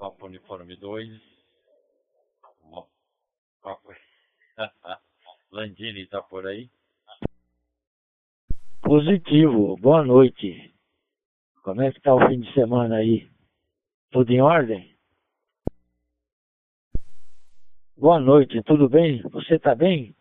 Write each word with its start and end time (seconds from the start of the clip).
Papo 0.00 0.24
Uniforme 0.24 0.76
2. 0.76 1.20
Papo... 3.60 3.92
Landini 5.52 6.06
tá 6.06 6.22
por 6.22 6.46
aí? 6.46 6.70
Positivo, 8.80 9.76
boa 9.76 10.02
noite. 10.02 10.74
Como 11.62 11.82
é 11.82 11.92
que 11.92 12.00
tá 12.00 12.14
o 12.14 12.28
fim 12.28 12.40
de 12.40 12.50
semana 12.54 12.96
aí? 12.96 13.30
Tudo 14.10 14.32
em 14.32 14.40
ordem? 14.40 14.96
Boa 17.94 18.18
noite, 18.18 18.62
tudo 18.62 18.88
bem? 18.88 19.20
Você 19.20 19.58
tá 19.58 19.74
bem? 19.74 20.16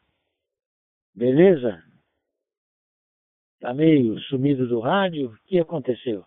Beleza? 1.16 1.82
Tá 3.62 3.74
meio 3.74 4.20
sumido 4.24 4.68
do 4.68 4.82
rádio? 4.82 5.32
O 5.32 5.38
que 5.46 5.58
aconteceu? 5.58 6.26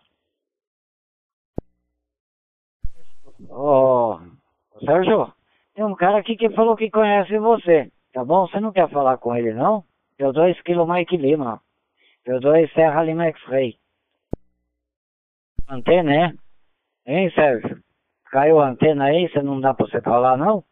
Ó, 3.49 4.19
oh, 4.19 4.85
Sérgio, 4.85 5.33
tem 5.75 5.83
um 5.83 5.95
cara 5.95 6.17
aqui 6.17 6.35
que 6.35 6.49
falou 6.51 6.75
que 6.75 6.89
conhece 6.89 7.37
você, 7.37 7.91
tá 8.11 8.23
bom? 8.23 8.47
Você 8.47 8.59
não 8.59 8.71
quer 8.71 8.89
falar 8.89 9.17
com 9.17 9.35
ele, 9.35 9.53
não? 9.53 9.83
Eu 10.17 10.31
dou 10.31 10.53
quilo 10.63 10.87
Mike 10.87 11.17
Lima. 11.17 11.61
Eu 12.25 12.39
dou 12.39 12.53
Serra 12.69 13.03
Lima 13.03 13.25
X-Ray. 13.25 13.77
Antena, 15.69 16.13
é? 16.13 16.33
Hein, 17.05 17.31
Sérgio? 17.31 17.81
Caiu 18.31 18.59
a 18.59 18.69
antena 18.69 19.05
aí, 19.05 19.29
você 19.29 19.41
não 19.41 19.59
dá 19.59 19.73
pra 19.73 19.85
você 19.85 20.01
falar, 20.01 20.37
não? 20.37 20.63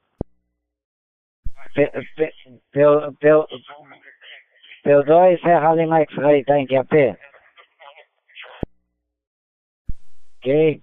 P2 4.84 5.42
Serra 5.42 5.74
Lima 5.76 6.00
X-Ray, 6.02 6.44
tá 6.44 6.58
em 6.58 6.68
QAP? 6.68 7.18
Ok. 10.38 10.82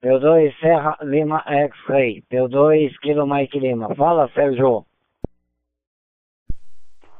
P2 0.00 0.54
Serra 0.60 0.96
Lima 1.02 1.42
X-Ray. 1.44 2.22
P2 2.30 2.96
Kilo 3.02 3.26
Mike 3.26 3.58
Lima. 3.58 3.92
Fala, 3.96 4.28
Sérgio. 4.32 4.86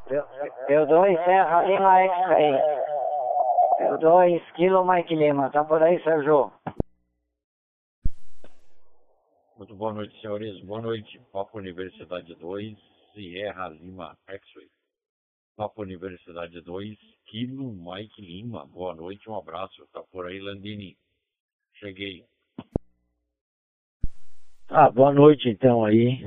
P2 0.07 1.25
Serra 1.25 1.63
Lima 1.67 2.01
X-Ray. 2.03 2.53
P2 3.81 4.53
Kilo 4.55 4.85
Mike 4.85 5.13
Lima. 5.13 5.51
Tá 5.51 5.65
por 5.65 5.83
aí, 5.83 6.01
Sérgio? 6.05 6.53
Muito 9.57 9.75
boa 9.75 9.93
noite, 9.93 10.21
senhores. 10.21 10.65
Boa 10.65 10.81
noite. 10.81 11.21
Papo 11.33 11.59
Universidade 11.59 12.33
2, 12.37 12.79
Sierra 13.13 13.71
Lima 13.71 14.17
X-Ray. 14.29 14.69
Papo 15.57 15.83
Universidade 15.83 16.61
2, 16.61 16.97
Kilo 17.27 17.73
Mike 17.73 18.23
Lima. 18.23 18.65
Boa 18.67 18.95
noite, 18.95 19.29
um 19.29 19.37
abraço. 19.37 19.85
Tá 19.93 20.01
por 20.13 20.27
aí, 20.27 20.39
Landini. 20.39 20.97
Cheguei. 21.75 22.25
Ah, 24.71 24.91
boa 24.91 25.15
noite 25.15 25.49
então 25.49 25.83
aí. 25.83 26.21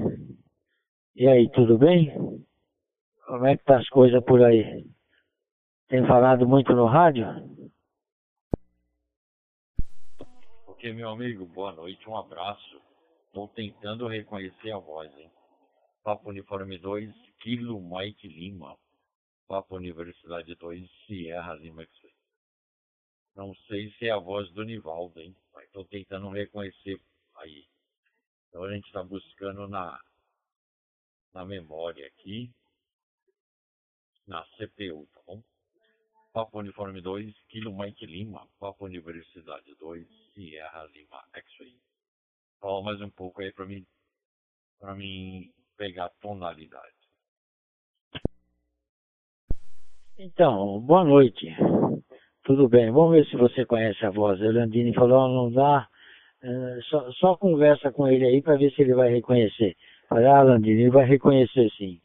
E 1.16 1.28
aí, 1.28 1.48
tudo 1.52 1.78
bem? 1.78 2.12
Como 3.28 3.46
é 3.46 3.56
que 3.56 3.64
tá 3.64 3.78
as 3.78 3.88
coisas 3.90 4.24
por 4.24 4.44
aí? 4.44 4.84
Tem 5.88 6.08
falado 6.08 6.48
muito 6.48 6.74
no 6.74 6.88
rádio? 6.88 7.28
Ok, 10.66 10.92
meu 10.92 11.10
amigo, 11.10 11.46
boa 11.46 11.72
noite, 11.72 12.10
um 12.10 12.18
abraço. 12.18 12.82
Estou 13.28 13.48
tentando 13.50 14.08
reconhecer 14.08 14.72
a 14.72 14.80
voz, 14.80 15.16
hein? 15.20 15.30
Papo 16.04 16.30
Uniforme 16.30 16.80
2, 16.80 17.14
Kilo 17.42 17.80
Mike 17.80 18.28
Lima. 18.28 18.76
Papo 19.48 19.76
Universidade 19.76 20.56
2, 20.56 20.90
Sierra 21.06 21.54
Lima 21.54 21.86
Não 23.36 23.54
sei 23.68 23.92
se 23.92 24.08
é 24.08 24.10
a 24.12 24.18
voz 24.18 24.52
do 24.54 24.64
Nivaldo, 24.64 25.20
hein? 25.22 25.36
Mas 25.54 25.66
estou 25.66 25.86
tentando 25.86 26.28
reconhecer 26.30 27.00
aí. 27.36 27.71
Então 28.52 28.66
a 28.66 28.74
gente 28.74 28.86
está 28.86 29.02
buscando 29.02 29.66
na, 29.70 29.98
na 31.34 31.46
memória 31.46 32.06
aqui, 32.06 32.52
na 34.28 34.44
CPU, 34.58 35.08
tá 35.14 35.22
bom? 35.26 35.42
Papo 36.34 36.60
Uniforme 36.60 37.02
2, 37.02 37.34
Kilo 37.48 37.74
Mike 37.74 38.06
Lima, 38.06 38.46
Papo 38.60 38.84
Universidade 38.84 39.74
2, 39.80 40.06
Sierra 40.34 40.84
Lima 40.88 41.24
X-Ray. 41.34 41.78
Fala 42.60 42.84
mais 42.84 43.00
um 43.00 43.10
pouco 43.10 43.42
aí 43.42 43.54
para 43.54 43.66
mim, 43.66 43.88
para 44.82 44.96
mim 44.96 45.50
pegar 45.78 46.08
a 46.08 46.14
tonalidade. 46.22 46.96
Então, 50.20 50.78
boa 50.82 51.06
noite. 51.06 51.56
Tudo 52.44 52.68
bem? 52.68 52.92
Vamos 52.92 53.12
ver 53.12 53.26
se 53.28 53.38
você 53.38 53.66
conhece 53.66 54.06
a 54.06 54.10
voz. 54.10 54.42
O 54.42 54.52
Landini 54.52 54.94
falou, 54.94 55.30
não 55.30 55.50
dá 55.50 55.90
é, 56.44 56.82
só, 56.90 57.12
só, 57.14 57.38
conversa 57.38 57.92
com 57.92 58.08
ele 58.08 58.26
aí 58.26 58.42
para 58.42 58.58
ver 58.58 58.72
se 58.72 58.82
ele 58.82 58.94
vai 58.94 59.10
reconhecer. 59.10 59.76
Olha, 60.10 60.42
Landini, 60.42 60.82
ele 60.82 60.90
vai 60.90 61.06
reconhecer 61.06 61.70
sim, 61.78 62.02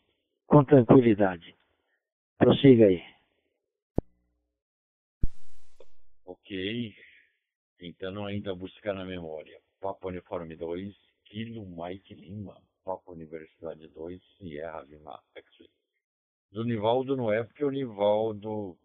com 0.46 0.64
tranquilidade. 0.64 1.56
Prossiga 2.38 2.86
aí. 2.86 3.02
Ok. 6.24 6.94
Tentando 7.78 8.24
ainda 8.24 8.54
buscar 8.54 8.94
na 8.94 9.04
memória. 9.04 9.58
Papa 9.80 10.08
Uniforme 10.08 10.54
2, 10.54 10.94
Kilo 11.24 11.66
Mike 11.66 12.14
Lima. 12.14 12.60
Papa 12.84 13.12
Universidade 13.12 13.88
2, 13.88 14.22
Sierra 14.36 14.82
Lima. 14.82 15.20
Do 16.52 16.64
Nivaldo 16.64 17.16
não 17.16 17.32
é, 17.32 17.42
porque 17.42 17.64
o 17.64 17.70
Nivaldo, 17.70 18.78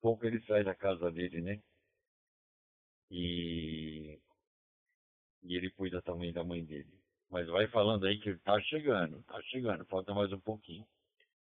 pouco 0.00 0.26
ele 0.26 0.40
sai 0.42 0.64
da 0.64 0.74
casa 0.74 1.10
dele, 1.12 1.40
né? 1.40 1.60
E 3.10 4.18
e 5.46 5.56
ele 5.56 5.70
cuida 5.70 6.02
também 6.02 6.32
da 6.32 6.44
mãe 6.44 6.64
dele. 6.64 6.92
Mas 7.30 7.46
vai 7.48 7.66
falando 7.68 8.06
aí 8.06 8.18
que 8.18 8.34
tá 8.38 8.60
chegando, 8.62 9.22
tá 9.24 9.40
chegando, 9.42 9.84
falta 9.86 10.12
mais 10.12 10.32
um 10.32 10.40
pouquinho. 10.40 10.84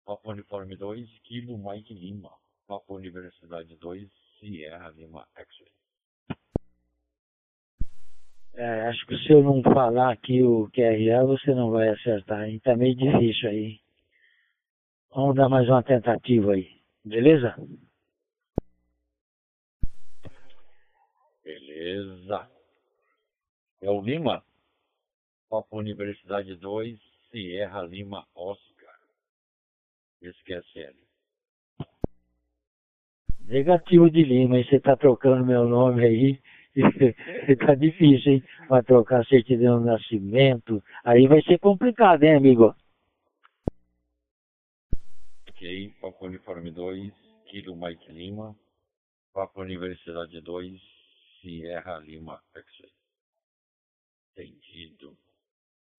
Papo 0.05 0.31
Uniforme 0.31 0.77
2, 0.77 1.07
Kilo 1.21 1.59
Mike 1.59 1.93
Lima. 1.95 2.31
Papo 2.67 2.97
Universidade 2.97 3.77
2, 3.77 4.11
Sierra 4.39 4.91
Lima 4.91 5.27
X-Ray. 5.35 5.73
É, 8.55 8.89
acho 8.89 9.07
que 9.07 9.17
se 9.19 9.33
eu 9.33 9.43
não 9.43 9.63
falar 9.63 10.13
aqui 10.13 10.43
o 10.43 10.69
QRA, 10.71 11.25
você 11.25 11.55
não 11.55 11.71
vai 11.71 11.89
acertar, 11.91 12.49
hein? 12.49 12.59
Tá 12.61 12.77
meio 12.77 12.97
difícil 12.97 13.49
aí. 13.49 13.81
Vamos 15.15 15.37
dar 15.37 15.49
mais 15.49 15.69
uma 15.69 15.83
tentativa 15.83 16.53
aí, 16.53 16.69
beleza? 17.05 17.55
Beleza. 21.45 22.58
É 23.81 23.89
o 23.89 24.01
Lima, 24.01 24.43
Papa 25.49 25.77
Universidade 25.77 26.57
2, 26.57 26.99
Sierra 27.31 27.83
Lima 27.83 28.27
Oscar. 28.35 28.99
Sério. 30.73 31.07
Negativo 33.47 34.11
de 34.11 34.25
Lima, 34.25 34.57
aí 34.57 34.69
você 34.69 34.81
tá 34.81 34.97
trocando 34.97 35.47
meu 35.47 35.67
nome 35.69 36.05
aí. 36.05 36.43
tá 37.67 37.75
difícil, 37.77 38.33
hein? 38.33 38.45
Vai 38.69 38.83
trocar 38.83 39.25
certidão 39.27 39.81
de 39.81 39.87
nascimento. 39.87 40.83
Aí 41.05 41.27
vai 41.29 41.41
ser 41.43 41.59
complicado, 41.59 42.25
hein, 42.25 42.35
amigo? 42.35 42.75
Ok, 45.49 45.95
Papa 46.01 46.27
Uniforme 46.27 46.71
2, 46.71 47.13
Kilo 47.47 47.77
Mike 47.77 48.13
Lima. 48.13 48.57
Papa 49.33 49.61
Universidade 49.61 50.41
2, 50.41 50.81
Sierra 51.41 51.99
Lima. 51.99 52.41
Entendido. 54.43 55.17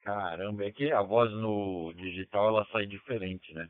Caramba, 0.01 0.65
é 0.65 0.71
que 0.71 0.91
a 0.91 1.01
voz 1.01 1.31
no 1.31 1.93
digital 1.93 2.49
ela 2.49 2.65
sai 2.71 2.85
diferente, 2.85 3.53
né? 3.53 3.69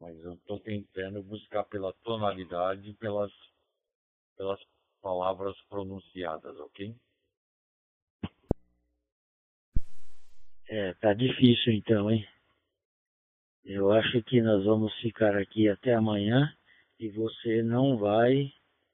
Mas 0.00 0.16
eu 0.24 0.34
estou 0.34 0.60
tentando 0.60 1.22
buscar 1.24 1.64
pela 1.64 1.92
tonalidade, 2.04 2.92
pelas, 2.94 3.32
pelas 4.36 4.60
palavras 5.02 5.60
pronunciadas, 5.68 6.56
ok? 6.60 6.94
É, 10.68 10.94
tá 10.94 11.12
difícil 11.12 11.72
então, 11.72 12.10
hein? 12.10 12.26
Eu 13.64 13.90
acho 13.90 14.22
que 14.22 14.40
nós 14.40 14.64
vamos 14.64 14.94
ficar 15.00 15.36
aqui 15.36 15.68
até 15.68 15.94
amanhã 15.94 16.56
e 16.98 17.08
você 17.08 17.62
não 17.62 17.98
vai 17.98 18.52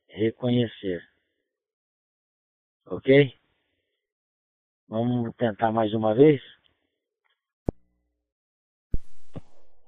reconhecer. 0.08 1.02
Ok? 2.86 3.43
Vamos 4.88 5.34
tentar 5.36 5.72
mais 5.72 5.94
uma 5.94 6.14
vez? 6.14 6.42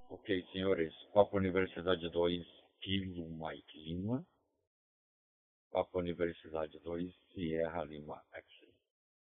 Ok, 0.09 0.43
senhores. 0.53 0.95
Papo 1.13 1.37
Universidade 1.37 2.09
2, 2.09 2.47
Kilo 2.81 3.29
Mike 3.29 3.79
Lima. 3.79 4.27
Papo 5.71 5.99
Universidade 5.99 6.79
2, 6.81 7.15
Sierra 7.33 7.85
Lima 7.85 8.23
Action. 8.33 8.71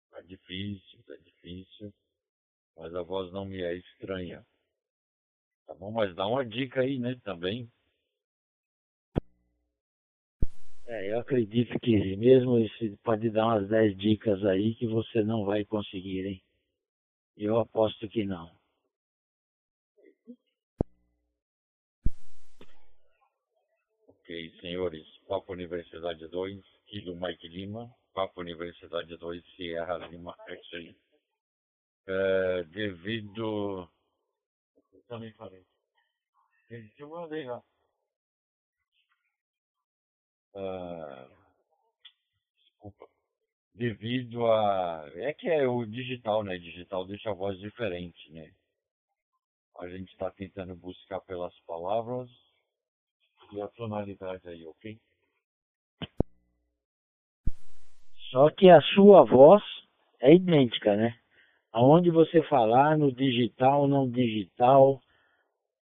Tá 0.10 0.22
difícil, 0.22 1.04
tá 1.06 1.16
difícil. 1.18 1.94
Mas 2.78 2.96
a 2.96 3.04
voz 3.04 3.32
não 3.34 3.44
me 3.44 3.62
é 3.62 3.76
estranha. 3.76 4.46
Tá 5.66 5.74
bom? 5.74 5.92
Mas 5.92 6.16
dá 6.16 6.26
uma 6.28 6.46
dica 6.46 6.80
aí, 6.80 6.98
né, 6.98 7.20
também. 7.26 7.70
Eu 11.18 11.22
acredito 11.22 11.80
que 11.80 12.16
mesmo 12.16 12.60
esse 12.60 12.96
pode 12.98 13.32
dar 13.32 13.48
umas 13.48 13.68
10 13.68 13.98
dicas 13.98 14.46
aí 14.46 14.76
que 14.76 14.86
você 14.86 15.24
não 15.24 15.46
vai 15.46 15.66
conseguir, 15.66 16.28
hein? 16.28 16.44
Eu 17.36 17.58
aposto 17.58 18.08
que 18.08 18.24
não. 18.24 18.56
Ok, 24.08 24.60
senhores. 24.62 25.08
Papo 25.28 25.54
Universidade 25.54 26.28
2, 26.28 26.64
Kilo 26.86 27.20
Mike 27.20 27.48
Lima. 27.48 27.92
Papo 28.14 28.42
Universidade 28.42 29.18
2, 29.18 29.44
Sierra 29.56 29.98
Lima 29.98 30.36
X-Ray. 30.48 30.96
É, 32.06 32.64
devido. 32.66 33.90
Eu 34.94 35.02
também 35.08 35.34
falei. 35.34 35.66
Eu 37.00 37.10
mandei 37.10 37.44
lá. 37.46 37.64
Ah, 40.60 41.28
desculpa. 42.60 43.08
Devido 43.76 44.48
a. 44.48 45.08
É 45.14 45.32
que 45.34 45.48
é 45.48 45.68
o 45.68 45.86
digital, 45.86 46.44
né? 46.44 46.58
Digital 46.58 47.06
deixa 47.06 47.30
a 47.30 47.34
voz 47.34 47.60
diferente, 47.60 48.32
né? 48.32 48.52
A 49.80 49.88
gente 49.88 50.12
está 50.12 50.32
tentando 50.32 50.76
buscar 50.76 51.20
pelas 51.22 51.54
palavras 51.68 52.28
e 53.54 53.62
a 53.62 53.68
tonalidade 53.68 54.50
aí, 54.50 54.66
ok? 54.66 55.00
Só 58.32 58.50
que 58.50 58.68
a 58.68 58.82
sua 58.82 59.24
voz 59.24 59.64
é 60.20 60.34
idêntica, 60.34 60.96
né? 60.96 61.16
Aonde 61.72 62.10
você 62.10 62.42
falar, 62.44 62.98
no 62.98 63.12
digital, 63.12 63.88
não 63.88 64.10
digital, 64.10 65.00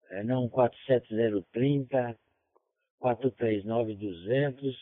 é, 0.10 0.22
não 0.22 0.50
47030, 0.50 2.20
439200, 3.00 4.76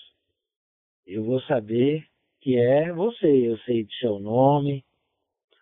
eu 1.05 1.23
vou 1.23 1.41
saber 1.41 2.05
que 2.41 2.57
é 2.57 2.91
você. 2.91 3.27
Eu 3.27 3.57
sei 3.59 3.83
de 3.83 3.95
seu 3.97 4.19
nome, 4.19 4.85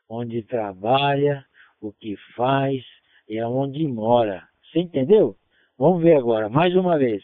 onde 0.09 0.44
trabalha, 0.44 1.45
o 1.80 1.92
que 1.92 2.15
faz 2.36 2.83
e 3.27 3.39
aonde 3.39 3.88
mora. 3.88 4.48
Você 4.63 4.80
entendeu? 4.80 5.38
Vamos 5.77 6.03
ver 6.03 6.18
agora, 6.18 6.50
mais 6.50 6.75
uma 6.75 6.98
vez. 6.98 7.24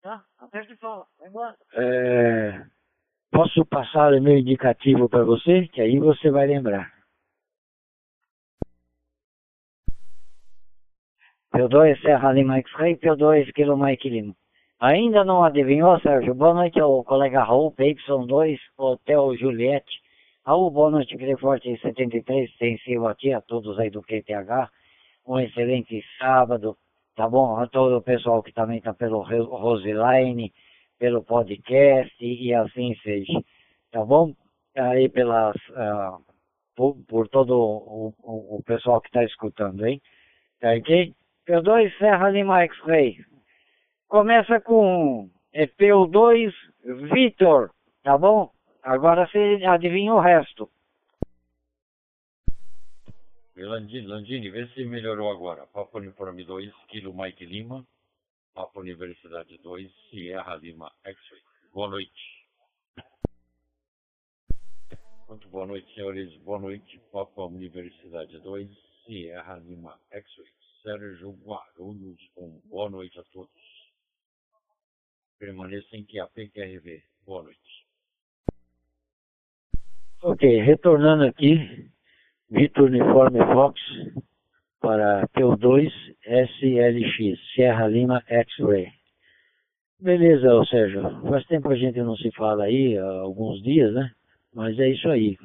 Tá? 0.00 0.24
É, 1.72 2.64
posso 3.30 3.66
passar 3.66 4.12
o 4.12 4.22
meu 4.22 4.38
indicativo 4.38 5.08
para 5.08 5.24
você? 5.24 5.66
Que 5.68 5.80
aí 5.80 5.98
você 5.98 6.30
vai 6.30 6.46
lembrar. 6.46 6.95
P2 11.56 11.98
Serra 12.02 12.32
Lima 12.32 12.58
X-Ray, 12.58 12.96
P2 12.96 13.50
Kilo 13.54 13.78
Mike 13.78 14.10
Lima. 14.10 14.34
Ainda 14.78 15.24
não 15.24 15.42
adivinhou, 15.42 15.98
Sérgio? 16.00 16.34
Boa 16.34 16.52
noite 16.52 16.78
ao 16.78 17.02
colega 17.02 17.42
Raul, 17.42 17.72
PY2, 17.72 18.58
Hotel 18.76 19.34
Juliette. 19.38 19.90
Raul, 20.44 20.70
boa 20.70 20.90
noite, 20.90 21.16
Forte 21.38 21.74
73, 21.80 22.50
extensivo 22.50 23.08
a 23.08 23.14
ti, 23.14 23.32
a 23.32 23.40
todos 23.40 23.78
aí 23.78 23.88
do 23.88 24.02
QTH. 24.02 24.70
Um 25.26 25.40
excelente 25.40 26.04
sábado, 26.18 26.76
tá 27.16 27.26
bom? 27.26 27.56
A 27.56 27.66
todo 27.66 27.96
o 27.96 28.02
pessoal 28.02 28.42
que 28.42 28.52
também 28.52 28.76
está 28.76 28.92
pelo 28.92 29.22
Roseline, 29.22 30.52
pelo 30.98 31.24
podcast 31.24 32.14
e, 32.20 32.52
assim 32.52 32.94
seja, 33.02 33.42
tá 33.90 34.04
bom? 34.04 34.34
Aí 34.76 35.08
pelas, 35.08 35.56
uh, 35.70 36.20
por, 36.76 36.96
por, 37.08 37.28
todo 37.28 37.58
o, 37.58 38.14
o, 38.22 38.56
o 38.58 38.62
pessoal 38.62 39.00
que 39.00 39.08
está 39.08 39.24
escutando, 39.24 39.86
hein? 39.86 40.02
Tá 40.60 40.74
ok? 40.74 41.14
P2 41.46 41.96
Serra 41.98 42.28
Lima 42.28 42.62
X-Ray. 42.62 43.24
Começa 44.08 44.60
com 44.60 45.30
PU2 45.54 46.52
Vitor, 47.12 47.70
tá 48.02 48.18
bom? 48.18 48.50
Agora 48.82 49.26
você 49.26 49.64
adivinha 49.64 50.12
o 50.12 50.20
resto. 50.20 50.68
Landini, 53.56 54.06
Landini, 54.06 54.50
vê 54.50 54.66
se 54.68 54.84
melhorou 54.84 55.30
agora. 55.30 55.66
Papo 55.68 55.98
Uniforme 55.98 56.44
2, 56.44 56.72
Kilo 56.88 57.14
Mike 57.14 57.46
Lima. 57.46 57.86
Papo 58.52 58.80
Universidade 58.80 59.56
2, 59.58 59.90
Sierra 60.10 60.56
Lima 60.56 60.92
X-Ray. 61.04 61.40
Boa 61.72 61.88
noite. 61.88 62.46
Muito 65.28 65.48
boa 65.48 65.66
noite, 65.66 65.94
senhores. 65.94 66.36
Boa 66.38 66.58
noite. 66.58 67.00
Papo 67.12 67.46
Universidade 67.46 68.38
2, 68.40 68.68
Sierra 69.04 69.56
Lima 69.56 69.98
X-Ray. 70.10 70.65
Sérgio 70.86 71.36
Guarulhos, 71.44 72.30
com 72.32 72.60
boa 72.66 72.88
noite 72.88 73.18
a 73.18 73.24
todos. 73.32 73.50
Permaneça 75.36 75.96
em 75.96 76.04
QAP 76.04 76.48
Boa 77.26 77.42
noite. 77.42 77.58
Ok, 80.22 80.60
retornando 80.62 81.24
aqui, 81.24 81.90
Vitor 82.48 82.84
Uniforme 82.84 83.40
Fox 83.52 83.80
para 84.80 85.26
P2 85.30 85.90
SLX, 86.24 87.40
Sierra 87.52 87.88
Lima 87.88 88.22
X-Ray. 88.28 88.92
Beleza, 89.98 90.64
Sérgio. 90.66 91.02
Faz 91.22 91.44
tempo 91.46 91.68
a 91.68 91.74
gente 91.74 91.98
não 91.98 92.14
se 92.16 92.30
fala 92.30 92.62
aí, 92.62 92.96
há 92.96 93.10
alguns 93.22 93.60
dias, 93.60 93.92
né? 93.92 94.12
Mas 94.54 94.78
é 94.78 94.88
isso 94.88 95.08
aí. 95.08 95.36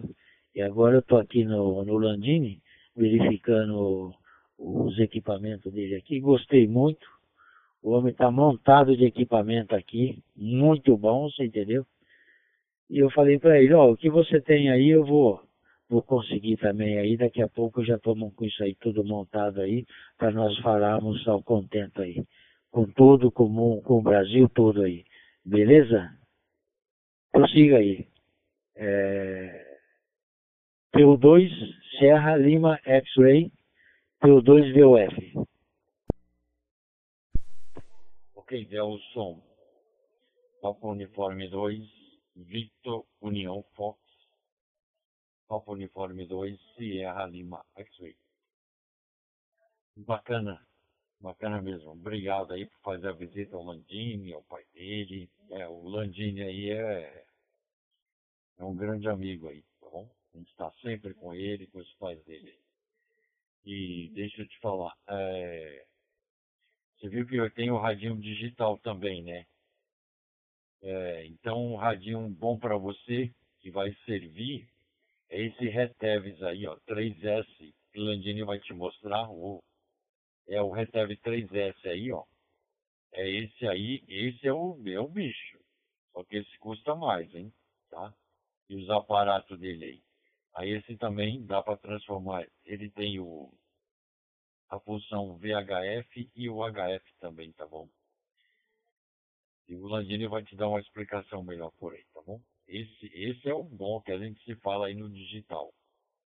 E 0.53 0.61
agora 0.61 0.97
eu 0.97 0.99
estou 0.99 1.17
aqui 1.17 1.43
no, 1.43 1.83
no 1.83 1.97
Landini, 1.97 2.61
verificando 2.95 4.13
os 4.61 4.97
equipamentos 4.99 5.73
dele 5.73 5.95
aqui. 5.95 6.19
Gostei 6.19 6.67
muito. 6.67 7.07
O 7.81 7.91
homem 7.91 8.11
está 8.11 8.29
montado 8.29 8.95
de 8.95 9.05
equipamento 9.05 9.75
aqui, 9.75 10.23
muito 10.35 10.95
bom, 10.95 11.27
você 11.29 11.45
entendeu? 11.45 11.83
E 12.87 12.99
eu 12.99 13.09
falei 13.09 13.39
para 13.39 13.59
ele, 13.59 13.73
ó, 13.73 13.87
oh, 13.87 13.91
o 13.93 13.97
que 13.97 14.07
você 14.07 14.39
tem 14.39 14.69
aí 14.69 14.89
eu 14.89 15.03
vou, 15.03 15.41
vou 15.89 16.03
conseguir 16.03 16.57
também 16.57 16.99
aí, 16.99 17.17
daqui 17.17 17.41
a 17.41 17.47
pouco 17.47 17.81
eu 17.81 17.85
já 17.85 17.95
estou 17.95 18.15
com 18.31 18.45
isso 18.45 18.63
aí 18.63 18.75
tudo 18.75 19.03
montado 19.03 19.61
aí, 19.61 19.83
para 20.15 20.29
nós 20.29 20.55
falarmos 20.59 21.27
ao 21.27 21.41
contento 21.41 22.03
aí. 22.03 22.23
Com 22.69 22.85
tudo, 22.85 23.31
com, 23.31 23.81
com 23.81 23.97
o 23.97 24.01
Brasil 24.01 24.47
todo 24.49 24.83
aí. 24.83 25.03
Beleza? 25.43 26.11
Prossiga 27.31 27.77
aí. 27.77 28.07
É... 28.75 29.77
PU2 30.95 31.49
Serra 31.97 32.35
Lima 32.37 32.79
X-Ray 32.85 33.51
PO2VOF. 34.21 35.47
Ok, 38.35 38.65
Delson. 38.65 39.41
Papa 40.61 40.87
Uniforme 40.87 41.49
2, 41.49 41.81
Victor 42.35 43.03
União 43.19 43.63
Fox. 43.73 43.99
Papa 45.47 45.71
Uniforme 45.71 46.27
2, 46.27 46.55
Sierra 46.75 47.25
Lima 47.25 47.65
X-Ray. 47.75 48.15
Bacana, 49.97 50.63
bacana 51.19 51.59
mesmo. 51.59 51.89
Obrigado 51.89 52.53
aí 52.53 52.67
por 52.67 52.79
fazer 52.81 53.07
a 53.07 53.13
visita 53.13 53.55
ao 53.55 53.63
Landini, 53.63 54.33
ao 54.33 54.43
pai 54.43 54.63
dele. 54.71 55.31
É, 55.49 55.67
o 55.67 55.89
Landini 55.89 56.43
aí 56.43 56.69
é, 56.69 57.25
é 58.59 58.63
um 58.63 58.75
grande 58.75 59.09
amigo 59.09 59.49
aí, 59.49 59.63
tá 59.79 59.89
bom? 59.89 60.07
A 60.31 60.37
gente 60.37 60.51
está 60.51 60.71
sempre 60.73 61.15
com 61.15 61.33
ele, 61.33 61.65
com 61.65 61.79
os 61.79 61.91
pais 61.95 62.23
dele. 62.25 62.55
E 63.65 64.09
deixa 64.13 64.41
eu 64.41 64.47
te 64.47 64.59
falar, 64.59 64.93
é, 65.07 65.85
você 66.97 67.09
viu 67.09 67.27
que 67.27 67.35
eu 67.35 67.49
tenho 67.51 67.75
o 67.75 67.79
radinho 67.79 68.15
digital 68.17 68.77
também, 68.79 69.23
né? 69.23 69.45
É, 70.83 71.25
então, 71.27 71.73
um 71.73 71.75
radinho 71.75 72.27
bom 72.29 72.57
para 72.57 72.77
você, 72.77 73.33
que 73.59 73.69
vai 73.71 73.93
servir, 74.05 74.67
é 75.29 75.41
esse 75.41 75.67
Reteves 75.67 76.41
aí, 76.43 76.67
ó, 76.67 76.75
3S, 76.87 77.73
que 77.91 77.99
o 77.99 78.03
Landini 78.03 78.43
vai 78.43 78.59
te 78.59 78.73
mostrar, 78.73 79.29
o, 79.29 79.63
é 80.47 80.61
o 80.61 80.71
Retev 80.71 81.11
3S 81.17 81.85
aí, 81.85 82.11
ó. 82.11 82.23
É 83.13 83.29
esse 83.29 83.67
aí, 83.67 84.03
esse 84.07 84.47
é 84.47 84.53
o 84.53 84.75
meu 84.75 85.07
bicho. 85.07 85.59
Só 86.13 86.23
que 86.23 86.37
esse 86.37 86.57
custa 86.59 86.95
mais, 86.95 87.33
hein? 87.33 87.51
Tá? 87.89 88.13
E 88.69 88.75
os 88.75 88.89
aparatos 88.89 89.59
dele 89.59 89.85
aí. 89.85 90.03
Aí 90.55 90.71
esse 90.71 90.97
também 90.97 91.45
dá 91.45 91.61
para 91.61 91.77
transformar. 91.77 92.45
Ele 92.65 92.89
tem 92.91 93.19
o, 93.19 93.51
a 94.69 94.79
função 94.79 95.37
VHF 95.37 96.29
e 96.35 96.49
o 96.49 96.59
HF 96.63 97.13
também, 97.19 97.51
tá 97.53 97.65
bom? 97.67 97.89
E 99.67 99.75
o 99.75 99.87
Landini 99.87 100.27
vai 100.27 100.43
te 100.43 100.55
dar 100.55 100.67
uma 100.67 100.79
explicação 100.79 101.43
melhor 101.43 101.71
por 101.79 101.93
aí, 101.93 102.03
tá 102.13 102.21
bom? 102.21 102.41
Esse, 102.67 103.05
esse 103.13 103.47
é 103.49 103.53
o 103.53 103.63
bom 103.63 104.01
que 104.01 104.11
a 104.11 104.17
gente 104.17 104.43
se 104.43 104.55
fala 104.57 104.87
aí 104.87 104.95
no 104.95 105.09
digital. 105.09 105.73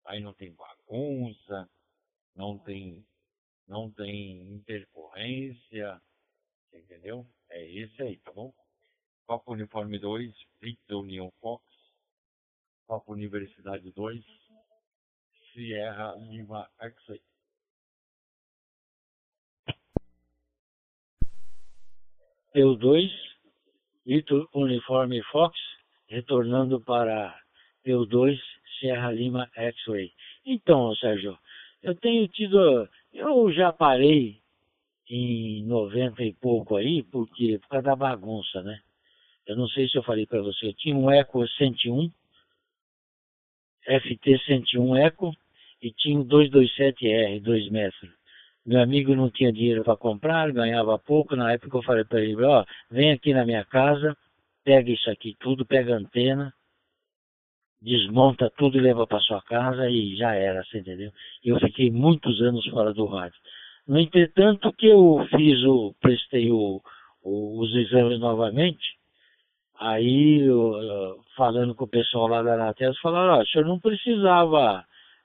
Aí 0.04 0.20
não 0.20 0.32
tem 0.34 0.52
bagunça, 0.54 1.68
não 2.34 2.58
tem, 2.58 3.04
não 3.66 3.90
tem 3.90 4.42
intercorrência, 4.52 6.00
entendeu? 6.72 7.26
É 7.50 7.68
esse 7.68 8.02
aí, 8.02 8.18
tá 8.18 8.32
bom? 8.32 8.52
Papo 9.26 9.52
Uniforme 9.52 9.98
2, 9.98 10.32
Victor 10.60 11.02
União 11.02 11.32
Fox, 11.40 11.64
Copa 12.86 13.12
Universidade 13.12 13.90
2, 13.92 14.24
Sierra 15.52 16.14
Lima 16.16 16.68
Exit. 16.80 17.22
Eu 22.54 22.76
2, 22.76 23.10
Ito 24.06 24.48
Uniforme 24.54 25.20
Fox, 25.24 25.58
retornando 26.06 26.80
para 26.80 27.36
Eu 27.84 28.06
2, 28.06 28.38
Sierra 28.78 29.10
Lima 29.10 29.50
X-Ray. 29.54 30.12
Então, 30.44 30.94
Sérgio, 30.96 31.36
eu 31.82 31.94
tenho 31.94 32.28
tido. 32.28 32.88
Eu 33.12 33.52
já 33.52 33.72
parei 33.72 34.40
em 35.08 35.64
90 35.64 36.22
e 36.22 36.32
pouco 36.34 36.76
aí, 36.76 37.02
porque 37.02 37.58
por 37.58 37.68
causa 37.68 37.86
da 37.86 37.96
bagunça, 37.96 38.62
né? 38.62 38.80
Eu 39.44 39.56
não 39.56 39.68
sei 39.68 39.88
se 39.88 39.96
eu 39.96 40.02
falei 40.02 40.26
para 40.26 40.42
você, 40.42 40.68
eu 40.68 40.74
tinha 40.74 40.94
um 40.96 41.10
Eco 41.10 41.46
101 41.46 42.10
FT 43.86 44.38
101 44.46 44.96
Eco, 44.96 45.32
e 45.82 45.90
tinha 45.92 46.18
um 46.18 46.24
227R, 46.24 47.40
2 47.40 47.70
metros. 47.70 48.10
Meu 48.64 48.80
amigo 48.80 49.14
não 49.14 49.30
tinha 49.30 49.52
dinheiro 49.52 49.84
para 49.84 49.96
comprar, 49.96 50.50
ganhava 50.50 50.98
pouco. 50.98 51.36
Na 51.36 51.52
época 51.52 51.76
eu 51.76 51.82
falei 51.82 52.04
para 52.04 52.20
ele, 52.20 52.42
ó, 52.42 52.64
vem 52.90 53.12
aqui 53.12 53.32
na 53.32 53.44
minha 53.44 53.64
casa, 53.64 54.16
pega 54.64 54.90
isso 54.90 55.08
aqui 55.08 55.36
tudo, 55.38 55.64
pega 55.64 55.94
a 55.94 55.98
antena, 55.98 56.52
desmonta 57.80 58.50
tudo 58.50 58.76
e 58.76 58.80
leva 58.80 59.06
para 59.06 59.20
sua 59.20 59.40
casa 59.42 59.88
e 59.88 60.16
já 60.16 60.34
era, 60.34 60.64
você 60.64 60.78
entendeu? 60.78 61.12
Eu 61.44 61.60
fiquei 61.60 61.90
muitos 61.90 62.40
anos 62.42 62.66
fora 62.66 62.92
do 62.92 63.06
rádio. 63.06 63.38
No 63.86 64.00
entretanto 64.00 64.72
que 64.72 64.86
eu 64.86 65.24
fiz 65.30 65.62
o, 65.62 65.94
prestei 66.00 66.50
o, 66.50 66.82
o, 67.22 67.60
os 67.60 67.72
exames 67.76 68.18
novamente, 68.18 68.96
aí 69.78 70.40
eu, 70.40 71.20
falando 71.36 71.74
com 71.74 71.84
o 71.84 71.88
pessoal 71.88 72.28
lá 72.28 72.42
da 72.42 72.54
Anatel, 72.54 72.94
falaram, 73.02 73.38
ó, 73.38 73.42
o 73.42 73.46
senhor 73.46 73.66
não 73.66 73.78
precisava 73.78 74.84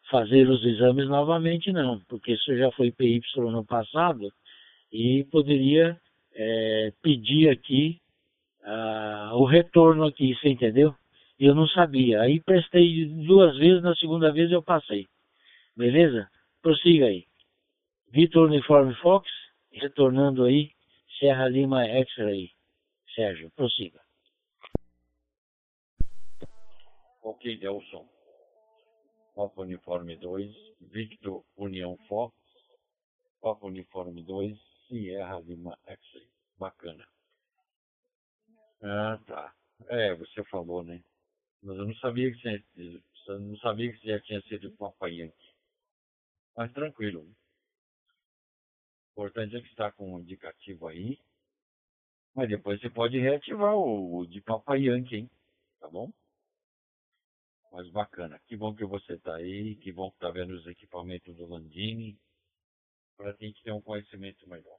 fazer 0.10 0.50
os 0.50 0.63
exames 0.65 1.08
novamente 1.08 1.72
não, 1.72 2.00
porque 2.10 2.34
isso 2.34 2.55
já 2.58 2.72
foi 2.72 2.91
PY 2.91 3.22
no 3.38 3.65
passado 3.65 4.31
e 4.91 5.24
poderia 5.31 5.98
é, 6.34 6.91
pedir 7.01 7.50
aqui 7.50 8.01
uh, 8.63 9.36
o 9.36 9.46
retorno 9.46 10.05
aqui, 10.05 10.36
você 10.36 10.50
entendeu? 10.50 10.93
Eu 11.39 11.55
não 11.55 11.67
sabia. 11.67 12.22
Aí 12.22 12.39
prestei 12.39 13.05
duas 13.25 13.58
vezes, 13.58 13.81
na 13.81 13.96
segunda 13.96 14.31
vez 14.31 14.51
eu 14.51 14.62
passei. 14.62 15.08
Beleza? 15.75 16.29
Prossiga 16.62 17.05
aí. 17.05 17.25
Vitor 18.12 18.50
Uniforme 18.50 18.93
Fox, 18.96 19.29
retornando 19.72 20.43
aí, 20.43 20.72
Serra 21.20 21.48
Lima 21.48 21.84
X-Ray. 21.86 22.51
Sérgio, 23.15 23.50
prossiga. 23.55 24.00
Ok, 27.21 27.57
Delson. 27.57 28.07
Papa 29.35 29.61
Uniforme 29.61 30.17
2, 30.17 30.53
Victor 30.81 31.43
União 31.55 31.97
Fox, 32.07 32.35
Papa 33.39 33.67
Uniforme 33.67 34.23
2, 34.23 34.57
Sierra 34.87 35.39
Lima 35.39 35.77
X-Ray. 35.85 36.27
Bacana. 36.57 37.07
Ah, 38.83 39.19
tá. 39.25 39.55
É, 39.87 40.13
você 40.15 40.43
falou, 40.45 40.83
né? 40.83 41.03
Mas 41.63 41.77
eu 41.77 41.85
não 41.85 41.95
sabia 41.95 42.31
que 42.31 42.65
eu 43.27 43.39
não 43.39 43.57
sabia 43.57 43.91
que 43.91 44.07
já 44.07 44.19
tinha 44.21 44.41
sido 44.41 44.71
Papai 44.77 45.13
Yankee. 45.13 45.55
Mas 46.55 46.71
tranquilo. 46.73 47.21
O 47.21 49.11
importante 49.13 49.55
é 49.55 49.61
que 49.61 49.67
está 49.67 49.91
com 49.91 50.13
um 50.13 50.19
indicativo 50.19 50.87
aí. 50.87 51.19
Mas 52.35 52.49
depois 52.49 52.79
você 52.79 52.89
pode 52.89 53.19
reativar 53.19 53.75
o, 53.75 54.17
o 54.17 54.27
de 54.27 54.41
Papai 54.41 54.83
Yankee, 54.83 55.17
hein? 55.17 55.29
Tá 55.79 55.87
bom? 55.87 56.11
Mas 57.71 57.89
bacana. 57.91 58.39
Que 58.47 58.57
bom 58.57 58.75
que 58.75 58.85
você 58.85 59.13
está 59.13 59.35
aí. 59.35 59.75
Que 59.77 59.91
bom 59.91 60.09
que 60.09 60.17
está 60.17 60.29
vendo 60.29 60.51
os 60.53 60.67
equipamentos 60.67 61.35
do 61.37 61.47
Landini. 61.47 62.19
Para 63.15 63.31
a 63.31 63.35
gente 63.35 63.61
ter 63.63 63.71
um 63.71 63.81
conhecimento 63.81 64.47
melhor. 64.49 64.77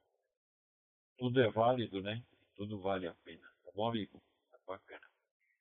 Tudo 1.16 1.40
é 1.40 1.50
válido, 1.50 2.02
né? 2.02 2.22
Tudo 2.54 2.80
vale 2.80 3.06
a 3.06 3.14
pena. 3.25 3.49
Tá 3.64 3.70
bom, 3.75 3.88
amigo? 3.88 4.22
Tá 4.50 4.58
bacana. 4.66 5.06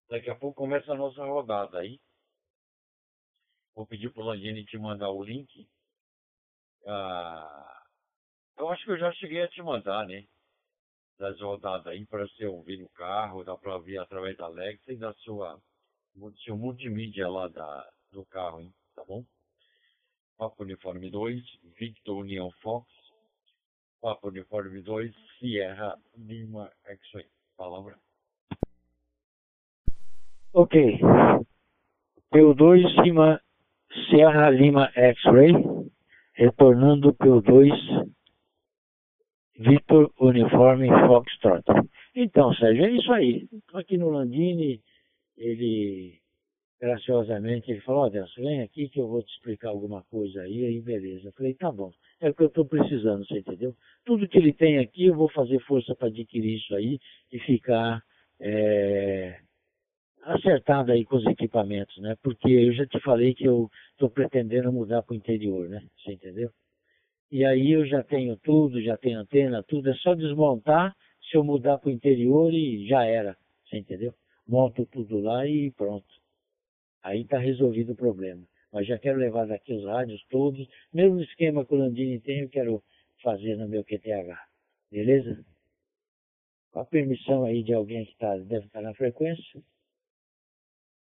Daqui 0.09 0.29
a 0.29 0.35
pouco 0.35 0.55
começa 0.55 0.91
a 0.91 0.97
nossa 0.97 1.23
rodada 1.23 1.79
aí. 1.79 2.00
Vou 3.73 3.88
pedir 3.88 4.11
para 4.11 4.23
o 4.23 4.25
Landini 4.25 4.65
te 4.65 4.77
mandar 4.77 5.09
o 5.09 5.23
link. 5.23 5.69
Ah, 6.85 7.83
eu 8.57 8.69
acho 8.69 8.83
que 8.83 8.91
eu 8.91 9.00
já 9.00 9.11
cheguei 9.13 9.41
a 9.41 9.47
te 9.47 9.61
mandar, 9.61 10.05
né? 10.05 10.27
Das 11.17 11.39
rodadas 11.39 11.88
aí 11.88 12.05
para 12.07 12.27
você 12.27 12.45
ouvir 12.45 12.77
no 12.79 12.89
carro, 12.89 13.43
dá 13.43 13.55
para 13.55 13.75
ouvir 13.75 13.97
através 14.00 14.35
da 14.35 14.45
Alexa 14.45 14.91
e 14.91 14.97
da 14.97 15.13
sua 15.13 15.61
do 16.15 16.38
seu 16.39 16.58
multimídia 16.58 17.27
lá 17.30 17.48
da, 17.48 17.89
do 18.12 18.25
carro, 18.25 18.62
hein? 18.62 18.74
Tá 18.96 19.03
bom? 19.06 19.24
Papo 20.38 20.63
Uniforme 20.63 21.10
2, 21.10 21.41
Victor 21.80 22.18
União 22.18 22.51
Fox, 22.62 22.88
Papo 24.01 24.30
Uniforme 24.30 24.82
2, 24.82 25.13
Sierra 25.38 25.96
Lima 26.18 26.72
X-Ray. 26.86 27.27
Palavra. 27.56 27.98
Ok. 30.53 31.00
P2 32.34 33.03
cima 33.03 33.41
Sierra 34.10 34.50
Lima 34.50 34.91
X-Ray, 34.96 35.53
retornando 36.34 37.13
P2 37.13 37.72
Victor 39.60 40.12
Uniforme 40.20 40.89
Foxtrot. 41.08 41.63
Então, 42.15 42.53
Sérgio, 42.56 42.86
é 42.86 42.91
isso 42.91 43.12
aí. 43.13 43.48
Estou 43.51 43.80
aqui 43.80 43.98
no 43.98 44.10
Landini, 44.10 44.82
ele 45.38 46.21
graciosamente 46.81 47.69
ele 47.69 47.79
falou, 47.81 48.05
ó 48.05 48.09
Deus, 48.09 48.33
vem 48.35 48.61
aqui 48.61 48.89
que 48.89 49.00
eu 49.00 49.07
vou 49.07 49.21
te 49.21 49.31
explicar 49.31 49.69
alguma 49.69 50.01
coisa 50.05 50.41
aí, 50.41 50.65
aí 50.65 50.81
beleza. 50.81 51.27
Eu 51.27 51.31
falei, 51.33 51.53
tá 51.53 51.71
bom, 51.71 51.91
é 52.19 52.29
o 52.29 52.33
que 52.33 52.41
eu 52.41 52.47
estou 52.47 52.65
precisando, 52.65 53.23
você 53.23 53.38
entendeu? 53.38 53.75
Tudo 54.03 54.27
que 54.27 54.39
ele 54.39 54.51
tem 54.51 54.79
aqui, 54.79 55.05
eu 55.05 55.15
vou 55.15 55.29
fazer 55.29 55.59
força 55.59 55.93
para 55.93 56.07
adquirir 56.07 56.57
isso 56.57 56.73
aí 56.73 57.00
e 57.31 57.38
ficar 57.39 58.01
é, 58.39 59.39
acertado 60.23 60.91
aí 60.91 61.05
com 61.05 61.17
os 61.17 61.25
equipamentos, 61.27 61.95
né? 62.00 62.15
Porque 62.23 62.50
eu 62.50 62.73
já 62.73 62.88
te 62.88 63.00
falei 63.01 63.35
que 63.35 63.45
eu 63.45 63.69
estou 63.91 64.09
pretendendo 64.09 64.73
mudar 64.73 65.03
para 65.03 65.13
o 65.13 65.17
interior, 65.17 65.69
né? 65.69 65.83
Você 65.97 66.13
entendeu? 66.13 66.50
E 67.31 67.45
aí 67.45 67.71
eu 67.71 67.85
já 67.85 68.03
tenho 68.03 68.35
tudo, 68.38 68.81
já 68.81 68.97
tenho 68.97 69.19
antena, 69.19 69.63
tudo, 69.63 69.89
é 69.89 69.93
só 69.95 70.15
desmontar 70.15 70.95
se 71.29 71.38
eu 71.38 71.43
mudar 71.43 71.77
para 71.77 71.89
o 71.89 71.91
interior 71.91 72.51
e 72.51 72.88
já 72.88 73.05
era, 73.05 73.38
você 73.65 73.77
entendeu? 73.77 74.13
Monto 74.51 74.86
tudo 74.86 75.22
lá 75.22 75.48
e 75.48 75.72
pronto. 75.72 76.13
Aí 77.01 77.22
está 77.22 77.38
resolvido 77.38 77.93
o 77.93 77.96
problema. 77.96 78.46
Mas 78.70 78.86
já 78.86 79.00
quero 79.00 79.17
levar 79.17 79.48
daqui 79.48 79.72
os 79.72 79.86
rádios 79.86 80.22
todos, 80.29 80.67
mesmo 80.91 81.22
esquema 81.22 81.65
que 81.65 81.74
o 81.74 81.77
Landini 81.77 82.20
tem, 82.20 82.41
eu 82.41 82.50
quero 82.50 82.84
fazer 83.24 83.55
no 83.55 83.70
meu 83.70 83.81
QTH. 83.81 84.38
Beleza? 84.91 85.46
Com 86.72 86.81
a 86.81 86.86
permissão 86.86 87.46
aí 87.46 87.63
de 87.63 87.74
alguém 87.74 88.03
que 88.05 88.13
tá, 88.17 88.36
deve 88.39 88.65
estar 88.65 88.81
tá 88.81 88.81
na 88.81 88.93
frequência. 88.93 89.63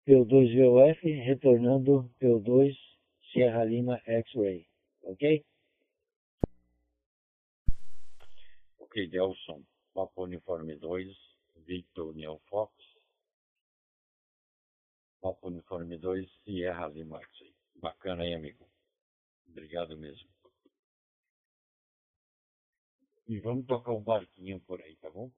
P2VOF 0.07 1.03
retornando 1.25 2.09
P2 2.21 2.77
Sierra 3.33 3.65
Lima 3.65 4.01
X-Ray. 4.07 4.69
Ok? 5.03 5.45
Ok, 8.79 9.09
Delson. 9.09 9.65
Papo 9.93 10.23
Uniforme 10.23 10.77
2, 10.77 11.09
Victor 11.67 12.11
União 12.11 12.39
Fox. 12.49 12.92
Papo 15.23 15.47
Uniforme 15.47 15.97
2, 15.99 16.29
Sierra 16.43 16.89
Lima. 16.89 17.21
Bacana 17.77 18.25
aí, 18.25 18.35
amigo. 18.35 18.69
Obrigado 19.49 19.97
mesmo. 19.97 20.29
E 23.29 23.39
vamos 23.39 23.65
tocar 23.67 23.93
um 23.93 24.03
barquinho 24.03 24.61
por 24.61 24.83
aí, 24.83 24.97
tá 24.97 25.09
bom? 25.09 25.31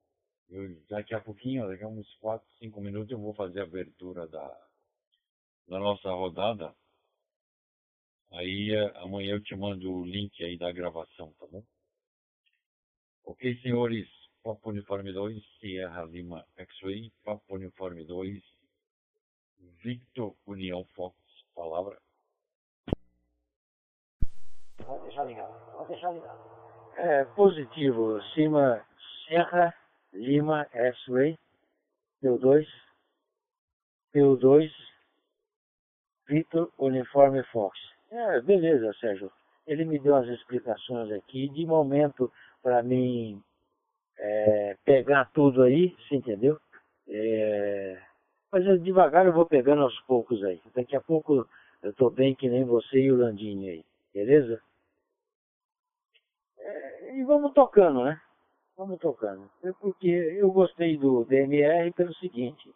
Eu, 0.49 0.83
daqui 0.89 1.15
a 1.15 1.21
pouquinho, 1.21 1.69
daqui 1.69 1.85
a 1.85 1.89
uns 1.89 2.13
4, 2.17 2.49
5 2.59 2.81
minutos, 2.81 3.11
eu 3.11 3.19
vou 3.19 3.35
fazer 3.35 3.61
a 3.61 3.65
abertura 3.65 4.27
da, 4.27 4.69
da 5.69 5.79
nossa 5.79 6.09
rodada. 6.11 6.75
Aí 8.33 8.75
eh, 8.75 8.93
amanhã 8.97 9.35
eu 9.35 9.43
te 9.43 9.55
mando 9.55 9.93
o 9.93 10.05
link 10.05 10.43
aí 10.43 10.57
da 10.57 10.73
gravação, 10.73 11.33
tá 11.35 11.47
bom? 11.47 11.63
Ok, 13.25 13.61
senhores. 13.61 14.09
Papo 14.43 14.71
Uniforme 14.71 15.13
2, 15.13 15.43
Sierra 15.59 16.05
Lima 16.05 16.47
X-Ray, 16.57 17.11
Papo 17.23 17.55
Uniforme 17.55 18.05
2, 18.05 18.43
Victor 19.83 20.35
União 20.47 20.85
Fox. 20.95 21.17
Palavra. 21.55 21.99
Vou 24.87 25.01
deixar 25.03 25.25
ligado. 25.25 25.73
Vou 25.73 25.87
deixar 25.87 26.13
ligado. 26.13 26.39
É 26.97 27.25
positivo. 27.25 28.21
Cima 28.35 28.85
Serra 29.29 29.75
Lima 30.15 30.67
X-Ray, 30.73 31.37
P2, 32.23 32.67
P2, 34.15 34.71
Vitor 36.29 36.73
Uniforme 36.79 37.43
Fox. 37.45 37.77
É, 38.11 38.41
beleza, 38.41 38.93
Sérgio. 39.01 39.31
Ele 39.67 39.85
me 39.85 39.99
deu 39.99 40.15
as 40.15 40.29
explicações 40.29 41.11
aqui. 41.13 41.49
De 41.49 41.67
momento, 41.67 42.33
para 42.63 42.83
mim 42.83 43.43
é, 44.19 44.77
pegar 44.85 45.31
tudo 45.33 45.63
aí, 45.63 45.97
você 45.99 46.17
entendeu? 46.17 46.61
É, 47.09 48.01
mas 48.55 48.83
devagar 48.85 49.27
eu 49.27 49.33
vou 49.33 49.47
pegando 49.47 49.83
aos 49.83 50.01
poucos 50.03 50.41
aí. 50.45 50.63
Daqui 50.77 50.95
a 50.95 51.01
pouco 51.01 51.45
eu 51.83 51.91
estou 51.91 52.09
bem 52.09 52.37
que 52.37 52.49
nem 52.49 52.65
você 52.65 53.01
e 53.01 53.11
o 53.11 53.17
Landinho 53.17 53.69
aí. 53.69 53.85
Beleza? 54.15 54.63
É, 56.57 57.19
e 57.19 57.25
vamos 57.25 57.53
tocando, 57.53 58.05
né? 58.05 58.21
Vamos 58.77 59.01
tocando. 59.01 59.51
É 59.65 59.73
porque 59.73 60.07
eu 60.07 60.53
gostei 60.53 60.97
do 60.97 61.25
DMR 61.25 61.91
pelo 61.95 62.15
seguinte. 62.15 62.73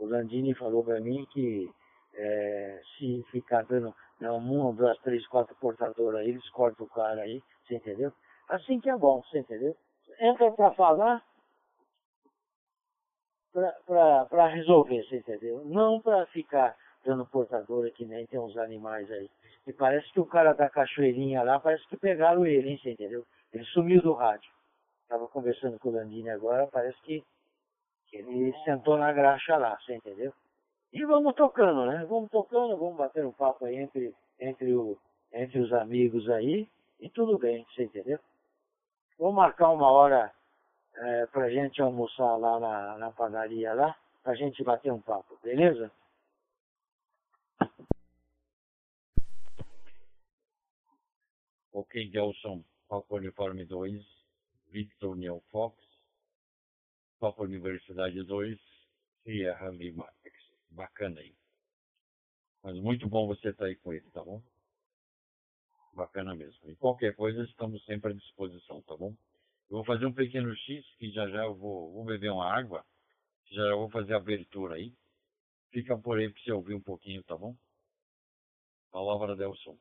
O 0.00 0.06
Landini 0.06 0.52
falou 0.54 0.82
para 0.82 1.00
mim 1.00 1.24
que 1.32 1.70
é, 2.14 2.80
se 2.98 3.22
ficar 3.30 3.62
dando 3.66 3.94
não, 4.20 4.38
um, 4.38 4.74
duas, 4.74 4.98
três, 4.98 5.24
quatro 5.28 5.54
portadoras 5.60 6.22
aí, 6.22 6.30
eles 6.30 6.48
cortam 6.50 6.86
o 6.86 6.90
cara 6.90 7.22
aí, 7.22 7.40
você 7.62 7.76
entendeu? 7.76 8.12
Assim 8.48 8.80
que 8.80 8.90
é 8.90 8.96
bom, 8.96 9.22
você 9.22 9.38
entendeu? 9.38 9.76
Entra 10.18 10.50
para 10.50 10.72
falar, 10.72 11.22
para 13.86 14.46
resolver, 14.48 15.04
você 15.04 15.18
entendeu? 15.18 15.64
Não 15.64 16.00
para 16.00 16.26
ficar 16.26 16.76
dando 17.04 17.26
portadora 17.26 17.90
que 17.90 18.04
nem 18.04 18.26
tem 18.26 18.40
uns 18.40 18.56
animais 18.56 19.10
aí. 19.10 19.30
E 19.66 19.72
parece 19.72 20.10
que 20.12 20.20
o 20.20 20.26
cara 20.26 20.52
da 20.52 20.68
cachoeirinha 20.68 21.42
lá, 21.42 21.60
parece 21.60 21.86
que 21.88 21.96
pegaram 21.96 22.44
ele, 22.44 22.70
hein, 22.70 22.78
você 22.82 22.90
entendeu? 22.90 23.24
Ele 23.52 23.64
sumiu 23.66 24.02
do 24.02 24.12
rádio. 24.12 24.50
Tava 25.08 25.28
conversando 25.28 25.78
com 25.78 25.90
o 25.90 25.92
Landini 25.92 26.30
agora, 26.30 26.66
parece 26.66 27.00
que, 27.02 27.22
que 28.08 28.16
ele 28.16 28.52
sentou 28.64 28.96
na 28.96 29.12
graxa 29.12 29.56
lá, 29.56 29.78
você 29.78 29.94
entendeu? 29.94 30.32
E 30.92 31.04
vamos 31.04 31.34
tocando, 31.34 31.86
né? 31.86 32.04
Vamos 32.08 32.30
tocando, 32.30 32.76
vamos 32.76 32.96
bater 32.96 33.24
um 33.24 33.32
papo 33.32 33.64
aí 33.66 33.76
entre, 33.76 34.14
entre, 34.40 34.74
o, 34.74 34.98
entre 35.32 35.60
os 35.60 35.72
amigos 35.72 36.28
aí, 36.30 36.68
e 37.00 37.08
tudo 37.10 37.38
bem, 37.38 37.66
você 37.74 37.84
entendeu? 37.84 38.18
Vamos 39.18 39.34
marcar 39.34 39.70
uma 39.70 39.90
hora 39.90 40.32
é, 40.96 41.26
pra 41.26 41.50
gente 41.50 41.80
almoçar 41.82 42.36
lá 42.36 42.60
na, 42.60 42.98
na 42.98 43.10
padaria 43.10 43.72
lá, 43.74 43.96
pra 44.22 44.34
gente 44.34 44.62
bater 44.62 44.92
um 44.92 45.00
papo, 45.00 45.38
beleza? 45.42 45.90
Ok, 51.72 52.08
Gelson, 52.10 52.62
Papa 52.88 53.16
Uniforme 53.16 53.64
2, 53.64 54.00
Victor 54.68 55.10
União 55.10 55.40
Fox, 55.50 55.76
Papa 57.18 57.42
Universidade 57.42 58.22
2, 58.22 58.58
Sierra 59.22 59.70
Lima. 59.70 60.08
Bacana 60.70 61.20
aí. 61.20 61.34
Mas 62.62 62.76
muito 62.78 63.08
bom 63.08 63.26
você 63.26 63.48
estar 63.48 63.64
tá 63.64 63.66
aí 63.66 63.76
com 63.76 63.92
ele, 63.92 64.08
tá 64.10 64.22
bom? 64.22 64.42
Bacana 65.92 66.34
mesmo. 66.34 66.70
E 66.70 66.76
qualquer 66.76 67.14
coisa, 67.14 67.42
estamos 67.44 67.84
sempre 67.84 68.12
à 68.12 68.14
disposição, 68.14 68.82
tá 68.82 68.96
bom? 68.96 69.14
Eu 69.70 69.78
vou 69.78 69.84
fazer 69.84 70.06
um 70.06 70.12
pequeno 70.12 70.54
X, 70.54 70.84
que 70.98 71.10
já 71.10 71.28
já 71.28 71.44
eu 71.44 71.54
vou, 71.54 71.92
vou 71.92 72.04
beber 72.04 72.30
uma 72.30 72.52
água, 72.52 72.84
já 73.50 73.62
já 73.62 73.74
vou 73.74 73.88
fazer 73.90 74.14
a 74.14 74.18
abertura 74.18 74.76
aí. 74.76 74.92
Fica 75.70 75.98
por 75.98 76.18
aí 76.18 76.30
para 76.30 76.42
você 76.42 76.52
ouvir 76.52 76.74
um 76.74 76.80
pouquinho, 76.80 77.22
tá 77.24 77.36
bom? 77.36 77.54
Palavra 78.92 79.34
Delson. 79.34 79.76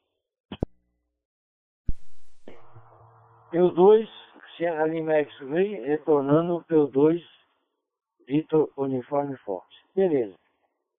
P2, 3.51 4.09
Sierra 4.57 4.87
Lima 4.87 5.13
X-Ray, 5.13 5.85
retornando 5.85 6.65
P2, 6.67 7.23
Vitor 8.25 8.71
Uniforme 8.75 9.37
Fox. 9.37 9.67
Beleza. 9.95 10.35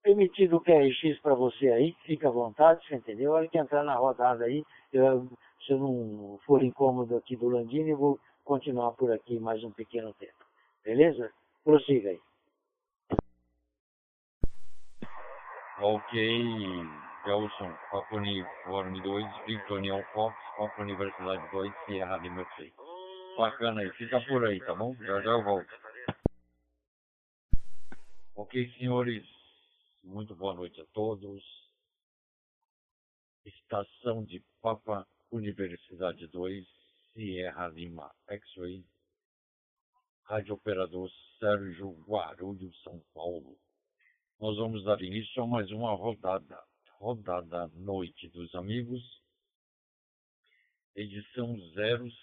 Permitido 0.02 0.58
o 0.58 0.60
QRX 0.60 1.18
para 1.20 1.34
você 1.34 1.68
aí, 1.68 1.96
fica 2.04 2.28
à 2.28 2.30
vontade, 2.30 2.86
você 2.86 2.94
entendeu? 2.94 3.32
A 3.32 3.38
hora 3.38 3.48
que 3.48 3.58
entrar 3.58 3.82
na 3.82 3.96
rodada 3.96 4.44
aí, 4.44 4.62
eu, 4.92 5.26
se 5.66 5.72
eu 5.72 5.78
não 5.78 6.38
for 6.46 6.62
incômodo 6.62 7.16
aqui 7.16 7.34
do 7.34 7.48
Landini, 7.48 7.90
eu 7.90 7.96
vou 7.96 8.20
continuar 8.44 8.92
por 8.92 9.10
aqui 9.10 9.38
mais 9.40 9.64
um 9.64 9.72
pequeno 9.72 10.12
tempo. 10.14 10.44
Beleza? 10.84 11.32
Prossiga 11.64 12.10
aí. 12.10 12.20
Ok, 15.80 16.30
Gelson, 17.24 17.74
Papo 17.90 18.16
Uniforme 18.16 19.02
2, 19.02 19.46
Victor 19.46 19.78
União 19.78 20.02
Fox, 20.12 20.36
Papo 20.56 20.82
Universidade 20.82 21.50
2, 21.50 21.72
Sierra 21.86 22.16
Lima 22.18 22.44
3. 22.56 22.72
Bacana 23.36 23.80
aí, 23.80 23.90
fica 23.92 24.20
por 24.20 24.46
aí, 24.46 24.60
tá 24.60 24.74
bom? 24.74 24.94
Já 25.00 25.20
já 25.20 25.30
eu 25.30 25.42
volto. 25.42 25.68
Ok, 28.36 28.70
senhores, 28.78 29.26
muito 30.04 30.36
boa 30.36 30.54
noite 30.54 30.80
a 30.80 30.86
todos. 30.92 31.42
Estação 33.44 34.24
de 34.24 34.42
Papa 34.62 35.06
Universidade 35.30 36.26
2, 36.28 36.83
Sierra 37.14 37.68
Lima 37.68 38.12
X-Ray. 38.28 38.84
Rádio 40.24 40.54
Operador 40.54 41.08
Sérgio 41.38 41.92
Guarulhos, 42.08 42.76
São 42.82 43.00
Paulo. 43.14 43.56
Nós 44.40 44.56
vamos 44.56 44.82
dar 44.82 45.00
início 45.00 45.40
a 45.40 45.46
mais 45.46 45.70
uma 45.70 45.94
rodada. 45.94 46.60
Rodada 46.98 47.68
Noite 47.68 48.28
dos 48.30 48.52
Amigos. 48.56 49.00
Edição 50.96 51.56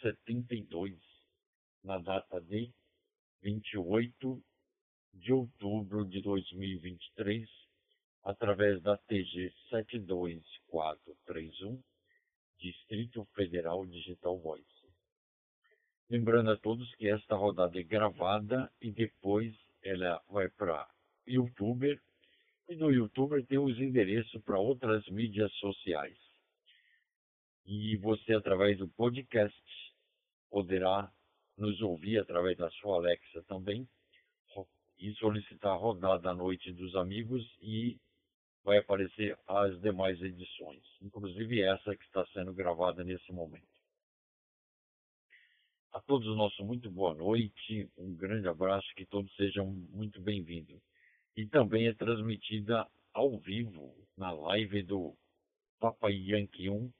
072. 0.02 1.00
Na 1.86 1.98
data 1.98 2.42
de 2.42 2.70
28 3.44 4.44
de 5.14 5.32
outubro 5.32 6.04
de 6.04 6.22
2023 6.22 7.50
através 8.24 8.82
da 8.82 8.98
TG 8.98 9.54
72431, 9.70 11.82
Distrito 12.60 13.24
Federal 13.34 13.86
Digital 13.86 14.38
Voice. 14.38 14.71
Lembrando 16.12 16.52
a 16.52 16.58
todos 16.58 16.94
que 16.96 17.08
esta 17.08 17.38
rodada 17.38 17.80
é 17.80 17.84
gravada 17.84 18.70
e 18.82 18.92
depois 18.92 19.56
ela 19.82 20.22
vai 20.30 20.50
para 20.50 20.86
YouTuber 21.26 22.02
e 22.68 22.76
no 22.76 22.92
YouTuber 22.92 23.46
tem 23.46 23.58
os 23.58 23.80
endereços 23.80 24.44
para 24.44 24.60
outras 24.60 25.08
mídias 25.08 25.50
sociais. 25.54 26.18
E 27.66 27.96
você, 27.96 28.34
através 28.34 28.78
do 28.78 28.90
podcast, 28.90 29.58
poderá 30.50 31.10
nos 31.58 31.80
ouvir 31.80 32.18
através 32.18 32.58
da 32.58 32.70
sua 32.72 32.98
Alexa 32.98 33.42
também 33.44 33.88
e 35.00 35.14
solicitar 35.14 35.72
a 35.72 35.78
rodada 35.78 36.32
à 36.32 36.34
noite 36.34 36.74
dos 36.74 36.94
amigos 36.94 37.42
e 37.62 37.98
vai 38.66 38.80
aparecer 38.80 39.40
as 39.48 39.80
demais 39.80 40.22
edições, 40.22 40.84
inclusive 41.02 41.62
essa 41.62 41.96
que 41.96 42.04
está 42.04 42.26
sendo 42.34 42.54
gravada 42.54 43.02
nesse 43.02 43.32
momento. 43.32 43.81
A 45.94 46.00
todos 46.00 46.38
nosso 46.38 46.64
muito 46.64 46.90
boa 46.90 47.14
noite, 47.14 47.92
um 47.98 48.16
grande 48.16 48.48
abraço, 48.48 48.88
que 48.96 49.06
todos 49.06 49.30
sejam 49.36 49.68
muito 49.90 50.22
bem-vindos. 50.22 50.82
E 51.36 51.46
também 51.46 51.86
é 51.86 51.94
transmitida 51.94 52.90
ao 53.14 53.38
vivo 53.38 53.94
na 54.16 54.32
live 54.32 54.84
do 54.84 55.14
Papa 55.82 56.10
Yankee 56.10 56.70
1, 56.70 56.94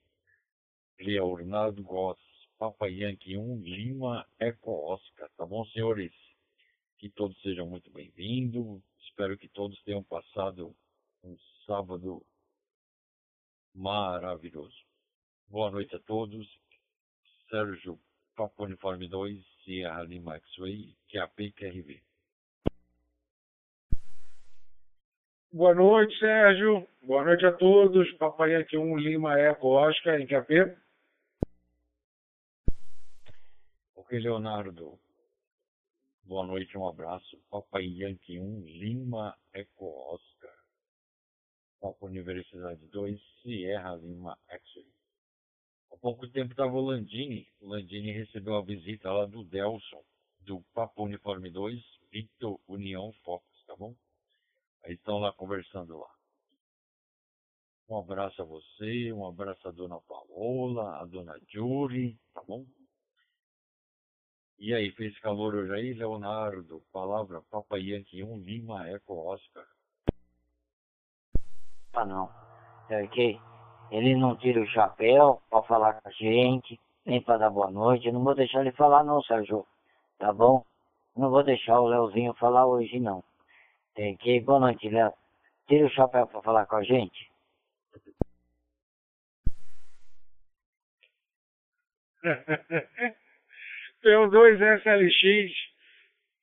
Leonardo 1.00 1.82
Goss, 1.82 2.20
Papa 2.58 2.90
Yankee 2.90 3.38
1, 3.38 3.62
Lima 3.62 4.28
Eco 4.38 4.72
Oscar, 4.92 5.30
tá 5.38 5.46
bom, 5.46 5.66
senhores? 5.68 6.12
Que 6.98 7.10
todos 7.10 7.42
sejam 7.42 7.66
muito 7.66 7.90
bem-vindos, 7.92 8.84
espero 9.08 9.38
que 9.38 9.48
todos 9.48 9.82
tenham 9.84 10.04
passado 10.04 10.76
um 11.24 11.38
sábado 11.66 12.26
maravilhoso. 13.74 14.76
Boa 15.48 15.72
noite 15.72 15.96
a 15.96 16.00
todos. 16.00 16.46
Sérgio 17.50 17.98
Papo 18.36 18.64
Uniforme 18.64 19.08
2, 19.08 19.44
Sierra 19.64 20.04
Lima 20.04 20.36
X-Ray, 20.38 20.96
QAP 21.10 21.52
QRV. 21.52 22.02
Boa 25.54 25.76
noite, 25.76 26.18
Sérgio. 26.18 26.88
Boa 27.04 27.26
noite 27.26 27.46
a 27.46 27.52
todos. 27.52 28.10
Papai 28.14 28.56
aqui 28.56 28.78
1 28.78 28.98
Lima 28.98 29.38
Eco 29.38 29.68
Oscar 29.68 30.20
em 30.20 30.26
QAP. 30.26 30.50
Ok, 33.96 34.18
Leonardo. 34.18 34.98
Boa 36.24 36.48
noite, 36.48 36.78
um 36.78 36.88
abraço. 36.88 37.38
Papai 37.50 37.84
Yankee 37.84 38.40
1 38.40 38.62
Lima 38.62 39.38
Eco 39.54 40.14
Oscar. 40.14 40.56
Papa 41.82 42.06
Universidade 42.06 42.88
2, 42.88 43.20
Sierra 43.42 43.96
Lima 43.96 44.38
X-Ray. 44.48 45.01
Pouco 46.02 46.28
tempo 46.28 46.52
estava 46.52 46.74
o 46.74 46.82
Landini. 46.82 47.48
O 47.62 47.70
Landini 47.70 48.12
recebeu 48.12 48.56
a 48.56 48.62
visita 48.62 49.12
lá 49.12 49.26
do 49.26 49.44
Delson, 49.44 50.04
do 50.40 50.62
Papa 50.74 51.02
Uniforme 51.02 51.50
2, 51.50 51.80
Victor 52.12 52.60
União 52.68 53.14
Fox, 53.24 53.46
tá 53.68 53.76
bom? 53.76 53.96
Aí 54.84 54.94
estão 54.94 55.20
lá 55.20 55.32
conversando 55.32 55.98
lá. 55.98 56.10
Um 57.88 58.00
abraço 58.00 58.42
a 58.42 58.46
você, 58.46 59.14
um 59.14 59.28
abraço 59.28 59.68
a 59.68 59.72
dona 59.72 60.00
Paola, 60.02 61.02
a 61.02 61.06
dona 61.06 61.40
Julie, 61.48 62.18
tá 62.34 62.42
bom? 62.42 62.66
E 64.58 64.74
aí, 64.74 64.92
fez 64.92 65.18
calor 65.20 65.56
hoje 65.56 65.74
aí, 65.74 65.94
Leonardo? 65.94 66.84
Palavra 66.92 67.42
Papa 67.44 67.78
Yankee 67.78 68.24
1 68.24 68.40
Lima 68.40 68.88
Eco 68.90 69.16
Oscar 69.16 69.68
culpa 71.92 72.06
não. 72.06 72.30
Ok? 72.90 73.40
Ele 73.92 74.16
não 74.16 74.38
tira 74.38 74.62
o 74.62 74.68
chapéu 74.68 75.42
para 75.50 75.62
falar 75.64 76.02
com 76.02 76.08
a 76.08 76.12
gente, 76.12 76.80
nem 77.06 77.22
para 77.22 77.38
dar 77.38 77.50
boa 77.50 77.70
noite. 77.70 78.08
Eu 78.08 78.14
não 78.14 78.24
vou 78.24 78.34
deixar 78.34 78.62
ele 78.62 78.72
falar 78.72 79.04
não, 79.04 79.22
Sérgio. 79.22 79.68
Tá 80.18 80.32
bom? 80.32 80.64
Não 81.16 81.30
vou 81.30 81.44
deixar 81.44 81.80
o 81.82 81.88
Leozinho 81.88 82.34
falar 82.36 82.66
hoje 82.66 83.00
não. 83.00 83.22
Ok? 83.98 84.40
Boa 84.42 84.60
noite, 84.62 84.90
Léo. 84.90 85.12
Tira 85.68 85.86
o 85.86 85.90
chapéu 85.90 86.26
para 86.26 86.42
falar 86.42 86.66
com 86.68 86.78
a 86.78 86.84
gente. 86.84 87.30
P2SLX. 94.04 95.52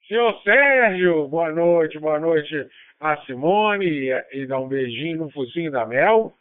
Senhor 0.06 0.42
Sérgio, 0.42 1.28
boa 1.28 1.50
noite, 1.52 1.98
boa 1.98 2.18
noite 2.18 2.68
a 3.00 3.16
Simone 3.24 3.86
e, 3.86 4.10
e 4.32 4.46
dá 4.46 4.58
um 4.58 4.68
beijinho 4.68 5.18
no 5.18 5.30
focinho 5.30 5.70
da 5.70 5.86
Mel. 5.86 6.34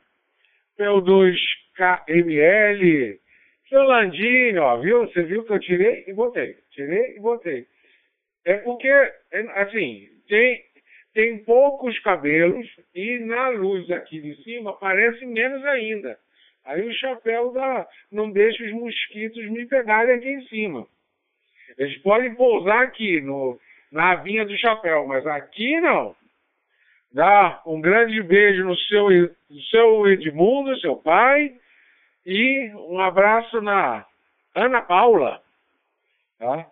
P2KML. 0.78 3.20
Seu 3.70 3.84
Landinho, 3.84 4.62
ó, 4.62 4.78
viu? 4.78 5.02
Você 5.02 5.24
viu 5.24 5.44
que 5.44 5.54
eu 5.54 5.60
tirei 5.60 6.06
e 6.08 6.14
botei. 6.14 6.56
Tirei 6.72 7.18
e 7.18 7.20
botei. 7.20 7.68
É 8.46 8.58
porque, 8.58 8.88
é, 8.88 9.14
assim, 9.62 10.08
tem, 10.28 10.64
tem 11.14 11.44
poucos 11.44 11.98
cabelos 12.00 12.66
e 12.96 13.20
na 13.20 13.50
luz 13.50 13.92
aqui 13.92 14.22
de 14.22 14.42
cima 14.44 14.74
parece 14.78 15.26
menos 15.26 15.64
ainda. 15.66 16.18
Aí 16.64 16.86
o 16.86 16.94
chapéu 16.94 17.52
dá, 17.52 17.88
não 18.12 18.32
deixa 18.32 18.64
os 18.64 18.72
mosquitos 18.72 19.50
me 19.50 19.66
pegarem 19.66 20.16
aqui 20.16 20.30
em 20.30 20.48
cima. 20.48 20.88
Eles 21.78 21.98
podem 22.00 22.34
pousar 22.36 22.84
aqui 22.84 23.22
no, 23.22 23.60
na 23.92 24.12
avinha 24.12 24.46
do 24.46 24.58
chapéu, 24.58 25.06
mas 25.08 25.26
aqui 25.28 25.80
não. 25.80 26.16
Dá 27.18 27.64
um 27.66 27.82
grande 27.82 28.22
beijo 28.22 28.64
no 28.64 28.78
seu, 28.78 29.10
no 29.10 29.62
seu 29.72 30.08
Edmundo, 30.08 30.80
seu 30.80 30.98
pai, 30.98 31.52
e 32.24 32.72
um 32.76 33.00
abraço 33.00 33.60
na 33.60 34.06
Ana 34.54 34.84
Paula. 34.84 35.42
Tá? 36.38 36.68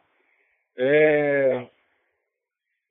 É... 0.78 1.68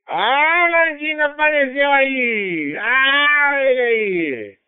Ah, 0.09 0.67
Landina 0.69 1.27
apareceu 1.27 1.93
aí! 1.93 2.77
Ah, 2.77 3.51
aí! 3.51 4.59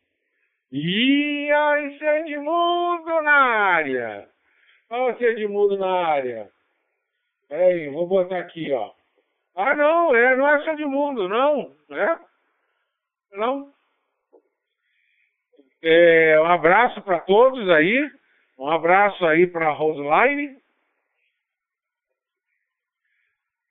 Ih, 0.70 1.52
olha 1.52 1.86
esse 1.88 2.04
Edmundo 2.04 3.20
na 3.20 3.34
área! 3.34 4.28
Olha 4.90 5.12
esse 5.12 5.24
Edmundo 5.24 5.76
na 5.76 6.06
área! 6.06 6.48
Peraí, 7.48 7.88
vou 7.88 8.06
botar 8.06 8.38
aqui, 8.38 8.72
ó. 8.72 8.92
Ah, 9.56 9.74
não, 9.74 10.14
é, 10.14 10.36
não 10.36 10.46
é 10.46 10.70
Edmundo, 10.70 11.28
não. 11.28 11.74
É? 11.90 12.35
Não. 13.36 13.72
É, 15.82 16.40
um 16.40 16.46
abraço 16.46 17.00
para 17.02 17.20
todos 17.20 17.68
aí. 17.70 18.10
Um 18.58 18.68
abraço 18.68 19.24
aí 19.26 19.46
para 19.46 19.70
Roseline. 19.70 20.56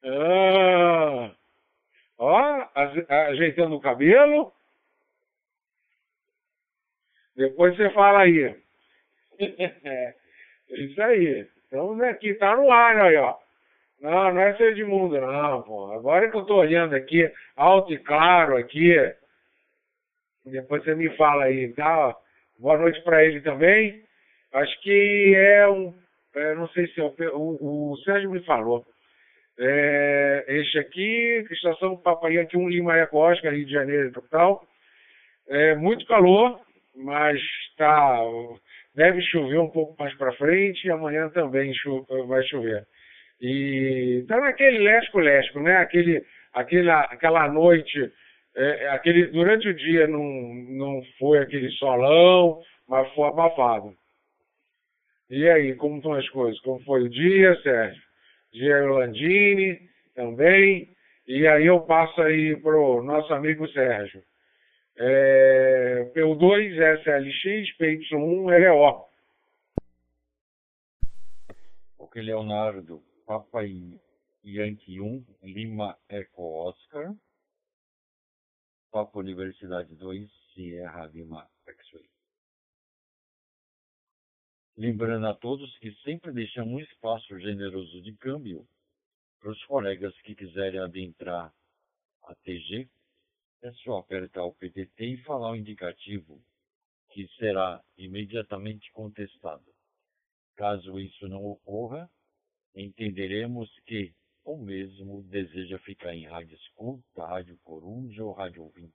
Ah, 0.03 1.31
ó, 2.19 2.67
ajeitando 3.29 3.75
o 3.75 3.81
cabelo. 3.81 4.53
Depois 7.35 7.75
você 7.75 7.89
fala 7.89 8.21
aí. 8.21 8.55
Isso 10.69 11.01
aí. 11.01 11.47
Estamos 11.63 11.99
aqui, 12.01 12.35
tá 12.35 12.55
no 12.55 12.71
ar 12.71 12.97
aí, 12.97 13.17
ó. 13.17 13.35
Não, 13.99 14.33
não 14.33 14.41
é 14.41 14.55
ser 14.55 14.71
Edmundo, 14.71 15.19
não, 15.19 15.63
pô. 15.63 15.91
Agora 15.91 16.29
que 16.29 16.37
eu 16.37 16.45
tô 16.45 16.57
olhando 16.57 16.95
aqui, 16.95 17.29
alto 17.55 17.91
e 17.91 17.97
claro 17.97 18.55
aqui. 18.55 18.95
Depois 20.45 20.83
você 20.83 20.93
me 20.93 21.09
fala 21.17 21.45
aí, 21.45 21.73
tá? 21.73 22.15
Boa 22.59 22.77
noite 22.77 23.01
para 23.03 23.23
ele 23.25 23.41
também. 23.41 24.03
Acho 24.53 24.81
que 24.81 25.33
é 25.35 25.67
um. 25.67 25.93
É, 26.35 26.55
não 26.55 26.67
sei 26.69 26.87
se 26.87 27.01
é 27.01 27.03
o, 27.03 27.13
o, 27.33 27.93
o 27.93 27.97
Sérgio 27.97 28.29
me 28.29 28.39
falou. 28.45 28.85
É, 29.57 30.45
este 30.47 30.77
aqui, 30.77 31.45
estação 31.49 31.97
Papaiante 31.97 32.57
1 32.57 32.69
Lima 32.69 32.97
Eco 32.97 33.17
Oscar, 33.17 33.53
Rio 33.53 33.65
de 33.65 33.71
Janeiro, 33.71 34.11
total. 34.11 34.63
É 35.47 35.75
muito 35.75 36.05
calor, 36.05 36.59
mas 36.95 37.41
tá, 37.77 38.19
deve 38.93 39.21
chover 39.21 39.59
um 39.59 39.69
pouco 39.69 39.95
mais 39.97 40.13
para 40.15 40.33
frente 40.33 40.85
e 40.85 40.91
amanhã 40.91 41.29
também 41.29 41.73
cho 41.73 42.05
vai 42.27 42.43
chover. 42.43 42.85
E 43.41 44.25
tá 44.27 44.39
naquele 44.39 44.79
lesco-lesco, 44.79 45.59
né? 45.59 45.77
Aquele, 45.77 46.23
aquela, 46.53 47.01
aquela 47.01 47.47
noite, 47.47 48.11
é, 48.55 48.89
aquele, 48.89 49.27
durante 49.27 49.67
o 49.67 49.73
dia 49.75 50.07
não, 50.07 50.23
não 50.23 51.03
foi 51.19 51.39
aquele 51.39 51.69
solão, 51.71 52.61
mas 52.87 53.11
foi 53.13 53.27
abafado. 53.27 53.93
E 55.29 55.49
aí, 55.49 55.75
como 55.75 55.97
estão 55.97 56.13
as 56.13 56.27
coisas? 56.29 56.59
Como 56.61 56.79
foi 56.83 57.03
o 57.03 57.09
dia, 57.09 57.59
Sérgio? 57.61 58.01
Dia 58.53 58.85
Landini 58.85 59.79
também. 60.13 60.89
E 61.27 61.47
aí 61.47 61.65
eu 61.65 61.81
passo 61.81 62.21
aí 62.21 62.55
pro 62.61 63.01
nosso 63.03 63.33
amigo 63.33 63.67
Sérgio. 63.69 64.23
É, 64.97 66.11
P2 66.15 67.01
SLX, 67.01 67.77
PY1 67.77 68.69
LO. 68.69 69.05
Ok, 71.97 72.21
Leonardo. 72.21 73.01
Papa 73.25 73.63
Yankee 74.45 75.01
1, 75.01 75.25
Lima 75.43 75.97
Eco 76.07 76.69
Oscar, 76.69 77.11
Papa 78.95 79.19
Universidade 79.19 79.93
2, 79.93 80.31
Sierra 80.53 81.07
Lima 81.07 81.45
X-Ray. 81.67 82.09
Lembrando 84.77 85.27
a 85.27 85.33
todos 85.33 85.77
que 85.79 85.93
sempre 85.95 86.31
deixamos 86.31 86.75
um 86.75 86.79
espaço 86.79 87.37
generoso 87.37 88.01
de 88.01 88.15
câmbio 88.15 88.65
para 89.41 89.51
os 89.51 89.61
colegas 89.65 90.17
que 90.21 90.33
quiserem 90.33 90.79
adentrar 90.79 91.53
a 92.23 92.35
TG, 92.35 92.89
é 93.63 93.73
só 93.83 93.97
apertar 93.97 94.45
o 94.45 94.53
PTT 94.53 95.05
e 95.05 95.23
falar 95.23 95.51
o 95.51 95.57
indicativo, 95.57 96.41
que 97.09 97.27
será 97.37 97.83
imediatamente 97.97 98.89
contestado. 98.93 99.75
Caso 100.55 100.97
isso 101.01 101.27
não 101.27 101.43
ocorra, 101.43 102.09
entenderemos 102.73 103.69
que 103.85 104.15
o 104.45 104.57
mesmo 104.57 105.23
deseja 105.23 105.79
ficar 105.79 106.13
em 106.13 106.27
rádio 106.27 106.55
escuta, 106.55 107.25
rádio 107.25 107.57
coruja 107.63 108.23
ou 108.23 108.31
rádio 108.31 108.63
ouvintes, 108.63 108.93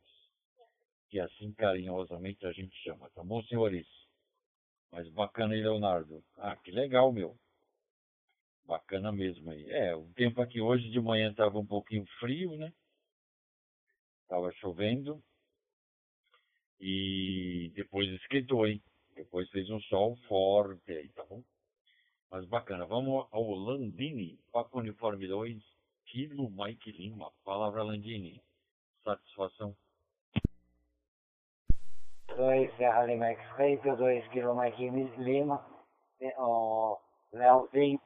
que 1.09 1.19
assim 1.19 1.53
carinhosamente 1.53 2.47
a 2.47 2.53
gente 2.53 2.75
chama, 2.85 3.11
tá 3.11 3.25
bom, 3.25 3.43
senhores? 3.43 3.87
Mas 4.93 5.09
bacana 5.11 5.55
aí, 5.55 5.61
Leonardo. 5.61 6.23
Ah, 6.37 6.57
que 6.57 6.71
legal, 6.71 7.13
meu. 7.13 7.37
Bacana 8.65 9.11
mesmo 9.11 9.51
aí. 9.51 9.69
É, 9.71 9.95
o 9.95 10.09
tempo 10.15 10.41
aqui 10.41 10.61
hoje 10.61 10.89
de 10.91 11.01
manhã 11.01 11.31
estava 11.31 11.59
um 11.59 11.67
pouquinho 11.67 12.07
frio, 12.21 12.57
né? 12.57 12.73
Tava 14.29 14.53
chovendo. 14.53 15.21
E 16.81 17.73
depois 17.75 18.09
esquentou, 18.13 18.67
hein? 18.67 18.81
Depois 19.17 19.49
fez 19.51 19.69
um 19.69 19.81
sol 19.83 20.17
forte 20.29 20.93
aí, 20.93 21.09
tá 21.11 21.25
bom? 21.25 21.43
Mas 22.31 22.45
bacana. 22.47 22.87
Vamos 22.87 23.27
ao 23.33 23.51
Landini, 23.51 24.39
Papo 24.53 24.79
Uniforme 24.79 25.27
2, 25.27 25.61
Kilo 26.07 26.49
Mike 26.51 26.93
Lima. 26.93 27.33
Palavra 27.45 27.83
Landini. 27.83 28.41
Satisfação. 29.03 29.75
2 32.37 32.77
Serra 32.77 33.07
Lima 33.07 33.27
X-Ray, 33.27 33.77
2 33.79 34.29
Kilo 34.29 34.55
Mike 34.55 34.91
Lima. 35.19 35.65
O 36.39 36.99
Leozinho, 37.33 38.01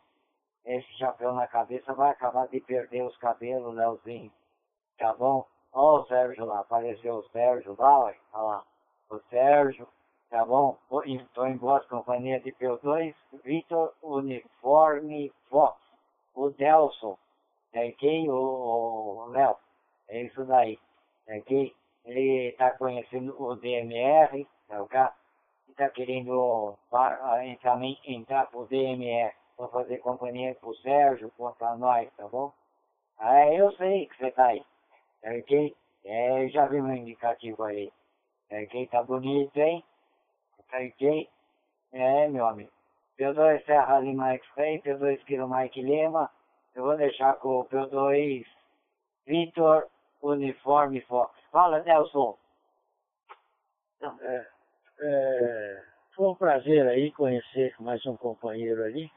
esse 0.65 0.91
chapéu 0.95 1.35
na 1.35 1.47
cabeça 1.47 1.93
vai 1.93 2.11
acabar 2.11 2.49
de 2.49 2.61
perder 2.61 3.03
os 3.03 3.17
cabelos, 3.19 3.75
Leozinho. 3.75 4.33
Tá 4.97 5.13
bom? 5.13 5.47
Ó 5.73 6.01
o 6.01 6.07
Sérgio 6.07 6.45
lá, 6.47 6.61
apareceu 6.61 7.17
o 7.17 7.29
Sérgio 7.31 7.77
lá, 7.79 7.99
olha 7.99 8.17
lá. 8.33 8.65
O 9.11 9.19
Sérgio 9.29 9.87
tá 10.35 10.45
bom? 10.45 10.77
Estou 11.05 11.47
em 11.47 11.57
boas 11.57 11.87
companhias 11.87 12.43
de 12.43 12.51
P2, 12.55 13.15
Vitor 13.45 13.95
Uniforme 14.03 15.33
Fox, 15.49 15.81
o 16.35 16.51
Delson, 16.51 17.17
é 17.73 17.93
quem? 17.93 18.29
O 18.29 19.27
Léo, 19.31 19.55
é 20.09 20.23
isso 20.23 20.45
daí, 20.45 20.77
é 21.29 21.41
quem? 21.43 21.73
Ele 22.05 22.49
está 22.49 22.73
conhecendo 22.73 23.41
o 23.41 23.55
DMR, 23.55 24.45
tá 24.67 24.83
ok? 24.83 25.01
Está 25.69 25.89
querendo 25.91 26.77
também 27.63 27.97
entrar 28.05 28.51
pro 28.51 28.67
DMR 28.67 29.33
para 29.57 29.69
fazer 29.69 29.99
companhia 29.99 30.57
pro 30.57 30.75
Sérgio, 30.79 31.31
para 31.57 31.77
nós, 31.77 32.13
tá 32.17 32.27
bom? 32.27 32.53
Ah, 33.19 33.55
eu 33.55 33.71
sei 33.77 34.09
que 34.09 34.17
você 34.17 34.33
tá 34.33 34.47
aí, 34.47 34.65
é 35.23 35.41
quem? 35.43 35.77
É, 36.05 36.49
já 36.49 36.67
vi 36.67 36.83
meu 36.83 36.97
indicativo 36.97 37.63
aí. 37.63 37.93
É 38.51 38.67
quem 38.67 38.85
tá 38.89 39.01
bonito, 39.01 39.57
hein? 39.57 39.83
Ok? 40.75 41.29
É, 41.93 42.29
meu 42.29 42.47
amigo. 42.47 42.71
P2 43.19 43.65
Serra 43.65 44.01
Lima 44.01 44.33
X-Ray, 44.35 44.83
P2 44.83 45.25
Kilo 45.25 45.49
Mike 45.49 45.81
Lima. 45.81 46.29
Eu 46.75 46.83
vou 46.83 46.97
deixar 46.97 47.35
com 47.35 47.61
o 47.61 47.65
P2 47.65 48.45
Vitor 49.25 49.87
Uniforme 50.21 51.01
Fox. 51.03 51.39
Fala, 51.53 51.81
Nelson. 51.85 52.37
É, 54.03 54.47
é, 55.01 55.85
foi 56.17 56.29
um 56.29 56.35
prazer 56.35 56.87
aí 56.89 57.13
conhecer 57.13 57.75
mais 57.79 58.05
um 58.07 58.17
companheiro 58.17 58.83
ali. 58.83 59.11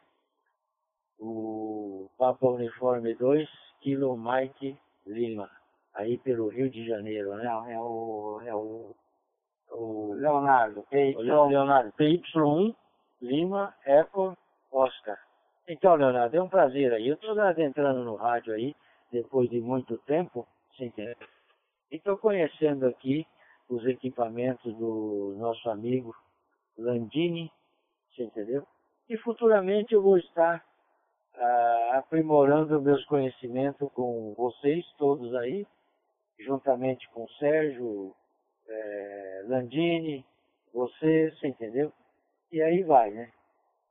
O 1.19 2.09
Papa 2.17 2.47
Uniforme 2.47 3.15
2, 3.15 3.49
Kilo 3.81 4.15
Mike 4.15 4.77
Lima. 5.07 5.49
Aí 5.95 6.19
pelo 6.19 6.49
Rio 6.49 6.69
de 6.69 6.85
Janeiro, 6.87 7.35
né? 7.35 7.43
Não, 7.45 7.67
é 7.67 7.79
o, 7.79 8.41
é 8.45 8.53
o 8.53 8.95
o 9.71 10.13
Leonardo, 10.13 10.83
PY, 10.89 11.15
Leonardo, 11.17 11.91
PY1, 11.93 12.75
Lima, 13.21 13.73
Eco, 13.85 14.37
Oscar. 14.71 15.17
Então, 15.67 15.95
Leonardo, 15.95 16.35
é 16.35 16.41
um 16.41 16.49
prazer 16.49 16.93
aí. 16.93 17.07
Eu 17.07 17.15
estou 17.15 17.35
entrando 17.57 18.03
no 18.03 18.15
rádio 18.15 18.53
aí, 18.53 18.75
depois 19.11 19.49
de 19.49 19.59
muito 19.59 19.97
tempo, 19.99 20.47
sem 20.77 20.87
entendeu? 20.87 21.15
E 21.91 21.95
estou 21.97 22.17
conhecendo 22.17 22.85
aqui 22.85 23.25
os 23.69 23.85
equipamentos 23.85 24.73
do 24.77 25.35
nosso 25.37 25.69
amigo 25.69 26.15
Landini, 26.77 27.51
você 28.11 28.23
entendeu? 28.23 28.65
E 29.09 29.17
futuramente 29.17 29.93
eu 29.93 30.01
vou 30.01 30.17
estar 30.17 30.63
ah, 31.35 31.91
aprimorando 31.95 32.81
meus 32.81 33.03
conhecimentos 33.05 33.91
com 33.93 34.33
vocês 34.35 34.85
todos 34.97 35.33
aí, 35.35 35.65
juntamente 36.39 37.09
com 37.09 37.23
o 37.23 37.29
Sérgio, 37.31 38.15
eh, 38.69 39.43
Landini, 39.47 40.25
você, 40.73 41.31
você 41.31 41.47
entendeu? 41.47 41.91
E 42.51 42.61
aí 42.61 42.83
vai, 42.83 43.11
né? 43.11 43.31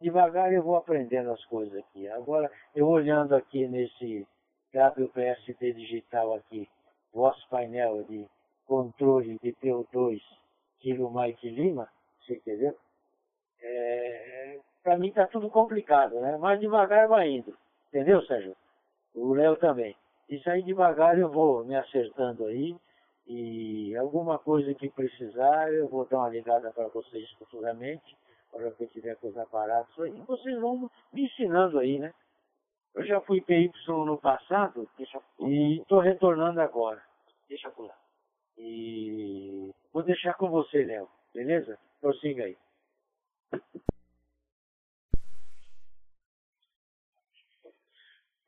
Devagar 0.01 0.53
eu 0.53 0.63
vou 0.63 0.77
aprendendo 0.77 1.31
as 1.31 1.45
coisas 1.47 1.79
aqui. 1.79 2.07
Agora, 2.09 2.51
eu 2.75 2.87
olhando 2.87 3.35
aqui 3.35 3.67
nesse 3.67 4.27
WPST 4.75 5.73
digital 5.73 6.35
aqui, 6.35 6.69
vosso 7.13 7.49
painel 7.49 8.03
de 8.05 8.27
controle 8.67 9.39
de 9.43 9.53
PO2 9.55 10.21
Kilo 10.81 11.11
Mike 11.11 11.49
Lima, 11.49 11.89
você 12.21 12.35
entendeu? 12.35 12.77
É, 13.61 14.59
para 14.83 14.99
mim 14.99 15.11
tá 15.13 15.27
tudo 15.27 15.49
complicado, 15.51 16.21
né? 16.21 16.37
Mas 16.37 16.61
devagar 16.61 17.09
vai 17.09 17.29
indo. 17.31 17.57
Entendeu, 17.89 18.23
Sérgio? 18.23 18.55
O 19.15 19.33
Léo 19.33 19.57
também. 19.57 19.97
Isso 20.29 20.49
aí 20.51 20.63
devagar 20.63 21.19
eu 21.19 21.31
vou 21.31 21.65
me 21.65 21.75
acertando 21.75 22.47
aí. 22.47 22.77
E 23.27 23.97
alguma 23.97 24.39
coisa 24.39 24.73
que 24.75 24.89
precisar, 24.89 25.73
eu 25.73 25.89
vou 25.89 26.05
dar 26.07 26.19
uma 26.19 26.29
ligada 26.29 26.71
para 26.73 26.89
vocês 26.89 27.29
futuramente 27.33 28.17
hora 28.57 28.71
que 28.73 28.85
eu 28.85 28.89
tiver 28.89 29.17
com 29.17 29.29
os 29.29 29.37
aparatos 29.37 29.99
aí, 30.01 30.13
vocês 30.27 30.59
vão 30.61 30.91
me 31.13 31.25
ensinando 31.25 31.79
aí, 31.79 31.99
né? 31.99 32.13
Eu 32.95 33.05
já 33.05 33.21
fui 33.21 33.41
PY 33.43 33.71
no 33.89 34.19
passado 34.19 34.89
e 35.41 35.81
estou 35.81 36.01
retornando 36.01 36.61
agora. 36.61 37.03
Deixa 37.49 37.71
por 37.71 37.87
lá. 37.87 37.95
E 38.57 39.71
vou 39.93 40.03
deixar 40.03 40.33
com 40.35 40.49
você, 40.49 40.83
Léo. 40.85 41.07
Beleza? 41.35 41.79
Prossiga 42.01 42.45
aí. 42.45 42.57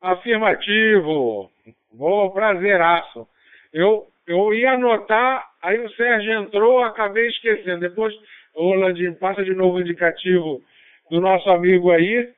Afirmativo. 0.01 1.51
Boa, 1.91 2.31
prazeraço. 2.33 3.27
Eu, 3.71 4.11
eu 4.29 4.53
ia 4.53 4.73
anotar, 4.73 5.45
aí 5.61 5.79
o 5.79 5.89
Sérgio 5.91 6.33
entrou, 6.33 6.79
acabei 6.83 7.27
esquecendo. 7.27 7.81
Depois 7.81 8.13
Ô, 8.59 8.73
Landinho, 8.73 9.15
passa 9.15 9.43
de 9.43 9.53
novo 9.53 9.77
o 9.77 9.81
indicativo 9.81 10.61
do 11.09 11.21
nosso 11.21 11.49
amigo 11.49 11.91
aí, 11.91 12.29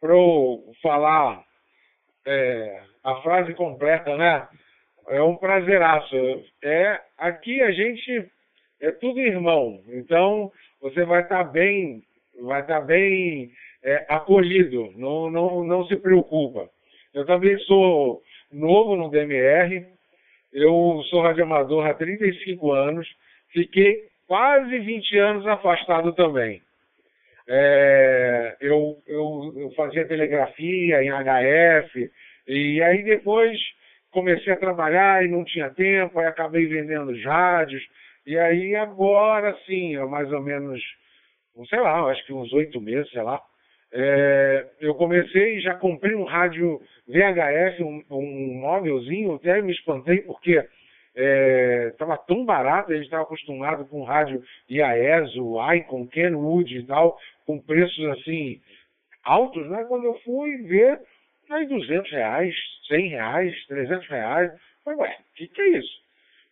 para 0.00 0.12
eu 0.14 0.72
falar 0.80 1.44
é, 2.26 2.80
a 3.04 3.16
frase 3.16 3.52
completa, 3.52 4.16
né? 4.16 4.48
É 5.08 5.20
um 5.20 5.36
prazeraço. 5.36 6.16
É, 6.62 7.00
aqui 7.18 7.60
a 7.60 7.70
gente 7.72 8.26
é 8.80 8.90
tudo 8.90 9.20
irmão, 9.20 9.82
então 9.88 10.50
você 10.80 11.04
vai 11.04 11.22
estar 11.22 11.44
tá 11.44 11.50
bem, 11.50 12.02
vai 12.40 12.62
estar 12.62 12.80
tá 12.80 12.86
bem 12.86 13.50
é, 13.82 14.06
acolhido, 14.08 14.92
não, 14.96 15.30
não, 15.30 15.62
não 15.62 15.86
se 15.86 15.96
preocupa. 15.96 16.70
Eu 17.12 17.26
também 17.26 17.58
sou 17.60 18.22
novo 18.50 18.96
no 18.96 19.10
DMR, 19.10 19.86
eu 20.56 21.02
sou 21.10 21.20
radioamador 21.20 21.86
há 21.86 21.92
35 21.92 22.72
anos, 22.72 23.06
fiquei 23.52 24.04
quase 24.26 24.78
20 24.78 25.18
anos 25.18 25.46
afastado 25.46 26.14
também. 26.14 26.62
É, 27.46 28.56
eu, 28.62 28.96
eu, 29.06 29.52
eu, 29.54 29.70
fazia 29.72 30.08
telegrafia 30.08 31.02
em 31.02 31.10
HF, 31.10 32.10
e 32.48 32.82
aí 32.82 33.02
depois 33.04 33.58
comecei 34.10 34.50
a 34.50 34.56
trabalhar 34.56 35.22
e 35.22 35.28
não 35.28 35.44
tinha 35.44 35.68
tempo, 35.68 36.18
aí 36.18 36.26
acabei 36.26 36.64
vendendo 36.66 37.12
os 37.12 37.22
rádios, 37.22 37.86
e 38.26 38.38
aí 38.38 38.74
agora 38.74 39.54
sim, 39.66 39.94
mais 40.06 40.32
ou 40.32 40.40
menos, 40.40 40.82
sei 41.68 41.80
lá, 41.80 42.00
acho 42.10 42.24
que 42.24 42.32
uns 42.32 42.50
oito 42.54 42.80
meses, 42.80 43.10
sei 43.10 43.22
lá, 43.22 43.42
é, 43.92 44.66
eu 44.80 44.94
comecei, 44.94 45.60
já 45.60 45.74
comprei 45.74 46.14
um 46.14 46.24
rádio 46.24 46.80
VHF, 47.06 47.82
um, 47.82 48.02
um 48.10 48.54
móvelzinho, 48.60 49.34
até 49.34 49.62
me 49.62 49.72
espantei 49.72 50.22
porque 50.22 50.62
estava 51.92 52.14
é, 52.14 52.18
tão 52.26 52.44
barato, 52.44 52.92
a 52.92 52.94
gente 52.94 53.04
estava 53.04 53.22
acostumado 53.22 53.86
com 53.86 54.02
rádio 54.02 54.42
IAESO, 54.68 55.56
Icon, 55.76 56.06
Kenwood 56.08 56.76
e 56.76 56.82
tal, 56.84 57.18
com 57.46 57.58
preços 57.58 58.04
assim 58.10 58.60
altos, 59.24 59.68
né? 59.70 59.84
Quando 59.88 60.04
eu 60.04 60.14
fui 60.20 60.56
ver, 60.62 61.00
aí 61.50 61.66
200 61.66 62.10
reais, 62.10 62.54
100 62.88 63.08
reais, 63.08 63.66
300 63.66 64.08
reais, 64.08 64.52
falei, 64.84 65.00
ué, 65.00 65.16
o 65.18 65.34
que, 65.36 65.48
que 65.48 65.62
é 65.62 65.68
isso? 65.78 66.05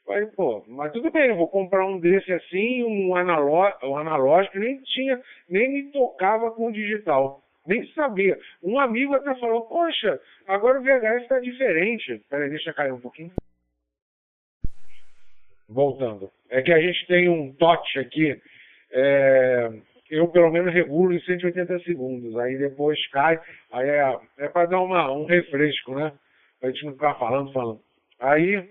Falei, 0.06 0.26
pô, 0.26 0.62
mas 0.68 0.92
tudo 0.92 1.10
bem, 1.10 1.28
eu 1.28 1.36
vou 1.36 1.48
comprar 1.48 1.86
um 1.86 1.98
desse 1.98 2.30
assim, 2.32 2.84
um, 2.84 3.16
analógico, 3.16 3.86
um 3.86 3.96
analógico, 3.96 4.58
nem 4.58 4.78
tinha, 4.82 5.20
nem 5.48 5.72
me 5.72 5.92
tocava 5.92 6.50
com 6.50 6.70
digital, 6.70 7.42
nem 7.66 7.86
sabia. 7.92 8.38
Um 8.62 8.78
amigo 8.78 9.14
até 9.14 9.34
falou, 9.36 9.62
poxa, 9.62 10.20
agora 10.46 10.78
o 10.78 10.82
VHS 10.82 11.22
está 11.22 11.40
diferente. 11.40 12.20
Peraí, 12.28 12.50
deixa 12.50 12.74
cair 12.74 12.92
um 12.92 13.00
pouquinho 13.00 13.32
voltando. 15.68 16.30
É 16.50 16.62
que 16.62 16.72
a 16.72 16.80
gente 16.80 17.06
tem 17.06 17.28
um 17.28 17.52
TOT 17.52 17.98
aqui, 17.98 18.40
é, 18.92 19.70
eu 20.10 20.28
pelo 20.28 20.50
menos 20.50 20.72
regulo 20.72 21.12
em 21.12 21.20
180 21.20 21.80
segundos, 21.80 22.36
aí 22.38 22.56
depois 22.56 22.98
cai, 23.08 23.40
aí 23.72 23.88
é, 23.88 24.18
é 24.38 24.48
para 24.48 24.66
dar 24.66 24.80
uma, 24.80 25.10
um 25.10 25.24
refresco, 25.24 25.94
né? 25.94 26.12
Pra 26.60 26.70
gente 26.70 26.84
não 26.84 26.92
ficar 26.92 27.14
falando, 27.14 27.52
falando. 27.52 27.80
Aí 28.20 28.68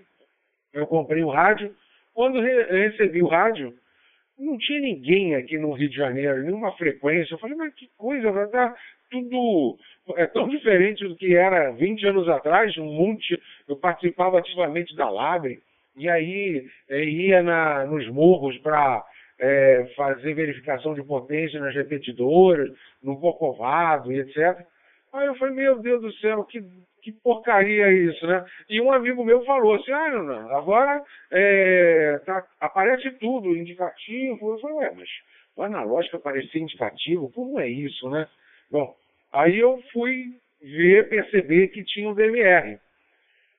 eu 0.74 0.86
comprei 0.86 1.22
o 1.22 1.30
rádio, 1.30 1.74
quando 2.12 2.40
re 2.40 2.62
recebi 2.64 3.22
o 3.22 3.28
rádio, 3.28 3.74
não 4.38 4.58
tinha 4.58 4.80
ninguém 4.80 5.34
aqui 5.36 5.56
no 5.56 5.72
Rio 5.72 5.88
de 5.88 5.96
Janeiro, 5.96 6.42
nenhuma 6.42 6.72
frequência. 6.72 7.34
Eu 7.34 7.38
falei, 7.38 7.56
mas 7.56 7.72
que 7.74 7.88
coisa, 7.96 8.32
dar 8.48 8.74
tudo 9.10 9.78
é 10.16 10.26
tão 10.26 10.48
diferente 10.48 11.06
do 11.06 11.16
que 11.16 11.34
era 11.34 11.70
20 11.70 12.06
anos 12.06 12.28
atrás, 12.28 12.76
um 12.76 12.84
monte, 12.84 13.40
eu 13.68 13.76
participava 13.76 14.38
ativamente 14.38 14.94
da 14.96 15.08
Labre, 15.08 15.60
e 15.96 16.08
aí 16.08 16.66
é, 16.88 17.04
ia 17.04 17.42
na, 17.42 17.86
nos 17.86 18.08
morros 18.08 18.58
para 18.58 19.04
é, 19.38 19.92
fazer 19.96 20.34
verificação 20.34 20.94
de 20.94 21.02
potência 21.02 21.60
nas 21.60 21.74
repetidoras, 21.74 22.70
no 23.02 23.16
Bocovado 23.16 24.12
e 24.12 24.20
etc. 24.20 24.66
Aí 25.12 25.26
eu 25.26 25.36
falei, 25.36 25.54
meu 25.54 25.78
Deus 25.78 26.02
do 26.02 26.12
céu, 26.14 26.44
que, 26.44 26.60
que 27.04 27.12
porcaria 27.12 27.86
é 27.86 27.92
isso, 27.92 28.26
né? 28.26 28.42
E 28.66 28.80
um 28.80 28.90
amigo 28.90 29.22
meu 29.22 29.44
falou 29.44 29.74
assim, 29.74 29.92
ah, 29.92 30.08
não, 30.08 30.56
agora 30.56 31.04
é, 31.30 32.18
tá, 32.24 32.42
aparece 32.58 33.10
tudo, 33.18 33.54
indicativo. 33.54 34.52
Eu 34.52 34.58
falei, 34.58 34.76
ué, 34.78 34.92
mas 34.96 35.08
o 35.54 35.62
analógico 35.62 36.16
aparecer 36.16 36.58
indicativo? 36.58 37.30
Como 37.32 37.60
é 37.60 37.68
isso, 37.68 38.08
né? 38.08 38.26
Bom, 38.70 38.96
aí 39.30 39.58
eu 39.58 39.82
fui 39.92 40.32
ver, 40.62 41.10
perceber 41.10 41.68
que 41.68 41.84
tinha 41.84 42.08
o 42.08 42.14
DMR. 42.14 42.78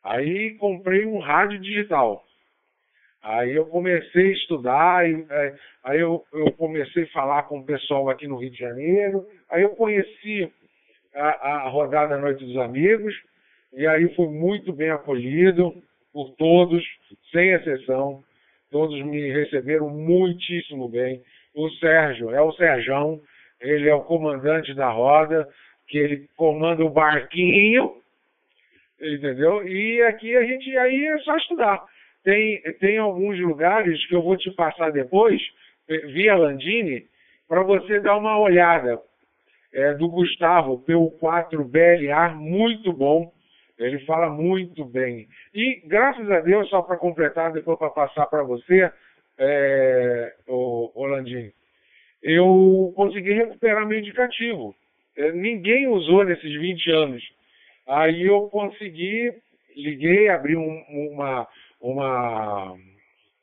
Aí 0.04 0.56
comprei 0.56 1.06
um 1.06 1.20
rádio 1.20 1.60
digital. 1.60 2.26
Aí 3.22 3.56
eu 3.56 3.68
comecei 3.68 4.30
a 4.30 4.34
estudar, 4.34 5.10
e, 5.10 5.24
é, 5.30 5.56
aí 5.84 6.00
eu, 6.00 6.24
eu, 6.34 6.52
comecei 6.54 7.04
a 7.04 7.12
falar 7.12 7.44
com 7.44 7.60
o 7.60 7.66
pessoal 7.66 8.10
aqui 8.10 8.28
no 8.28 8.38
Rio 8.38 8.52
de 8.52 8.58
Janeiro, 8.58 9.28
aí 9.50 9.64
eu 9.64 9.70
conheci 9.70 10.52
a, 11.14 11.28
a 11.28 11.70
rodada 11.70 12.18
Noite 12.18 12.46
dos 12.46 12.58
Amigos, 12.58 13.16
e 13.76 13.86
aí 13.86 14.14
fui 14.16 14.28
muito 14.28 14.72
bem 14.72 14.90
acolhido 14.90 15.74
por 16.14 16.32
todos, 16.38 16.84
sem 17.32 17.50
exceção. 17.52 18.24
Todos 18.72 19.02
me 19.06 19.30
receberam 19.32 19.90
muitíssimo 19.90 20.88
bem. 20.88 21.22
O 21.54 21.70
Sérgio 21.72 22.32
é 22.32 22.42
o 22.42 22.54
Serjão, 22.54 23.20
ele 23.60 23.90
é 23.90 23.94
o 23.94 24.02
comandante 24.02 24.74
da 24.74 24.90
roda, 24.90 25.48
que 25.88 25.98
ele 25.98 26.28
comanda 26.36 26.84
o 26.84 26.90
barquinho, 26.90 27.96
entendeu? 29.00 29.68
E 29.68 30.02
aqui 30.04 30.36
a 30.36 30.44
gente 30.44 30.78
aí 30.78 31.06
é 31.08 31.18
só 31.20 31.36
estudar. 31.38 31.84
Tem, 32.24 32.62
tem 32.80 32.98
alguns 32.98 33.40
lugares 33.40 34.06
que 34.08 34.16
eu 34.16 34.22
vou 34.22 34.36
te 34.38 34.50
passar 34.52 34.92
depois, 34.92 35.42
eh, 35.88 35.98
via 36.08 36.36
Landini, 36.36 37.06
para 37.48 37.62
você 37.62 38.00
dar 38.00 38.18
uma 38.18 38.40
olhada. 38.40 39.00
É, 39.74 39.94
do 39.94 40.08
Gustavo, 40.08 40.82
PU4BLA, 40.88 42.34
muito 42.34 42.94
bom. 42.94 43.35
Ele 43.78 44.00
fala 44.06 44.30
muito 44.30 44.86
bem. 44.86 45.28
E, 45.54 45.82
graças 45.86 46.30
a 46.32 46.40
Deus, 46.40 46.70
só 46.70 46.82
para 46.82 46.98
completar, 46.98 47.52
depois 47.52 47.78
para 47.78 47.90
passar 47.90 48.26
para 48.28 48.44
você, 48.44 48.90
é, 49.38 50.34
o, 50.48 50.92
o 50.96 51.06
Landini, 51.06 51.52
eu 52.24 52.94
consegui 52.96 53.34
recuperar 53.34 53.86
meu 53.86 54.00
indicativo. 54.00 54.76
É, 55.18 55.32
ninguém 55.32 55.88
usou 55.88 56.24
nesses 56.24 56.60
20 56.60 56.92
anos. 56.92 57.24
Aí 57.88 58.24
eu 58.24 58.50
consegui, 58.50 59.32
liguei, 59.76 60.30
abri 60.30 60.56
um, 60.56 60.84
uma, 60.90 61.48
uma, 61.80 62.76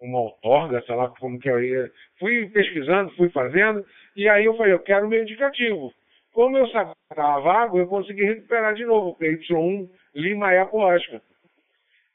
uma 0.00 0.20
outorga, 0.20 0.82
sei 0.82 0.94
lá 0.94 1.08
como 1.08 1.38
que 1.38 1.48
é. 1.48 1.90
Fui 2.18 2.48
pesquisando, 2.48 3.14
fui 3.16 3.28
fazendo, 3.30 3.84
e 4.16 4.28
aí 4.28 4.46
eu 4.46 4.56
falei, 4.56 4.72
eu 4.72 4.80
quero 4.80 5.08
meu 5.08 5.22
indicativo. 5.22 5.92
Como 6.32 6.56
eu 6.56 6.64
estava 6.64 6.94
vago, 7.14 7.78
eu 7.78 7.86
consegui 7.86 8.24
recuperar 8.24 8.74
de 8.74 8.84
novo 8.84 9.10
o 9.10 9.16
Y1 9.22 9.88
Lima 10.14 10.52
Eco 10.52 10.78
Oscar. 10.78 11.20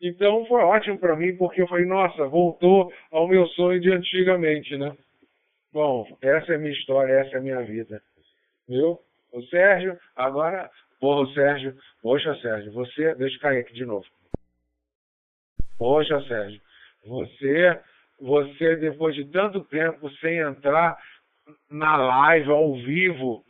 Então 0.02 0.46
foi 0.46 0.62
ótimo 0.62 0.98
para 1.00 1.16
mim, 1.16 1.36
porque 1.38 1.62
eu 1.62 1.68
falei, 1.68 1.86
nossa, 1.86 2.28
voltou 2.28 2.92
ao 3.12 3.28
meu 3.28 3.48
sonho 3.50 3.80
de 3.80 3.92
antigamente, 3.92 4.78
né? 4.78 4.96
Bom, 5.74 6.08
essa 6.22 6.54
é 6.54 6.56
a 6.56 6.60
minha 6.60 6.72
história, 6.72 7.14
essa 7.14 7.36
é 7.36 7.38
a 7.38 7.42
minha 7.42 7.62
vida. 7.64 8.02
Viu? 8.68 9.00
O 9.32 9.42
Sérgio, 9.44 9.98
agora, 10.16 10.70
porra, 11.00 11.22
o 11.22 11.34
Sérgio, 11.34 11.76
poxa, 12.02 12.36
Sérgio, 12.42 12.72
você, 12.72 13.14
deixa 13.16 13.36
eu 13.36 13.42
cair 13.42 13.60
aqui 13.60 13.74
de 13.74 13.86
novo. 13.86 14.06
Poxa, 15.78 16.22
Sérgio, 16.28 16.62
você, 17.06 17.80
você, 18.20 18.76
depois 18.78 19.16
de 19.16 19.26
tanto 19.26 19.64
tempo 19.66 20.10
sem 20.18 20.38
entrar 20.38 20.98
na 21.70 21.96
live, 21.98 22.50
ao 22.50 22.74
vivo, 22.76 23.44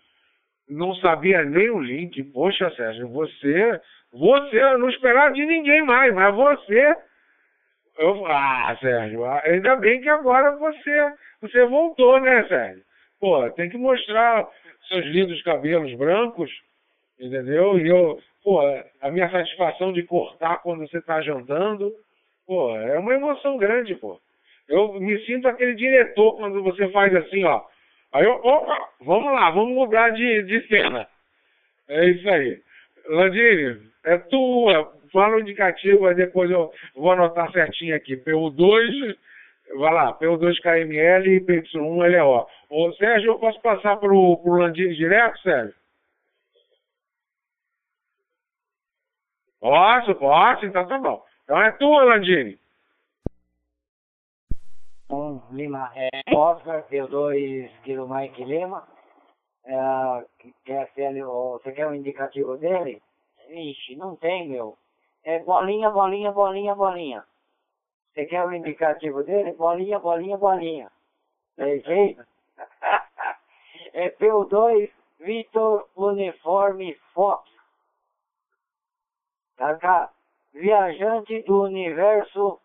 não 0.69 0.93
sabia 0.95 1.43
nem 1.43 1.69
o 1.69 1.79
link. 1.79 2.23
Poxa, 2.25 2.69
Sérgio, 2.71 3.07
você, 3.09 3.79
você, 4.11 4.61
eu 4.61 4.77
não 4.77 4.89
esperava 4.89 5.33
de 5.33 5.45
ninguém 5.45 5.81
mais, 5.83 6.13
mas 6.13 6.35
você. 6.35 6.95
Eu, 7.97 8.25
ah, 8.27 8.77
Sérgio, 8.79 9.25
ainda 9.25 9.75
bem 9.77 10.01
que 10.01 10.09
agora 10.09 10.55
você, 10.57 11.13
você 11.41 11.65
voltou, 11.65 12.19
né, 12.19 12.47
Sérgio? 12.47 12.83
Pô, 13.19 13.49
tem 13.51 13.69
que 13.69 13.77
mostrar 13.77 14.47
seus 14.87 15.05
lindos 15.05 15.41
cabelos 15.41 15.93
brancos, 15.95 16.51
entendeu? 17.19 17.79
E 17.79 17.87
eu, 17.87 18.19
pô, 18.43 18.61
a 19.01 19.09
minha 19.09 19.29
satisfação 19.29 19.91
de 19.91 20.03
cortar 20.03 20.61
quando 20.61 20.87
você 20.87 20.99
está 20.99 21.21
jantando, 21.21 21.91
pô, 22.45 22.75
é 22.77 22.99
uma 22.99 23.13
emoção 23.13 23.57
grande, 23.57 23.95
pô. 23.95 24.19
Eu 24.67 24.93
me 24.99 25.17
sinto 25.25 25.47
aquele 25.47 25.75
diretor 25.75 26.35
quando 26.35 26.61
você 26.61 26.89
faz 26.89 27.15
assim, 27.15 27.43
ó. 27.45 27.63
Aí 28.13 28.25
eu, 28.25 28.33
opa, 28.33 28.89
vamos 29.01 29.31
lá, 29.33 29.49
vamos 29.51 29.75
mudar 29.75 30.09
de, 30.11 30.43
de 30.43 30.67
cena. 30.67 31.07
É 31.87 32.05
isso 32.05 32.29
aí. 32.29 32.61
Landini, 33.07 33.91
é 34.05 34.17
tua. 34.17 34.93
Fala 35.11 35.37
o 35.37 35.39
indicativo, 35.39 36.05
aí 36.05 36.15
depois 36.15 36.51
eu 36.51 36.71
vou 36.95 37.11
anotar 37.11 37.51
certinho 37.51 37.95
aqui. 37.95 38.17
PU2, 38.17 39.15
vai 39.77 39.93
lá, 39.93 40.13
PU2KML 40.19 41.25
e 41.27 41.39
PY1LO. 41.41 42.45
Ô 42.69 42.91
Sérgio, 42.93 43.31
eu 43.31 43.39
posso 43.39 43.61
passar 43.61 43.97
pro, 43.97 44.37
pro 44.37 44.57
Landini 44.57 44.95
direto, 44.95 45.39
Sérgio? 45.39 45.75
Posso, 49.59 50.15
posso, 50.15 50.65
então 50.65 50.87
tá 50.87 50.97
bom. 50.97 51.23
Então 51.43 51.61
é 51.61 51.71
tua, 51.71 52.03
Landini. 52.03 52.57
Lima 55.51 55.91
é, 55.95 56.09
Oscar, 56.35 56.85
eu 56.91 57.07
dois 57.07 57.71
Kilo 57.83 58.07
Mike 58.07 58.43
Lima. 58.43 58.85
É, 59.65 60.25
quer 60.65 60.89
ser, 60.93 61.23
você 61.23 61.71
quer 61.71 61.87
o 61.87 61.91
um 61.91 61.95
indicativo 61.95 62.57
dele? 62.57 63.01
Ixi, 63.49 63.95
não 63.95 64.15
tem, 64.15 64.49
meu. 64.49 64.77
É 65.23 65.39
bolinha, 65.39 65.89
bolinha, 65.89 66.31
bolinha, 66.31 66.75
bolinha. 66.75 67.23
Você 68.13 68.25
quer 68.25 68.43
o 68.43 68.47
um 68.47 68.53
indicativo 68.53 69.23
dele? 69.23 69.53
Bolinha, 69.53 69.99
bolinha, 69.99 70.37
bolinha. 70.37 70.91
Perfeito? 71.55 72.25
é 73.93 74.09
PO2 74.09 74.89
Vitor 75.19 75.87
Uniforme 75.95 76.93
Fox. 77.13 77.49
Tá 79.55 79.75
cá. 79.77 80.11
Viajante 80.53 81.41
do 81.43 81.63
universo 81.63 82.59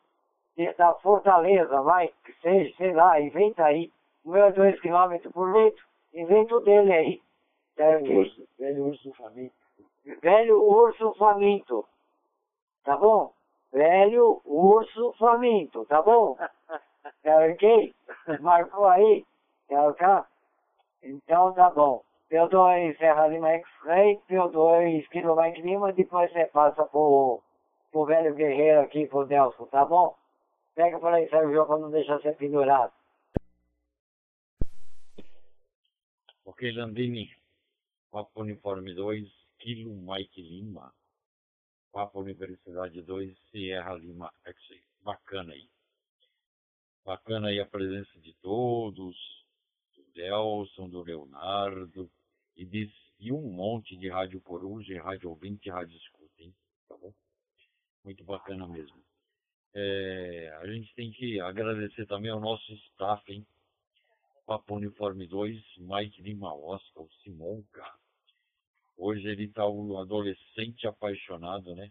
da 0.77 0.95
Fortaleza, 0.95 1.81
vai, 1.83 2.13
seja, 2.41 2.75
sei 2.77 2.93
lá, 2.93 3.21
inventa 3.21 3.65
aí. 3.65 3.91
O 4.25 4.31
meu 4.31 4.45
é 4.45 4.53
2 4.53 4.81
km 4.81 5.31
por 5.33 5.53
litro, 5.57 5.85
inventa 6.15 6.57
o 6.57 6.61
dele 6.61 6.93
aí. 6.93 7.23
Velho 7.77 8.19
urso, 8.19 8.49
velho 8.59 8.87
urso 8.87 9.13
faminto. 9.15 9.55
Velho 10.21 10.63
urso 10.63 11.15
faminto. 11.15 11.87
Tá 12.85 12.97
bom? 12.97 13.33
Velho 13.73 14.41
urso 14.45 15.15
faminto, 15.19 15.85
tá 15.87 16.03
bom? 16.03 16.37
É 17.25 17.51
ok? 17.51 17.93
Marcou 18.41 18.87
aí? 18.87 19.25
É 19.69 19.81
ok? 19.81 20.07
Então 21.03 21.53
tá 21.53 21.69
bom. 21.71 22.01
P2 22.31 22.97
Serra 22.97 23.27
Lima 23.27 23.51
X-Ray, 23.51 24.21
P2 24.31 25.09
Kilo 25.09 25.37
Mike 25.37 25.63
Lima, 25.63 25.93
depois 25.93 26.33
você 26.33 26.47
passa 26.47 26.85
pro, 26.85 27.41
pro 27.91 28.05
velho 28.05 28.35
guerreiro 28.35 28.81
aqui, 28.81 29.07
pro 29.07 29.27
Nelson, 29.27 29.67
tá 29.67 29.85
bom? 29.85 30.15
Pega 30.75 30.99
por 30.99 31.13
aí, 31.13 31.29
Sérgio, 31.29 31.67
para 31.67 31.79
não 31.79 31.91
deixar 31.91 32.21
ser 32.23 32.37
pendurado. 32.37 32.93
Ok, 36.45 36.73
Landini. 36.73 37.31
Papo 38.11 38.43
Uniforme 38.43 38.95
2, 38.95 39.29
Kilo 39.59 39.95
Mike 39.95 40.43
Lima. 40.43 40.93
Papo 41.93 42.21
Universidade 42.21 43.03
2, 43.03 43.39
Sierra 43.51 43.95
Lima 43.95 44.33
X. 44.45 44.57
Bacana 45.03 45.53
aí. 45.53 45.69
Bacana 47.05 47.49
aí 47.49 47.61
a 47.61 47.67
presença 47.67 48.19
de 48.21 48.33
todos, 48.35 49.17
do 49.95 50.05
Delson, 50.15 50.89
do 50.89 51.03
Leonardo 51.03 52.11
e, 52.57 52.91
e 53.19 53.33
um 53.33 53.43
monte 53.43 53.97
de 53.97 54.09
rádio 54.09 54.41
coruja, 54.41 55.03
rádio 55.03 55.31
ouvinte 55.31 55.69
rádio 55.69 55.97
escuta, 55.97 56.43
hein? 56.43 56.55
Tá 56.89 56.97
bom? 56.97 57.13
Muito 58.05 58.25
bacana 58.25 58.67
mesmo. 58.67 59.03
É, 59.75 60.59
a 60.61 60.67
gente 60.67 60.95
tem 60.95 61.11
que 61.13 61.41
agradecer 61.41 62.07
também 62.07 62.31
ao 62.31 62.41
nosso 62.41 62.73
staff, 62.75 63.33
hein? 63.33 63.47
Papo 64.47 64.75
Uniforme 64.75 65.27
2, 65.27 65.63
Mike 65.79 66.21
Lima 66.21 66.55
Oscar, 66.55 67.05
o 67.05 67.11
Simonca. 67.23 67.85
Hoje 68.99 69.27
ele 69.27 69.45
está 69.45 69.67
um 69.67 69.99
adolescente 69.99 70.87
apaixonado, 70.87 71.75
né? 71.75 71.91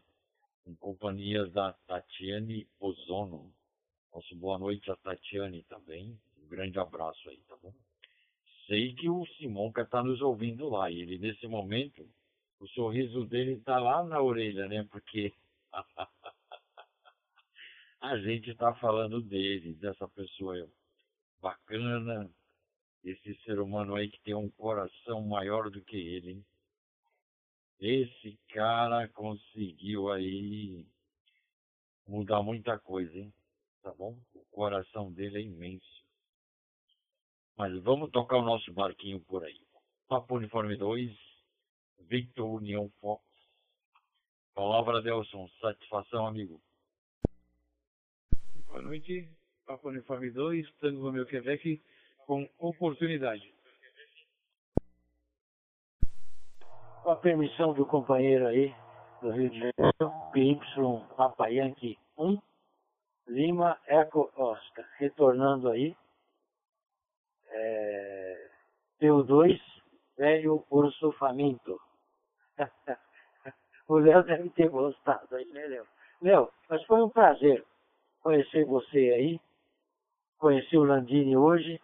Em 0.67 0.75
companhias 0.75 1.51
da 1.51 1.73
Tatiane 1.87 2.67
Ozono. 2.79 3.51
Nosso 4.13 4.35
boa 4.35 4.59
noite 4.59 4.91
a 4.91 4.95
Tatiane 4.97 5.63
também. 5.63 6.19
Um 6.37 6.47
grande 6.47 6.77
abraço 6.77 7.29
aí, 7.29 7.41
tá 7.47 7.55
bom? 7.63 7.73
Sei 8.67 8.93
que 8.93 9.09
o 9.09 9.25
Simonca 9.37 9.81
está 9.81 10.03
nos 10.03 10.21
ouvindo 10.21 10.69
lá. 10.69 10.91
E 10.91 11.01
ele, 11.01 11.17
nesse 11.17 11.47
momento, 11.47 12.07
o 12.59 12.67
sorriso 12.67 13.25
dele 13.25 13.53
está 13.53 13.79
lá 13.79 14.03
na 14.03 14.21
orelha, 14.21 14.67
né? 14.67 14.87
Porque 14.91 15.33
a 18.01 18.17
gente 18.17 18.49
está 18.49 18.73
falando 18.75 19.21
dele, 19.21 19.75
dessa 19.75 20.07
pessoa 20.07 20.67
bacana, 21.39 22.29
esse 23.03 23.35
ser 23.43 23.59
humano 23.59 23.95
aí 23.95 24.09
que 24.09 24.19
tem 24.21 24.33
um 24.33 24.49
coração 24.49 25.21
maior 25.21 25.69
do 25.69 25.81
que 25.83 25.97
ele. 25.97 26.31
Hein? 26.31 26.45
Esse 27.79 28.39
cara 28.49 29.07
conseguiu 29.09 30.11
aí 30.11 30.85
mudar 32.07 32.41
muita 32.41 32.77
coisa, 32.79 33.15
hein? 33.15 33.31
Tá 33.83 33.93
bom? 33.93 34.17
O 34.33 34.45
coração 34.51 35.11
dele 35.11 35.37
é 35.37 35.41
imenso. 35.41 36.03
Mas 37.55 37.75
vamos 37.83 38.09
tocar 38.11 38.37
o 38.37 38.43
nosso 38.43 38.71
barquinho 38.73 39.19
por 39.21 39.43
aí. 39.43 39.61
Papo 40.07 40.35
Uniforme 40.35 40.75
2, 40.75 41.15
Victor 42.01 42.49
União 42.49 42.89
Fox. 42.99 43.23
Palavra 44.53 45.01
Delson, 45.01 45.47
satisfação, 45.59 46.27
amigo. 46.27 46.61
Boa 48.81 48.89
noite, 48.89 49.29
Papo 49.67 49.89
Uniforme 49.89 50.31
2, 50.31 50.73
Tango 50.79 51.03
Romeo 51.03 51.25
Quebec, 51.27 51.79
com 52.25 52.49
oportunidade. 52.57 53.53
Com 57.03 57.11
a 57.11 57.15
permissão 57.15 57.73
do 57.73 57.85
companheiro 57.85 58.47
aí, 58.47 58.73
do 59.21 59.29
Rio 59.29 59.49
de 59.51 59.59
Janeiro, 59.59 60.31
PY 60.33 60.59
Papa 61.15 61.47
Yankee 61.47 61.95
1, 62.17 62.41
Lima 63.27 63.77
Eco 63.85 64.31
Oscar, 64.35 64.85
retornando 64.97 65.69
aí, 65.69 65.95
é, 67.49 68.49
PU2, 68.99 69.61
Velho 70.17 70.65
Urso 70.71 71.11
Faminto. 71.13 71.79
o 73.87 73.99
Léo 73.99 74.23
deve 74.23 74.49
ter 74.49 74.69
gostado 74.69 75.35
aí, 75.35 75.45
né, 75.53 75.67
Léo? 75.67 75.87
Léo, 76.19 76.51
mas 76.67 76.83
foi 76.85 76.99
um 77.03 77.09
prazer 77.09 77.63
conhecer 78.21 78.65
você 78.65 78.97
aí, 78.97 79.39
conheci 80.37 80.77
o 80.77 80.83
Landini 80.83 81.35
hoje, 81.35 81.81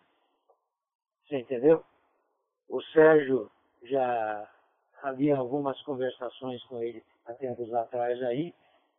você 1.25 1.39
entendeu? 1.39 1.83
O 2.69 2.81
Sérgio 2.81 3.51
já 3.83 4.49
havia 5.03 5.37
algumas 5.37 5.81
conversações 5.83 6.63
com 6.65 6.81
ele 6.81 7.03
há 7.25 7.33
tempos 7.33 7.73
atrás 7.73 8.21
aí, 8.23 8.53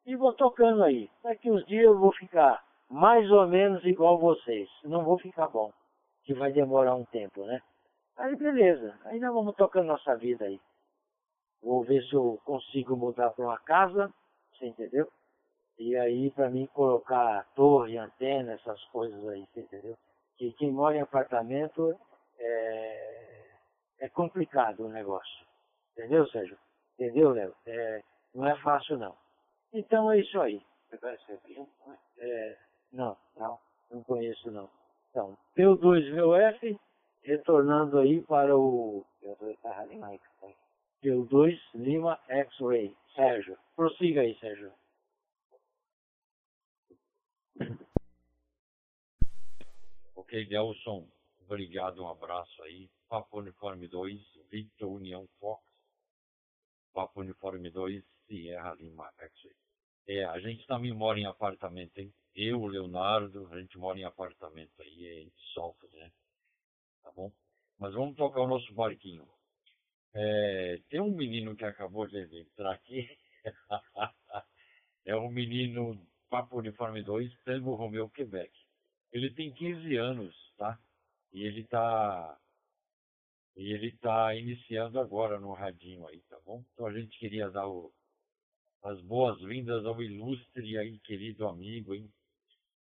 e 0.07 0.17
vou 0.17 0.33
tocando 0.33 0.83
aí. 0.83 1.11
Daqui 1.23 1.51
uns 1.51 1.65
dias 1.67 1.85
eu 1.85 1.99
vou 1.99 2.13
ficar 2.13 2.65
mais 2.89 3.31
ou 3.31 3.47
menos 3.47 3.85
igual 3.85 4.19
vocês. 4.19 4.69
Não 4.85 5.05
vou 5.05 5.19
ficar 5.19 5.49
bom, 5.49 5.73
que 6.25 6.35
vai 6.35 6.53
demorar 6.53 6.95
um 6.95 7.05
tempo, 7.05 7.45
né? 7.45 7.61
Aí 8.17 8.35
beleza, 8.37 8.99
aí 9.05 9.21
nós 9.21 9.33
vamos 9.33 9.55
tocando 9.55 9.87
nossa 9.87 10.17
vida 10.17 10.45
aí. 10.45 10.61
Vou 11.63 11.85
ver 11.85 12.03
se 12.05 12.15
eu 12.15 12.41
consigo 12.45 12.97
mudar 12.97 13.31
para 13.31 13.45
uma 13.45 13.59
casa, 13.59 14.13
você 14.53 14.67
entendeu? 14.67 15.09
E 15.79 15.97
aí, 15.97 16.31
para 16.33 16.51
mim, 16.51 16.67
colocar 16.75 17.47
torre, 17.55 17.97
antena, 17.97 18.53
essas 18.55 18.83
coisas 18.87 19.27
aí, 19.29 19.47
entendeu? 19.57 19.97
Que 20.37 20.53
quem 20.53 20.73
mora 20.73 20.97
em 20.97 21.01
apartamento 21.01 21.97
é, 22.39 23.45
é 24.01 24.09
complicado 24.09 24.87
o 24.87 24.89
negócio. 24.89 25.47
Entendeu, 25.93 26.27
Sérgio? 26.29 26.59
Entendeu, 26.95 27.31
Léo? 27.31 27.55
É, 27.67 28.03
não 28.35 28.47
é 28.47 28.57
fácil, 28.57 28.99
não. 28.99 29.15
Então 29.73 30.11
é 30.11 30.19
isso 30.19 30.41
aí. 30.41 30.61
É, 32.19 32.57
não, 32.93 33.17
não, 33.37 33.59
não 33.91 34.03
conheço, 34.03 34.51
não. 34.51 34.69
Então, 35.11 35.37
P2VF, 35.57 36.79
retornando 37.23 37.99
aí 37.99 38.21
para 38.23 38.57
o 38.57 39.05
P2 41.03 41.59
Lima 41.75 42.19
X-Ray. 42.29 42.97
Sérgio, 43.15 43.59
prossiga 43.77 44.23
aí, 44.23 44.37
Sérgio. 44.39 44.73
Ok, 50.29 50.45
Delson, 50.45 51.09
obrigado, 51.41 52.03
um 52.03 52.09
abraço 52.09 52.63
aí. 52.65 52.91
Papo 53.09 53.39
Uniforme 53.39 53.89
2, 53.89 54.21
Victor 54.51 54.91
União 54.91 55.27
Fox. 55.41 55.65
Papo 56.93 57.21
Uniforme 57.21 57.71
2, 57.71 58.05
Sierra 58.27 58.75
Lima 58.75 59.11
X-Ray. 59.17 59.57
É, 60.07 60.25
a 60.27 60.39
gente 60.39 60.67
também 60.67 60.93
mora 60.93 61.19
em 61.19 61.25
apartamento, 61.25 61.97
hein? 61.97 62.13
Eu, 62.35 62.67
Leonardo, 62.67 63.49
a 63.51 63.59
gente 63.59 63.79
mora 63.79 63.99
em 63.99 64.05
apartamento 64.05 64.83
aí, 64.83 65.09
a 65.09 65.15
gente 65.15 65.41
sofre, 65.55 65.89
né? 65.97 66.13
Tá 67.03 67.11
bom? 67.13 67.33
Mas 67.79 67.95
vamos 67.95 68.15
tocar 68.15 68.43
o 68.43 68.49
nosso 68.49 68.71
barquinho. 68.75 69.27
É, 70.13 70.79
tem 70.91 71.01
um 71.01 71.17
menino 71.17 71.57
que 71.57 71.65
acabou 71.65 72.07
de 72.07 72.19
entrar 72.39 72.75
aqui. 72.75 73.09
é 75.07 75.17
um 75.17 75.31
menino 75.31 75.99
Papo 76.29 76.59
Uniforme 76.59 77.03
2, 77.03 77.33
Tango 77.45 77.75
Romeu, 77.75 78.11
Quebec. 78.11 78.53
Ele 79.13 79.31
tem 79.31 79.53
15 79.53 79.97
anos, 79.97 80.35
tá? 80.57 80.79
E 81.33 81.43
ele 81.43 81.65
tá. 81.65 82.39
E 83.57 83.73
ele 83.73 83.93
tá 83.99 84.35
iniciando 84.35 85.01
agora 85.01 85.41
no 85.41 85.53
radinho 85.53 86.07
aí, 86.07 86.21
tá 86.29 86.39
bom? 86.45 86.63
Então 86.73 86.87
a 86.87 86.93
gente 86.93 87.19
queria 87.19 87.51
dar 87.51 87.67
o, 87.67 87.93
as 88.85 89.01
boas-vindas 89.01 89.85
ao 89.85 90.01
ilustre 90.01 90.79
aí, 90.79 90.99
querido 91.01 91.49
amigo, 91.49 91.95
hein? 91.95 92.09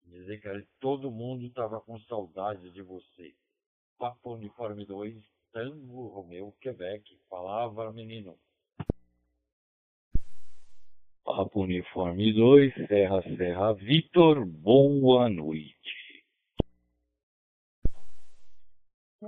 Dizer 0.06 0.42
que 0.42 0.68
todo 0.80 1.12
mundo 1.12 1.46
estava 1.46 1.80
com 1.80 2.00
saudade 2.02 2.72
de 2.72 2.82
você. 2.82 3.36
Papo 3.98 4.34
Uniforme 4.34 4.86
2, 4.86 5.16
Tango 5.52 6.08
Romeu, 6.08 6.54
Quebec. 6.60 7.18
Palavra, 7.30 7.92
menino. 7.92 8.36
Papo 11.24 11.62
Uniforme 11.62 12.34
2, 12.34 12.74
Serra 12.88 13.22
Serra 13.38 13.74
Vitor, 13.74 14.46
boa 14.46 15.30
noite. 15.30 16.03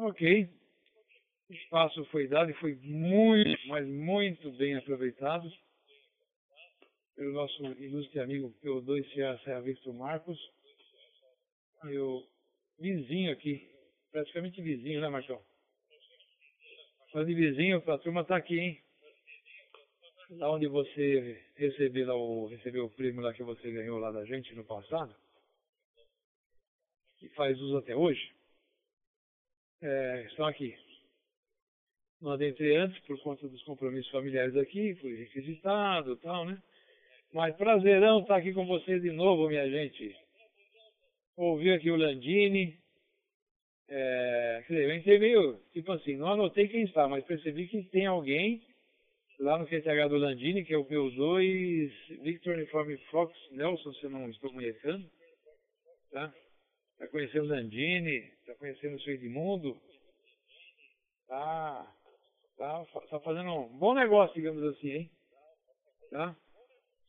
Ok. 0.05 0.47
O 1.49 1.53
espaço 1.53 2.05
foi 2.05 2.27
dado 2.27 2.51
e 2.51 2.53
foi 2.55 2.75
muito, 2.75 3.67
mas 3.67 3.87
muito 3.87 4.51
bem 4.51 4.75
aproveitado 4.75 5.51
pelo 7.15 7.33
nosso 7.33 7.63
ilustre 7.81 8.19
amigo 8.19 8.53
P2 8.63 9.13
Serra 9.15 9.39
Serra 9.39 9.61
Victor 9.61 9.95
Marcos. 9.95 10.39
Meu 11.83 12.23
vizinho 12.77 13.31
aqui, 13.31 13.67
praticamente 14.11 14.61
vizinho, 14.61 15.01
né, 15.01 15.09
Marcão? 15.09 15.41
Falando 17.11 17.27
de 17.27 17.33
vizinho, 17.33 17.81
a 17.89 17.97
turma 17.97 18.23
tá 18.23 18.35
aqui, 18.35 18.59
hein? 18.59 18.83
Lá 20.37 20.51
onde 20.51 20.67
você 20.67 21.43
recebeu, 21.55 22.05
lá, 22.05 22.15
o, 22.15 22.45
recebeu 22.45 22.85
o 22.85 22.91
prêmio 22.91 23.21
lá 23.21 23.33
que 23.33 23.43
você 23.43 23.71
ganhou 23.71 23.97
lá 23.97 24.11
da 24.11 24.23
gente 24.23 24.53
no 24.53 24.63
passado, 24.63 25.15
e 27.23 27.29
faz 27.29 27.59
uso 27.59 27.77
até 27.77 27.95
hoje, 27.95 28.34
é, 29.85 30.25
estão 30.27 30.45
aqui. 30.45 30.75
Não 32.21 32.31
adentrei 32.31 32.75
antes 32.75 32.97
por 33.05 33.19
conta 33.21 33.47
dos 33.47 33.61
compromissos 33.63 34.11
familiares 34.11 34.55
aqui, 34.55 34.95
fui 34.95 35.15
requisitado 35.15 36.13
e 36.13 36.17
tal, 36.17 36.45
né? 36.45 36.61
Mas 37.31 37.55
prazerão 37.55 38.21
estar 38.21 38.37
aqui 38.37 38.53
com 38.53 38.65
vocês 38.65 39.01
de 39.01 39.11
novo, 39.11 39.47
minha 39.47 39.69
gente. 39.69 40.15
Ouvi 41.37 41.71
aqui 41.71 41.91
o 41.91 41.97
Landini. 41.97 42.79
É, 43.87 44.63
quer 44.65 44.73
dizer, 44.73 44.89
eu 44.89 44.95
entrei 44.95 45.19
meio, 45.19 45.61
tipo 45.71 45.91
assim, 45.91 46.15
não 46.15 46.29
anotei 46.29 46.67
quem 46.67 46.83
está, 46.83 47.07
mas 47.07 47.23
percebi 47.25 47.67
que 47.67 47.83
tem 47.83 48.07
alguém 48.07 48.63
lá 49.39 49.59
no 49.59 49.67
QTH 49.67 50.07
do 50.09 50.17
Landini, 50.17 50.63
que 50.63 50.73
é 50.73 50.77
o 50.77 50.85
PU2, 50.85 51.91
Victor 52.23 52.55
Uniforme 52.55 52.97
Fox 53.11 53.37
Nelson, 53.51 53.93
se 53.93 54.05
eu 54.05 54.09
não 54.09 54.29
estou 54.29 54.51
conhecendo, 54.51 55.05
tá? 56.11 56.33
Tá 56.97 57.07
conhecendo 57.07 57.45
o 57.45 57.49
Landini, 57.49 58.21
tá 58.45 58.55
conhecendo 58.55 58.95
o 58.95 59.01
seu 59.01 59.13
Edmundo, 59.13 59.77
tá, 61.27 61.93
tá, 62.57 62.85
tá 63.09 63.19
fazendo 63.19 63.53
um 63.53 63.77
bom 63.77 63.93
negócio, 63.93 64.35
digamos 64.35 64.63
assim, 64.63 64.89
hein? 64.91 65.11
Tá? 66.09 66.35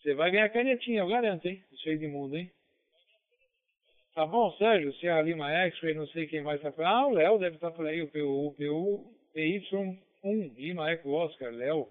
Você 0.01 0.15
vai 0.15 0.31
ganhar 0.31 0.49
canetinha, 0.51 1.01
eu 1.01 1.09
garanto, 1.09 1.47
hein? 1.47 1.65
Do 1.71 1.79
seu 1.79 1.93
Edmundo, 1.93 2.37
hein? 2.37 2.51
Tá 4.15 4.25
bom, 4.25 4.51
Sérgio? 4.57 4.95
Se 4.95 5.07
é 5.07 5.13
a 5.13 5.23
Lima 5.23 5.51
X-Ray, 5.51 5.95
não 5.95 6.07
sei 6.09 6.27
quem 6.27 6.43
mais 6.43 6.61
tá 6.63 6.73
por 6.73 6.85
Ah, 6.85 7.07
o 7.07 7.13
Léo 7.13 7.39
deve 7.39 7.57
estar 7.57 7.71
por 7.71 7.87
aí, 7.87 8.01
o 8.03 8.09
PU, 8.09 8.55
PU, 8.57 9.15
PY1, 9.35 10.55
Lima 10.57 10.91
Eco 10.91 11.11
Oscar, 11.11 11.53
Léo 11.53 11.89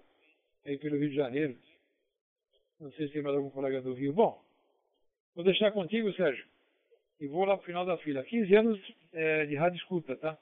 aí 0.64 0.76
pelo 0.76 0.98
Rio 0.98 1.08
de 1.08 1.14
Janeiro. 1.14 1.56
Não 2.80 2.90
sei 2.92 3.06
se 3.06 3.12
tem 3.14 3.22
mais 3.22 3.36
algum 3.36 3.48
colega 3.48 3.80
do 3.80 3.94
Rio. 3.94 4.12
Bom, 4.12 4.42
vou 5.34 5.44
deixar 5.44 5.70
contigo, 5.72 6.12
Sérgio. 6.12 6.44
E 7.18 7.26
vou 7.26 7.44
lá 7.44 7.56
pro 7.56 7.66
final 7.66 7.86
da 7.86 7.96
fila. 7.98 8.22
15 8.22 8.54
anos 8.54 8.94
é, 9.12 9.46
de 9.46 9.54
rádio 9.54 9.78
escuta, 9.78 10.16
tá? 10.16 10.38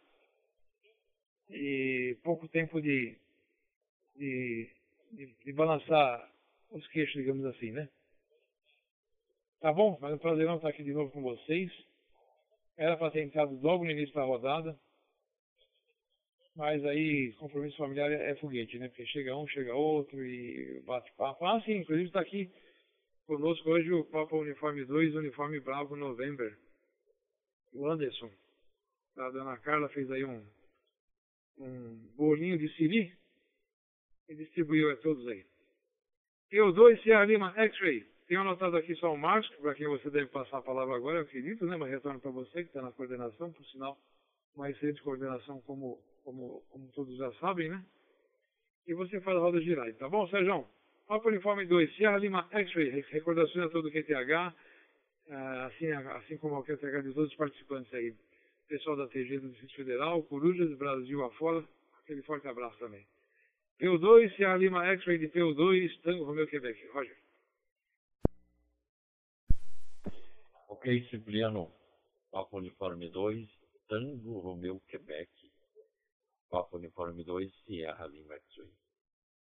E 1.48 2.16
pouco 2.22 2.48
tempo 2.48 2.80
de, 2.80 3.16
de, 4.16 4.68
de, 5.12 5.34
de 5.44 5.52
balançar 5.52 6.28
os 6.70 6.86
queixos, 6.88 7.14
digamos 7.14 7.44
assim, 7.46 7.70
né? 7.70 7.88
Tá 9.60 9.72
bom? 9.72 9.96
Mas 10.00 10.12
é 10.12 10.14
um 10.16 10.18
prazer 10.18 10.50
estar 10.50 10.68
aqui 10.68 10.82
de 10.82 10.92
novo 10.92 11.10
com 11.12 11.22
vocês. 11.22 11.70
Era 12.76 12.96
para 12.96 13.12
ter 13.12 13.22
entrado 13.22 13.58
logo 13.62 13.84
no 13.84 13.90
início 13.90 14.14
da 14.14 14.24
rodada. 14.24 14.76
Mas 16.56 16.84
aí, 16.84 17.32
compromisso 17.34 17.76
familiar 17.76 18.10
é, 18.10 18.30
é 18.30 18.34
foguete, 18.36 18.78
né? 18.78 18.88
Porque 18.88 19.06
chega 19.06 19.36
um, 19.36 19.46
chega 19.46 19.74
outro 19.74 20.24
e 20.24 20.80
bate 20.84 21.12
papo. 21.16 21.44
Ah, 21.44 21.60
sim, 21.62 21.78
inclusive 21.78 22.08
está 22.08 22.20
aqui 22.20 22.50
conosco 23.26 23.70
hoje 23.70 23.92
o 23.92 24.04
Papa 24.04 24.36
Uniforme 24.36 24.84
2, 24.84 25.14
Uniforme 25.14 25.60
Bravo 25.60 25.96
November. 25.96 26.56
O 27.74 27.88
Anderson. 27.88 28.30
A 29.16 29.30
dona 29.30 29.56
Carla 29.58 29.88
fez 29.90 30.10
aí 30.10 30.24
um, 30.24 30.44
um 31.58 31.96
bolinho 32.16 32.58
de 32.58 32.68
siri 32.76 33.12
e 34.28 34.34
distribuiu 34.34 34.90
a 34.90 34.96
todos 34.96 35.26
aí. 35.28 35.44
Eu 36.50 36.72
2 36.72 37.02
Sierra 37.02 37.24
Lima 37.24 37.52
X-Ray. 37.56 38.06
Tenho 38.26 38.40
anotado 38.40 38.76
aqui 38.76 38.94
só 38.96 39.12
o 39.12 39.18
Marcos, 39.18 39.50
para 39.56 39.74
quem 39.74 39.86
você 39.86 40.08
deve 40.08 40.28
passar 40.28 40.58
a 40.58 40.62
palavra 40.62 40.96
agora, 40.96 41.18
eu 41.18 41.22
acredito, 41.22 41.66
né? 41.66 41.76
Mas 41.76 41.90
retorno 41.90 42.20
para 42.20 42.30
você, 42.30 42.62
que 42.62 42.68
está 42.68 42.80
na 42.80 42.90
coordenação, 42.92 43.52
por 43.52 43.64
sinal, 43.66 43.98
uma 44.54 44.70
excelente 44.70 45.02
coordenação 45.02 45.60
como 45.62 46.02
como, 46.24 46.62
como 46.70 46.90
todos 46.92 47.16
já 47.16 47.30
sabem, 47.34 47.68
né? 47.68 47.84
E 48.86 48.94
você 48.94 49.20
faz 49.20 49.36
a 49.36 49.40
roda 49.40 49.60
girar, 49.60 49.92
tá 49.94 50.08
bom, 50.08 50.26
Sérgio? 50.28 50.66
Papa 51.06 51.28
Uniforme 51.28 51.66
2, 51.66 51.96
Sierra 51.96 52.16
Lima 52.16 52.48
X-Ray, 52.50 53.04
recordações 53.10 53.66
a 53.66 53.68
todo 53.68 53.88
o 53.88 53.92
QTH, 53.92 54.54
assim, 55.28 55.90
assim 55.90 56.36
como 56.38 56.56
ao 56.56 56.64
QTH 56.64 57.02
de 57.02 57.14
todos 57.14 57.30
os 57.30 57.36
participantes 57.36 57.92
aí. 57.94 58.14
Pessoal 58.68 58.96
da 58.96 59.06
TG 59.08 59.40
do 59.40 59.50
Distrito 59.50 59.76
Federal, 59.76 60.22
Corujas, 60.22 60.76
Brasil 60.78 61.22
afora, 61.24 61.64
aquele 62.02 62.22
forte 62.22 62.48
abraço 62.48 62.78
também. 62.78 63.06
PU2, 63.78 64.34
Sierra 64.36 64.56
Lima 64.56 64.86
X-Ray 64.86 65.18
de 65.18 65.28
PU2, 65.28 66.00
Tango 66.02 66.24
Romeu 66.24 66.46
Quebec. 66.46 66.86
Roger. 66.88 67.16
Ok, 70.68 71.08
Cipriano. 71.10 71.70
Papa 72.30 72.56
Uniforme 72.56 73.08
2, 73.10 73.48
Tango 73.88 74.38
Romeu 74.40 74.80
Quebec. 74.88 75.30
Papa 76.50 76.76
Uniforme 76.76 77.22
2, 77.22 77.52
Sierra 77.64 78.06
Lima 78.06 78.34
X-Ray. 78.34 78.72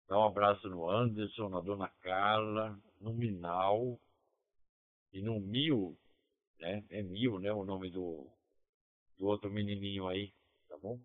Dá 0.07 0.19
um 0.19 0.25
abraço 0.25 0.67
no 0.69 0.89
Anderson, 0.89 1.49
na 1.49 1.61
Dona 1.61 1.89
Carla, 2.01 2.77
no 2.99 3.13
Minal 3.13 3.99
e 5.13 5.21
no 5.21 5.39
Mil, 5.39 5.97
né? 6.59 6.83
É 6.89 7.03
Mil, 7.03 7.39
né? 7.39 7.53
O 7.53 7.63
nome 7.63 7.89
do, 7.89 8.27
do 9.17 9.27
outro 9.27 9.49
menininho 9.49 10.07
aí, 10.07 10.33
tá 10.67 10.77
bom? 10.77 10.99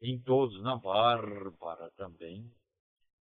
Em 0.00 0.18
todos, 0.20 0.62
na 0.62 0.76
Bárbara 0.76 1.90
também. 1.96 2.50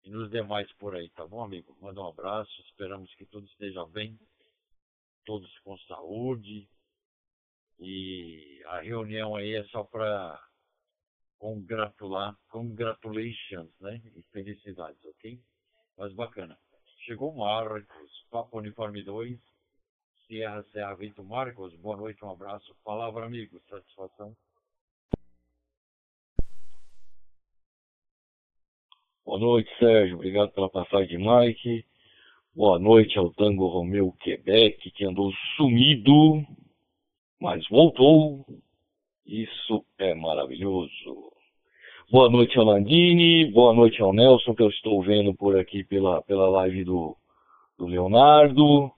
E 0.03 0.09
nos 0.09 0.29
demais 0.29 0.71
por 0.73 0.95
aí, 0.95 1.09
tá 1.09 1.27
bom, 1.27 1.43
amigo? 1.43 1.75
Manda 1.81 1.99
um 2.01 2.07
abraço, 2.07 2.61
esperamos 2.61 3.13
que 3.15 3.25
tudo 3.25 3.45
esteja 3.47 3.85
bem, 3.87 4.17
todos 5.25 5.51
com 5.59 5.77
saúde. 5.79 6.69
E 7.79 8.61
a 8.67 8.79
reunião 8.81 9.35
aí 9.35 9.55
é 9.55 9.63
só 9.65 9.83
para 9.83 10.41
congratular, 11.37 12.37
congratulations, 12.49 13.71
né? 13.79 14.01
E 14.15 14.21
felicidades, 14.31 15.03
ok? 15.05 15.41
Mas 15.97 16.13
bacana. 16.13 16.57
Chegou 17.05 17.33
Marcos, 17.33 18.25
Papo 18.29 18.59
Uniforme 18.59 19.03
2, 19.03 19.39
Sierra 20.29 20.63
Serra 20.71 20.93
Vito 20.93 21.23
Marcos, 21.23 21.73
boa 21.77 21.97
noite, 21.97 22.23
um 22.23 22.29
abraço. 22.29 22.75
Palavra, 22.85 23.25
amigo, 23.25 23.59
satisfação. 23.67 24.31
noite, 29.39 29.67
Sérgio. 29.79 30.17
Obrigado 30.17 30.51
pela 30.51 30.69
passagem 30.69 31.17
Mike. 31.17 31.83
Boa 32.53 32.77
noite 32.77 33.17
ao 33.17 33.31
Tango 33.31 33.69
Romeu 33.69 34.11
Quebec, 34.19 34.91
que 34.91 35.03
andou 35.03 35.31
sumido, 35.55 36.45
mas 37.41 37.67
voltou. 37.67 38.45
Isso 39.25 39.83
é 39.97 40.13
maravilhoso. 40.13 41.33
Boa 42.11 42.29
noite 42.29 42.55
ao 42.59 42.65
Landini, 42.65 43.45
boa 43.45 43.73
noite 43.73 43.99
ao 43.99 44.13
Nelson, 44.13 44.53
que 44.53 44.61
eu 44.61 44.69
estou 44.69 45.01
vendo 45.01 45.33
por 45.33 45.57
aqui 45.57 45.83
pela, 45.83 46.21
pela 46.21 46.47
live 46.49 46.83
do, 46.83 47.17
do 47.79 47.87
Leonardo. 47.87 48.91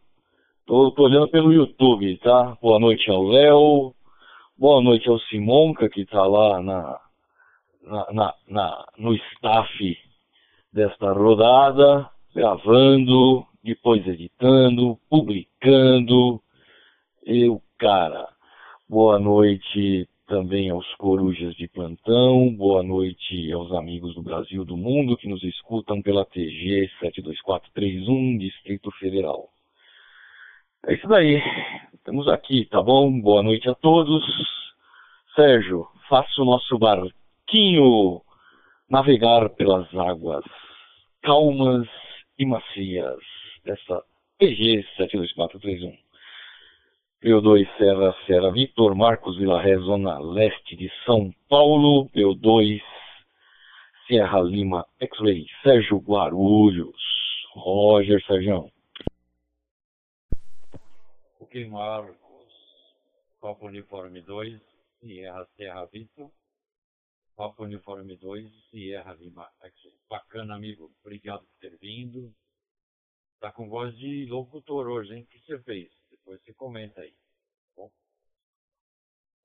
Tô, 0.65 0.91
tô 0.91 1.03
olhando 1.03 1.27
pelo 1.27 1.51
YouTube, 1.51 2.17
tá? 2.17 2.57
Boa 2.61 2.79
noite 2.79 3.09
ao 3.09 3.23
Léo. 3.23 3.93
Boa 4.57 4.81
noite 4.81 5.09
ao 5.09 5.19
Simonca, 5.21 5.89
que 5.89 6.05
tá 6.05 6.23
lá 6.25 6.61
na, 6.61 6.99
na, 7.81 8.13
na, 8.13 8.35
na, 8.47 8.85
no 8.97 9.15
staff 9.15 9.97
desta 10.71 11.11
rodada, 11.13 12.09
gravando, 12.33 13.45
depois 13.63 14.05
editando, 14.07 14.97
publicando. 15.09 16.39
Eu, 17.25 17.61
cara, 17.79 18.29
boa 18.87 19.19
noite 19.19 20.07
também 20.27 20.69
aos 20.69 20.87
corujas 20.95 21.55
de 21.55 21.67
plantão, 21.67 22.53
boa 22.55 22.83
noite 22.83 23.51
aos 23.51 23.71
amigos 23.73 24.13
do 24.13 24.21
Brasil 24.21 24.63
do 24.63 24.77
mundo 24.77 25.17
que 25.17 25.27
nos 25.27 25.43
escutam 25.43 26.01
pela 26.03 26.23
TG 26.23 26.89
72431, 26.99 28.37
Distrito 28.37 28.91
Federal. 28.91 29.49
É 30.87 30.95
isso 30.95 31.07
daí, 31.07 31.39
estamos 31.93 32.27
aqui, 32.27 32.65
tá 32.65 32.81
bom? 32.81 33.21
Boa 33.21 33.43
noite 33.43 33.69
a 33.69 33.75
todos. 33.75 34.25
Sérgio, 35.35 35.87
faça 36.09 36.41
o 36.41 36.45
nosso 36.45 36.75
barquinho 36.79 38.19
navegar 38.89 39.49
pelas 39.51 39.87
águas 39.93 40.43
calmas 41.21 41.87
e 42.39 42.47
macias 42.47 43.19
dessa 43.63 44.03
PG 44.39 44.83
72431. 44.97 45.95
P2 47.23 47.67
Serra 47.77 48.15
Serra 48.25 48.51
Vitor, 48.51 48.95
Marcos 48.95 49.37
Vila 49.37 49.61
Ré, 49.61 49.77
Zona 49.77 50.17
Leste 50.17 50.75
de 50.75 50.91
São 51.05 51.31
Paulo, 51.47 52.09
P2 52.09 52.81
Serra 54.07 54.41
Lima 54.41 54.83
X-Ray, 54.99 55.45
Sérgio 55.61 55.99
Guarulhos, 55.99 56.97
Roger 57.53 58.19
Sérgio. 58.25 58.71
Ok, 61.51 61.67
Marcos, 61.67 62.53
Copa 63.41 63.65
Uniforme 63.65 64.21
2, 64.21 64.61
Sierra 65.01 65.45
Serra 65.57 65.85
Vitor, 65.87 66.31
Copa 67.35 67.63
Uniforme 67.63 68.15
2, 68.15 68.69
Sierra 68.69 69.13
Lima. 69.15 69.51
Bacana, 70.09 70.55
amigo, 70.55 70.89
obrigado 71.03 71.41
por 71.41 71.59
ter 71.59 71.77
vindo. 71.77 72.33
Tá 73.41 73.51
com 73.51 73.67
voz 73.67 73.93
de 73.97 74.27
locutor 74.27 74.87
hoje, 74.87 75.13
hein? 75.13 75.23
O 75.23 75.27
que 75.27 75.39
você 75.39 75.61
fez? 75.63 75.91
Depois 76.09 76.41
você 76.41 76.53
comenta 76.53 77.01
aí. 77.01 77.11
Tá 77.11 77.71
bom? 77.75 77.91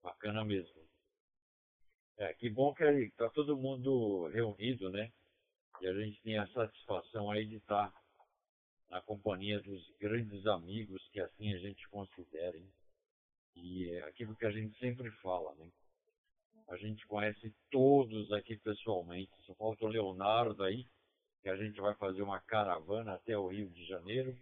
Bacana 0.00 0.44
mesmo. 0.44 0.80
É, 2.18 2.32
que 2.34 2.48
bom 2.48 2.72
que 2.72 2.84
está 2.84 3.28
todo 3.30 3.56
mundo 3.56 4.28
reunido, 4.28 4.90
né? 4.90 5.12
E 5.80 5.88
a 5.88 5.92
gente 5.92 6.22
tem 6.22 6.38
a 6.38 6.46
satisfação 6.52 7.32
aí 7.32 7.46
de 7.46 7.56
estar 7.56 7.90
tá 7.90 8.05
na 8.90 9.00
companhia 9.00 9.60
dos 9.60 9.88
grandes 9.98 10.46
amigos 10.46 11.06
que 11.08 11.20
assim 11.20 11.52
a 11.54 11.58
gente 11.58 11.88
considera. 11.88 12.56
Hein? 12.56 12.72
E 13.56 13.90
é 13.90 14.02
aquilo 14.04 14.36
que 14.36 14.46
a 14.46 14.50
gente 14.50 14.78
sempre 14.78 15.10
fala, 15.22 15.54
né? 15.54 15.70
A 16.68 16.76
gente 16.76 17.06
conhece 17.06 17.54
todos 17.70 18.32
aqui 18.32 18.56
pessoalmente. 18.56 19.30
Só 19.44 19.54
falta 19.54 19.84
o 19.84 19.88
Leonardo 19.88 20.62
aí, 20.64 20.86
que 21.42 21.48
a 21.48 21.56
gente 21.56 21.80
vai 21.80 21.94
fazer 21.94 22.22
uma 22.22 22.40
caravana 22.40 23.14
até 23.14 23.38
o 23.38 23.48
Rio 23.48 23.70
de 23.70 23.86
Janeiro. 23.86 24.36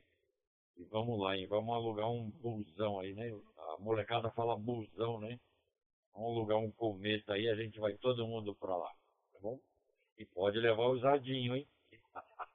E 0.77 0.85
vamos 0.85 1.21
lá, 1.21 1.37
hein? 1.37 1.47
Vamos 1.47 1.75
alugar 1.75 2.11
um 2.11 2.31
busão 2.31 2.99
aí, 2.99 3.15
né? 3.15 3.31
A 3.59 3.77
molecada 3.79 4.31
fala 4.31 4.57
busão, 4.57 5.21
né? 5.21 5.39
Vamos 6.15 6.31
alugar 6.31 6.59
um 6.59 6.71
cometa 6.71 7.35
aí, 7.35 7.49
a 7.49 7.55
gente 7.55 7.79
vai 7.79 7.95
todo 7.95 8.27
mundo 8.27 8.55
pra 8.55 8.77
lá, 8.77 8.91
tá 9.33 9.39
bom? 9.41 9.61
E 10.17 10.25
pode 10.25 10.59
levar 10.59 10.87
o 10.87 10.99
Zadinho, 10.99 11.57
hein? 11.57 11.69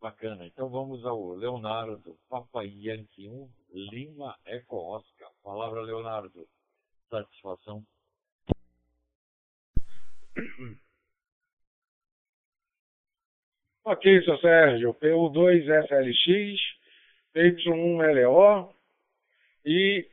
Bacana. 0.00 0.46
Então 0.46 0.68
vamos 0.68 1.04
ao 1.04 1.34
Leonardo, 1.34 2.16
Papai 2.28 2.66
Yankee 2.66 3.28
1, 3.28 3.48
Lima 3.72 4.36
Eco 4.44 4.76
Oscar. 4.76 5.30
Palavra, 5.42 5.80
Leonardo. 5.82 6.46
Satisfação. 7.08 7.82
Ok, 13.84 14.24
seu 14.24 14.36
Sérgio, 14.38 14.92
PU2SLX, 14.94 16.58
PY1LO 17.32 18.74
e 19.64 20.06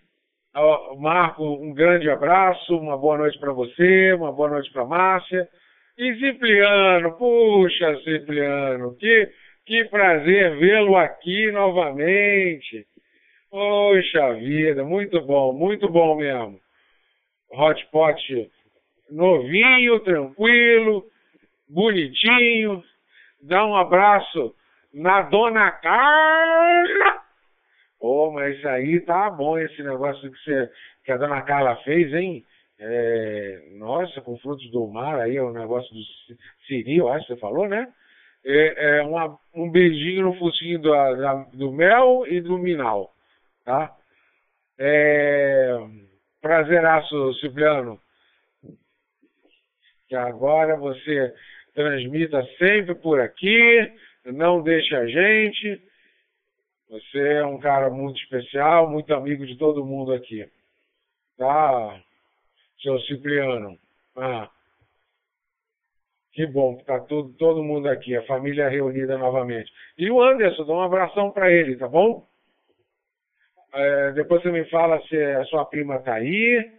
ó, 0.56 0.96
Marco, 0.96 1.44
um 1.44 1.74
grande 1.74 2.10
abraço, 2.10 2.78
uma 2.78 2.96
boa 2.96 3.18
noite 3.18 3.40
para 3.40 3.52
você, 3.52 4.14
uma 4.14 4.32
boa 4.32 4.50
noite 4.50 4.72
para 4.72 4.86
Márcia. 4.86 5.50
E 5.98 6.16
Cipriano, 6.20 7.18
puxa 7.18 8.00
Cipriano, 8.04 8.96
que, 8.96 9.32
que 9.66 9.86
prazer 9.86 10.58
vê-lo 10.58 10.96
aqui 10.96 11.52
novamente. 11.52 12.86
Poxa 13.50 14.34
vida, 14.34 14.84
muito 14.84 15.22
bom, 15.22 15.54
muito 15.54 15.88
bom 15.90 16.16
mesmo. 16.16 16.60
Hotpot 17.52 18.50
novinho, 19.10 20.00
tranquilo, 20.00 21.06
bonitinho, 21.70 22.84
dá 23.42 23.66
um 23.66 23.76
abraço 23.76 24.56
na 24.94 25.22
Dona 25.22 25.72
Carla. 25.72 27.22
Oh, 28.00 28.32
mas 28.32 28.64
aí 28.66 29.00
tá 29.02 29.30
bom 29.30 29.58
esse 29.58 29.82
negócio 29.82 30.30
que, 30.30 30.38
você, 30.40 30.70
que 31.06 31.12
a 31.12 31.18
Dona 31.18 31.42
Carla 31.44 31.76
fez, 31.78 32.14
hein? 32.14 32.44
É, 32.80 33.68
nossa, 33.78 34.20
com 34.22 34.38
frutos 34.40 34.70
do 34.72 34.86
mar 34.88 35.20
aí, 35.20 35.40
o 35.40 35.54
negócio 35.54 35.90
do 35.94 36.02
Siri, 36.68 36.98
eu 36.98 37.08
acho 37.08 37.28
que 37.28 37.34
você 37.34 37.40
falou, 37.40 37.68
né? 37.68 37.88
É, 38.46 38.98
é 38.98 39.02
uma, 39.04 39.40
um 39.54 39.70
beijinho 39.70 40.24
no 40.24 40.36
focinho 40.36 40.80
do, 40.80 40.92
da, 40.92 41.34
do 41.54 41.72
mel 41.72 42.26
e 42.28 42.42
do 42.42 42.58
minal, 42.58 43.14
tá? 43.64 43.96
É, 44.78 45.78
prazeraço, 46.42 47.34
Cipriano. 47.36 48.00
Que 50.08 50.16
agora 50.16 50.76
você 50.76 51.34
transmita 51.74 52.46
sempre 52.58 52.96
por 52.96 53.20
aqui, 53.20 53.92
não 54.26 54.62
deixe 54.62 54.96
a 54.96 55.06
gente. 55.08 55.82
Você 56.90 57.20
é 57.20 57.46
um 57.46 57.60
cara 57.60 57.90
muito 57.90 58.20
especial, 58.22 58.90
muito 58.90 59.14
amigo 59.14 59.46
de 59.46 59.58
todo 59.58 59.86
mundo 59.86 60.14
aqui. 60.14 60.48
Tá, 61.38 62.00
seu 62.82 63.00
Cipriano? 63.02 63.80
Ah, 64.16 64.50
que 66.34 66.48
bom 66.48 66.76
que 66.78 66.84
tá 66.84 67.00
todo, 67.00 67.32
todo 67.34 67.64
mundo 67.64 67.88
aqui, 67.88 68.16
a 68.16 68.26
família 68.26 68.68
reunida 68.68 69.18
novamente. 69.18 69.72
E 69.98 70.10
o 70.10 70.22
Anderson, 70.22 70.66
dá 70.66 70.74
um 70.74 70.82
abração 70.82 71.32
para 71.32 71.52
ele, 71.52 71.78
tá 71.78 71.88
bom? 71.88 72.28
É, 73.72 74.12
depois 74.14 74.42
você 74.42 74.52
me 74.52 74.66
fala 74.66 75.02
se 75.08 75.16
a 75.16 75.46
sua 75.46 75.66
prima 75.66 76.00
tá 76.00 76.16
aí. 76.16 76.72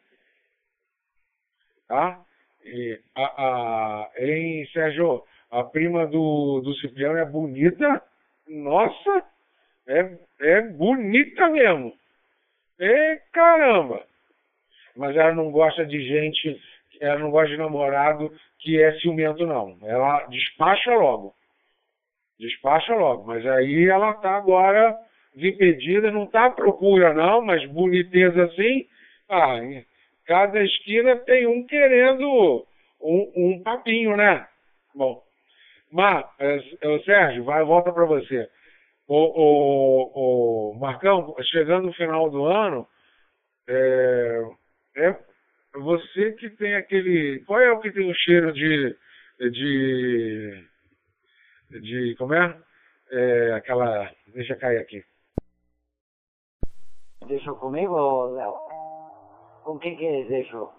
Tá? 1.86 2.20
E, 2.64 3.00
a, 3.14 3.22
a, 3.22 4.10
hein, 4.18 4.66
Sérgio, 4.72 5.22
a 5.50 5.62
prima 5.62 6.06
do, 6.06 6.60
do 6.60 6.74
Cipriano 6.76 7.18
é 7.18 7.24
bonita. 7.24 8.02
Nossa, 8.48 9.24
é, 9.86 10.18
é 10.40 10.62
bonita 10.62 11.48
mesmo. 11.48 11.92
É 12.80 13.16
caramba. 13.32 14.04
Mas 14.96 15.16
ela 15.16 15.32
não 15.32 15.50
gosta 15.50 15.86
de 15.86 16.00
gente, 16.00 16.60
ela 17.00 17.18
não 17.18 17.30
gosta 17.30 17.48
de 17.48 17.56
namorado 17.56 18.32
que 18.58 18.80
é 18.80 18.92
ciumento, 19.00 19.46
não. 19.46 19.76
Ela 19.82 20.24
despacha 20.26 20.94
logo. 20.94 21.34
Despacha 22.38 22.94
logo. 22.94 23.24
Mas 23.26 23.46
aí 23.46 23.88
ela 23.88 24.14
tá 24.14 24.36
agora 24.36 24.96
desimpedida, 25.34 26.10
não 26.10 26.26
tá 26.26 26.46
à 26.46 26.50
procura, 26.50 27.12
não, 27.12 27.42
mas 27.42 27.64
boniteza 27.66 28.44
assim. 28.44 28.86
Ah, 29.28 29.58
cada 30.26 30.62
esquina 30.62 31.16
tem 31.16 31.46
um 31.46 31.66
querendo 31.66 32.66
um, 33.00 33.32
um 33.36 33.62
papinho, 33.62 34.16
né? 34.16 34.46
Bom, 34.94 35.22
mas, 35.94 36.26
é, 36.40 36.98
Sérgio, 37.04 37.44
vai, 37.44 37.62
volta 37.62 37.92
para 37.92 38.04
você. 38.04 38.48
O, 39.06 39.16
o, 39.16 40.72
o, 40.72 40.74
Marcão, 40.80 41.36
chegando 41.52 41.86
no 41.86 41.92
final 41.92 42.28
do 42.30 42.44
ano, 42.46 42.84
é, 43.68 44.42
é 44.96 45.16
você 45.74 46.32
que 46.32 46.50
tem 46.50 46.74
aquele. 46.74 47.44
Qual 47.46 47.60
é 47.60 47.70
o 47.72 47.80
que 47.80 47.90
tem 47.90 48.10
o 48.10 48.14
cheiro 48.14 48.52
de. 48.52 48.96
de. 49.50 50.64
de. 51.70 52.14
como 52.16 52.34
é? 52.34 52.62
é 53.10 53.52
aquela. 53.52 54.10
Deixa 54.28 54.56
cair 54.56 54.78
aqui. 54.78 55.04
Deixou 57.26 57.56
comigo, 57.56 58.26
Léo? 58.34 58.54
Com 59.64 59.78
quem 59.78 59.96
que 59.96 60.04
ele 60.04 60.28
deixou? 60.28 60.72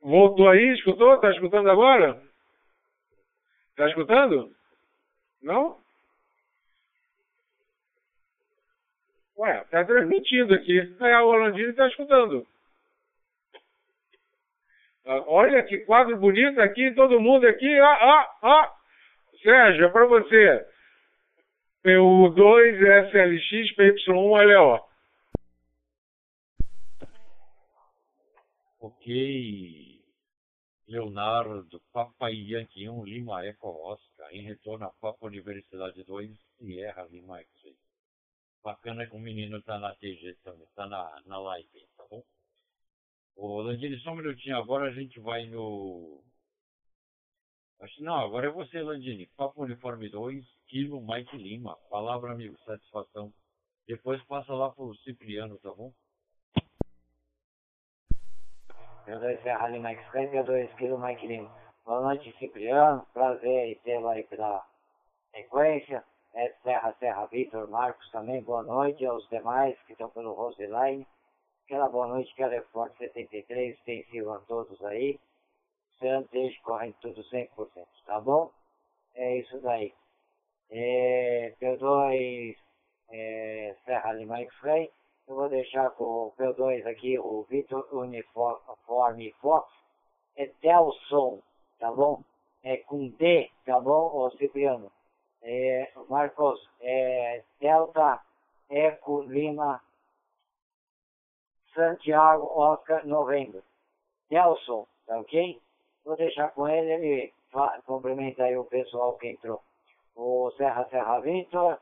Voltou 0.00 0.48
aí, 0.48 0.74
escutou? 0.74 1.18
Tá 1.20 1.30
escutando 1.30 1.70
agora? 1.70 2.20
Tá 3.76 3.88
escutando? 3.88 4.50
Não? 5.42 5.78
Ué, 9.38 9.64
tá 9.70 9.84
transmitindo 9.84 10.52
aqui. 10.52 10.80
É, 11.00 11.20
o 11.20 11.28
Orlandino 11.28 11.72
tá 11.72 11.86
escutando. 11.86 12.44
Ah, 15.06 15.24
olha 15.28 15.62
que 15.62 15.78
quadro 15.78 16.16
bonito 16.16 16.60
aqui, 16.60 16.90
todo 16.90 17.20
mundo 17.20 17.46
aqui. 17.46 17.80
Ó, 17.80 17.86
ó, 17.86 18.26
ó. 18.42 18.70
Sérgio, 19.42 19.86
é 19.86 19.88
pra 19.88 20.06
você. 20.06 20.66
PU2, 21.84 23.08
SLX, 23.08 23.76
PY1, 23.76 24.30
olha, 24.30 24.60
ó. 24.60 24.88
Ok. 28.80 30.00
Leonardo, 30.88 31.80
Papa 31.92 32.28
Yankee 32.28 32.88
1, 32.88 33.04
Lima 33.04 33.46
Eco 33.46 33.68
Oscar, 33.68 34.28
em 34.32 34.42
retorno 34.42 34.86
a 34.86 34.90
Papa 35.00 35.26
Universidade 35.26 36.02
2, 36.02 36.30
Sierra 36.58 37.06
Lima 37.10 37.40
X. 37.40 37.87
Bacana 38.62 39.06
que 39.06 39.14
o 39.14 39.18
menino 39.18 39.62
tá 39.62 39.78
na 39.78 39.94
TG 39.94 40.34
também, 40.42 40.66
tá 40.74 40.86
na, 40.86 41.22
na 41.26 41.38
live, 41.38 41.86
tá 41.96 42.04
bom? 42.10 42.22
Ô, 43.36 43.62
Landini, 43.62 43.98
só 44.00 44.10
um 44.10 44.16
minutinho, 44.16 44.56
agora 44.56 44.88
a 44.88 44.92
gente 44.92 45.20
vai 45.20 45.46
no... 45.46 46.22
Acho 47.80 48.02
não, 48.02 48.16
agora 48.16 48.48
é 48.48 48.50
você, 48.50 48.82
Landini. 48.82 49.26
Papo 49.36 49.62
Uniforme 49.62 50.08
2, 50.08 50.44
Kilo 50.66 51.00
Mike 51.00 51.36
Lima. 51.36 51.76
Palavra, 51.88 52.32
amigo, 52.32 52.58
satisfação. 52.64 53.32
Depois 53.86 54.22
passa 54.24 54.52
lá 54.52 54.70
pro 54.70 54.94
Cipriano, 54.96 55.56
tá 55.58 55.72
bom? 55.72 55.92
Eu 59.06 59.20
dois 59.20 59.40
Serra 59.42 59.68
Lima 59.68 59.90
X-Ray, 59.90 60.36
eu 60.36 60.44
dois 60.44 60.70
Kilo 60.74 60.98
Mike 60.98 61.26
Lima. 61.26 61.50
Boa 61.84 62.02
noite, 62.02 62.36
Cipriano. 62.38 63.06
Prazer 63.14 63.68
em 63.68 63.74
tê-lo 63.76 64.08
aí 64.08 64.24
pela 64.24 64.66
sequência. 65.30 66.04
É 66.38 66.54
Serra 66.62 66.94
Serra 67.00 67.26
Vitor 67.26 67.68
Marcos 67.68 68.08
também. 68.12 68.40
Boa 68.40 68.62
noite 68.62 69.04
aos 69.04 69.28
demais 69.28 69.76
que 69.82 69.92
estão 69.92 70.08
pelo 70.10 70.34
Roseline. 70.34 71.04
Aquela 71.64 71.88
boa 71.88 72.06
noite 72.06 72.32
que 72.32 72.44
é 72.44 72.60
Forte 72.70 72.96
73, 72.98 73.74
extensivo 73.74 74.30
a 74.30 74.38
todos 74.42 74.80
aí. 74.84 75.18
Santos, 75.98 76.32
eixo, 76.32 76.62
correndo 76.62 76.94
tudo 77.00 77.24
100%, 77.24 77.48
tá 78.06 78.20
bom? 78.20 78.52
É 79.16 79.38
isso 79.38 79.60
daí. 79.62 79.92
É, 80.70 81.56
P2 81.60 82.56
é, 83.10 83.76
Serra 83.84 84.12
Lima 84.12 84.38
X-Ray. 84.38 84.92
Eu 85.26 85.34
vou 85.34 85.48
deixar 85.48 85.90
com 85.90 86.04
o 86.04 86.32
P2 86.38 86.86
aqui, 86.86 87.18
o 87.18 87.42
Vitor 87.50 87.84
Uniforme 87.92 89.32
Fox. 89.40 89.72
É 90.36 90.46
Delson, 90.62 91.42
tá 91.80 91.90
bom? 91.90 92.22
É 92.62 92.76
com 92.76 93.08
D, 93.08 93.50
tá 93.64 93.80
bom, 93.80 94.16
ô 94.16 94.30
Cipriano? 94.30 94.92
É, 95.50 95.90
Marcos, 96.10 96.60
é 96.78 97.42
Delta 97.58 98.20
Eco 98.68 99.22
Lima 99.22 99.82
Santiago 101.74 102.44
Oscar 102.54 103.06
Novembro. 103.06 103.62
Nelson, 104.30 104.86
tá 105.06 105.18
ok? 105.18 105.58
Vou 106.04 106.16
deixar 106.16 106.50
com 106.50 106.68
ele, 106.68 106.92
ele 106.92 107.34
cumprimenta 107.86 108.44
aí 108.44 108.58
o 108.58 108.66
pessoal 108.66 109.16
que 109.16 109.28
entrou. 109.28 109.62
O 110.14 110.50
Serra 110.58 110.86
Serra 110.90 111.18
Vitor 111.20 111.80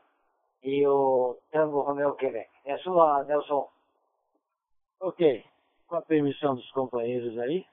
e 0.63 0.87
o 0.87 1.37
Tango 1.51 1.81
Romeu 1.81 2.15
Quebec. 2.15 2.49
É 2.63 2.77
sua, 2.77 3.25
Nelson. 3.25 3.67
Ok. 5.01 5.43
Com 5.87 5.95
a 5.97 6.01
permissão 6.01 6.55
dos 6.55 6.71
companheiros 6.71 7.37
aí, 7.39 7.65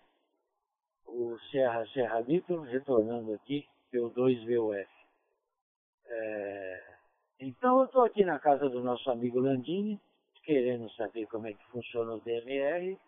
o 1.07 1.39
Serra 1.53 1.87
Serra 1.93 2.21
Vitor 2.23 2.63
retornando 2.63 3.33
aqui 3.33 3.69
pelo 3.93 4.11
2VUF. 4.11 4.94
É... 6.09 6.83
Então 7.41 7.81
eu 7.81 7.87
estou 7.87 8.05
aqui 8.05 8.25
na 8.25 8.39
casa 8.39 8.69
do 8.69 8.83
nosso 8.83 9.11
amigo 9.11 9.41
Landini, 9.41 10.01
querendo 10.45 10.91
saber 10.93 11.27
como 11.27 11.47
é 11.47 11.53
que 11.53 11.65
funciona 11.67 12.15
o 12.15 12.21
DMR. 12.21 12.99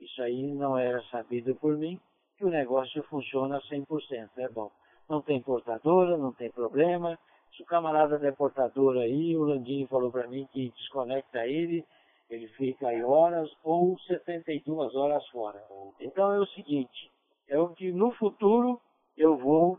Isso 0.00 0.22
aí 0.22 0.52
não 0.52 0.76
era 0.76 1.02
sabido 1.04 1.54
por 1.56 1.76
mim, 1.76 2.00
que 2.36 2.44
o 2.44 2.50
negócio 2.50 3.02
funciona 3.04 3.60
100%, 3.60 4.30
é 4.38 4.48
bom. 4.48 4.70
Não 5.08 5.20
tem 5.20 5.40
portadora, 5.42 6.16
não 6.16 6.32
tem 6.32 6.50
problema. 6.50 7.18
Se 7.56 7.62
o 7.62 7.66
camarada 7.66 8.18
der 8.18 8.34
portadora 8.34 9.00
aí, 9.00 9.36
o 9.36 9.44
Landini 9.44 9.86
falou 9.86 10.10
para 10.10 10.26
mim 10.26 10.48
que 10.52 10.70
desconecta 10.70 11.46
ele, 11.46 11.84
ele 12.30 12.48
fica 12.48 12.88
aí 12.88 13.02
horas 13.02 13.50
ou 13.62 13.98
72 14.00 14.94
horas 14.94 15.26
fora. 15.28 15.62
Então 16.00 16.32
é 16.32 16.38
o 16.38 16.46
seguinte, 16.46 17.10
é 17.48 17.58
o 17.58 17.68
que 17.68 17.92
no 17.92 18.10
futuro 18.12 18.80
eu 19.16 19.36
vou 19.36 19.78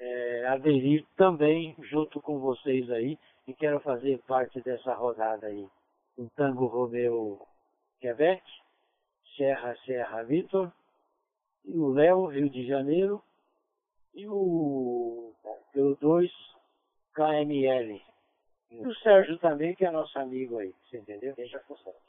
é, 0.00 0.46
aderir 0.46 1.06
também 1.16 1.76
junto 1.82 2.20
com 2.20 2.38
vocês 2.38 2.90
aí 2.90 3.18
e 3.46 3.54
quero 3.54 3.78
fazer 3.80 4.18
parte 4.26 4.60
dessa 4.62 4.94
rodada 4.94 5.46
aí. 5.46 5.68
O 6.16 6.28
Tango 6.34 6.66
Romeu 6.66 7.46
Quebec, 8.00 8.42
Serra 9.36 9.76
Serra 9.84 10.22
Vitor, 10.22 10.72
e 11.64 11.76
o 11.76 11.92
Léo, 11.92 12.26
Rio 12.26 12.48
de 12.48 12.66
Janeiro, 12.66 13.22
e 14.14 14.26
o 14.26 15.32
pelo 15.72 15.94
2 15.96 16.30
KML. 17.14 18.02
E 18.70 18.86
o 18.86 18.94
Sérgio 18.96 19.38
também, 19.38 19.74
que 19.74 19.84
é 19.84 19.90
nosso 19.90 20.18
amigo 20.18 20.58
aí, 20.58 20.74
você 20.84 20.98
entendeu? 20.98 21.34
Deixa 21.34 21.58
com 21.60 21.74
o 21.74 21.78
Sérgio. 21.78 22.00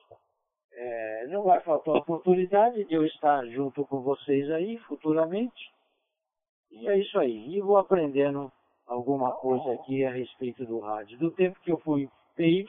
É, 0.74 1.28
não 1.28 1.44
vai 1.44 1.60
faltar 1.62 1.96
a 1.96 2.00
oportunidade 2.00 2.86
de 2.86 2.94
eu 2.94 3.06
estar 3.06 3.46
junto 3.48 3.86
com 3.86 4.02
vocês 4.02 4.50
aí 4.52 4.78
futuramente. 4.80 5.72
E 6.72 6.88
é 6.88 6.98
isso 6.98 7.20
aí. 7.20 7.56
E 7.56 7.62
vou 7.62 7.78
aprendendo 7.78 8.52
alguma 8.88 9.32
coisa 9.34 9.74
aqui 9.74 10.04
a 10.06 10.12
respeito 10.12 10.66
do 10.66 10.80
rádio. 10.80 11.18
Do 11.18 11.32
tempo 11.32 11.60
que 11.62 11.72
eu 11.72 11.78
fui 11.80 12.10
PY, 12.36 12.66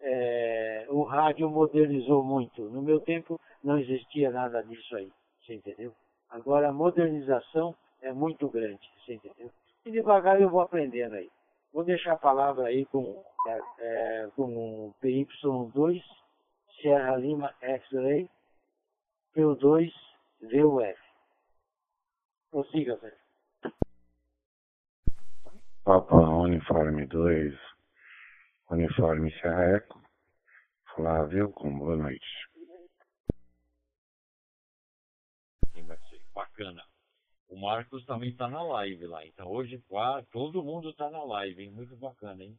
é, 0.00 0.86
o 0.88 1.02
rádio 1.02 1.48
modernizou 1.48 2.22
muito. 2.22 2.68
No 2.70 2.82
meu 2.82 3.00
tempo 3.00 3.40
não 3.62 3.78
existia 3.78 4.30
nada 4.30 4.62
disso 4.62 4.96
aí, 4.96 5.10
você 5.40 5.54
entendeu? 5.54 5.94
Agora 6.28 6.68
a 6.68 6.72
modernização 6.72 7.74
é 8.00 8.12
muito 8.12 8.48
grande, 8.48 8.80
você 8.98 9.14
entendeu? 9.14 9.50
E 9.84 9.90
devagar 9.90 10.40
eu 10.40 10.50
vou 10.50 10.60
aprendendo 10.60 11.14
aí. 11.14 11.30
Vou 11.72 11.84
deixar 11.84 12.12
a 12.12 12.18
palavra 12.18 12.66
aí 12.66 12.84
com, 12.86 13.22
é, 13.46 13.60
é 13.78 14.30
com 14.36 14.88
o 14.88 14.94
PY2, 15.02 16.02
Sierra 16.80 17.16
Lima 17.16 17.54
X-Ray, 17.60 18.28
P2 19.34 19.90
VUF. 20.40 20.98
Prossiga, 22.50 22.96
velho. 22.96 23.21
Papa 25.84 26.14
Uniforme 26.14 27.06
2, 27.06 27.58
Uniforme 28.70 29.32
Serra 29.40 29.78
Eco, 29.78 30.00
Flávio, 30.94 31.50
com 31.50 31.76
boa 31.76 31.96
noite. 31.96 32.24
Bacana. 36.32 36.84
O 37.48 37.56
Marcos 37.60 38.06
também 38.06 38.30
está 38.30 38.46
na 38.46 38.62
live 38.62 39.08
lá. 39.08 39.26
Então 39.26 39.50
hoje 39.50 39.82
todo 40.30 40.62
mundo 40.62 40.90
está 40.90 41.10
na 41.10 41.24
live, 41.24 41.64
hein? 41.64 41.72
Muito 41.72 41.96
bacana, 41.96 42.44
hein? 42.44 42.56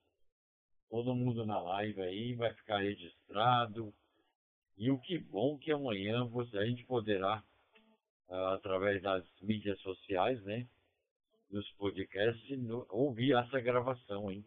Todo 0.90 1.16
mundo 1.16 1.46
na 1.46 1.62
live 1.62 2.02
aí, 2.02 2.36
vai 2.36 2.54
ficar 2.54 2.80
registrado. 2.80 3.94
E 4.78 4.92
o 4.92 5.00
que 5.00 5.18
bom 5.18 5.58
que 5.58 5.72
amanhã 5.72 6.26
você, 6.26 6.58
a 6.58 6.66
gente 6.66 6.84
poderá, 6.84 7.42
uh, 8.28 8.48
através 8.48 9.02
das 9.02 9.24
mídias 9.42 9.80
sociais, 9.80 10.44
né? 10.44 10.68
Dos 11.54 11.70
podcasts, 11.74 12.60
no, 12.64 12.84
ouvir 12.90 13.36
essa 13.36 13.60
gravação, 13.62 14.32
hein? 14.32 14.44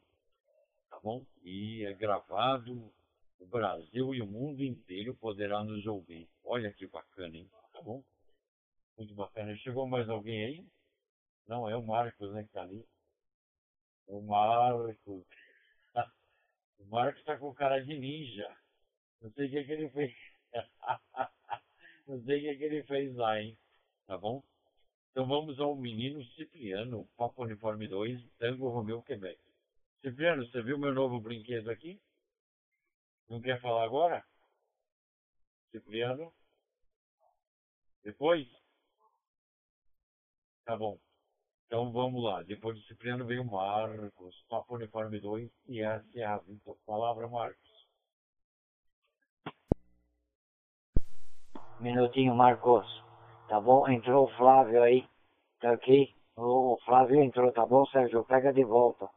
Tá 0.90 0.98
bom? 0.98 1.24
E 1.44 1.84
é 1.84 1.94
gravado, 1.94 2.92
o 3.38 3.46
Brasil 3.46 4.12
e 4.12 4.20
o 4.20 4.26
mundo 4.26 4.64
inteiro 4.64 5.14
poderá 5.14 5.62
nos 5.62 5.86
ouvir. 5.86 6.28
Olha 6.42 6.72
que 6.72 6.84
bacana, 6.88 7.36
hein? 7.36 7.48
Tá 7.72 7.80
bom? 7.80 8.02
Muito 8.98 9.14
bacana. 9.14 9.56
Chegou 9.58 9.86
mais 9.86 10.08
alguém 10.08 10.46
aí? 10.46 10.66
Não, 11.46 11.70
é 11.70 11.76
o 11.76 11.86
Marcos, 11.86 12.32
né, 12.32 12.42
que 12.42 12.52
tá 12.52 12.62
ali. 12.62 12.84
O 14.08 14.20
Marcos. 14.22 15.24
o 16.80 16.86
Marcos 16.86 17.22
tá 17.22 17.38
com 17.38 17.54
cara 17.54 17.78
de 17.84 17.96
ninja. 17.96 18.52
Não 19.22 19.30
sei 19.30 19.46
o 19.46 19.50
que, 19.50 19.58
é 19.58 19.64
que 19.64 19.72
ele 19.72 19.90
fez. 19.90 20.12
Não 22.08 22.20
sei 22.24 22.38
o 22.38 22.40
que, 22.40 22.48
é 22.48 22.56
que 22.56 22.64
ele 22.64 22.82
fez 22.82 23.14
lá, 23.14 23.40
hein? 23.40 23.56
Tá 24.08 24.18
bom? 24.18 24.42
Então 25.16 25.26
vamos 25.26 25.58
ao 25.58 25.74
menino 25.74 26.22
Cipriano, 26.34 27.08
Papo 27.16 27.42
Uniforme 27.42 27.88
2, 27.88 28.22
Tango 28.36 28.68
Romeu, 28.68 29.00
Quebec. 29.00 29.40
Cipriano, 30.02 30.44
você 30.44 30.60
viu 30.60 30.78
meu 30.78 30.92
novo 30.92 31.18
brinquedo 31.18 31.70
aqui? 31.70 31.98
Não 33.26 33.40
quer 33.40 33.58
falar 33.62 33.84
agora? 33.84 34.22
Cipriano? 35.70 36.30
Depois? 38.04 38.46
Tá 40.66 40.76
bom. 40.76 40.98
Então 41.64 41.90
vamos 41.92 42.22
lá. 42.22 42.42
Depois 42.42 42.76
do 42.76 42.84
Cipriano 42.84 43.24
veio 43.24 43.42
Marcos, 43.42 44.44
Papo 44.50 44.74
Uniforme 44.74 45.18
2 45.18 45.50
e 45.68 45.80
é 45.80 46.24
a 46.26 46.42
palavra, 46.84 47.26
Marcos. 47.26 47.86
Minutinho, 51.80 52.34
Marcos. 52.34 53.05
Tá 53.48 53.60
bom? 53.60 53.88
Entrou 53.88 54.24
o 54.26 54.36
Flávio 54.36 54.82
aí. 54.82 55.06
Tá 55.60 55.72
ok? 55.72 56.14
O 56.36 56.78
Flávio 56.84 57.22
entrou, 57.22 57.52
tá 57.52 57.64
bom, 57.64 57.86
Sérgio? 57.86 58.24
Pega 58.24 58.52
de 58.52 58.64
volta. 58.64 59.08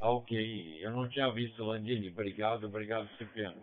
Ok. 0.00 0.84
Eu 0.84 0.90
não 0.90 1.08
tinha 1.08 1.30
visto, 1.32 1.64
Landini. 1.64 2.10
Obrigado, 2.10 2.66
obrigado, 2.66 3.08
Cipriano. 3.16 3.62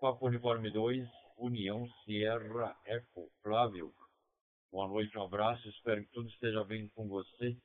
Papo 0.00 0.26
Uniforme 0.26 0.70
2, 0.70 1.08
União 1.38 1.88
Sierra 2.04 2.76
Eco. 2.84 3.30
Flávio, 3.42 3.92
boa 4.70 4.86
noite, 4.86 5.16
um 5.16 5.22
abraço. 5.22 5.66
Espero 5.70 6.02
que 6.02 6.12
tudo 6.12 6.28
esteja 6.28 6.62
bem 6.62 6.88
com 6.94 7.08
você 7.08 7.56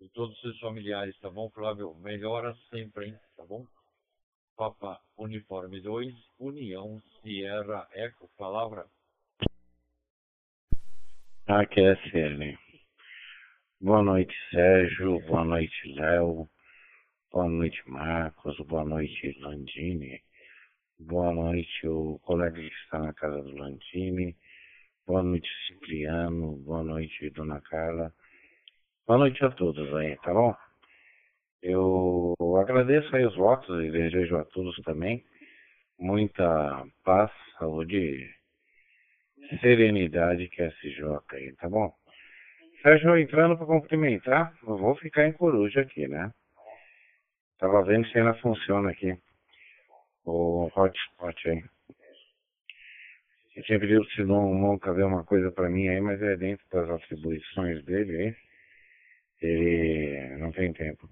e 0.00 0.08
todos 0.08 0.34
os 0.34 0.40
seus 0.40 0.58
familiares, 0.58 1.16
tá 1.20 1.30
bom, 1.30 1.48
Flávio? 1.50 1.94
Melhora 1.94 2.54
sempre, 2.68 3.06
hein? 3.06 3.18
Tá 3.36 3.44
bom? 3.46 3.64
Papa 4.56 5.00
Uniforme 5.16 5.80
2, 5.80 6.12
União 6.38 7.00
Sierra 7.22 7.88
Eco. 7.92 8.28
Palavra. 8.36 8.86
Aqui 11.46 11.80
é 11.80 11.96
Cine. 11.96 12.58
Boa 13.80 14.02
noite, 14.02 14.34
Sérgio. 14.50 15.20
Boa 15.26 15.44
noite, 15.44 15.92
Léo. 15.94 16.48
Boa 17.30 17.48
noite, 17.48 17.82
Marcos. 17.86 18.56
Boa 18.66 18.84
noite, 18.84 19.38
Landini. 19.40 20.22
Boa 20.98 21.32
noite, 21.34 21.86
o 21.86 22.18
colega 22.20 22.58
que 22.58 22.66
está 22.66 22.98
na 22.98 23.12
casa 23.12 23.42
do 23.42 23.56
Landini. 23.56 24.34
Boa 25.06 25.22
noite, 25.22 25.48
Cipriano. 25.66 26.56
Boa 26.64 26.82
noite, 26.82 27.28
Dona 27.30 27.60
Carla. 27.60 28.10
Boa 29.06 29.18
noite 29.18 29.44
a 29.44 29.50
todos 29.50 29.94
aí, 29.96 30.16
tá 30.16 30.32
bom? 30.32 30.56
Eu 31.62 32.34
agradeço 32.56 33.14
aí 33.14 33.26
os 33.26 33.36
votos 33.36 33.84
e 33.84 33.90
desejo 33.90 34.36
a 34.38 34.44
todos 34.46 34.76
também 34.82 35.22
muita 35.98 36.86
paz, 37.04 37.30
saúde 37.58 38.28
serenidade 39.60 40.48
que 40.48 40.62
é 40.62 40.68
SJ 40.68 41.20
aí, 41.32 41.52
tá 41.56 41.68
bom? 41.68 41.92
Sérgio, 42.82 43.16
entrando 43.16 43.56
para 43.56 43.66
cumprimentar, 43.66 44.52
eu 44.62 44.76
vou 44.76 44.94
ficar 44.96 45.26
em 45.26 45.32
coruja 45.32 45.80
aqui, 45.80 46.06
né? 46.06 46.30
Tava 47.58 47.82
vendo 47.82 48.06
se 48.08 48.18
ainda 48.18 48.34
funciona 48.34 48.90
aqui 48.90 49.16
o 50.24 50.70
hotspot 50.74 51.48
aí. 51.48 51.64
Eu 53.56 53.62
tinha 53.62 53.78
pedido 53.78 54.04
se 54.10 54.24
não 54.24 54.52
nunca 54.52 54.92
ver 54.92 55.04
uma 55.04 55.24
coisa 55.24 55.50
para 55.52 55.70
mim 55.70 55.88
aí, 55.88 56.00
mas 56.00 56.20
é 56.20 56.36
dentro 56.36 56.66
das 56.70 56.90
atribuições 56.90 57.84
dele 57.84 58.16
aí. 58.16 58.36
Ele 59.40 60.36
não 60.38 60.50
tem 60.50 60.72
tempo. 60.72 61.08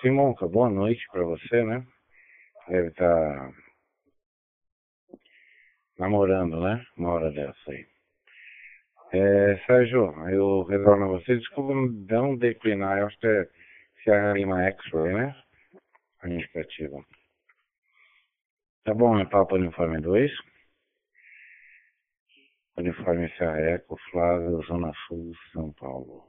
Simonca, 0.00 0.46
boa 0.46 0.70
noite 0.70 1.04
para 1.10 1.24
você, 1.24 1.64
né? 1.64 1.84
Deve 2.68 2.88
estar 2.88 3.50
tá 3.50 3.52
namorando, 6.00 6.60
né? 6.62 6.84
Uma 6.96 7.10
hora 7.10 7.30
dessa 7.30 7.70
aí. 7.70 7.86
É, 9.12 9.58
Sérgio, 9.66 10.06
eu 10.30 10.62
retorno 10.64 11.04
a 11.04 11.08
você. 11.08 11.36
Desculpa 11.36 11.74
não 11.74 12.36
declinar, 12.36 12.98
eu 12.98 13.06
acho 13.06 13.18
que 13.18 13.26
é 13.26 13.48
Sierra 14.02 14.32
Lima 14.32 14.62
X-Ray, 14.64 15.12
né? 15.12 15.42
A 16.22 16.28
indicativa. 16.28 17.04
Tá 18.84 18.94
bom, 18.94 19.18
é 19.18 19.26
Papo 19.26 19.56
Uniforme 19.56 20.00
2. 20.00 20.30
Uniforme 22.78 23.28
Serra 23.36 23.60
Eco, 23.60 23.98
Flávio, 24.10 24.62
Zona 24.62 24.92
Sul, 25.06 25.32
São 25.52 25.72
Paulo. 25.74 26.24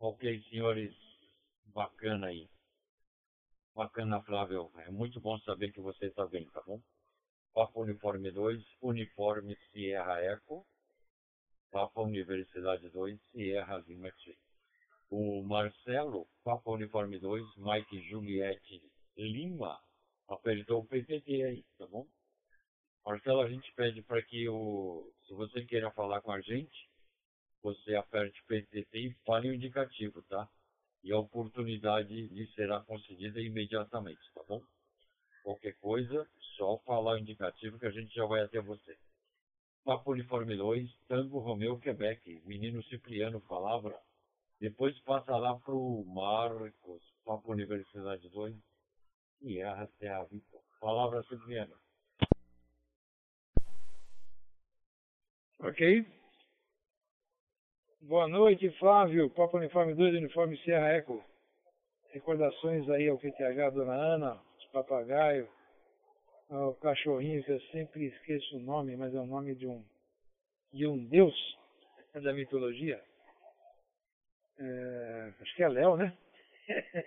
Ok, 0.00 0.42
senhores, 0.50 0.92
bacana 1.66 2.26
aí. 2.26 2.51
Bacana, 3.74 4.22
Flávio. 4.22 4.70
É 4.86 4.90
muito 4.90 5.18
bom 5.18 5.38
saber 5.40 5.72
que 5.72 5.80
você 5.80 6.06
está 6.06 6.26
bem, 6.26 6.44
tá 6.50 6.60
bom? 6.66 6.78
Papa 7.54 7.80
Uniforme 7.80 8.30
2, 8.30 8.62
Uniforme 8.82 9.56
Sierra 9.70 10.20
Eco. 10.20 10.66
Papa 11.70 12.02
Universidade 12.02 12.90
2, 12.90 13.18
Sierra 13.30 13.78
Lima 13.88 14.08
X. 14.08 14.36
O 15.08 15.42
Marcelo, 15.42 16.28
Papa 16.44 16.70
Uniforme 16.70 17.18
2, 17.18 17.56
Mike 17.56 18.10
Juliette 18.10 18.82
Lima, 19.16 19.80
apertou 20.28 20.80
o 20.80 20.86
PTT 20.86 21.42
aí, 21.42 21.64
tá 21.78 21.86
bom? 21.86 22.06
Marcelo, 23.06 23.40
a 23.40 23.48
gente 23.48 23.72
pede 23.74 24.02
para 24.02 24.22
que 24.22 24.48
o, 24.50 25.10
se 25.26 25.32
você 25.32 25.64
queira 25.64 25.90
falar 25.92 26.20
com 26.20 26.32
a 26.32 26.42
gente, 26.42 26.90
você 27.62 27.94
aperte 27.94 28.38
o 28.42 28.44
PTT 28.44 28.98
e 28.98 29.14
fale 29.24 29.48
o 29.48 29.54
indicativo, 29.54 30.22
tá? 30.24 30.46
E 31.02 31.12
a 31.12 31.18
oportunidade 31.18 32.28
lhe 32.28 32.46
será 32.54 32.80
concedida 32.80 33.40
imediatamente, 33.40 34.20
tá 34.34 34.42
bom? 34.48 34.62
Qualquer 35.42 35.76
coisa, 35.78 36.28
só 36.56 36.78
falar 36.78 37.14
o 37.14 37.18
indicativo 37.18 37.78
que 37.78 37.86
a 37.86 37.90
gente 37.90 38.14
já 38.14 38.24
vai 38.24 38.42
até 38.42 38.60
você. 38.60 38.96
Papo 39.84 40.12
Uniforme 40.12 40.56
2, 40.56 40.88
Tango 41.08 41.40
Romeu, 41.40 41.78
Quebec. 41.78 42.40
Menino 42.44 42.82
Cipriano, 42.84 43.40
palavra. 43.40 43.98
Depois 44.60 44.96
passa 45.00 45.36
lá 45.36 45.58
pro 45.58 46.04
Marcos, 46.06 47.02
Papo 47.24 47.50
Universidade 47.50 48.28
2, 48.28 48.54
e 49.40 49.58
erra 49.58 49.82
até 49.82 50.08
a 50.08 50.22
Vitor. 50.22 50.60
Palavra 50.80 51.22
Cipriano. 51.24 51.74
Ok. 55.58 56.21
Boa 58.02 58.26
noite, 58.26 58.68
Flávio. 58.80 59.30
Papo 59.30 59.58
Uniforme 59.58 59.94
2, 59.94 60.16
Uniforme 60.16 60.58
Sierra 60.58 60.88
Eco. 60.88 61.24
Recordações 62.10 62.90
aí 62.90 63.08
ao 63.08 63.16
QTH, 63.16 63.70
Dona 63.72 63.94
Ana, 63.94 64.42
os 64.58 64.66
papagaios, 64.72 65.48
o 66.50 66.74
cachorrinho 66.74 67.44
que 67.44 67.52
eu 67.52 67.60
sempre 67.70 68.06
esqueço 68.06 68.56
o 68.56 68.60
nome, 68.60 68.96
mas 68.96 69.14
é 69.14 69.20
o 69.20 69.24
nome 69.24 69.54
de 69.54 69.68
um, 69.68 69.84
de 70.72 70.84
um 70.84 70.98
deus 70.98 71.32
da 72.12 72.32
mitologia. 72.32 73.00
É, 74.58 75.32
acho 75.40 75.54
que 75.54 75.62
é 75.62 75.68
Léo, 75.68 75.96
né? 75.96 76.12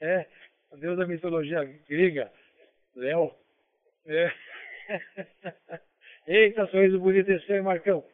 é, 0.00 0.26
o 0.72 0.76
deus 0.78 0.98
da 0.98 1.06
mitologia 1.06 1.62
grega, 1.88 2.32
Léo. 2.96 3.32
É. 4.04 4.32
Eita, 6.26 6.66
sorriso 6.66 6.98
bonito 6.98 7.30
esse 7.30 7.52
aí, 7.52 7.62
Marcão. 7.62 8.04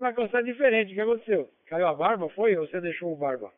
Mas 0.00 0.16
está 0.16 0.40
diferente. 0.40 0.92
O 0.92 0.94
que 0.94 1.00
aconteceu? 1.00 1.50
Caiu 1.66 1.86
a 1.86 1.94
barba, 1.94 2.28
foi? 2.30 2.56
Ou 2.56 2.66
você 2.66 2.80
deixou 2.80 3.12
o 3.12 3.16
barba? 3.16 3.52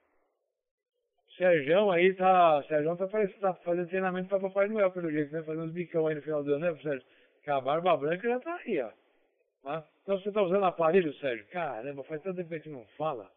Sérgio 1.38 1.90
aí 1.92 2.12
tá. 2.14 2.62
Sérgio 2.64 2.96
tá, 2.96 3.06
tá 3.40 3.54
fazendo 3.54 3.88
treinamento 3.88 4.28
para 4.28 4.40
Papai 4.40 4.68
Noel, 4.68 4.90
pelo 4.90 5.10
jeito, 5.10 5.32
né? 5.32 5.42
Fazendo 5.44 5.64
uns 5.64 5.72
bicão 5.72 6.06
aí 6.06 6.16
no 6.16 6.22
final 6.22 6.42
do 6.42 6.54
ano, 6.54 6.72
né, 6.72 6.82
Sérgio? 6.82 7.06
Que 7.42 7.50
a 7.50 7.60
barba 7.60 7.96
branca 7.96 8.28
já 8.28 8.40
tá 8.40 8.60
aí, 8.66 8.80
ó. 8.80 8.90
Ah, 9.64 9.84
então 10.02 10.18
você 10.18 10.32
tá 10.32 10.42
usando 10.42 10.64
aparelho, 10.64 11.14
Sérgio? 11.14 11.46
Caramba, 11.46 12.02
faz 12.04 12.20
tanto 12.22 12.36
tempo 12.36 12.48
que 12.48 12.54
a 12.56 12.58
gente 12.58 12.70
não 12.70 12.84
fala. 12.98 13.30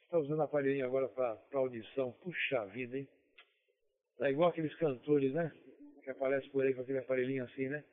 Você 0.00 0.10
tá 0.10 0.18
usando 0.18 0.42
aparelhinho 0.42 0.84
agora 0.84 1.08
pra, 1.08 1.36
pra 1.36 1.60
audição. 1.60 2.12
Puxa 2.24 2.66
vida, 2.66 2.98
hein? 2.98 3.08
Tá 4.18 4.28
igual 4.28 4.50
aqueles 4.50 4.74
cantores, 4.74 5.32
né? 5.32 5.50
Que 6.02 6.10
aparecem 6.10 6.50
por 6.50 6.64
aí 6.64 6.74
com 6.74 6.82
aquele 6.82 6.98
aparelhinho 6.98 7.44
assim, 7.44 7.68
né? 7.68 7.84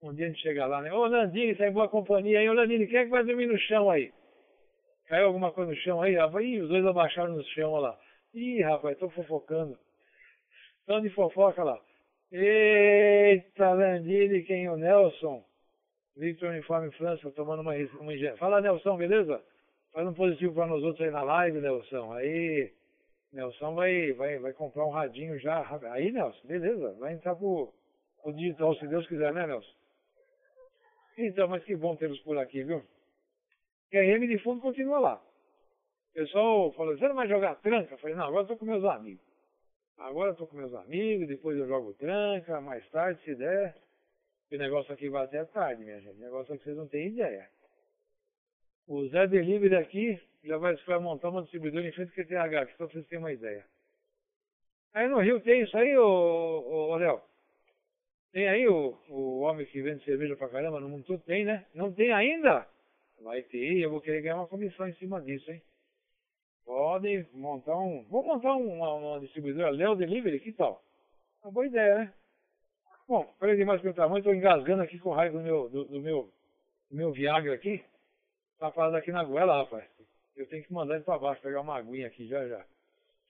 Um 0.00 0.14
dia 0.14 0.26
a 0.26 0.28
gente 0.28 0.40
chega 0.40 0.64
lá, 0.66 0.80
né? 0.80 0.92
Ô 0.92 1.06
Landini, 1.06 1.56
tá 1.56 1.66
em 1.66 1.72
boa 1.72 1.88
companhia 1.88 2.38
aí. 2.38 2.48
Ô 2.48 2.52
Landini, 2.52 2.86
quem 2.86 2.98
é 2.98 3.04
que 3.04 3.10
vai 3.10 3.24
dormir 3.24 3.46
no 3.46 3.58
chão 3.58 3.90
aí? 3.90 4.12
Caiu 5.06 5.26
alguma 5.26 5.50
coisa 5.52 5.72
no 5.72 5.76
chão 5.78 6.00
aí, 6.00 6.14
rapaz? 6.14 6.44
Ih, 6.44 6.60
os 6.60 6.68
dois 6.68 6.86
abaixaram 6.86 7.34
no 7.34 7.42
chão, 7.46 7.72
olha 7.72 7.88
lá. 7.88 7.98
Ih, 8.32 8.62
rapaz, 8.62 8.96
tô 8.98 9.10
fofocando. 9.10 9.76
Tão 10.86 11.00
de 11.00 11.10
fofoca 11.10 11.64
lá. 11.64 11.80
Eita, 12.30 13.72
Landini, 13.72 14.42
quem 14.44 14.66
é 14.66 14.70
o 14.70 14.76
Nelson? 14.76 15.44
Victor 16.16 16.50
Uniforme 16.50 16.90
França, 16.92 17.30
tomando 17.32 17.62
uma, 17.62 17.74
uma 18.00 18.14
ingestão. 18.14 18.38
Fala, 18.38 18.60
Nelson, 18.60 18.96
beleza? 18.96 19.42
Faz 19.92 20.06
um 20.06 20.14
positivo 20.14 20.54
para 20.54 20.66
nós 20.66 20.82
outros 20.84 21.04
aí 21.04 21.10
na 21.10 21.22
live, 21.22 21.60
Nelson. 21.60 22.12
Aí, 22.12 22.72
Nelson 23.32 23.74
vai, 23.74 24.12
vai, 24.12 24.38
vai 24.38 24.52
comprar 24.52 24.86
um 24.86 24.90
radinho 24.90 25.38
já. 25.40 25.66
Aí, 25.90 26.12
Nelson, 26.12 26.46
beleza. 26.46 26.92
Vai 27.00 27.14
entrar 27.14 27.34
pro, 27.34 27.72
pro 28.22 28.32
digital, 28.32 28.76
se 28.76 28.86
Deus 28.86 29.06
quiser, 29.08 29.32
né, 29.32 29.46
Nelson? 29.46 29.78
Então, 31.18 31.48
mas 31.48 31.64
que 31.64 31.74
bom 31.74 31.96
tê-los 31.96 32.20
por 32.20 32.38
aqui, 32.38 32.62
viu? 32.62 32.80
E 33.90 33.98
a 33.98 34.02
RM 34.02 34.28
de 34.28 34.38
fundo 34.38 34.60
continua 34.60 35.00
lá. 35.00 35.14
O 36.10 36.14
pessoal 36.14 36.72
falou, 36.72 36.96
você 36.96 37.08
não 37.08 37.16
vai 37.16 37.26
jogar 37.26 37.56
tranca? 37.56 37.94
Eu 37.94 37.98
falei, 37.98 38.14
não, 38.14 38.26
agora 38.26 38.46
tô 38.46 38.56
com 38.56 38.64
meus 38.64 38.84
amigos. 38.84 39.26
Agora 39.96 40.32
tô 40.34 40.46
com 40.46 40.56
meus 40.56 40.72
amigos, 40.74 41.26
depois 41.26 41.58
eu 41.58 41.66
jogo 41.66 41.92
tranca, 41.94 42.60
mais 42.60 42.88
tarde, 42.90 43.20
se 43.24 43.34
der. 43.34 43.74
o 44.52 44.56
negócio 44.56 44.94
aqui 44.94 45.08
vai 45.08 45.24
até 45.24 45.44
tarde, 45.46 45.82
minha 45.82 46.00
gente. 46.00 46.16
O 46.16 46.20
negócio 46.20 46.54
aqui 46.54 46.62
vocês 46.62 46.76
não 46.76 46.86
têm 46.86 47.08
ideia. 47.08 47.50
O 48.86 49.08
Zé 49.08 49.26
Delivery 49.26 49.74
aqui 49.74 50.20
já 50.44 50.56
vai, 50.56 50.76
vai 50.76 50.98
montar 51.00 51.30
uma 51.30 51.42
distribuidora 51.42 51.86
em 51.86 51.92
frente 51.92 52.10
ao 52.10 52.24
QTH, 52.24 52.70
só 52.70 52.76
pra 52.76 52.86
vocês 52.86 53.06
terem 53.08 53.24
uma 53.24 53.32
ideia. 53.32 53.66
Aí 54.94 55.08
no 55.08 55.18
Rio 55.18 55.40
tem 55.40 55.62
isso 55.62 55.76
aí, 55.76 55.98
ô, 55.98 56.04
ô, 56.06 56.90
ô 56.92 56.96
Léo? 56.96 57.27
Tem 58.32 58.48
aí 58.48 58.68
o, 58.68 58.96
o 59.08 59.40
homem 59.40 59.66
que 59.66 59.80
vende 59.80 60.04
cerveja 60.04 60.36
pra 60.36 60.48
caramba 60.48 60.80
no 60.80 60.88
mundo 60.88 61.04
todo? 61.04 61.22
Tem, 61.22 61.44
né? 61.44 61.66
Não 61.74 61.92
tem 61.92 62.12
ainda? 62.12 62.66
Vai 63.22 63.42
ter, 63.42 63.78
eu 63.78 63.90
vou 63.90 64.00
querer 64.00 64.22
ganhar 64.22 64.36
uma 64.36 64.46
comissão 64.46 64.86
em 64.86 64.94
cima 64.94 65.20
disso, 65.20 65.50
hein? 65.50 65.62
Pode 66.64 67.26
montar 67.32 67.76
um. 67.78 68.04
Vou 68.04 68.22
montar 68.22 68.54
uma, 68.54 68.94
uma 68.94 69.20
distribuidora 69.20 69.70
Léo 69.70 69.96
Delivery, 69.96 70.38
que 70.38 70.52
tal? 70.52 70.82
Uma 71.42 71.50
boa 71.50 71.66
ideia, 71.66 71.98
né? 71.98 72.14
Bom, 73.08 73.24
falei 73.40 73.56
demais 73.56 73.80
pelo 73.80 73.94
tamanho, 73.94 74.18
estou 74.18 74.34
engasgando 74.34 74.82
aqui 74.82 74.98
com 74.98 75.10
raiva 75.10 75.38
do 75.38 75.42
meu, 75.42 75.68
do, 75.70 75.84
do 75.86 76.00
meu, 76.00 76.30
do 76.90 76.96
meu 76.96 77.10
Viagra 77.10 77.54
aqui. 77.54 77.82
Tá 78.58 78.70
parado 78.70 78.96
aqui 78.96 79.10
na 79.10 79.24
goela, 79.24 79.62
rapaz. 79.62 79.84
Eu 80.36 80.46
tenho 80.46 80.62
que 80.62 80.72
mandar 80.72 80.96
ele 80.96 81.04
para 81.04 81.18
baixo, 81.18 81.40
pegar 81.40 81.62
uma 81.62 81.76
aguinha 81.76 82.06
aqui 82.06 82.28
já 82.28 82.46
já. 82.46 82.64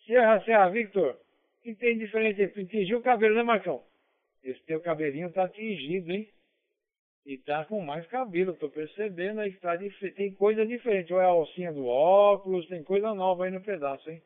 Serra, 0.05 0.43
Serra, 0.45 0.69
Victor, 0.71 1.13
o 1.13 1.63
que 1.63 1.75
tem 1.77 1.97
diferente? 1.97 2.49
Tu 2.49 2.67
tingiu 2.67 2.99
o 2.99 3.03
cabelo, 3.03 3.37
né, 3.37 3.43
Marcão? 3.45 3.85
Esse 4.43 4.63
teu 4.65 4.81
cabelinho 4.81 5.33
tá 5.33 5.49
tingido, 5.49 6.13
hein? 6.13 6.29
E 7.27 7.37
tá 7.39 7.65
com 7.65 7.81
mais 7.81 8.07
cabelo, 8.07 8.55
tô 8.55 8.71
percebendo 8.71 9.41
aí 9.41 9.53
que 9.53 9.61
tá 9.61 9.77
tem 10.17 10.33
coisa 10.35 10.65
diferente. 10.65 11.13
Ou 11.13 11.21
é 11.21 11.25
a 11.25 11.29
alcinha 11.29 11.73
do 11.73 11.87
óculos, 11.87 12.67
tem 12.69 12.83
coisa 12.83 13.13
nova 13.15 13.45
aí 13.45 13.51
no 13.51 13.61
pedaço, 13.61 14.11
hein? 14.11 14.23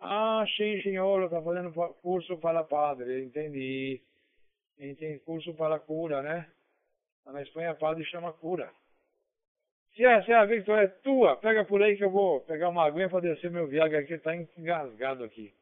Ah, 0.00 0.44
sim, 0.56 0.82
senhor, 0.82 1.30
tá 1.30 1.40
fazendo 1.40 1.72
curso 2.02 2.36
para 2.38 2.64
padre, 2.64 3.22
entendi. 3.22 4.02
Tem 4.76 5.18
curso 5.20 5.54
para 5.54 5.78
cura, 5.78 6.22
né? 6.22 6.50
Na 7.24 7.40
Espanha, 7.40 7.74
padre 7.74 8.04
chama 8.04 8.32
cura. 8.32 8.70
Se 9.94 10.04
a, 10.04 10.22
se 10.24 10.32
a 10.32 10.44
Victor 10.44 10.78
é 10.80 10.88
tua, 10.88 11.36
pega 11.36 11.64
por 11.64 11.80
aí 11.80 11.96
que 11.96 12.04
eu 12.04 12.10
vou 12.10 12.40
pegar 12.40 12.68
uma 12.68 12.84
aguinha 12.84 13.08
para 13.08 13.20
descer 13.20 13.50
meu 13.50 13.68
Viagra 13.68 14.00
aqui, 14.00 14.18
tá 14.18 14.34
engasgado 14.34 15.22
aqui. 15.22 15.54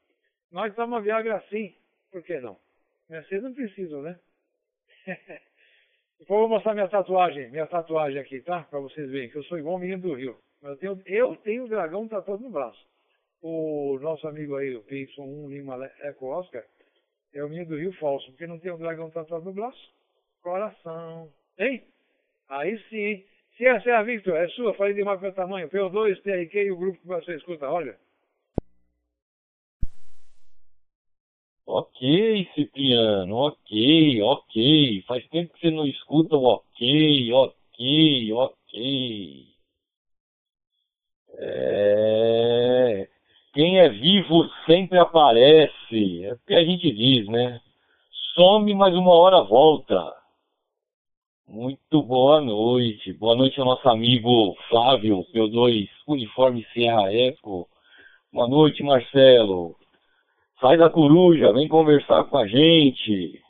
Nós 0.50 0.70
estamos 0.70 1.02
Viagra 1.02 1.36
assim, 1.36 1.76
por 2.10 2.22
que 2.22 2.40
não? 2.40 2.58
Vocês 3.20 3.42
não 3.42 3.52
precisam, 3.52 4.00
né? 4.00 4.18
Depois 5.06 5.20
eu 6.30 6.38
vou 6.38 6.48
mostrar 6.48 6.72
minha 6.72 6.88
tatuagem, 6.88 7.50
minha 7.50 7.66
tatuagem 7.66 8.18
aqui, 8.18 8.40
tá? 8.40 8.62
Pra 8.64 8.78
vocês 8.78 9.10
verem 9.10 9.28
que 9.28 9.36
eu 9.36 9.44
sou 9.44 9.58
igual 9.58 9.76
o 9.76 9.78
menino 9.78 10.00
do 10.00 10.14
Rio. 10.14 10.38
Eu 10.62 10.76
tenho, 10.76 11.02
eu 11.04 11.36
tenho 11.36 11.64
o 11.64 11.68
dragão 11.68 12.08
tatuado 12.08 12.42
no 12.42 12.50
braço. 12.50 12.80
O 13.42 13.98
nosso 14.00 14.26
amigo 14.26 14.56
aí, 14.56 14.74
o 14.74 14.82
PY1 14.84 15.48
Lima 15.48 15.90
Eco 16.00 16.26
Oscar, 16.26 16.64
é 17.34 17.44
o 17.44 17.48
menino 17.48 17.70
do 17.70 17.76
Rio 17.76 17.92
falso, 17.94 18.30
porque 18.30 18.46
não 18.46 18.58
tem 18.58 18.70
o 18.70 18.78
dragão 18.78 19.10
tatuado 19.10 19.44
no 19.44 19.52
braço. 19.52 19.92
Coração. 20.40 21.30
Hein? 21.58 21.84
Aí 22.48 22.78
sim. 22.88 23.24
Se 23.56 23.66
essa 23.66 23.90
é 23.90 23.94
a 23.94 24.02
Victor, 24.02 24.36
é 24.36 24.48
sua, 24.48 24.74
falei 24.74 24.94
demais 24.94 25.20
pelo 25.20 25.34
tamanho. 25.34 25.68
P2, 25.68 26.22
TRQ 26.22 26.64
e 26.64 26.70
o 26.70 26.76
grupo 26.76 26.98
que 26.98 27.06
você 27.06 27.34
escuta, 27.34 27.68
olha. 27.68 27.98
Ok, 31.74 32.50
Cipriano, 32.54 33.34
ok, 33.46 34.22
ok. 34.22 35.02
Faz 35.06 35.26
tempo 35.28 35.54
que 35.54 35.60
você 35.60 35.70
não 35.70 35.86
escuta 35.86 36.36
o 36.36 36.44
ok, 36.44 37.32
ok, 37.32 38.32
ok. 38.34 39.46
É... 41.38 43.08
Quem 43.54 43.78
é 43.78 43.88
vivo 43.88 44.44
sempre 44.66 44.98
aparece. 44.98 46.24
É 46.24 46.34
o 46.34 46.38
que 46.46 46.52
a 46.52 46.62
gente 46.62 46.92
diz, 46.92 47.26
né? 47.28 47.58
Some, 48.34 48.74
mas 48.74 48.94
uma 48.94 49.14
hora 49.14 49.42
volta. 49.42 50.14
Muito 51.48 52.02
boa 52.02 52.42
noite. 52.42 53.14
Boa 53.14 53.34
noite 53.34 53.58
ao 53.58 53.64
nosso 53.64 53.88
amigo 53.88 54.54
Flávio, 54.68 55.24
P2 55.32 55.88
Uniforme 56.06 56.66
Serra 56.74 57.10
Eco. 57.14 57.66
Boa 58.30 58.46
noite, 58.46 58.82
Marcelo. 58.82 59.81
Sai 60.62 60.76
da 60.76 60.88
coruja, 60.88 61.52
vem 61.52 61.66
conversar 61.66 62.22
com 62.22 62.38
a 62.38 62.46
gente. 62.46 63.42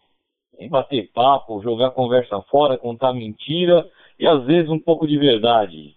Vem 0.59 0.71
bater 0.71 1.13
papo, 1.13 1.63
jogar 1.63 1.91
conversa 1.91 2.41
fora, 2.51 2.79
contar 2.79 3.13
mentira 3.13 3.87
e 4.19 4.27
às 4.27 4.43
vezes 4.47 4.71
um 4.71 4.79
pouco 4.79 5.07
de 5.07 5.19
verdade. 5.19 5.95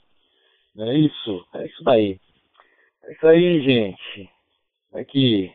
Não 0.76 0.90
é 0.90 0.98
isso? 0.98 1.46
É 1.54 1.66
isso 1.68 1.82
daí. 1.86 2.20
É 3.06 3.14
isso 3.14 3.28
aí, 3.28 3.62
gente. 3.64 4.30
É 4.94 5.06
que. 5.06 5.54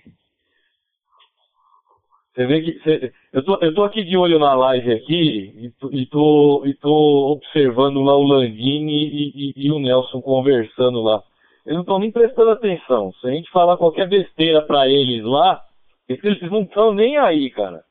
Você 2.32 2.46
vê 2.46 2.62
que. 2.62 3.12
Eu, 3.30 3.44
tô, 3.44 3.58
eu 3.60 3.74
tô 3.74 3.84
aqui 3.84 4.02
de 4.02 4.16
olho 4.16 4.38
na 4.38 4.54
live 4.54 4.94
aqui 4.94 5.12
e 5.12 5.66
e 5.92 6.06
tô, 6.06 6.64
e 6.64 6.74
tô 6.74 7.32
observando 7.32 8.00
lá 8.00 8.16
o 8.16 8.22
Landini 8.22 9.04
e, 9.08 9.50
e, 9.50 9.66
e 9.66 9.70
o 9.70 9.78
Nelson 9.78 10.22
conversando 10.22 11.02
lá. 11.02 11.22
Eles 11.66 11.74
não 11.74 11.82
estão 11.82 11.98
nem 11.98 12.10
prestando 12.10 12.50
atenção. 12.50 13.12
Se 13.14 13.26
a 13.26 13.30
gente 13.30 13.50
falar 13.50 13.76
qualquer 13.76 14.08
besteira 14.08 14.62
para 14.62 14.88
eles 14.88 15.22
lá, 15.24 15.62
eles 16.08 16.40
não 16.50 16.62
estão 16.62 16.92
nem 16.92 17.16
aí, 17.18 17.50
cara. 17.50 17.84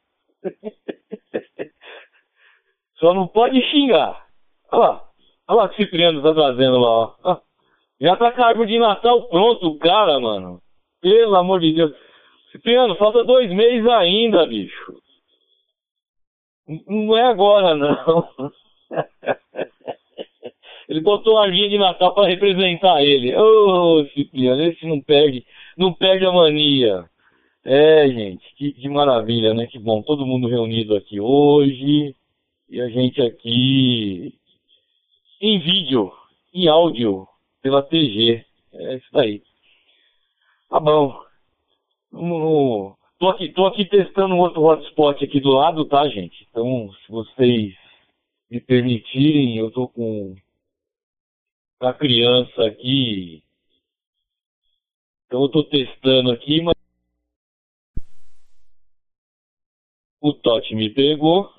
Só 2.98 3.14
não 3.14 3.28
pode 3.28 3.62
xingar. 3.70 4.26
Olha 4.72 4.82
lá. 4.82 5.10
Olha 5.48 5.58
lá 5.58 5.66
o 5.66 5.70
que 5.70 5.82
o 5.82 5.86
Cipriano 5.86 6.22
tá 6.22 6.34
trazendo 6.34 6.78
lá, 6.78 7.16
ó. 7.24 7.42
Já 8.00 8.16
tá 8.16 8.32
com 8.32 8.42
a 8.42 8.48
árvore 8.48 8.70
de 8.70 8.80
Natal 8.80 9.28
pronto, 9.28 9.78
cara, 9.80 10.20
mano. 10.20 10.62
Pelo 11.02 11.36
amor 11.36 11.60
de 11.60 11.74
Deus. 11.74 11.94
Cipriano, 12.52 12.96
falta 12.96 13.24
dois 13.24 13.52
meses 13.52 13.88
ainda, 13.88 14.46
bicho. 14.46 15.02
Não 16.88 17.18
é 17.18 17.24
agora, 17.24 17.76
não. 17.76 18.30
Ele 20.90 21.02
botou 21.02 21.36
uma 21.36 21.46
linha 21.46 21.70
de 21.70 21.78
Natal 21.78 22.16
para 22.16 22.28
representar 22.28 23.04
ele. 23.04 23.36
Ô, 23.36 24.00
oh, 24.00 24.06
Cipriano, 24.08 24.64
esse 24.64 24.88
não 24.88 25.00
perde, 25.00 25.46
não 25.78 25.94
perde 25.94 26.26
a 26.26 26.32
mania. 26.32 27.08
É, 27.64 28.08
gente, 28.10 28.44
que, 28.56 28.72
que, 28.72 28.90
maravilha, 28.90 29.54
né? 29.54 29.68
Que 29.68 29.78
bom, 29.78 30.02
todo 30.02 30.26
mundo 30.26 30.48
reunido 30.48 30.96
aqui 30.96 31.20
hoje. 31.20 32.16
E 32.68 32.82
a 32.82 32.90
gente 32.90 33.22
aqui 33.22 34.34
em 35.40 35.60
vídeo, 35.60 36.12
em 36.52 36.68
áudio, 36.68 37.28
pela 37.62 37.84
TG. 37.84 38.44
É 38.74 38.96
isso 38.96 39.08
daí. 39.14 39.44
Tá 40.70 40.80
bom. 40.80 41.16
tô, 43.20 43.30
aqui, 43.30 43.50
tô 43.50 43.68
aqui 43.68 43.86
testando 43.86 44.36
outro 44.38 44.64
hotspot 44.64 45.24
aqui 45.24 45.40
do 45.40 45.52
lado, 45.52 45.86
tá, 45.86 46.08
gente? 46.08 46.48
Então, 46.50 46.90
se 47.06 47.12
vocês 47.12 47.76
me 48.50 48.60
permitirem, 48.60 49.58
eu 49.58 49.70
tô 49.70 49.88
com 49.88 50.36
a 51.80 51.94
criança 51.94 52.66
aqui. 52.66 53.42
Então 55.26 55.44
eu 55.44 55.50
tô 55.50 55.64
testando 55.64 56.32
aqui, 56.32 56.62
mas 56.62 56.76
o 60.20 60.34
Totti 60.34 60.76
me 60.76 60.90
pegou. 60.90 61.50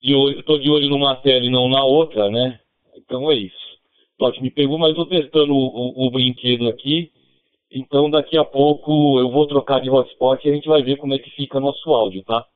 De 0.00 0.14
olho, 0.14 0.42
tô 0.44 0.58
de 0.58 0.70
olho 0.70 0.88
numa 0.88 1.16
tela 1.16 1.44
e 1.44 1.50
não 1.50 1.68
na 1.68 1.84
outra, 1.84 2.30
né? 2.30 2.60
Então 2.96 3.30
é 3.30 3.34
isso. 3.34 3.76
O 4.14 4.18
Totti 4.18 4.42
me 4.42 4.50
pegou, 4.50 4.78
mas 4.78 4.94
tô 4.94 5.04
testando 5.06 5.52
o, 5.52 5.66
o, 5.66 6.06
o 6.06 6.10
brinquedo 6.10 6.68
aqui. 6.68 7.12
Então 7.70 8.08
daqui 8.08 8.38
a 8.38 8.44
pouco 8.44 9.18
eu 9.18 9.30
vou 9.30 9.46
trocar 9.46 9.80
de 9.80 9.90
hotspot 9.90 10.46
e 10.46 10.50
a 10.50 10.54
gente 10.54 10.68
vai 10.68 10.82
ver 10.82 10.96
como 10.96 11.12
é 11.14 11.18
que 11.18 11.30
fica 11.30 11.60
nosso 11.60 11.90
áudio, 11.90 12.22
tá? 12.22 12.46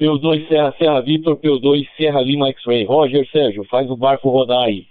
P2 0.00 0.48
Serra 0.48 0.74
Serra 0.76 1.00
Vitor, 1.00 1.36
P2 1.36 1.88
Serra 1.96 2.20
Lima 2.20 2.48
X-Ray. 2.48 2.84
Roger 2.84 3.26
Sérgio, 3.30 3.64
faz 3.64 3.88
o 3.90 3.96
barco 3.96 4.28
rodar 4.28 4.64
aí. 4.64 4.86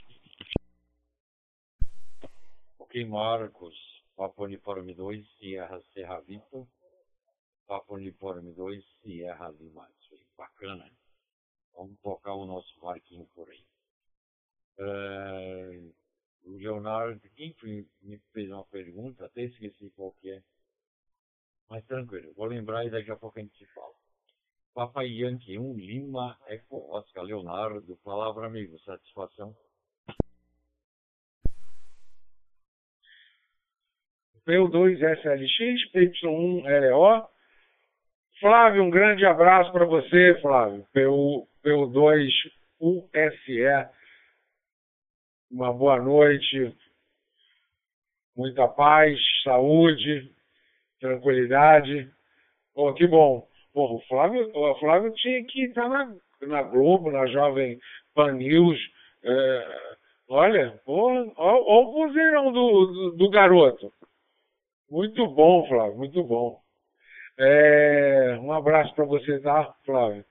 Marcos. 3.04 3.76
Papo 4.16 4.46
Uniforme 4.46 4.94
2, 4.94 5.28
Sierra 5.38 5.82
Serra 5.94 6.22
Vitor. 6.22 6.66
Papo 7.68 7.96
Uniforme 7.96 8.54
2, 8.54 8.86
Sierra 9.02 9.50
Lima. 9.50 9.90
Bacana. 10.38 10.90
Vamos 11.74 12.00
tocar 12.02 12.34
o 12.34 12.46
nosso 12.46 12.80
barquinho 12.80 13.26
por 13.34 13.50
aí. 13.50 13.66
É, 14.78 15.82
o 16.44 16.58
Leonardo, 16.58 17.20
quem 17.36 17.56
me 18.02 18.18
fez 18.32 18.50
uma 18.50 18.64
pergunta, 18.66 19.26
até 19.26 19.44
esqueci 19.44 19.90
qual 19.96 20.12
que 20.14 20.32
é. 20.32 20.44
Mas 21.70 21.86
tranquilo, 21.86 22.34
vou 22.34 22.46
lembrar 22.46 22.86
e 22.86 22.90
daqui 22.90 23.12
a 23.12 23.16
pouco 23.16 23.40
a 23.40 23.42
gente 23.42 23.66
fala. 23.68 23.94
Papai 24.74 25.08
Yankee 25.08 25.58
1, 25.58 25.74
Lima, 25.78 26.38
Eco, 26.48 26.92
Oscar 26.92 27.24
Leonardo, 27.24 27.98
palavra 28.04 28.48
amigo, 28.48 28.78
satisfação. 28.80 29.56
P2SLX, 34.48 35.92
PY1LO. 35.94 37.28
Flávio, 38.40 38.84
um 38.84 38.90
grande 38.90 39.26
abraço 39.26 39.72
para 39.72 39.86
você, 39.86 40.38
Flávio. 40.42 40.86
PU, 40.94 41.48
P2USE. 41.64 42.52
Uma 45.52 45.74
boa 45.74 46.02
noite. 46.02 46.76
Muita 48.36 48.68
paz, 48.68 49.18
saúde, 49.44 50.30
tranquilidade. 51.00 52.12
Pô, 52.74 52.94
que 52.94 53.08
bom. 53.08 53.48
Pô, 53.74 53.96
o 53.96 54.02
Flávio, 54.08 54.52
o 54.54 54.76
Flávio 54.80 55.14
tinha 55.14 55.44
que 55.46 55.66
estar 55.66 55.88
na, 55.88 56.14
na 56.42 56.64
Globo, 56.64 57.12
na 57.12 57.26
Jovem 57.28 57.80
Pan 58.14 58.34
News. 58.34 58.80
É, 59.24 59.92
olha, 60.30 60.80
olha 60.86 61.32
o 61.38 61.92
vozeirão 61.94 62.52
do, 62.52 62.86
do, 62.86 63.12
do, 63.12 63.30
garoto. 63.30 63.92
Muito 64.90 65.28
bom, 65.28 65.68
Flávio, 65.68 65.98
muito 65.98 66.24
bom. 66.24 66.60
É, 67.38 68.38
um 68.42 68.52
abraço 68.54 68.94
para 68.96 69.06
você, 69.06 69.40
tá, 69.40 69.74
Flávio? 69.86 70.24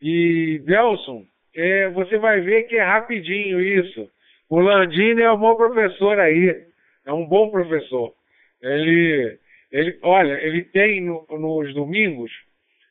E, 0.00 0.60
Delson, 0.64 1.24
é, 1.54 1.88
você 1.90 2.18
vai 2.18 2.40
ver 2.40 2.64
que 2.64 2.76
é 2.76 2.82
rapidinho 2.82 3.60
isso. 3.60 4.08
O 4.48 4.60
Landini 4.60 5.22
é 5.22 5.32
um 5.32 5.38
bom 5.38 5.56
professor 5.56 6.18
aí. 6.18 6.66
É 7.06 7.12
um 7.12 7.26
bom 7.26 7.50
professor. 7.50 8.12
Ele, 8.60 9.38
ele 9.70 9.98
olha, 10.02 10.34
ele 10.34 10.64
tem 10.64 11.00
no, 11.00 11.26
nos 11.30 11.74
domingos 11.74 12.30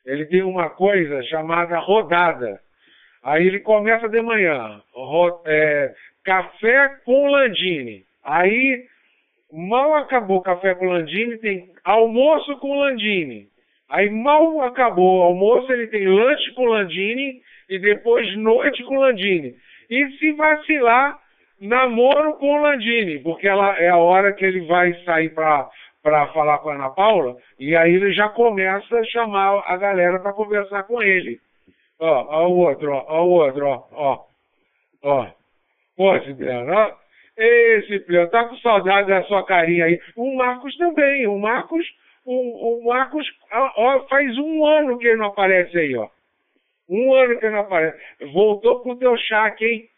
ele 0.04 0.26
tem 0.26 0.42
uma 0.42 0.68
coisa 0.70 1.22
chamada 1.24 1.78
rodada. 1.78 2.60
Aí 3.22 3.46
ele 3.46 3.60
começa 3.60 4.08
de 4.08 4.20
manhã, 4.20 4.82
ro, 4.92 5.42
é, 5.46 5.94
café 6.24 6.88
com 7.04 7.30
Landini. 7.30 8.04
Aí, 8.24 8.84
mal 9.52 9.94
acabou 9.94 10.38
o 10.38 10.42
café 10.42 10.74
com 10.74 10.86
Landini, 10.86 11.38
tem 11.38 11.70
almoço 11.84 12.56
com 12.58 12.80
Landini. 12.80 13.46
Aí 13.88 14.08
mal 14.08 14.62
acabou 14.62 15.18
o 15.18 15.22
almoço, 15.22 15.70
ele 15.70 15.86
tem 15.88 16.06
lanche 16.06 16.52
com 16.54 16.64
Landini 16.64 17.40
e 17.68 17.78
depois 17.78 18.34
noite 18.36 18.82
com 18.84 18.98
Landini. 18.98 19.54
E 19.90 20.10
se 20.12 20.32
vacilar, 20.32 21.18
namoro 21.60 22.34
com 22.34 22.60
Landini, 22.62 23.18
porque 23.18 23.46
ela 23.46 23.78
é 23.78 23.88
a 23.88 23.98
hora 23.98 24.32
que 24.32 24.44
ele 24.44 24.66
vai 24.66 24.94
sair 25.04 25.30
para 25.30 25.68
para 26.02 26.26
falar 26.32 26.58
com 26.58 26.70
a 26.70 26.74
Ana 26.74 26.90
Paula, 26.90 27.36
e 27.58 27.76
aí 27.76 27.94
ele 27.94 28.12
já 28.12 28.28
começa 28.28 28.98
a 28.98 29.04
chamar 29.04 29.62
a 29.64 29.76
galera 29.76 30.18
para 30.18 30.32
conversar 30.32 30.82
com 30.82 31.00
ele. 31.00 31.40
Ó, 32.00 32.26
ó 32.28 32.48
o 32.48 32.56
outro, 32.56 32.92
ó, 32.92 33.04
ó 33.06 33.24
o 33.24 33.30
outro, 33.30 33.66
ó, 33.68 33.86
ó. 33.92 34.24
Ó. 35.04 35.26
Pô, 35.96 36.18
Cipriano, 36.20 36.72
ó. 36.72 37.01
Ei, 37.36 37.82
Cipriano, 37.86 38.30
tá 38.30 38.44
com 38.44 38.56
saudade 38.58 39.08
da 39.08 39.22
sua 39.24 39.44
carinha 39.44 39.86
aí. 39.86 40.00
O 40.16 40.36
Marcos 40.36 40.76
também, 40.76 41.26
o 41.26 41.38
Marcos, 41.38 41.86
o, 42.24 42.78
o 42.78 42.84
Marcos, 42.84 43.26
ó, 43.50 44.06
faz 44.08 44.36
um 44.38 44.66
ano 44.66 44.98
que 44.98 45.06
ele 45.06 45.16
não 45.16 45.26
aparece 45.26 45.76
aí, 45.78 45.96
ó. 45.96 46.08
Um 46.88 47.14
ano 47.14 47.38
que 47.38 47.46
ele 47.46 47.54
não 47.54 47.62
aparece. 47.62 47.98
Voltou 48.32 48.80
com 48.80 48.90
o 48.92 48.98
teu 48.98 49.16
chaque, 49.16 49.64
hein? 49.64 49.88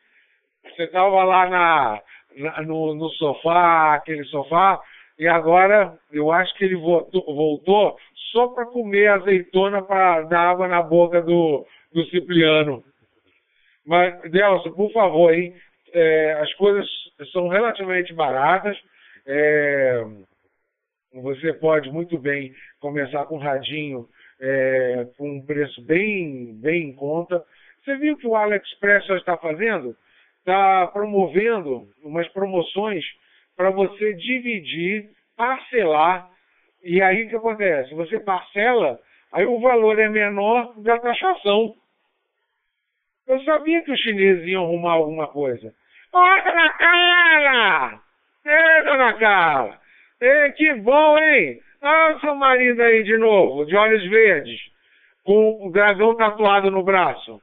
Você 0.65 0.87
tava 0.89 1.25
lá 1.25 1.49
na, 1.49 2.03
na 2.37 2.63
no, 2.63 2.95
no 2.95 3.09
sofá, 3.11 3.95
aquele 3.95 4.25
sofá, 4.25 4.81
e 5.19 5.27
agora 5.27 5.99
eu 6.13 6.31
acho 6.31 6.55
que 6.55 6.65
ele 6.65 6.77
voltou, 6.77 7.23
voltou 7.27 7.97
só 8.33 8.49
para 8.49 8.67
comer 8.67 9.09
azeitona 9.09 9.83
para 9.83 10.23
dar 10.23 10.51
água 10.51 10.69
na 10.69 10.83
boca 10.83 11.21
do, 11.21 11.67
do 11.93 12.05
Cipriano. 12.07 12.83
Mas, 13.87 14.31
Delcio, 14.31 14.75
por 14.75 14.91
favor, 14.93 15.35
hein? 15.35 15.55
É, 15.95 16.33
as 16.41 16.53
coisas 16.55 16.87
são 17.33 17.49
relativamente 17.49 18.13
baratas. 18.13 18.77
É, 19.27 20.05
você 21.15 21.53
pode 21.53 21.91
muito 21.91 22.19
bem 22.19 22.53
começar 22.81 23.25
com 23.27 23.37
um 23.37 23.41
radinho 23.41 24.09
é, 24.41 25.07
com 25.17 25.37
um 25.37 25.47
preço 25.47 25.81
bem, 25.83 26.55
bem 26.55 26.91
em 26.91 26.93
conta. 26.93 27.45
Você 27.83 27.97
viu 27.97 28.17
que 28.17 28.27
o 28.27 28.35
AliExpress 28.35 29.09
está 29.11 29.37
fazendo? 29.37 29.97
Está 30.41 30.87
promovendo 30.89 31.89
umas 32.03 32.29
promoções 32.29 33.05
para 33.57 33.71
você 33.71 34.15
dividir, 34.15 35.11
parcelar. 35.37 36.29
E 36.83 37.01
aí 37.01 37.25
o 37.25 37.29
que 37.29 37.37
acontece? 37.37 37.95
Você 37.95 38.19
parcela, 38.21 39.01
aí 39.33 39.47
o 39.47 39.61
valor 39.61 39.99
é 39.99 40.09
menor 40.09 40.75
da 40.81 40.99
taxação. 40.99 41.75
Eu 43.27 43.41
sabia 43.45 43.83
que 43.83 43.93
os 43.93 44.01
chineses 44.01 44.47
iam 44.47 44.65
arrumar 44.65 44.93
alguma 44.93 45.29
coisa. 45.29 45.75
Ó, 46.15 46.21
oh, 46.21 46.43
dona 46.45 46.71
Carla! 46.79 48.03
Ei, 48.47 48.85
dona 48.85 49.15
Carla! 49.15 49.81
Ei, 50.21 50.53
que 50.53 50.75
bom, 50.75 51.19
hein? 51.19 51.61
Olha 51.83 52.17
o 52.17 52.21
seu 52.21 52.35
marido 52.37 52.81
aí 52.83 53.03
de 53.03 53.19
novo, 53.19 53.67
de 53.67 53.77
olhos 53.77 54.09
verdes, 54.09 54.61
com 55.25 55.67
o 55.67 55.73
dragão 55.73 56.17
tatuado 56.17 56.71
no 56.71 56.85
braço. 56.85 57.43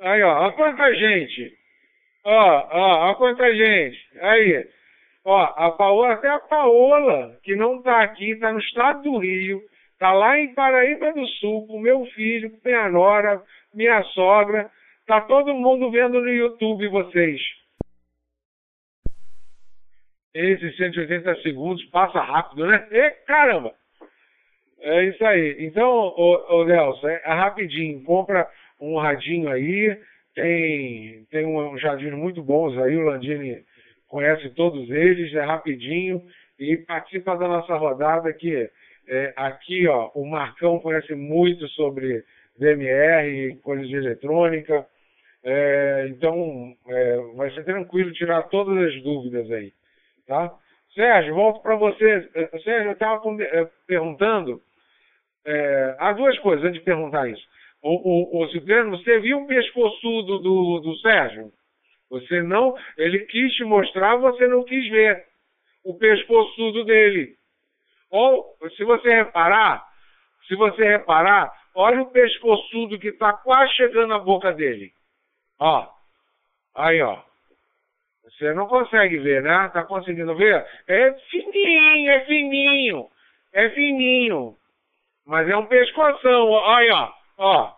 Aí, 0.00 0.22
ó, 0.22 0.42
olha 0.42 0.52
quanta 0.52 0.94
gente. 0.94 1.52
Ó, 2.24 2.68
ó, 2.70 3.06
olha 3.06 3.14
quanta 3.14 3.54
gente. 3.54 3.98
Aí. 4.20 4.68
Ó, 5.24 5.40
a 5.40 5.70
Paola, 5.70 6.12
até 6.12 6.28
a 6.28 6.40
Paola, 6.40 7.38
que 7.42 7.56
não 7.56 7.80
tá 7.80 8.02
aqui, 8.02 8.36
tá 8.36 8.52
no 8.52 8.58
estado 8.58 9.02
do 9.02 9.18
Rio, 9.18 9.62
tá 9.98 10.12
lá 10.12 10.38
em 10.38 10.52
Paraíba 10.52 11.12
do 11.12 11.26
Sul, 11.26 11.66
com 11.66 11.80
meu 11.80 12.04
filho, 12.06 12.50
com 12.50 12.68
minha 12.68 12.90
nora, 12.90 13.42
minha 13.72 14.02
sogra. 14.02 14.70
Tá 15.12 15.20
todo 15.20 15.52
mundo 15.52 15.90
vendo 15.90 16.22
no 16.22 16.30
YouTube 16.30 16.88
vocês. 16.88 17.38
Esses 20.32 20.74
180 20.78 21.42
segundos 21.42 21.84
passa 21.90 22.18
rápido, 22.18 22.66
né? 22.66 22.88
E, 22.90 23.10
caramba! 23.26 23.74
É 24.80 25.04
isso 25.04 25.22
aí. 25.22 25.66
Então, 25.66 25.86
ô, 25.86 26.60
ô 26.60 26.64
Nelson, 26.64 27.08
é, 27.08 27.20
é 27.26 27.34
rapidinho. 27.34 28.02
Compra 28.04 28.48
um 28.80 28.96
radinho 28.96 29.50
aí. 29.50 30.00
Tem, 30.34 31.26
tem 31.30 31.44
um, 31.44 31.58
um 31.58 32.16
muito 32.16 32.42
bons 32.42 32.78
aí. 32.78 32.96
O 32.96 33.04
Landini 33.04 33.62
conhece 34.08 34.48
todos 34.54 34.88
eles. 34.88 35.34
É 35.34 35.44
rapidinho. 35.44 36.22
E 36.58 36.74
participa 36.78 37.36
da 37.36 37.46
nossa 37.46 37.76
rodada 37.76 38.32
que 38.32 38.66
é, 39.06 39.34
aqui, 39.36 39.86
ó, 39.86 40.10
o 40.14 40.24
Marcão 40.24 40.78
conhece 40.78 41.14
muito 41.14 41.68
sobre 41.68 42.24
DMR, 42.58 43.54
coisas 43.56 43.86
de 43.86 43.96
eletrônica. 43.96 44.86
É, 45.44 46.06
então, 46.08 46.74
é, 46.86 47.16
vai 47.34 47.50
ser 47.50 47.64
tranquilo 47.64 48.12
tirar 48.12 48.44
todas 48.44 48.76
as 48.78 49.02
dúvidas 49.02 49.50
aí, 49.50 49.72
tá? 50.26 50.54
Sérgio, 50.94 51.34
volto 51.34 51.60
para 51.62 51.74
você. 51.74 52.28
É, 52.34 52.58
Sérgio, 52.58 52.90
eu 52.90 52.92
estava 52.92 53.20
é, 53.42 53.68
perguntando, 53.86 54.60
é, 55.44 55.96
há 55.98 56.12
duas 56.12 56.38
coisas 56.38 56.64
antes 56.64 56.78
de 56.78 56.84
perguntar 56.84 57.28
isso. 57.28 57.42
O, 57.82 58.38
o, 58.38 58.44
o 58.44 58.48
Cipriano, 58.50 58.96
você 58.96 59.18
viu 59.18 59.38
o 59.38 59.46
pescoçudo 59.46 60.38
do, 60.38 60.80
do 60.80 60.96
Sérgio? 60.98 61.52
Você 62.08 62.42
não, 62.42 62.76
ele 62.96 63.20
quis 63.20 63.52
te 63.54 63.64
mostrar, 63.64 64.16
você 64.16 64.46
não 64.46 64.62
quis 64.64 64.88
ver 64.90 65.24
o 65.82 65.94
pescoçudo 65.94 66.84
dele. 66.84 67.34
Ou, 68.10 68.54
se 68.76 68.84
você 68.84 69.08
reparar, 69.08 69.82
se 70.46 70.54
você 70.54 70.84
reparar, 70.84 71.50
olha 71.74 72.02
o 72.02 72.10
pescoçudo 72.10 72.98
que 72.98 73.08
está 73.08 73.32
quase 73.32 73.72
chegando 73.72 74.08
na 74.08 74.18
boca 74.18 74.52
dele. 74.52 74.92
Ó. 75.62 75.88
Aí, 76.74 77.00
ó. 77.02 77.22
Você 78.24 78.52
não 78.52 78.66
consegue 78.66 79.18
ver, 79.18 79.42
né? 79.42 79.70
Tá 79.72 79.84
conseguindo 79.84 80.34
ver? 80.34 80.66
É 80.88 81.12
fininho, 81.30 82.10
é 82.10 82.24
fininho. 82.24 83.08
É 83.52 83.70
fininho. 83.70 84.56
Mas 85.24 85.48
é 85.48 85.56
um 85.56 85.66
pescoção. 85.66 86.66
Aí, 86.66 86.90
ó. 86.90 87.12
Ó. 87.38 87.74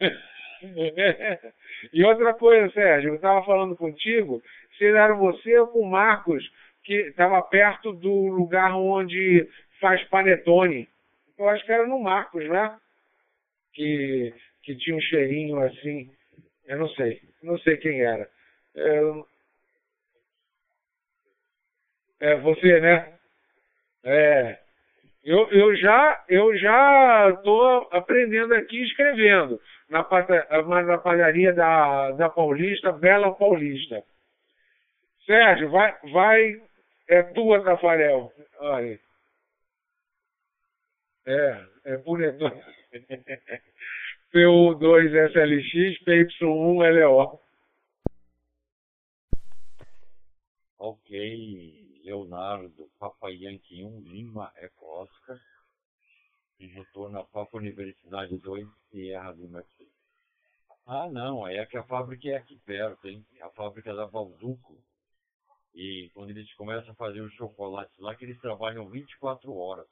e 1.92 2.04
outra 2.04 2.32
coisa, 2.32 2.72
Sérgio, 2.72 3.10
eu 3.10 3.16
estava 3.16 3.44
falando 3.44 3.76
contigo, 3.76 4.42
se 4.78 4.86
era 4.86 5.12
você 5.12 5.58
ou 5.58 5.66
com 5.66 5.80
o 5.80 5.90
Marcos, 5.90 6.42
que 6.84 6.94
estava 6.94 7.42
perto 7.42 7.92
do 7.92 8.28
lugar 8.28 8.74
onde 8.74 9.46
faz 9.78 10.02
panetone. 10.04 10.88
Eu 11.36 11.50
acho 11.50 11.62
que 11.66 11.72
era 11.72 11.86
no 11.86 12.00
Marcos, 12.00 12.48
né? 12.48 12.78
Que, 13.74 14.32
que 14.62 14.74
tinha 14.76 14.96
um 14.96 15.00
cheirinho 15.00 15.60
assim. 15.60 16.13
Eu 16.66 16.78
não 16.78 16.88
sei. 16.90 17.20
Não 17.42 17.58
sei 17.58 17.76
quem 17.76 18.00
era. 18.02 18.28
É, 18.74 19.00
é 22.20 22.36
você, 22.36 22.80
né? 22.80 23.18
É. 24.04 24.58
Eu, 25.24 25.48
eu 25.50 25.74
já 25.76 26.24
eu 26.28 26.56
já 26.56 27.30
estou 27.30 27.88
aprendendo 27.90 28.54
aqui 28.54 28.82
escrevendo 28.82 29.60
na, 29.88 30.06
na 30.82 30.98
padaria 30.98 31.52
da, 31.52 32.10
da 32.12 32.28
Paulista, 32.28 32.92
Bela 32.92 33.34
Paulista. 33.34 34.04
Sérgio, 35.24 35.70
vai, 35.70 35.96
vai, 36.12 36.62
é 37.08 37.22
tua, 37.22 37.62
Rafael. 37.64 38.30
Olha. 38.58 39.00
É, 41.26 41.64
é 41.84 41.96
bonito. 41.98 42.44
PU2SLX, 44.34 46.02
PY1LO. 46.04 47.38
Ok, 50.76 52.00
Leonardo, 52.02 52.90
Papa 52.98 53.30
Yankee 53.30 53.84
1, 53.84 54.00
Lima, 54.00 54.52
Eco 54.56 55.02
Oscar. 55.02 55.40
E 56.58 56.66
retorno 56.66 57.20
a 57.20 57.24
Papa 57.24 57.58
Universidade 57.58 58.36
2, 58.38 58.66
Sierra 58.90 59.30
Lima 59.30 59.60
aqui. 59.60 59.88
Ah, 60.84 61.08
não, 61.08 61.46
é 61.46 61.64
que 61.64 61.76
a 61.76 61.84
fábrica 61.84 62.28
é 62.30 62.34
aqui 62.34 62.58
perto, 62.66 63.06
hein? 63.06 63.24
A 63.40 63.50
fábrica 63.50 63.94
da 63.94 64.04
Valduco. 64.04 64.76
E 65.72 66.10
quando 66.12 66.30
eles 66.30 66.52
começam 66.54 66.90
a 66.90 66.96
fazer 66.96 67.20
os 67.20 67.32
chocolates 67.34 67.96
lá, 68.00 68.16
que 68.16 68.24
eles 68.24 68.40
trabalham 68.40 68.90
24 68.90 69.56
horas. 69.56 69.86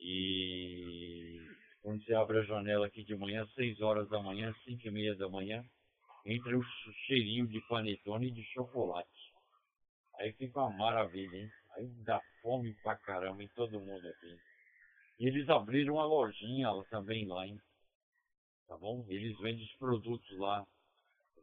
E 0.00 1.45
quando 1.86 2.04
você 2.04 2.14
abre 2.14 2.40
a 2.40 2.42
janela 2.42 2.88
aqui 2.88 3.04
de 3.04 3.14
manhã, 3.14 3.46
6 3.54 3.80
horas 3.80 4.08
da 4.08 4.20
manhã, 4.20 4.52
5 4.64 4.88
e 4.88 4.90
meia 4.90 5.14
da 5.14 5.28
manhã, 5.28 5.64
entra 6.24 6.58
o 6.58 6.64
cheirinho 7.06 7.46
de 7.46 7.60
panetone 7.68 8.26
e 8.26 8.32
de 8.32 8.42
chocolate. 8.46 9.32
Aí 10.16 10.32
fica 10.32 10.58
uma 10.62 10.76
maravilha, 10.76 11.36
hein? 11.36 11.48
Aí 11.76 11.86
dá 12.04 12.20
fome 12.42 12.74
pra 12.82 12.96
caramba 12.96 13.40
em 13.40 13.48
todo 13.50 13.78
mundo 13.78 14.04
aqui. 14.04 14.36
E 15.20 15.28
eles 15.28 15.48
abriram 15.48 15.94
uma 15.94 16.04
lojinha 16.04 16.70
também 16.90 17.24
lá, 17.24 17.46
hein? 17.46 17.56
Tá 18.66 18.76
bom? 18.76 19.06
Eles 19.08 19.38
vendem 19.38 19.64
os 19.64 19.74
produtos 19.74 20.38
lá 20.38 20.66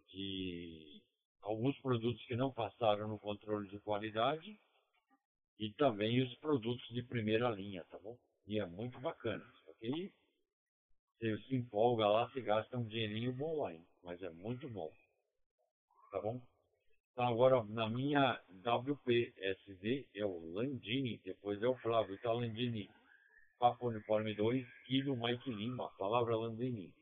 de 0.10 1.02
alguns 1.42 1.80
produtos 1.80 2.22
que 2.26 2.36
não 2.36 2.52
passaram 2.52 3.08
no 3.08 3.18
controle 3.18 3.70
de 3.70 3.80
qualidade 3.80 4.60
e 5.58 5.72
também 5.76 6.22
os 6.22 6.36
produtos 6.40 6.86
de 6.90 7.02
primeira 7.02 7.50
linha, 7.50 7.86
tá 7.86 7.98
bom? 8.00 8.18
E 8.46 8.60
é 8.60 8.66
muito 8.66 9.00
bacana. 9.00 9.46
Ok? 9.68 10.12
Você 11.24 11.38
se 11.44 11.56
empolga 11.56 12.06
lá, 12.06 12.28
você 12.28 12.42
gasta 12.42 12.78
um 12.78 12.84
dinheirinho 12.84 13.32
bom 13.32 13.62
lá, 13.62 13.72
hein? 13.72 13.82
Mas 14.04 14.22
é 14.22 14.30
muito 14.32 14.68
bom. 14.68 14.92
Tá 16.12 16.20
bom? 16.20 16.42
Então 17.14 17.26
agora 17.26 17.64
na 17.64 17.90
minha 17.90 18.42
WPSD 18.50 20.06
é 20.14 20.26
o 20.26 20.52
Landini, 20.52 21.22
depois 21.24 21.64
é 21.64 21.68
o 21.68 21.78
Flávio, 21.78 22.20
tá 22.20 22.34
Landini. 22.34 22.90
Papo 23.58 23.88
Uniforme 23.88 24.36
2, 24.36 24.68
Kilo 24.86 25.16
Mike 25.16 25.50
Lima, 25.50 25.90
palavra 25.98 26.36
Landini. 26.36 26.94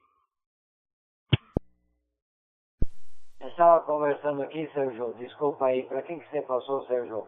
Eu 3.39 3.47
estava 3.47 3.83
conversando 3.83 4.43
aqui, 4.43 4.71
Sérgio, 4.71 5.15
desculpa 5.15 5.65
aí, 5.65 5.81
para 5.87 6.03
quem 6.03 6.19
que 6.19 6.29
você 6.29 6.43
passou, 6.43 6.85
Sérgio? 6.85 7.27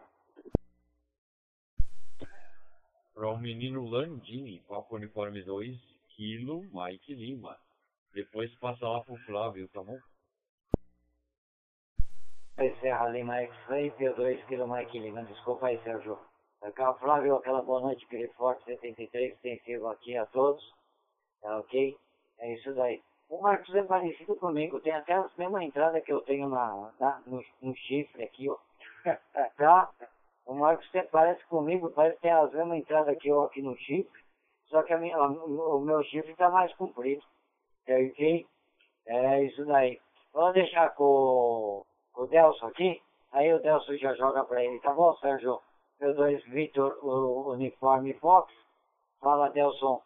Para 3.16 3.30
o 3.30 3.40
menino 3.40 3.84
Landini, 3.84 4.60
Papo 4.68 4.96
Uniforme 4.96 5.42
2, 5.42 5.93
Kilo 6.16 6.64
Mike 6.72 7.14
Lima. 7.16 7.58
Depois 8.14 8.54
passa 8.60 8.88
lá 8.88 9.02
pro 9.02 9.16
Flávio, 9.26 9.68
tá 9.70 9.84
bom? 9.84 9.98
Serra 12.80 13.10
Lima 13.10 13.38
X-Ray, 13.38 13.92
P2 13.92 14.46
Kilo 14.46 14.68
Mike 14.68 15.00
Lima, 15.00 15.24
desculpa 15.24 15.68
aí, 15.68 15.82
Sérgio. 15.84 16.20
Cá, 16.76 16.94
Flávio, 16.94 17.36
aquela 17.36 17.62
boa 17.62 17.82
noite, 17.82 18.06
aquele 18.06 18.28
forte 18.30 18.64
73 18.66 19.34
que 19.34 19.42
tem 19.42 19.60
sido 19.60 19.88
aqui 19.88 20.16
a 20.16 20.26
todos, 20.28 20.64
tá 21.42 21.58
ok? 21.58 21.98
É 22.40 22.54
isso 22.54 22.74
daí. 22.74 23.02
O 23.30 23.42
Marcos 23.42 23.74
é 23.74 23.84
parecido 23.84 24.36
comigo, 24.36 24.80
tem 24.80 24.94
até 24.94 25.14
a 25.14 25.30
mesma 25.38 25.64
entrada 25.64 26.00
que 26.00 26.14
eu 26.14 26.22
tenho 26.22 26.48
na, 26.48 26.94
na 27.00 27.22
no, 27.26 27.44
no, 27.62 27.76
chifre 27.76 28.24
aqui, 28.24 28.50
ó. 28.50 28.58
tá? 29.58 29.90
O 30.46 30.54
Marcos 30.54 30.90
parece 31.12 31.44
comigo, 31.46 31.90
parece 31.90 32.16
que 32.18 32.22
tem 32.22 32.32
as 32.32 32.54
mesmas 32.54 32.78
entradas 32.78 33.18
que 33.18 33.28
eu 33.28 33.42
aqui 33.42 33.62
no 33.62 33.76
chifre, 33.76 34.23
só 34.74 34.82
que 34.82 34.96
minha, 34.98 35.16
o, 35.22 35.78
o 35.78 35.82
meu 35.82 36.04
chifre 36.04 36.32
está 36.32 36.50
mais 36.50 36.74
comprido. 36.74 37.22
Tá 37.86 37.94
ok? 37.94 38.48
É 39.06 39.44
isso 39.44 39.64
daí. 39.66 40.02
Vamos 40.34 40.56
deixar 40.56 40.90
com, 40.96 41.86
com 42.12 42.24
o 42.24 42.28
Delson 42.28 42.66
aqui, 42.66 43.00
aí 43.32 43.54
o 43.54 43.60
Delson 43.60 43.96
já 43.98 44.16
joga 44.16 44.44
para 44.44 44.64
ele, 44.66 44.80
tá 44.80 44.92
bom, 44.92 45.16
Sérgio? 45.18 45.62
Meu 46.00 46.16
dois 46.16 46.44
Vitor, 46.46 46.98
o 47.06 47.52
uniforme 47.52 48.16
Fox. 48.16 48.52
Fala, 49.20 49.50
Delson. 49.50 50.02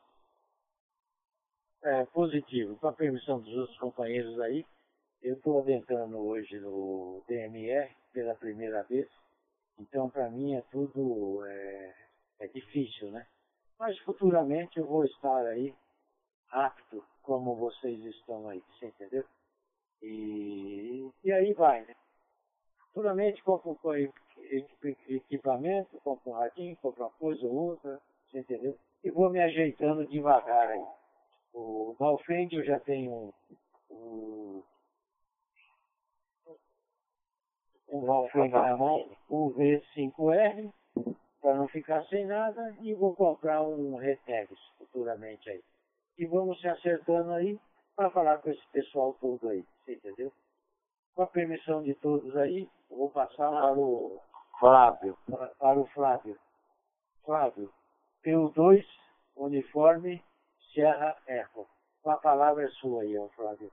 É, 1.84 2.06
positivo. 2.08 2.76
Com 2.76 2.90
a 2.90 2.94
permissão 2.94 3.40
dos 3.40 3.56
outros 3.56 3.80
companheiros 3.80 4.38
aí, 4.42 4.66
eu 5.22 5.36
estou 5.36 5.60
adentrando 5.60 6.18
hoje 6.18 6.60
no 6.60 7.24
DME 7.26 7.96
pela 8.12 8.36
primeira 8.36 8.84
vez. 8.84 9.08
Então, 9.80 10.10
para 10.10 10.30
mim, 10.30 10.56
é 10.56 10.62
tudo 10.70 11.46
é, 11.46 11.96
é 12.42 12.48
difícil, 12.48 13.12
né? 13.12 13.26
Mas 13.80 13.98
futuramente 14.00 14.80
eu 14.80 14.86
vou 14.86 15.06
estar 15.06 15.46
aí 15.48 15.74
apto 16.50 17.04
como 17.22 17.56
vocês 17.56 18.04
estão 18.06 18.50
aí, 18.50 18.64
você 18.72 18.88
entendeu? 18.88 19.24
E, 20.02 21.10
e 21.24 21.32
aí 21.32 21.54
vai, 21.54 21.82
né? 21.86 21.96
Futuramente 22.94 23.44
compro 23.44 23.78
equipamento, 25.08 26.00
compro 26.02 26.32
um 26.32 26.34
radinho, 26.34 26.76
compro 26.78 27.04
uma 27.04 27.12
coisa 27.12 27.46
ou 27.46 27.54
outra, 27.54 28.02
você 28.26 28.40
entendeu? 28.40 28.78
E 29.04 29.12
vou 29.12 29.30
me 29.30 29.40
ajeitando 29.40 30.08
devagar 30.08 30.70
aí. 30.70 30.86
O 31.54 31.96
Malfend 32.00 32.56
eu 32.56 32.64
já 32.64 32.80
tenho 32.80 33.34
um, 33.92 34.64
um 37.90 38.06
Malfend 38.06 38.52
na 38.52 38.76
mão, 38.78 39.10
um 39.30 39.52
V5R, 39.52 40.74
para 41.48 41.56
não 41.56 41.68
ficar 41.70 42.04
sem 42.08 42.26
nada, 42.26 42.76
e 42.82 42.94
vou 42.94 43.16
comprar 43.16 43.62
um 43.62 43.96
Retex 43.96 44.52
futuramente 44.78 45.50
aí. 45.50 45.64
E 46.18 46.26
vamos 46.26 46.60
se 46.60 46.68
acertando 46.68 47.32
aí 47.32 47.58
para 47.96 48.10
falar 48.10 48.40
com 48.40 48.50
esse 48.50 48.68
pessoal 48.74 49.14
todo 49.22 49.48
aí, 49.48 49.64
você 49.86 49.94
entendeu? 49.94 50.34
Com 51.16 51.22
a 51.22 51.28
permissão 51.28 51.82
de 51.82 51.94
todos 51.94 52.36
aí, 52.36 52.68
vou 52.90 53.10
passar 53.12 53.50
para 53.50 53.80
o 53.80 54.20
Flávio, 54.60 55.18
para 55.58 55.80
o 55.80 55.86
Flávio. 55.86 56.38
Flávio, 57.24 57.72
PU2, 58.26 58.84
uniforme 59.38 60.22
Serra 60.74 61.16
Eco. 61.28 61.66
A 62.04 62.18
palavra 62.18 62.66
é 62.66 62.70
sua 62.72 63.04
aí, 63.04 63.16
Flávio. 63.38 63.72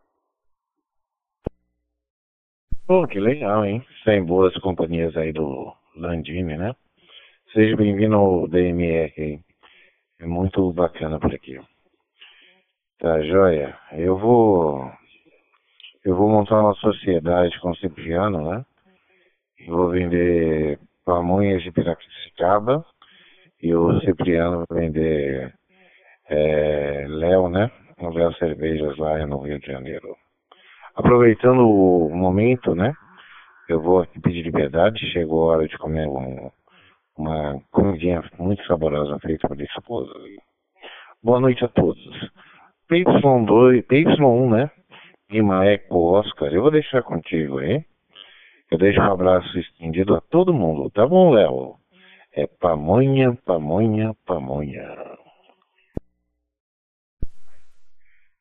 Pô, 2.87 3.05
que 3.09 3.19
legal, 3.19 3.65
hein? 3.65 3.85
Sem 4.05 4.25
boas 4.25 4.57
companhias 4.59 5.17
aí 5.17 5.33
do 5.33 5.75
Landini, 5.97 6.57
né? 6.57 6.73
Seja 7.55 7.77
bem-vindo 7.77 8.17
ao 8.17 8.49
DMR. 8.49 9.41
É 10.19 10.27
muito 10.27 10.73
bacana 10.73 11.21
por 11.21 11.33
aqui. 11.33 11.57
Tá, 12.99 13.23
joia? 13.23 13.79
Eu 13.93 14.19
vou. 14.19 14.91
Eu 16.05 16.17
vou 16.17 16.29
montar 16.29 16.61
uma 16.61 16.75
sociedade 16.75 17.57
com 17.61 17.71
o 17.71 17.77
Cipriano, 17.77 18.51
né? 18.51 18.67
Vou 19.69 19.89
vender 19.91 20.81
pamonhas 21.05 21.63
de 21.63 21.71
Piracicaba 21.71 22.85
e 23.63 23.73
o 23.73 24.01
Cipriano 24.01 24.65
vai 24.69 24.81
vender 24.81 25.55
é, 26.29 27.07
Léo, 27.09 27.49
né? 27.49 27.71
O 28.01 28.09
Léo 28.09 28.35
Cervejas 28.35 28.97
lá 28.99 29.25
no 29.29 29.39
Rio 29.43 29.61
de 29.61 29.67
Janeiro. 29.69 30.17
Aproveitando 30.97 31.61
o 31.61 32.11
momento, 32.11 32.75
né? 32.75 32.93
Eu 33.69 33.81
vou 33.81 34.01
aqui 34.01 34.21
pedir 34.21 34.43
liberdade. 34.43 35.13
Chegou 35.13 35.53
a 35.53 35.57
hora 35.59 35.69
de 35.69 35.79
comer 35.79 36.09
um, 36.09 36.51
uma 37.17 37.61
comidinha 37.71 38.23
muito 38.39 38.65
saborosa 38.67 39.19
feita 39.21 39.49
por 39.49 39.61
esposa. 39.61 40.13
Boa 41.23 41.41
noite 41.41 41.65
a 41.65 41.69
todos. 41.69 42.03
PY2, 42.91 43.83
PY1, 43.87 44.51
né? 44.51 44.71
Lima 45.31 45.65
Eco 45.67 46.13
Oscar, 46.13 46.53
eu 46.53 46.63
vou 46.63 46.71
deixar 46.71 47.03
contigo 47.03 47.59
aí. 47.59 47.85
Eu 48.71 48.79
deixo 48.79 49.01
um 49.01 49.13
abraço 49.13 49.59
estendido 49.59 50.15
a 50.15 50.21
todo 50.21 50.53
mundo, 50.53 50.91
tá 50.91 51.07
bom, 51.07 51.33
Léo? 51.33 51.77
É 52.33 52.47
pamonha, 52.47 53.37
pamonha, 53.45 54.13
pamonha. 54.27 55.15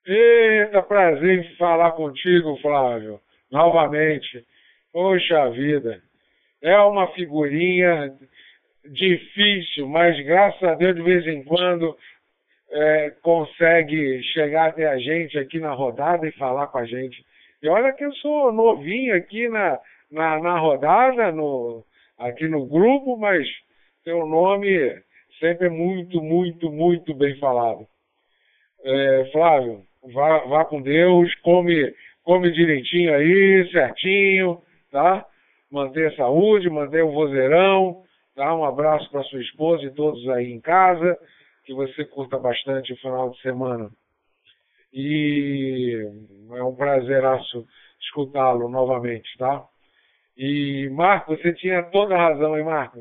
Eita, 0.05 0.81
prazer 0.81 1.39
em 1.39 1.55
falar 1.55 1.91
contigo, 1.91 2.57
Flávio, 2.57 3.19
novamente. 3.51 4.45
Poxa 4.91 5.49
vida, 5.51 6.01
é 6.61 6.77
uma 6.79 7.07
figurinha 7.13 8.13
difícil, 8.85 9.87
mas 9.87 10.19
graças 10.25 10.63
a 10.63 10.75
Deus 10.75 10.95
de 10.95 11.01
vez 11.01 11.25
em 11.27 11.43
quando 11.43 11.95
é, 12.71 13.11
consegue 13.21 14.21
chegar 14.33 14.69
até 14.69 14.87
a 14.87 14.97
gente 14.97 15.37
aqui 15.37 15.59
na 15.59 15.71
rodada 15.71 16.27
e 16.27 16.31
falar 16.33 16.67
com 16.67 16.79
a 16.79 16.85
gente. 16.85 17.23
E 17.61 17.67
olha 17.69 17.93
que 17.93 18.03
eu 18.03 18.11
sou 18.15 18.51
novinho 18.51 19.15
aqui 19.15 19.47
na, 19.47 19.79
na, 20.11 20.39
na 20.39 20.59
rodada, 20.59 21.31
no, 21.31 21.83
aqui 22.17 22.47
no 22.47 22.65
grupo, 22.65 23.17
mas 23.17 23.47
teu 24.03 24.25
nome 24.25 25.01
sempre 25.39 25.67
é 25.67 25.69
muito, 25.69 26.21
muito, 26.21 26.71
muito 26.71 27.13
bem 27.13 27.37
falado. 27.37 27.87
É, 28.83 29.29
Flávio, 29.31 29.83
vá, 30.13 30.39
vá 30.39 30.65
com 30.65 30.81
Deus, 30.81 31.33
come, 31.35 31.93
come 32.23 32.51
direitinho 32.51 33.13
aí, 33.13 33.69
certinho, 33.71 34.61
tá? 34.91 35.25
Manter 35.71 36.11
a 36.11 36.15
saúde, 36.15 36.69
manter 36.69 37.03
o 37.03 37.11
vozeirão, 37.11 38.02
tá? 38.35 38.55
Um 38.55 38.65
abraço 38.65 39.09
para 39.11 39.23
sua 39.23 39.41
esposa 39.41 39.83
e 39.83 39.93
todos 39.93 40.27
aí 40.29 40.51
em 40.51 40.61
casa, 40.61 41.17
que 41.65 41.73
você 41.73 42.05
curta 42.05 42.37
bastante 42.37 42.93
o 42.93 42.97
final 42.97 43.29
de 43.29 43.41
semana. 43.41 43.89
E 44.93 46.07
é 46.51 46.63
um 46.63 46.75
prazeraço 46.75 47.65
escutá-lo 48.01 48.69
novamente, 48.69 49.37
tá? 49.37 49.65
E 50.37 50.89
Marco, 50.89 51.35
você 51.35 51.53
tinha 51.53 51.83
toda 51.83 52.15
a 52.15 52.29
razão, 52.29 52.57
hein, 52.57 52.63
Marco? 52.63 52.99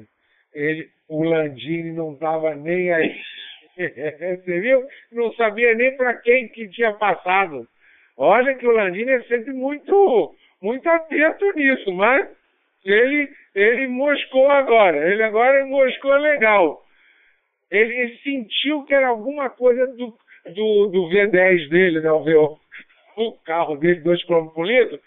Ele, 0.55 0.89
o 1.09 1.23
Landini 1.25 1.93
não 1.93 2.13
estava 2.15 2.55
nem 2.55 2.93
aí 2.93 3.21
Você 3.77 4.61
viu? 4.61 4.87
Não 5.13 5.33
sabia 5.35 5.75
nem 5.75 5.97
para 5.97 6.15
quem 6.15 6.49
que 6.49 6.69
tinha 6.69 6.93
passado. 6.95 7.67
Olha 8.17 8.55
que 8.55 8.67
o 8.67 8.73
Landini 8.73 9.11
é 9.11 9.23
sempre 9.23 9.53
muito, 9.53 10.35
muito 10.61 10.89
atento 10.89 11.53
nisso, 11.55 11.93
mas 11.93 12.29
ele, 12.85 13.29
ele 13.55 13.89
moscou 13.89 14.51
agora. 14.51 15.11
Ele 15.11 15.23
agora 15.23 15.65
moscou 15.67 16.15
legal. 16.17 16.83
Ele, 17.71 17.95
ele 17.95 18.19
sentiu 18.19 18.85
que 18.85 18.95
era 18.95 19.09
alguma 19.09 19.51
coisa 19.51 19.87
do, 19.89 20.15
do, 20.55 20.87
do 20.89 21.09
V10 21.09 21.69
dele, 21.69 22.01
né? 22.01 22.11
O, 22.13 22.59
o 23.17 23.33
carro 23.45 23.77
dele, 23.77 24.01
2 24.01 24.25
km 24.25 24.49
por 24.49 24.67
litro. 24.67 25.01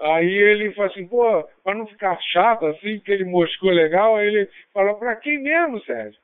Aí 0.00 0.26
ele 0.26 0.72
falou 0.72 0.90
assim, 0.90 1.06
pô, 1.06 1.48
para 1.62 1.74
não 1.74 1.86
ficar 1.86 2.18
chato 2.32 2.66
assim, 2.66 2.98
que 2.98 3.12
ele 3.12 3.24
moscou 3.24 3.70
legal, 3.70 4.16
aí 4.16 4.26
ele 4.26 4.48
falou, 4.72 4.96
para 4.96 5.14
quem 5.16 5.40
mesmo, 5.40 5.80
Sérgio? 5.84 6.18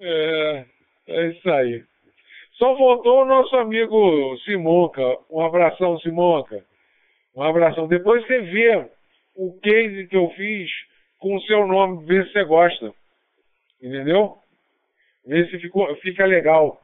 É, 0.00 0.64
é 1.08 1.26
isso 1.28 1.50
aí. 1.50 1.82
Só 2.54 2.74
voltou 2.74 3.22
o 3.22 3.24
nosso 3.24 3.56
amigo 3.56 4.36
Simonca. 4.44 5.02
Um 5.30 5.40
abração, 5.40 5.98
Simonca. 6.00 6.62
Um 7.34 7.42
abração. 7.42 7.88
Depois 7.88 8.26
você 8.26 8.40
vê 8.40 8.86
o 9.40 9.58
case 9.60 10.06
que 10.06 10.16
eu 10.16 10.28
fiz 10.30 10.70
com 11.18 11.34
o 11.34 11.40
seu 11.42 11.66
nome, 11.66 12.04
vê 12.04 12.22
se 12.24 12.32
você 12.32 12.44
gosta. 12.44 12.92
Entendeu? 13.82 14.36
Vê 15.26 15.46
se 15.48 15.58
ficou, 15.58 15.94
fica 15.96 16.26
legal. 16.26 16.78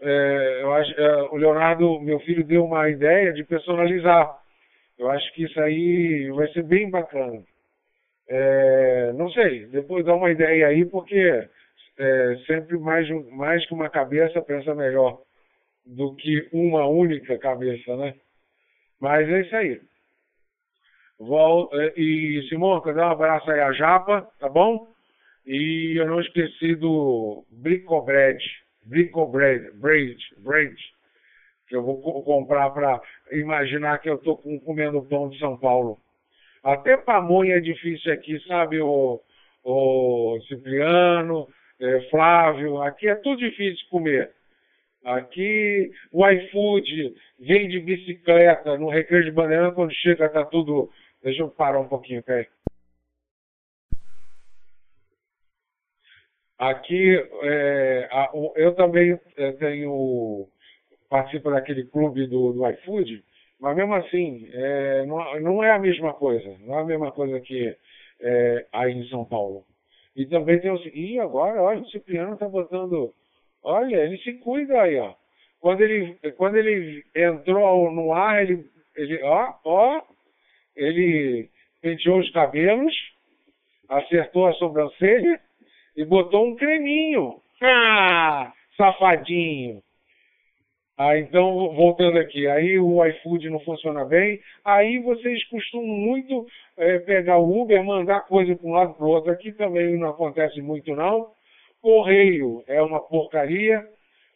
É, 0.00 0.58
eu 0.62 0.72
acho, 0.74 1.00
é, 1.00 1.22
o 1.30 1.36
Leonardo, 1.36 2.00
meu 2.00 2.20
filho, 2.20 2.44
deu 2.44 2.64
uma 2.64 2.88
ideia 2.88 3.32
de 3.32 3.42
personalizar. 3.42 4.32
Eu 4.96 5.10
acho 5.10 5.32
que 5.32 5.42
isso 5.42 5.60
aí 5.60 6.30
vai 6.30 6.46
ser 6.52 6.62
bem 6.62 6.88
bacana. 6.88 7.42
É, 8.28 9.12
não 9.14 9.28
sei, 9.30 9.66
depois 9.66 10.04
dá 10.04 10.14
uma 10.14 10.30
ideia 10.30 10.68
aí, 10.68 10.84
porque 10.84 11.48
é, 11.98 12.36
sempre 12.46 12.78
mais, 12.78 13.08
mais 13.32 13.66
que 13.66 13.74
uma 13.74 13.90
cabeça 13.90 14.40
pensa 14.40 14.72
melhor 14.74 15.20
do 15.84 16.14
que 16.14 16.48
uma 16.52 16.86
única 16.86 17.36
cabeça, 17.38 17.96
né? 17.96 18.14
Mas 19.00 19.28
é 19.28 19.40
isso 19.40 19.56
aí. 19.56 19.80
Vol 21.22 21.70
é, 21.72 21.92
e 21.96 22.42
Simão, 22.48 22.80
dá 22.80 23.08
um 23.08 23.12
abraço 23.12 23.50
aí 23.50 23.60
a 23.60 23.72
Japa, 23.72 24.22
tá 24.40 24.48
bom? 24.48 24.88
E 25.46 25.94
eu 25.96 26.06
não 26.06 26.20
esqueci 26.20 26.74
do 26.74 27.44
Bricobread, 27.50 28.42
Bricobread, 28.84 29.70
Bread, 29.74 30.18
Bread, 30.38 30.74
que 31.68 31.76
eu 31.76 31.82
vou 31.82 32.22
comprar 32.24 32.70
para 32.70 33.00
imaginar 33.30 33.98
que 33.98 34.10
eu 34.10 34.16
estou 34.16 34.36
comendo 34.64 35.02
pão 35.02 35.28
de 35.28 35.38
São 35.38 35.56
Paulo. 35.56 35.98
Até 36.62 36.96
pamonha 36.96 37.56
é 37.56 37.60
difícil 37.60 38.12
aqui, 38.12 38.38
sabe, 38.46 38.80
o, 38.80 39.20
o 39.64 40.38
Cipriano, 40.48 41.48
é, 41.80 42.00
Flávio, 42.10 42.82
aqui 42.82 43.08
é 43.08 43.14
tudo 43.16 43.38
difícil 43.38 43.84
comer. 43.90 44.30
Aqui 45.04 45.90
o 46.12 46.28
iFood 46.28 47.14
vem 47.40 47.68
de 47.68 47.80
bicicleta 47.80 48.78
no 48.78 48.88
Recreio 48.88 49.24
de 49.24 49.32
Bandeira, 49.32 49.72
quando 49.72 49.92
chega 49.94 50.28
tá 50.28 50.44
tudo. 50.44 50.90
Deixa 51.22 51.42
eu 51.42 51.48
parar 51.50 51.80
um 51.80 51.88
pouquinho, 51.88 52.22
peraí. 52.22 52.46
Aqui 56.58 57.16
é, 57.42 58.08
a, 58.10 58.30
eu 58.56 58.74
também 58.74 59.18
é, 59.36 59.52
tenho 59.52 60.48
participo 61.08 61.50
daquele 61.50 61.84
clube 61.84 62.26
do, 62.26 62.52
do 62.52 62.68
iFood, 62.70 63.24
mas 63.60 63.76
mesmo 63.76 63.94
assim 63.94 64.48
é, 64.52 65.04
não, 65.06 65.40
não, 65.40 65.64
é 65.64 65.72
a 65.72 65.78
mesma 65.78 66.14
coisa, 66.14 66.56
não 66.60 66.78
é 66.78 66.82
a 66.82 66.84
mesma 66.84 67.10
coisa 67.10 67.40
que 67.40 67.76
é, 68.20 68.66
aí 68.72 68.92
em 68.92 69.08
São 69.08 69.24
Paulo. 69.24 69.64
E 70.14 70.24
também 70.26 70.60
tem 70.60 70.70
o 70.70 70.76
e 70.94 71.18
agora, 71.18 71.60
olha, 71.60 71.80
o 71.80 71.90
Cipriano 71.90 72.34
está 72.34 72.48
botando 72.48 73.12
Olha, 73.62 73.96
ele 73.96 74.18
se 74.18 74.32
cuida 74.34 74.80
aí, 74.80 74.98
ó. 74.98 75.14
Quando 75.60 75.80
ele, 75.82 76.18
quando 76.36 76.56
ele 76.56 77.04
entrou 77.14 77.90
no 77.92 78.12
ar, 78.12 78.42
ele, 78.42 78.68
ele 78.96 79.22
ó, 79.22 79.54
ó, 79.64 80.02
ele 80.76 81.48
penteou 81.80 82.18
os 82.18 82.30
cabelos, 82.30 82.94
acertou 83.88 84.46
a 84.46 84.52
sobrancelha 84.54 85.40
e 85.96 86.04
botou 86.04 86.46
um 86.46 86.56
creminho. 86.56 87.40
Ah, 87.60 88.52
safadinho. 88.76 89.82
Ah, 90.96 91.18
então, 91.18 91.72
voltando 91.74 92.18
aqui, 92.18 92.46
aí 92.46 92.78
o 92.78 93.04
iFood 93.04 93.48
não 93.50 93.58
funciona 93.60 94.04
bem, 94.04 94.38
aí 94.64 94.98
vocês 94.98 95.42
costumam 95.48 95.96
muito 95.96 96.46
é, 96.76 96.98
pegar 97.00 97.38
o 97.38 97.62
Uber, 97.62 97.82
mandar 97.82 98.20
coisa 98.28 98.54
para 98.54 98.66
um 98.68 98.72
lado 98.72 98.94
para 98.94 99.04
o 99.04 99.08
outro. 99.08 99.32
Aqui 99.32 99.52
também 99.52 99.96
não 99.96 100.10
acontece 100.10 100.60
muito 100.60 100.94
não. 100.94 101.32
Correio 101.80 102.62
é 102.68 102.80
uma 102.82 103.00
porcaria. 103.00 103.84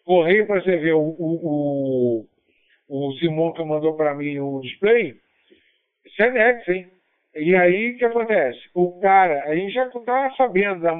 Correio, 0.04 0.46
para 0.46 0.60
você 0.60 0.76
ver, 0.76 0.94
o, 0.94 1.00
o, 1.00 2.26
o, 2.88 3.08
o 3.08 3.12
Simon 3.18 3.52
que 3.52 3.62
mandou 3.62 3.94
para 3.94 4.14
mim 4.14 4.38
o 4.38 4.60
display, 4.60 5.14
Sedex, 6.14 6.68
hein? 6.68 6.88
E 7.34 7.54
aí 7.54 7.92
o 7.92 7.98
que 7.98 8.04
acontece? 8.04 8.58
O 8.74 8.98
cara, 9.00 9.44
a 9.44 9.54
gente 9.54 9.72
já 9.72 9.86
estava 9.86 10.34
sabendo 10.36 10.80
da, 10.80 10.94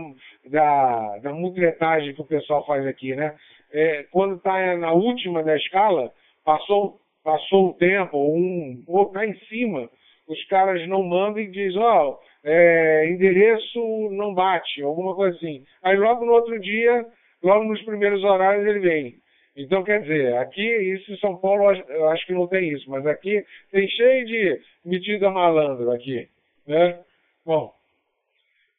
da, 0.51 1.19
da 1.19 1.33
mutretagem 1.33 2.15
que 2.15 2.21
o 2.21 2.27
pessoal 2.27 2.65
faz 2.67 2.87
aqui, 2.87 3.15
né? 3.15 3.35
É, 3.73 4.05
quando 4.11 4.37
está 4.37 4.77
na 4.77 4.93
última 4.93 5.43
da 5.43 5.57
escala, 5.57 6.13
passou, 6.45 7.01
passou 7.25 7.71
um 7.71 7.73
tempo, 7.73 8.19
um, 8.19 8.83
ou 8.87 9.07
tá 9.07 9.27
em 9.27 9.35
cima, 9.47 9.89
os 10.29 10.45
caras 10.47 10.87
não 10.89 11.03
mandam 11.03 11.41
e 11.41 11.51
dizem, 11.51 11.81
ó, 11.81 12.11
oh, 12.11 12.19
é, 12.45 13.09
endereço 13.09 14.11
não 14.11 14.35
bate, 14.35 14.83
alguma 14.83 15.15
coisa 15.15 15.37
assim. 15.37 15.65
Aí 15.83 15.97
logo 15.97 16.25
no 16.25 16.33
outro 16.33 16.59
dia, 16.61 17.07
logo 17.43 17.65
nos 17.65 17.83
primeiros 17.83 18.23
horários 18.23 18.67
ele 18.67 18.81
vem. 18.81 19.15
Então, 19.57 19.83
quer 19.83 20.03
dizer, 20.03 20.37
aqui, 20.37 20.63
isso 20.63 21.13
em 21.13 21.19
São 21.19 21.37
Paulo, 21.37 21.73
eu 21.89 22.09
acho 22.11 22.27
que 22.27 22.35
não 22.35 22.47
tem 22.47 22.71
isso, 22.73 22.91
mas 22.91 23.07
aqui 23.07 23.45
tem 23.71 23.89
cheio 23.89 24.27
de 24.27 24.63
medida 24.85 25.31
malandro 25.31 25.91
aqui, 25.91 26.29
né? 26.67 27.03
Bom, 27.45 27.75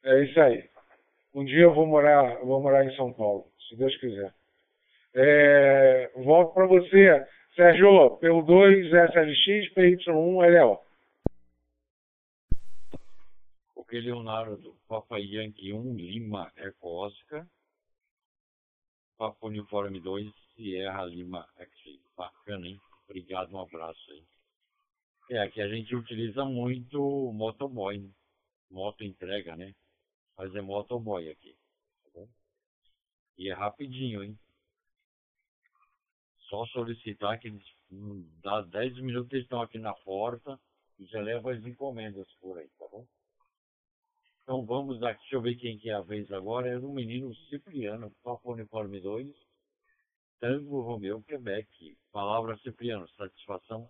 é 0.03 0.23
isso 0.23 0.39
aí. 0.39 0.69
Um 1.33 1.43
dia 1.43 1.63
eu 1.63 1.73
vou 1.73 1.87
morar, 1.87 2.37
vou 2.39 2.61
morar 2.61 2.85
em 2.85 2.95
São 2.95 3.11
Paulo, 3.11 3.47
se 3.67 3.75
Deus 3.75 3.95
quiser. 3.97 4.31
É, 5.15 6.11
volto 6.15 6.53
para 6.53 6.67
você, 6.67 7.25
Sérgio, 7.55 8.19
PU2, 8.21 8.87
SLX, 8.87 9.73
PY1, 9.73 10.61
LO. 10.61 10.87
porque 13.87 14.01
Leonardo, 14.01 14.75
Papa 14.85 15.17
Yankee 15.17 15.71
1, 15.71 15.95
Lima, 15.95 16.51
Eco 16.57 17.05
Oscar, 17.05 17.47
Papa 19.17 19.47
Uniforme 19.47 20.01
2, 20.01 20.29
Sierra 20.57 21.05
Lima, 21.05 21.47
X. 21.55 21.99
Bacana, 22.17 22.67
hein? 22.67 22.81
Obrigado, 23.07 23.53
um 23.53 23.61
abraço 23.61 24.11
aí. 24.11 24.23
É, 25.29 25.39
aqui 25.39 25.61
a 25.61 25.69
gente 25.69 25.95
utiliza 25.95 26.43
muito 26.43 27.31
motoboy, 27.31 27.99
né? 27.99 28.09
moto 28.71 29.03
entrega, 29.03 29.55
né? 29.55 29.75
Fazer 30.35 30.61
motoboy 30.61 31.29
aqui, 31.29 31.55
tá 32.03 32.09
bom? 32.15 32.27
E 33.37 33.49
é 33.49 33.53
rapidinho, 33.53 34.23
hein? 34.23 34.37
Só 36.49 36.65
solicitar 36.67 37.39
que 37.39 37.49
hum, 37.91 38.27
dá 38.41 38.61
10 38.61 38.97
minutos 39.01 39.31
eles 39.33 39.43
estão 39.43 39.61
aqui 39.61 39.77
na 39.77 39.93
porta 39.93 40.59
e 40.97 41.05
já 41.05 41.21
levam 41.21 41.51
as 41.51 41.63
encomendas 41.65 42.27
por 42.39 42.57
aí, 42.57 42.69
tá 42.79 42.87
bom? 42.91 43.05
Então 44.41 44.65
vamos 44.65 45.03
aqui, 45.03 45.19
deixa 45.19 45.35
eu 45.35 45.41
ver 45.41 45.55
quem 45.55 45.77
que 45.77 45.89
é 45.89 45.93
a 45.93 46.01
vez 46.01 46.31
agora. 46.31 46.69
É 46.69 46.77
o 46.79 46.91
menino 46.91 47.35
Cipriano, 47.49 48.09
Papo 48.23 48.53
Uniforme 48.53 48.99
2, 49.01 49.46
Tango 50.39 50.81
Romeu, 50.81 51.21
Quebec. 51.23 51.97
Palavra 52.11 52.57
Cipriano, 52.57 53.07
satisfação? 53.09 53.89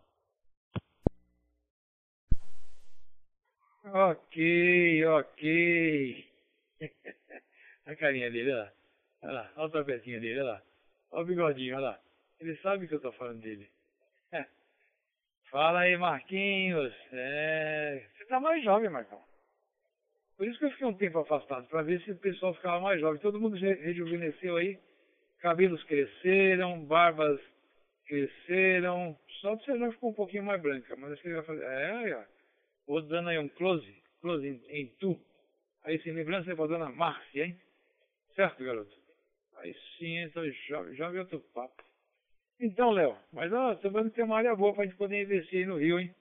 Ok, 3.86 5.06
ok. 5.06 6.26
a 7.86 7.96
carinha 7.96 8.32
dele, 8.32 8.52
olha 8.52 8.64
lá. 8.64 8.74
Olha 9.22 9.34
lá, 9.34 9.52
olha 9.56 9.68
o 9.68 9.72
tapetinho 9.72 10.22
dele, 10.22 10.42
olha 10.42 10.52
lá. 10.52 10.64
Olha 11.12 11.24
o 11.24 11.26
bigodinho, 11.26 11.76
olha 11.76 11.86
lá. 11.88 12.00
Ele 12.40 12.56
sabe 12.58 12.88
que 12.88 12.96
eu 12.96 13.02
tô 13.02 13.12
falando 13.14 13.42
dele. 13.42 13.70
Fala 15.50 15.80
aí, 15.82 15.98
Marquinhos. 15.98 16.94
É... 17.12 18.08
Você 18.16 18.26
tá 18.26 18.40
mais 18.40 18.64
jovem, 18.64 18.90
Marcão. 18.90 19.22
Por 20.38 20.48
isso 20.48 20.60
que 20.60 20.66
eu 20.66 20.72
fiquei 20.72 20.88
um 20.88 20.98
tempo 20.98 21.20
afastado, 21.20 21.68
para 21.68 21.82
ver 21.82 22.00
se 22.04 22.12
o 22.12 22.18
pessoal 22.18 22.54
ficava 22.54 22.80
mais 22.80 23.00
jovem. 23.00 23.20
Todo 23.20 23.40
mundo 23.40 23.56
rejuvenesceu 23.56 24.58
aí, 24.58 24.80
cabelos 25.40 25.84
cresceram, 25.84 26.84
barbas 26.86 27.40
cresceram, 28.06 29.18
só 29.42 29.56
você 29.56 29.74
não 29.74 29.92
ficou 29.92 30.12
um 30.12 30.14
pouquinho 30.14 30.44
mais 30.44 30.62
branca, 30.62 30.96
mas 30.96 31.12
acho 31.12 31.22
que 31.22 31.28
ele 31.28 31.36
vai 31.36 31.46
fazer. 31.46 31.64
É, 31.64 31.92
aí, 31.92 32.14
ó. 32.14 32.24
Vou 32.88 33.02
dando 33.02 33.30
aí 33.30 33.38
um 33.38 33.50
close, 33.50 34.04
close 34.22 34.48
em, 34.48 34.62
em 34.70 34.88
tu. 35.00 35.20
Aí 35.84 36.02
sem 36.02 36.14
lembrança 36.14 36.50
aí 36.50 36.56
pra 36.56 36.68
dona 36.68 36.90
Márcia, 36.90 37.46
hein? 37.46 37.60
Certo, 38.36 38.64
garoto? 38.64 38.96
Aí 39.58 39.76
sim, 39.98 40.18
então 40.20 40.50
joga, 40.68 40.94
joga 40.94 41.20
outro 41.20 41.40
papo. 41.54 41.84
Então, 42.60 42.92
Léo, 42.92 43.16
mas 43.32 43.52
ó, 43.52 43.76
tô 43.76 43.90
vendo 43.90 44.10
que 44.10 44.16
tem 44.16 44.26
uma 44.26 44.38
área 44.38 44.56
boa 44.56 44.74
pra 44.74 44.86
gente 44.86 44.96
poder 44.96 45.22
investir 45.22 45.60
aí 45.60 45.66
no 45.66 45.78
Rio, 45.78 46.00
hein? 46.00 46.14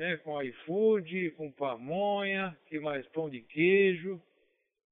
né, 0.00 0.16
com 0.16 0.42
iFood, 0.42 1.32
com 1.32 1.52
pamonha, 1.52 2.56
que 2.66 2.80
mais 2.80 3.06
pão 3.08 3.28
de 3.28 3.42
queijo. 3.42 4.20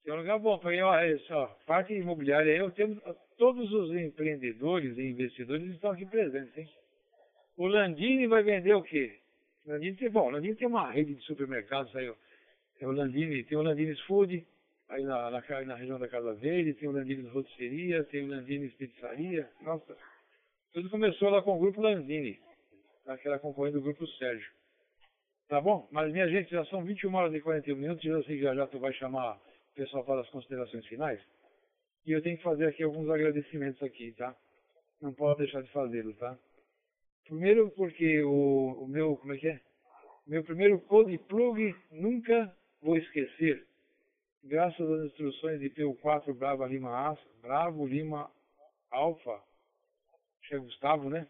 Tem 0.05 0.13
um 0.13 0.19
lugar 0.19 0.39
bom. 0.39 0.59
Falei, 0.61 0.83
ó, 0.83 0.95
é 0.95 1.17
só, 1.21 1.47
parte 1.67 1.95
imobiliária 1.95 2.55
eu 2.55 2.71
tenho 2.71 3.01
todos 3.39 3.73
os 3.73 3.95
empreendedores 3.95 4.99
e 4.99 5.03
investidores 5.03 5.71
estão 5.71 5.93
aqui 5.93 6.05
presentes, 6.05 6.59
hein? 6.59 6.69
O 7.57 7.67
Landini 7.67 8.27
vai 8.27 8.43
vender 8.43 8.75
o 8.75 8.83
quê? 8.83 9.19
Landini 9.65 9.97
tem, 9.97 10.11
bom, 10.11 10.27
o 10.27 10.31
Landini 10.31 10.57
tem 10.57 10.69
uma 10.69 10.91
rede 10.91 11.15
de 11.15 11.23
supermercados 11.23 11.95
aí. 11.97 12.13
Tem 12.79 12.87
o 12.87 12.93
Landini, 12.93 13.43
tem 13.45 13.57
o 13.57 13.63
Landini's 13.63 14.01
Food, 14.03 14.47
aí 14.89 15.03
na, 15.03 15.31
na, 15.31 15.65
na, 15.65 15.75
região 15.75 15.99
da 15.99 16.09
Casa 16.09 16.35
Verde, 16.35 16.75
tem 16.75 16.89
o 16.89 16.93
Landini's 16.93 17.33
Rotisseria, 17.33 18.05
tem 18.05 18.25
o 18.25 18.29
Landini's 18.29 18.75
Pizzaria. 18.75 19.49
Nossa, 19.63 19.97
tudo 20.73 20.91
começou 20.91 21.31
lá 21.31 21.43
com 21.43 21.57
o 21.57 21.59
grupo 21.59 21.81
Landini, 21.81 22.39
aquela 23.07 23.39
concorrente 23.39 23.75
do 23.75 23.83
grupo 23.83 24.07
Sérgio. 24.07 24.51
Tá 25.49 25.61
bom? 25.61 25.89
Mas, 25.91 26.13
minha 26.13 26.29
gente, 26.29 26.51
já 26.51 26.65
são 26.67 26.85
21 26.85 27.15
horas 27.15 27.35
e 27.35 27.41
41 27.41 27.77
minutos 27.77 28.05
e 28.05 28.09
eu 28.09 28.23
sei 28.25 28.37
que 28.37 28.43
já 28.43 28.55
já 28.55 28.67
tu 28.67 28.79
vai 28.79 28.93
chamar 28.93 29.37
o 29.37 29.75
pessoal 29.75 30.05
para 30.05 30.21
as 30.21 30.29
considerações 30.29 30.87
finais. 30.87 31.21
E 32.07 32.13
eu 32.13 32.23
tenho 32.23 32.37
que 32.37 32.43
fazer 32.43 32.67
aqui 32.67 32.83
alguns 32.83 33.09
agradecimentos 33.11 33.83
aqui, 33.83 34.13
tá? 34.13 34.35
Não 35.01 35.13
posso 35.13 35.39
deixar 35.39 35.63
de 35.63 35.71
fazê-lo, 35.71 36.15
tá? 36.15 36.39
Primeiro 37.25 37.71
porque 37.73 38.23
o, 38.23 38.85
o 38.85 38.89
meu, 38.89 39.17
como 39.17 39.35
é 39.35 39.39
que 39.39 39.49
é? 39.49 39.61
Meu 40.27 40.43
primeiro 40.43 40.81
code 40.81 41.17
plug, 41.19 41.75
nunca 41.91 42.55
vou 42.81 42.97
esquecer. 42.97 43.67
graças 44.43 44.91
às 44.91 45.07
instruções 45.07 45.61
de 45.61 45.71
PU4 45.71 46.35
Bravo 46.35 46.65
Lima 46.67 47.11
Aço, 47.11 47.27
Bravo 47.43 47.87
Lima 47.87 48.31
Alfa, 48.91 49.43
é 50.51 50.59
Gustavo, 50.59 51.11
né? 51.11 51.29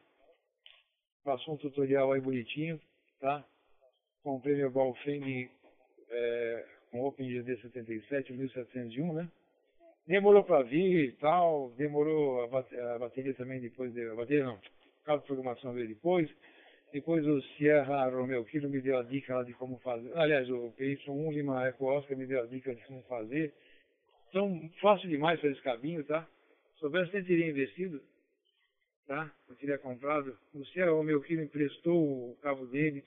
Passou 1.24 1.54
um 1.54 1.56
tutorial 1.56 2.12
aí 2.12 2.20
bonitinho, 2.20 2.80
tá? 3.20 3.44
Comprei 4.22 4.54
meu 4.54 4.70
Balfeng 4.70 5.50
é, 6.08 6.66
com 6.90 7.04
Open 7.04 7.28
GD 7.28 7.60
77, 7.60 8.32
1701, 8.32 9.12
né? 9.12 9.28
Demorou 10.08 10.42
para 10.42 10.62
vir 10.62 11.04
e 11.04 11.12
tal, 11.12 11.70
demorou 11.76 12.42
a, 12.42 12.46
bate 12.46 12.74
a, 12.74 12.98
bateria 12.98 13.34
também 13.34 13.60
depois, 13.60 13.92
de, 13.92 14.08
a 14.08 14.14
bateria 14.14 14.42
não, 14.42 14.54
o 14.54 15.04
cabo 15.04 15.20
de 15.20 15.26
programação 15.26 15.74
veio 15.74 15.86
depois, 15.86 16.30
depois 16.90 17.26
o 17.26 17.42
Sierra 17.42 18.08
Romeo 18.08 18.42
Kilo 18.46 18.70
me 18.70 18.80
deu 18.80 18.96
a 18.96 19.02
dica 19.02 19.44
de 19.44 19.52
como 19.52 19.76
fazer, 19.80 20.10
aliás, 20.16 20.48
o 20.48 20.72
PY1 20.78 21.34
Lima 21.34 21.68
Eco 21.68 21.84
Oscar 21.84 22.16
me 22.16 22.24
deu 22.24 22.42
a 22.42 22.46
dica 22.46 22.74
de 22.74 22.82
como 22.86 23.02
fazer, 23.02 23.52
então 24.30 24.70
fácil 24.80 25.10
demais 25.10 25.38
fazer 25.42 25.52
esse 25.52 25.62
cabinho, 25.62 26.02
tá? 26.04 26.26
Se 26.72 26.80
soubesse, 26.80 27.12
nem 27.12 27.24
teria 27.24 27.50
investido, 27.50 28.02
tá? 29.06 29.30
Eu 29.46 29.56
teria 29.56 29.76
comprado, 29.76 30.38
o 30.54 30.64
Sierra 30.68 30.92
Romeo 30.92 31.20
Kilo 31.20 31.42
emprestou 31.42 32.30
o 32.30 32.36
cabo 32.40 32.64
dele, 32.64 33.04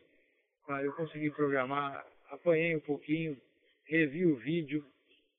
tá? 0.67 0.83
eu 0.83 0.93
consegui 0.93 1.31
programar, 1.31 2.05
apanhei 2.29 2.75
um 2.75 2.79
pouquinho, 2.79 3.35
revi 3.85 4.23
o 4.27 4.35
vídeo, 4.35 4.85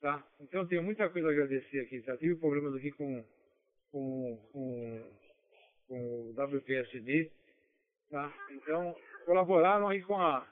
tá? 0.02 0.22
Então 0.40 0.66
tenho 0.66 0.82
muita 0.82 1.08
coisa 1.08 1.28
a 1.28 1.30
agradecer 1.30 1.80
aqui, 1.80 2.02
tá? 2.02 2.16
Tive 2.18 2.34
problemas 2.34 2.74
aqui 2.74 2.90
com, 2.90 3.24
com, 3.90 4.36
com, 4.52 5.02
com 5.88 6.28
o 6.28 6.32
WPSD, 6.32 7.30
tá? 8.10 8.30
Então 8.50 8.94
colaboraram 9.24 9.88
aí 9.88 10.02
com 10.02 10.20
a 10.20 10.46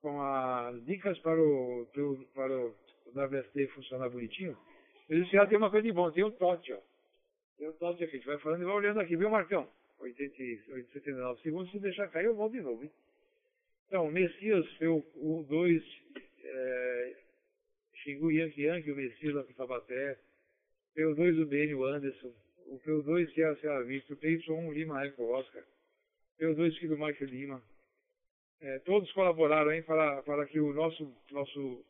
com 0.00 0.20
as 0.20 0.84
dicas 0.84 1.18
para 1.18 1.40
o, 1.40 1.86
para 2.32 2.56
o 2.56 2.74
WSD 3.12 3.66
funcionar 3.68 4.08
bonitinho. 4.08 4.56
Eles 5.08 5.28
já 5.30 5.46
tem 5.46 5.58
uma 5.58 5.70
coisa 5.70 5.86
de 5.86 5.92
bom, 5.92 6.10
tem 6.10 6.24
um 6.24 6.30
TOT, 6.30 6.72
ó. 6.72 6.78
Tem 7.58 7.68
um 7.68 7.72
TOT 7.72 8.02
aqui, 8.02 8.14
a 8.14 8.18
gente 8.18 8.26
vai 8.26 8.38
falando 8.38 8.62
e 8.62 8.64
vai 8.64 8.74
olhando 8.74 9.00
aqui, 9.00 9.16
viu 9.16 9.28
Marcão? 9.28 9.68
80, 9.98 10.72
89 10.72 11.40
segundos, 11.42 11.70
se 11.72 11.78
deixar 11.80 12.08
cair 12.08 12.26
eu 12.26 12.34
volto 12.36 12.52
de 12.52 12.60
novo, 12.60 12.84
hein? 12.84 12.90
Então, 13.88 14.10
Messias 14.10 14.66
foi 14.76 14.88
o 14.88 15.44
2, 15.48 15.82
é, 16.44 17.16
Xingu 18.06 18.30
Yankee 18.30 18.62
Yankee, 18.62 18.92
o 18.92 19.34
lá 19.34 19.42
com 19.42 19.52
Tabaté, 19.54 20.16
P2 20.96 21.74
o 21.74 21.76
o 21.76 21.84
Anderson, 21.84 22.32
o 22.66 22.78
P2 22.78 23.34
Sierra 23.34 23.56
Sierra 23.56 23.82
Vista, 23.82 24.14
o 24.14 24.16
PY1 24.16 24.72
Lima 24.72 25.04
Eco 25.04 25.24
Oscar, 25.24 25.64
P2 26.40 26.78
Filho 26.78 26.96
Michael 26.96 27.30
Lima. 27.30 27.62
É, 28.60 28.78
todos 28.80 29.10
colaboraram 29.12 29.70
aí 29.70 29.82
para, 29.82 30.22
para 30.22 30.46
que 30.46 30.60
o 30.60 30.72
nosso, 30.72 31.12
nosso 31.32 31.84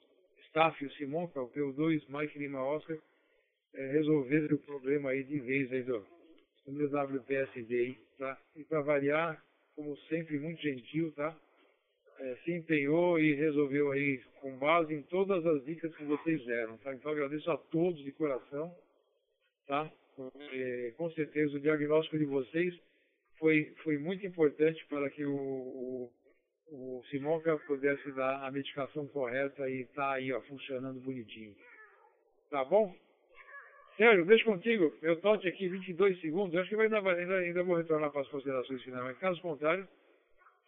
staff, 0.47 0.83
o 0.85 0.91
Simon, 0.93 1.29
que 1.29 1.39
é 1.39 1.43
o 1.43 1.51
P2 1.51 2.03
Mike 2.09 2.39
Lima 2.39 2.65
Oscar, 2.65 2.99
é, 3.75 3.93
resolvesse 3.93 4.55
o 4.55 4.59
problema 4.59 5.11
aí 5.11 5.23
de 5.23 5.39
vez 5.39 5.71
aí 5.71 5.83
do, 5.83 6.05
do 6.65 6.73
meu 6.73 6.89
WPSD 6.89 7.99
tá? 8.17 8.41
E 8.57 8.65
para 8.65 8.81
variar, 8.81 9.45
como 9.75 9.95
sempre, 10.09 10.39
muito 10.39 10.61
gentil, 10.63 11.13
tá? 11.13 11.37
É, 12.19 12.37
se 12.45 12.53
empenhou 12.53 13.19
e 13.19 13.35
resolveu 13.35 13.93
aí 13.93 14.21
com 14.41 14.57
base 14.57 14.95
em 14.95 15.03
todas 15.03 15.45
as 15.45 15.65
dicas 15.65 15.95
que 15.97 16.05
vocês 16.05 16.45
deram, 16.45 16.77
tá? 16.79 16.95
Então 16.95 17.13
agradeço 17.13 17.51
a 17.51 17.57
todos 17.57 18.03
de 18.03 18.13
coração, 18.13 18.75
tá? 19.67 19.91
É, 20.53 20.95
com 20.97 21.11
certeza 21.11 21.57
o 21.57 21.61
diagnóstico 21.61 22.19
de 22.19 22.25
vocês 22.25 22.75
foi, 23.39 23.75
foi 23.83 23.99
muito 23.99 24.27
importante 24.27 24.85
para 24.87 25.11
que 25.11 25.25
o, 25.25 25.37
o, 25.37 26.13
o 26.69 27.05
Simonca 27.11 27.59
pudesse 27.67 28.11
dar 28.13 28.45
a 28.45 28.51
medicação 28.51 29.07
correta 29.09 29.69
e 29.69 29.85
tá 29.87 30.13
aí, 30.13 30.33
ó, 30.33 30.41
funcionando 30.43 31.01
bonitinho. 31.01 31.55
Tá 32.51 32.65
bom? 32.65 32.95
Sérgio, 33.97 34.27
deixa 34.27 34.45
contigo. 34.45 34.95
Eu 35.03 35.21
toque 35.21 35.49
aqui 35.49 35.69
22 35.69 36.21
segundos. 36.21 36.55
Eu 36.55 36.61
acho 36.61 36.69
que 36.69 36.81
ainda, 36.81 36.99
ainda, 36.99 37.37
ainda 37.37 37.63
vou 37.63 37.77
retornar 37.77 38.11
para 38.11 38.23
as 38.23 38.29
considerações 38.29 38.83
finais, 38.83 39.05
mas 39.05 39.19
caso 39.19 39.41
contrário, 39.41 39.87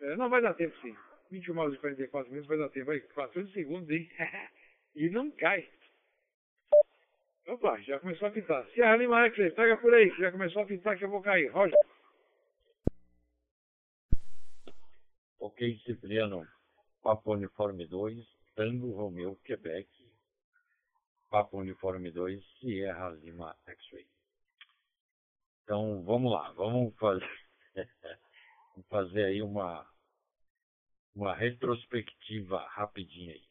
é, 0.01 0.17
não 0.17 0.29
vai 0.29 0.41
dar 0.41 0.55
tempo 0.55 0.75
sim. 0.81 0.95
21 1.31 1.59
horas 1.59 1.75
e 1.75 1.79
44 1.79 2.31
minutos 2.31 2.49
vai 2.49 2.59
dar 2.59 2.69
tempo 2.71 2.91
aí, 2.91 3.01
14 3.01 3.53
segundos, 3.53 3.89
hein? 3.91 4.09
e 4.95 5.11
não 5.11 5.31
cai. 5.33 5.69
Opa, 7.47 7.81
já 7.81 7.99
começou 7.99 8.29
a 8.29 8.31
pintar. 8.31 8.67
Se 8.71 8.83
a 8.83 8.97
Lima 8.97 9.27
Eclipse, 9.27 9.57
pega 9.57 9.77
por 9.79 9.95
aí, 9.95 10.11
já 10.19 10.31
começou 10.31 10.63
a 10.63 10.67
pintar 10.67 10.99
que 10.99 11.05
eu 11.05 11.11
vou 11.11 11.23
cair. 11.23 11.51
Roger. 11.51 11.75
Ok, 15.41 15.79
Cipriano. 15.85 16.47
Papo 17.03 17.33
Uniforme 17.33 17.87
2, 17.87 18.27
Tango 18.55 18.93
Romeo, 18.93 19.37
Quebec. 19.45 19.89
Papo 21.31 21.59
Uniforme 21.59 22.11
2, 22.11 22.45
Sierra 22.59 23.11
Lima 23.11 23.57
X-Ray. 23.67 24.07
Então, 25.65 26.03
vamos 26.03 26.33
lá, 26.33 26.51
vamos 26.53 26.95
fazer, 26.97 27.29
vamos 28.73 28.89
fazer 28.89 29.25
aí 29.25 29.43
uma 29.43 29.87
uma 31.19 31.35
retrospectiva 31.35 32.65
rapidinha 32.71 33.35
aí. 33.35 33.43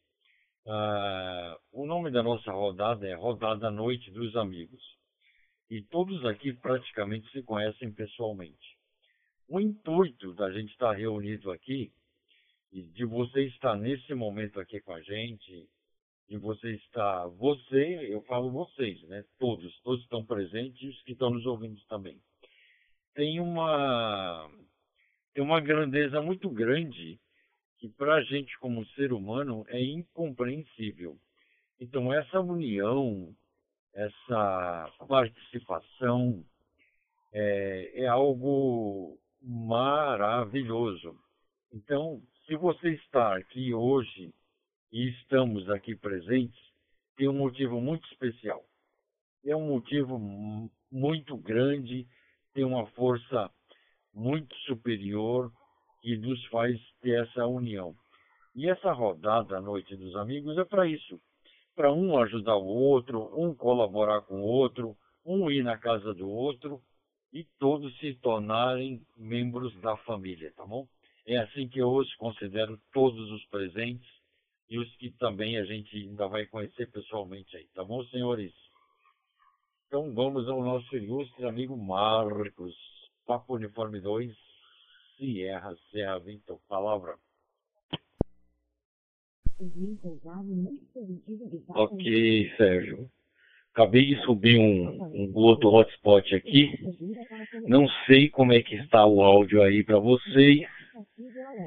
Uh, 0.64 1.58
o 1.70 1.86
nome 1.86 2.10
da 2.10 2.22
nossa 2.22 2.50
rodada 2.50 3.06
é 3.06 3.14
Rodada 3.14 3.70
Noite 3.70 4.10
dos 4.10 4.34
Amigos. 4.36 4.82
E 5.68 5.82
todos 5.82 6.24
aqui 6.24 6.54
praticamente 6.54 7.30
se 7.30 7.42
conhecem 7.42 7.92
pessoalmente. 7.92 8.78
O 9.46 9.60
intuito 9.60 10.32
da 10.32 10.50
gente 10.50 10.70
estar 10.72 10.92
reunido 10.94 11.50
aqui, 11.50 11.92
e 12.72 12.82
de 12.84 13.04
você 13.04 13.44
estar 13.44 13.76
nesse 13.76 14.14
momento 14.14 14.58
aqui 14.58 14.80
com 14.80 14.92
a 14.92 15.02
gente, 15.02 15.68
de 16.26 16.38
você 16.38 16.74
estar, 16.74 17.26
você, 17.28 18.12
eu 18.14 18.22
falo 18.22 18.50
vocês, 18.50 19.02
né? 19.08 19.24
Todos, 19.38 19.78
todos 19.82 20.02
estão 20.04 20.24
presentes 20.24 20.80
e 20.80 20.88
os 20.88 21.02
que 21.02 21.12
estão 21.12 21.28
nos 21.28 21.44
ouvindo 21.44 21.78
também. 21.86 22.18
Tem 23.14 23.40
uma, 23.40 24.50
tem 25.34 25.44
uma 25.44 25.60
grandeza 25.60 26.22
muito 26.22 26.48
grande 26.48 27.20
que 27.78 27.88
para 27.88 28.14
a 28.14 28.22
gente 28.22 28.58
como 28.58 28.86
ser 28.88 29.12
humano 29.12 29.64
é 29.68 29.80
incompreensível. 29.80 31.16
Então 31.80 32.12
essa 32.12 32.40
união, 32.40 33.34
essa 33.94 34.92
participação 35.06 36.44
é, 37.32 38.02
é 38.02 38.06
algo 38.06 39.18
maravilhoso. 39.40 41.16
Então, 41.72 42.22
se 42.46 42.56
você 42.56 42.94
está 42.94 43.36
aqui 43.36 43.72
hoje 43.72 44.32
e 44.90 45.10
estamos 45.10 45.68
aqui 45.70 45.94
presentes, 45.94 46.58
tem 47.16 47.28
um 47.28 47.34
motivo 47.34 47.80
muito 47.80 48.08
especial. 48.10 48.64
É 49.44 49.54
um 49.54 49.68
motivo 49.68 50.18
muito 50.90 51.36
grande, 51.36 52.06
tem 52.54 52.64
uma 52.64 52.86
força 52.88 53.50
muito 54.12 54.54
superior 54.60 55.52
que 56.08 56.16
nos 56.16 56.42
faz 56.46 56.80
ter 57.02 57.22
essa 57.22 57.46
união. 57.46 57.94
E 58.54 58.66
essa 58.66 58.92
rodada 58.92 59.58
à 59.58 59.60
Noite 59.60 59.94
dos 59.94 60.16
Amigos 60.16 60.56
é 60.56 60.64
para 60.64 60.86
isso. 60.86 61.20
Para 61.76 61.92
um 61.92 62.16
ajudar 62.16 62.56
o 62.56 62.64
outro, 62.64 63.30
um 63.38 63.54
colaborar 63.54 64.22
com 64.22 64.40
o 64.40 64.46
outro, 64.46 64.96
um 65.22 65.50
ir 65.50 65.62
na 65.62 65.76
casa 65.76 66.14
do 66.14 66.26
outro 66.26 66.80
e 67.30 67.44
todos 67.58 67.94
se 67.98 68.14
tornarem 68.22 69.02
membros 69.18 69.78
da 69.82 69.98
família, 69.98 70.50
tá 70.56 70.64
bom? 70.64 70.88
É 71.26 71.36
assim 71.36 71.68
que 71.68 71.78
eu 71.78 71.92
os 71.92 72.14
considero 72.14 72.80
todos 72.90 73.30
os 73.30 73.44
presentes 73.48 74.08
e 74.70 74.78
os 74.78 74.90
que 74.96 75.10
também 75.10 75.58
a 75.58 75.64
gente 75.66 75.94
ainda 75.94 76.26
vai 76.26 76.46
conhecer 76.46 76.90
pessoalmente 76.90 77.54
aí, 77.54 77.68
tá 77.74 77.84
bom, 77.84 78.02
senhores? 78.06 78.54
Então 79.86 80.14
vamos 80.14 80.48
ao 80.48 80.62
nosso 80.62 80.96
ilustre 80.96 81.44
amigo 81.44 81.76
Marcos, 81.76 82.74
Papo 83.26 83.56
Uniforme 83.56 84.00
2, 84.00 84.47
Sierra, 85.18 85.76
Serra, 85.90 86.18
Vitor, 86.20 86.60
palavra. 86.68 87.16
Ok, 91.70 92.52
Sérgio. 92.56 93.10
Acabei 93.72 94.06
de 94.06 94.22
subir 94.22 94.58
um, 94.58 95.02
um 95.12 95.32
outro 95.34 95.68
hotspot 95.70 96.34
aqui. 96.34 96.72
Não 97.66 97.88
sei 98.06 98.28
como 98.28 98.52
é 98.52 98.62
que 98.62 98.76
está 98.76 99.04
o 99.04 99.20
áudio 99.20 99.60
aí 99.62 99.82
para 99.82 99.98
vocês. 99.98 100.60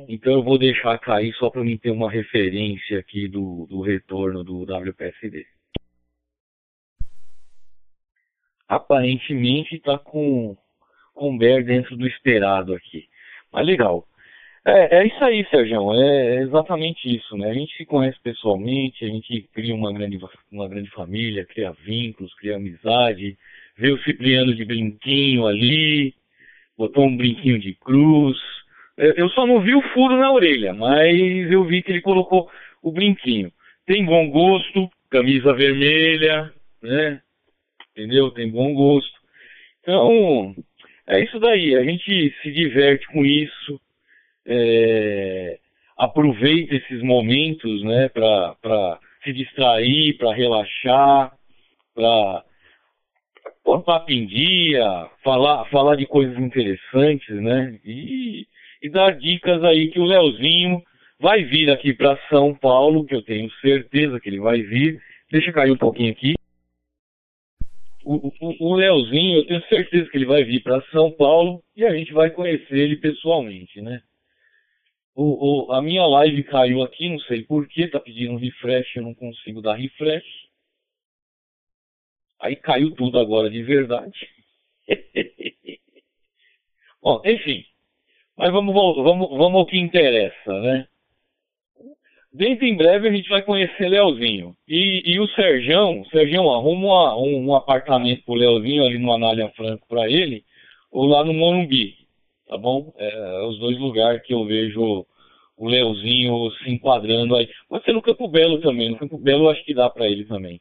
Então 0.08 0.34
eu 0.34 0.44
vou 0.44 0.58
deixar 0.58 0.98
cair 1.00 1.34
só 1.36 1.50
para 1.50 1.64
mim 1.64 1.78
ter 1.78 1.92
uma 1.92 2.10
referência 2.10 3.00
aqui 3.00 3.28
do, 3.28 3.66
do 3.68 3.82
retorno 3.82 4.44
do 4.44 4.64
WPSD. 4.64 5.46
Aparentemente 8.68 9.76
está 9.76 9.98
com, 9.98 10.58
com 11.14 11.38
Bear 11.38 11.64
dentro 11.64 11.98
do 11.98 12.08
esperado 12.08 12.74
aqui. 12.74 13.11
Mas 13.52 13.66
legal. 13.66 14.06
É, 14.66 15.00
é 15.00 15.08
isso 15.08 15.24
aí, 15.24 15.46
Sérgio. 15.50 15.92
É, 15.94 16.36
é 16.38 16.42
exatamente 16.44 17.16
isso, 17.16 17.36
né? 17.36 17.50
A 17.50 17.54
gente 17.54 17.76
se 17.76 17.86
conhece 17.86 18.20
pessoalmente, 18.22 19.04
a 19.04 19.08
gente 19.08 19.50
cria 19.54 19.74
uma 19.74 19.92
grande, 19.92 20.20
uma 20.52 20.68
grande 20.68 20.90
família, 20.92 21.46
cria 21.46 21.72
vínculos, 21.72 22.34
cria 22.36 22.58
amizade, 22.58 23.38
vê 23.76 23.92
o 23.92 24.02
Cipriano 24.04 24.54
de 24.56 24.64
brinquinho 24.64 25.48
ali, 25.48 26.14
botou 26.78 27.06
um 27.06 27.18
brinquinho 27.18 27.60
de 27.60 27.74
cruz. 27.74 28.38
Eu 28.98 29.30
só 29.30 29.48
não 29.48 29.62
vi 29.62 29.74
o 29.74 29.82
furo 29.94 30.18
na 30.18 30.32
orelha, 30.32 30.74
mas 30.74 31.18
eu 31.52 31.64
vi 31.64 31.82
que 31.82 31.92
ele 31.92 32.02
colocou 32.02 32.50
o 32.84 32.92
brinquinho. 32.92 33.52
Tem 33.86 34.06
bom 34.06 34.30
gosto, 34.30 34.90
camisa 35.10 35.54
vermelha, 35.54 36.54
né? 36.84 37.22
Entendeu? 37.92 38.30
Tem 38.32 38.50
bom 38.50 38.74
gosto. 38.74 39.20
Então, 39.82 40.56
é 41.08 41.24
isso 41.24 41.40
daí. 41.40 41.76
A 41.76 41.84
gente 41.84 42.34
se 42.42 42.52
diverte 42.52 43.06
com 43.08 43.26
isso. 43.26 43.80
É, 44.46 45.60
aproveita 45.98 46.76
esses 46.76 47.02
momentos, 47.02 47.84
né? 47.84 48.10
Para 48.10 49.00
se 49.24 49.34
distrair, 49.34 50.18
para 50.18 50.34
relaxar, 50.34 51.32
para 51.94 52.44
pôr 53.64 53.84
papo 53.84 54.12
em 54.12 54.26
dia, 54.26 55.08
falar, 55.24 55.66
falar 55.66 55.96
de 55.96 56.06
coisas 56.06 56.38
interessantes, 56.38 57.36
né? 57.42 57.80
E, 57.86 58.48
e 58.82 58.90
dar 58.90 59.12
dicas 59.12 59.64
aí 59.64 59.90
que 59.90 60.00
o 60.00 60.06
Leozinho 60.06 60.82
vai 61.20 61.44
vir 61.44 61.70
aqui 61.70 61.94
para 61.94 62.18
São 62.30 62.56
Paulo, 62.56 63.06
que 63.06 63.14
eu 63.14 63.22
tenho 63.22 63.50
certeza 63.62 64.20
que 64.20 64.28
ele 64.28 64.40
vai 64.40 64.62
vir. 64.62 65.00
Deixa 65.32 65.54
cair 65.54 65.72
um 65.72 65.78
pouquinho 65.78 66.12
aqui. 66.12 66.34
O, 68.04 68.32
o, 68.60 68.74
Leozinho, 68.76 69.38
eu 69.38 69.46
tenho 69.46 69.68
certeza 69.68 70.10
que 70.10 70.18
ele 70.18 70.26
vai 70.26 70.44
vir 70.44 70.64
para 70.64 70.82
São 70.92 71.12
Paulo 71.12 71.64
e 71.76 71.86
a 71.86 71.96
gente 71.96 72.12
vai 72.14 72.32
conhecer 72.32 72.76
ele 72.76 72.96
pessoalmente, 72.98 73.80
né? 73.82 74.02
O, 75.14 75.68
o, 75.68 75.72
a 75.74 75.82
minha 75.82 76.06
live 76.06 76.44
caiu 76.46 76.82
aqui, 76.82 77.10
não 77.10 77.20
sei 77.20 77.44
porquê, 77.44 77.88
tá 77.88 78.00
pedindo 78.00 78.38
refresh, 78.38 78.96
eu 78.96 79.04
não 79.04 79.14
consigo 79.14 79.62
dar 79.62 79.76
refresh. 79.76 80.26
Aí 82.40 82.56
caiu 82.56 82.92
tudo 82.96 83.20
agora 83.20 83.50
de 83.50 83.62
verdade. 83.62 84.28
Bom, 87.02 87.22
enfim. 87.26 87.64
Mas 88.36 88.52
vamos, 88.52 88.74
vamos, 88.74 89.30
vamos 89.30 89.60
ao 89.60 89.66
que 89.66 89.78
interessa, 89.78 90.60
né? 90.62 90.88
Dentro 92.34 92.66
em 92.66 92.76
breve 92.78 93.10
a 93.10 93.12
gente 93.12 93.28
vai 93.28 93.42
conhecer 93.42 93.90
Leozinho. 93.90 94.56
E, 94.68 95.04
e 95.06 95.20
o 95.20 95.28
Serjão, 95.30 96.06
Serjão 96.06 96.50
arruma 96.50 97.18
um, 97.18 97.48
um 97.48 97.56
apartamento 97.56 98.24
pro 98.24 98.36
Leozinho 98.36 98.86
ali 98.86 98.98
no 98.98 99.12
Anália 99.12 99.50
Franco 99.50 99.86
para 99.88 100.10
ele, 100.10 100.46
ou 100.90 101.06
lá 101.06 101.26
no 101.26 101.34
Morumbi, 101.34 101.96
tá 102.48 102.58
bom? 102.58 102.94
É, 102.98 103.42
os 103.44 103.60
dois 103.60 103.78
lugares 103.78 104.22
que 104.24 104.34
eu 104.34 104.46
vejo 104.46 105.06
o 105.58 105.68
Leozinho 105.68 106.50
se 106.64 106.72
enquadrando 106.72 107.36
aí. 107.36 107.50
Pode 107.70 107.84
ser 107.84 107.94
no 107.94 108.02
Campo 108.02 108.28
Belo 108.28 108.62
também, 108.62 108.90
no 108.90 108.98
Campo 108.98 109.18
Belo 109.18 109.50
acho 109.50 109.64
que 109.66 109.74
dá 109.74 109.90
para 109.90 110.08
ele 110.08 110.26
também. 110.26 110.60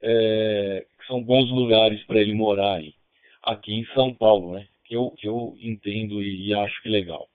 É, 0.00 0.86
são 1.06 1.22
bons 1.22 1.50
lugares 1.50 2.02
para 2.04 2.20
ele 2.20 2.32
morar 2.32 2.76
aí. 2.76 2.94
Aqui 3.42 3.74
em 3.74 3.84
São 3.94 4.14
Paulo, 4.14 4.54
né? 4.54 4.66
Que 4.84 4.96
eu, 4.96 5.10
que 5.10 5.26
eu 5.26 5.56
entendo 5.60 6.22
e, 6.22 6.48
e 6.48 6.54
acho 6.54 6.80
que 6.82 6.88
legal. 6.88 7.28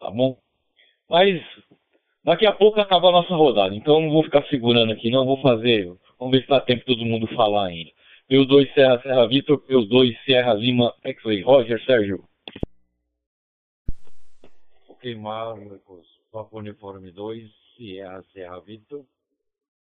Tá 0.00 0.10
bom? 0.10 0.36
Mas 1.08 1.40
daqui 2.28 2.46
a 2.46 2.52
pouco 2.52 2.80
acaba 2.80 3.08
a 3.08 3.12
nossa 3.12 3.34
rodada. 3.34 3.74
Então 3.74 4.00
não 4.00 4.10
vou 4.10 4.22
ficar 4.22 4.46
segurando 4.48 4.92
aqui, 4.92 5.10
não. 5.10 5.24
Vou 5.24 5.40
fazer. 5.40 5.86
Vamos 6.18 6.36
ver 6.36 6.42
se 6.42 6.48
dá 6.48 6.60
tempo 6.60 6.84
todo 6.84 7.04
mundo 7.04 7.26
falar 7.34 7.66
ainda. 7.66 7.90
P2 8.30 8.72
Serra 8.74 9.00
Serra 9.00 9.26
Vitor, 9.26 9.58
P2 9.62 10.16
Serra 10.24 10.52
Lima 10.52 10.94
X-Ray. 11.02 11.42
Roger 11.42 11.82
Sérgio. 11.84 12.24
Ok, 14.88 15.14
Marcos. 15.14 16.06
Papo 16.30 16.58
Uniforme 16.58 17.10
2, 17.10 17.50
Sierra 17.76 18.22
Serra 18.32 18.60
Vitor. 18.60 19.04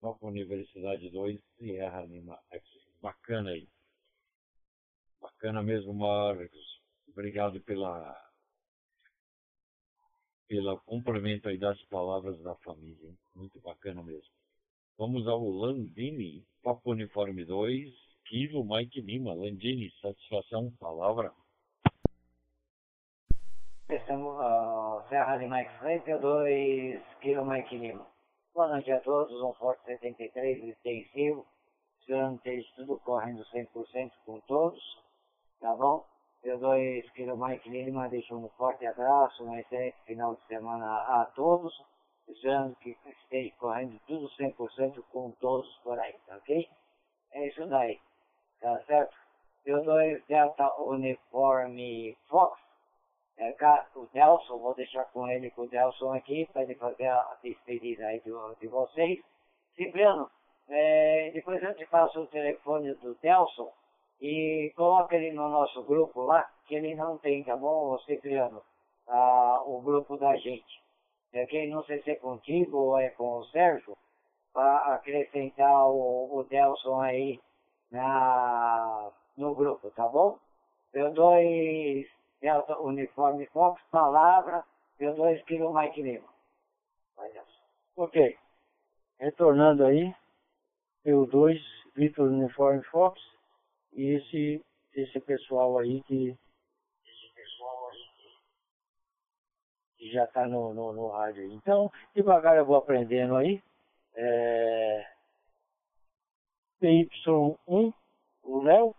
Papo 0.00 0.26
Universidade 0.26 1.10
2, 1.10 1.38
Sierra 1.58 2.00
Lima 2.02 2.38
X-Ray. 2.50 2.80
Bacana 3.02 3.50
aí. 3.50 3.68
Bacana 5.20 5.62
mesmo, 5.62 5.92
Marcos. 5.92 6.80
Obrigado 7.12 7.60
pela 7.60 8.29
pelo 10.50 10.80
complemento 10.80 11.48
aí 11.48 11.56
das 11.56 11.80
palavras 11.84 12.36
da 12.42 12.56
família. 12.56 13.14
Muito 13.36 13.60
bacana 13.60 14.02
mesmo. 14.02 14.34
Vamos 14.98 15.28
ao 15.28 15.48
Landini, 15.48 16.44
Papo 16.60 16.90
Uniforme 16.90 17.44
2, 17.44 17.88
Kilo 18.26 18.64
Mike 18.64 19.00
Lima. 19.00 19.32
Landini, 19.32 19.88
satisfação, 20.02 20.72
palavra. 20.80 21.32
Estamos 23.88 24.34
uh, 24.40 25.08
Serra 25.08 25.36
de 25.36 25.46
Mike 25.46 25.78
Frente, 25.78 26.18
2 26.18 27.00
Kilo 27.20 27.46
Mike 27.46 27.78
Lima. 27.78 28.04
Boa 28.52 28.66
noite 28.66 28.90
a 28.90 28.98
todos, 28.98 29.40
um 29.40 29.52
forte 29.52 29.84
73 29.84 30.64
extensivo 30.64 31.46
esperando 32.00 32.40
ter 32.40 32.64
tudo 32.74 32.98
correndo 32.98 33.44
100% 33.44 34.10
com 34.26 34.40
todos, 34.40 34.82
tá 35.60 35.72
bom? 35.76 36.04
Eu 36.42 36.58
dou 36.58 36.72
querido 37.14 37.36
Mike 37.36 37.68
Lima, 37.68 38.08
deixo 38.08 38.34
um 38.34 38.48
forte 38.50 38.86
abraço, 38.86 39.44
um 39.44 39.58
excelente 39.58 40.00
final 40.06 40.34
de 40.34 40.46
semana 40.46 40.86
a 40.86 41.26
todos, 41.34 41.70
esperando 42.26 42.74
que 42.76 42.96
esteja 43.06 43.54
correndo 43.58 44.00
tudo 44.06 44.26
100% 44.30 45.04
com 45.12 45.32
todos 45.32 45.68
por 45.84 45.98
aí, 45.98 46.14
tá 46.26 46.36
ok? 46.36 46.66
É 47.32 47.46
isso 47.46 47.66
daí, 47.66 48.00
tá 48.58 48.80
certo? 48.84 49.14
Eu 49.66 49.84
dou 49.84 49.98
Delta 50.26 50.80
Uniforme 50.80 52.16
Fox, 52.26 52.58
é, 53.36 53.54
o 53.94 54.06
Delson, 54.06 54.58
vou 54.58 54.74
deixar 54.74 55.04
com 55.12 55.28
ele, 55.28 55.50
com 55.50 55.62
o 55.62 55.68
Delson 55.68 56.14
aqui, 56.14 56.48
para 56.54 56.62
ele 56.62 56.74
fazer 56.76 57.06
a 57.06 57.36
despedida 57.42 58.06
aí 58.06 58.20
de, 58.20 58.30
de 58.60 58.66
vocês. 58.66 59.20
Cipriano, 59.74 60.30
é, 60.70 61.30
depois 61.34 61.62
eu 61.62 61.74
te 61.74 61.84
passo 61.86 62.22
o 62.22 62.26
telefone 62.28 62.94
do 62.94 63.14
Telson 63.16 63.70
e 64.20 64.72
coloca 64.76 65.16
ele 65.16 65.32
no 65.32 65.48
nosso 65.48 65.82
grupo 65.84 66.22
lá, 66.22 66.48
que 66.66 66.74
ele 66.74 66.94
não 66.94 67.18
tem, 67.18 67.42
tá 67.42 67.56
bom, 67.56 67.98
Cipriano? 68.00 68.62
Ah, 69.08 69.62
o 69.66 69.80
grupo 69.80 70.16
da 70.16 70.36
gente. 70.36 70.80
É 71.32 71.46
que 71.46 71.66
não 71.66 71.82
sei 71.84 72.02
se 72.02 72.10
é 72.10 72.16
contigo 72.16 72.76
ou 72.76 72.98
é 72.98 73.10
com 73.10 73.38
o 73.38 73.44
Sérgio, 73.46 73.96
para 74.52 74.94
acrescentar 74.94 75.88
o, 75.88 76.38
o 76.38 76.44
Delson 76.44 77.00
aí 77.00 77.40
na, 77.90 79.10
no 79.36 79.54
grupo, 79.54 79.90
tá 79.92 80.06
bom? 80.08 80.38
Eu 80.92 81.12
dois 81.12 82.06
Delta 82.40 82.78
Uniforme 82.80 83.46
Fox, 83.46 83.80
palavra, 83.90 84.64
eu 84.98 85.14
dois 85.14 85.42
Kilo 85.44 85.72
Mike 85.72 86.02
Lima. 86.02 86.28
Ok. 87.96 88.38
Retornando 89.18 89.84
aí, 89.84 90.14
eu 91.04 91.26
dois, 91.26 91.60
Vitor 91.94 92.28
Uniforme 92.28 92.82
Fox, 92.84 93.20
e 93.92 94.16
esse, 94.16 94.64
esse 94.94 95.20
pessoal 95.20 95.78
aí 95.78 96.02
que. 96.02 96.36
Pessoal 97.34 97.90
aí 97.90 98.10
que 99.96 100.10
já 100.10 100.24
está 100.24 100.46
no, 100.46 100.72
no, 100.72 100.92
no 100.94 101.08
rádio 101.08 101.42
aí. 101.42 101.52
Então, 101.52 101.92
devagar 102.14 102.56
eu 102.56 102.64
vou 102.64 102.76
aprendendo 102.76 103.36
aí. 103.36 103.62
É, 104.14 105.06
PY1, 106.80 107.92
o 108.42 108.62
Léo, 108.62 108.94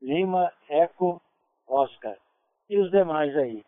Lima, 0.00 0.52
Eco, 0.68 1.20
Oscar. 1.66 2.16
E 2.68 2.78
os 2.78 2.90
demais 2.90 3.36
aí. 3.36 3.62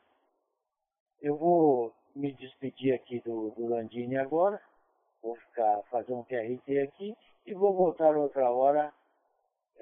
Eu 1.21 1.37
vou 1.37 1.93
me 2.17 2.33
despedir 2.33 2.95
aqui 2.95 3.21
do, 3.21 3.51
do 3.51 3.67
Landini 3.67 4.17
agora. 4.17 4.61
Vou 5.23 5.37
ficar, 5.37 5.83
fazer 5.91 6.13
um 6.15 6.25
QRT 6.25 6.79
aqui 6.81 7.15
e 7.47 7.55
vou 7.55 7.75
voltar 7.75 8.17
outra 8.17 8.51
hora. 8.51 8.93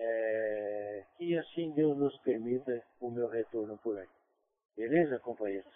É, 0.02 1.04
que 1.18 1.36
assim 1.36 1.72
Deus 1.72 1.94
nos 1.96 2.16
permita 2.22 2.82
o 3.00 3.10
meu 3.10 3.28
retorno 3.28 3.76
por 3.78 3.98
aí. 3.98 4.08
Beleza, 4.74 5.20
companheiros? 5.20 5.74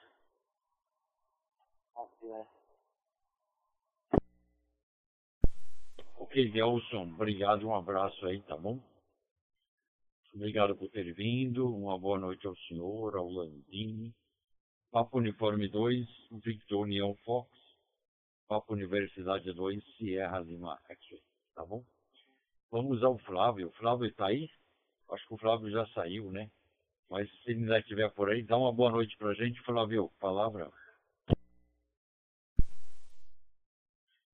Ok, 6.16 6.51
Nelson, 6.52 7.02
obrigado, 7.02 7.68
um 7.68 7.74
abraço 7.74 8.24
aí, 8.26 8.40
tá 8.44 8.56
bom? 8.56 8.80
Obrigado 10.34 10.74
por 10.74 10.88
ter 10.88 11.12
vindo, 11.12 11.68
uma 11.68 11.98
boa 11.98 12.18
noite 12.18 12.46
ao 12.46 12.56
senhor, 12.56 13.14
ao 13.16 13.28
Landini. 13.28 14.14
Papo 14.90 15.18
Uniforme 15.18 15.68
2, 15.68 16.06
Victor 16.42 16.80
União 16.80 17.14
Fox. 17.24 17.51
Papo 18.48 18.72
Universidade 18.72 19.52
2, 19.52 19.84
Sierra 19.96 20.40
Lima 20.40 20.80
X-Ray, 20.88 21.22
tá 21.55 21.64
bom? 21.66 21.84
Vamos 22.74 23.05
ao 23.05 23.16
Flávio. 23.18 23.68
O 23.68 23.70
Flávio 23.70 24.05
está 24.05 24.26
aí? 24.26 24.51
Acho 25.12 25.24
que 25.28 25.34
o 25.34 25.38
Flávio 25.38 25.70
já 25.70 25.86
saiu, 25.94 26.32
né? 26.32 26.48
Mas 27.09 27.30
se 27.30 27.52
ele 27.52 27.60
ainda 27.60 27.78
estiver 27.78 28.10
por 28.10 28.28
aí, 28.28 28.42
dá 28.42 28.59
uma 28.59 28.72
boa 28.72 28.90
noite 28.90 29.16
pra 29.16 29.32
gente, 29.32 29.60
Flávio. 29.60 30.10
Palavra. 30.20 30.68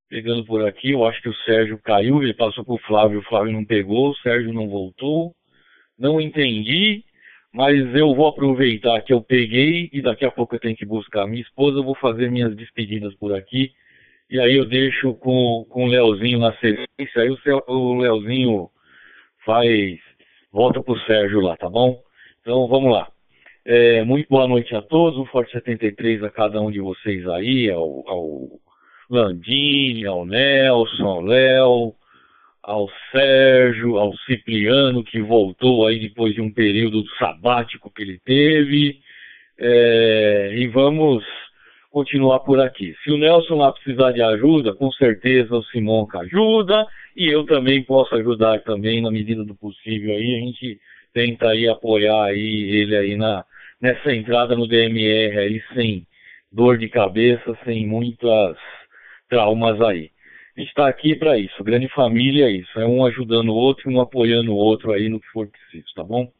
Pegando 0.08 0.42
por 0.46 0.66
aqui, 0.66 0.92
eu 0.92 1.04
acho 1.04 1.20
que 1.20 1.28
o 1.28 1.34
Sérgio 1.44 1.78
caiu, 1.82 2.22
ele 2.22 2.32
passou 2.32 2.64
pro 2.64 2.78
Flávio, 2.78 3.18
o 3.18 3.24
Flávio 3.24 3.52
não 3.52 3.62
pegou, 3.62 4.08
o 4.08 4.16
Sérgio 4.16 4.54
não 4.54 4.70
voltou. 4.70 5.36
Não 5.98 6.18
entendi, 6.18 7.04
mas 7.52 7.94
eu 7.94 8.14
vou 8.14 8.26
aproveitar 8.26 9.02
que 9.02 9.12
eu 9.12 9.20
peguei 9.20 9.90
e 9.92 10.00
daqui 10.00 10.24
a 10.24 10.30
pouco 10.30 10.54
eu 10.54 10.60
tenho 10.60 10.74
que 10.74 10.86
buscar 10.86 11.26
minha 11.26 11.42
esposa, 11.42 11.76
eu 11.76 11.84
vou 11.84 11.94
fazer 11.94 12.30
minhas 12.30 12.56
despedidas 12.56 13.14
por 13.16 13.34
aqui. 13.34 13.74
E 14.30 14.38
aí 14.38 14.56
eu 14.56 14.64
deixo 14.64 15.12
com, 15.14 15.66
com 15.68 15.86
o 15.86 15.88
Leozinho 15.88 16.38
na 16.38 16.52
sequência, 16.52 17.22
aí 17.22 17.30
o, 17.30 17.36
o 17.66 17.98
Leozinho 17.98 18.70
faz, 19.44 19.98
volta 20.52 20.80
pro 20.80 20.96
Sérgio 21.00 21.40
lá, 21.40 21.56
tá 21.56 21.68
bom? 21.68 22.00
Então 22.40 22.68
vamos 22.68 22.92
lá. 22.92 23.08
É, 23.64 24.04
muito 24.04 24.28
boa 24.28 24.46
noite 24.46 24.72
a 24.76 24.80
todos, 24.80 25.18
um 25.18 25.26
forte 25.26 25.50
73 25.50 26.22
a 26.22 26.30
cada 26.30 26.60
um 26.60 26.70
de 26.70 26.80
vocês 26.80 27.26
aí, 27.28 27.68
ao, 27.70 28.08
ao 28.08 28.48
Landini, 29.10 30.06
ao 30.06 30.24
Nelson, 30.24 31.04
ao 31.04 31.20
Léo, 31.22 31.94
ao 32.62 32.88
Sérgio, 33.10 33.98
ao 33.98 34.16
Cipriano, 34.18 35.02
que 35.02 35.20
voltou 35.20 35.88
aí 35.88 35.98
depois 35.98 36.34
de 36.34 36.40
um 36.40 36.52
período 36.52 37.02
sabático 37.18 37.90
que 37.90 38.02
ele 38.02 38.20
teve. 38.24 39.00
É, 39.58 40.52
e 40.54 40.68
vamos 40.68 41.24
continuar 41.90 42.40
por 42.40 42.60
aqui. 42.60 42.94
Se 43.02 43.10
o 43.10 43.18
Nelson 43.18 43.56
lá 43.56 43.72
precisar 43.72 44.12
de 44.12 44.22
ajuda, 44.22 44.74
com 44.74 44.90
certeza 44.92 45.54
o 45.54 45.64
Simonca 45.64 46.20
ajuda 46.20 46.86
e 47.16 47.26
eu 47.26 47.44
também 47.44 47.82
posso 47.82 48.14
ajudar 48.14 48.60
também 48.60 49.02
na 49.02 49.10
medida 49.10 49.44
do 49.44 49.54
possível 49.54 50.14
aí. 50.14 50.36
A 50.36 50.38
gente 50.38 50.80
tenta 51.12 51.48
aí 51.48 51.68
apoiar 51.68 52.24
aí 52.26 52.70
ele 52.70 52.96
aí 52.96 53.16
na, 53.16 53.44
nessa 53.80 54.14
entrada 54.14 54.54
no 54.54 54.68
DMR 54.68 55.38
aí 55.38 55.62
sem 55.74 56.06
dor 56.52 56.78
de 56.78 56.88
cabeça, 56.88 57.58
sem 57.64 57.86
muitas 57.86 58.56
traumas 59.28 59.80
aí. 59.80 60.10
A 60.56 60.60
gente 60.60 60.70
está 60.70 60.88
aqui 60.88 61.14
para 61.14 61.38
isso, 61.38 61.62
grande 61.64 61.88
família 61.88 62.46
é 62.46 62.50
isso, 62.50 62.78
é 62.78 62.86
um 62.86 63.04
ajudando 63.06 63.48
o 63.50 63.54
outro 63.54 63.90
um 63.90 64.00
apoiando 64.00 64.52
o 64.52 64.56
outro 64.56 64.92
aí 64.92 65.08
no 65.08 65.20
que 65.20 65.28
for 65.28 65.48
preciso, 65.48 65.86
tá 65.94 66.04
bom? 66.04 66.30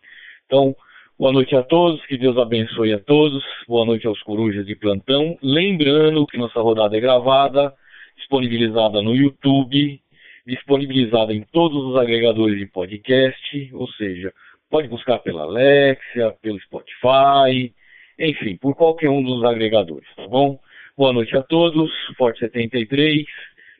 Então, 0.46 0.74
boa 1.20 1.32
noite 1.32 1.54
a 1.54 1.62
todos, 1.62 2.02
que 2.06 2.16
Deus 2.16 2.38
abençoe 2.38 2.94
a 2.94 2.98
todos, 2.98 3.44
boa 3.68 3.84
noite 3.84 4.06
aos 4.06 4.22
corujas 4.22 4.64
de 4.64 4.74
plantão. 4.74 5.36
Lembrando 5.42 6.26
que 6.26 6.38
nossa 6.38 6.58
rodada 6.62 6.96
é 6.96 7.00
gravada, 7.00 7.74
disponibilizada 8.16 9.02
no 9.02 9.14
YouTube, 9.14 10.00
disponibilizada 10.46 11.34
em 11.34 11.42
todos 11.52 11.84
os 11.84 11.96
agregadores 11.98 12.58
de 12.58 12.64
podcast, 12.64 13.70
ou 13.74 13.86
seja, 13.88 14.32
pode 14.70 14.88
buscar 14.88 15.18
pela 15.18 15.42
Alexia, 15.42 16.34
pelo 16.40 16.58
Spotify, 16.60 17.70
enfim, 18.18 18.56
por 18.56 18.74
qualquer 18.74 19.10
um 19.10 19.22
dos 19.22 19.44
agregadores, 19.44 20.08
tá 20.16 20.26
bom? 20.26 20.58
Boa 20.96 21.12
noite 21.12 21.36
a 21.36 21.42
todos, 21.42 21.92
Forte 22.16 22.38
73, 22.38 23.26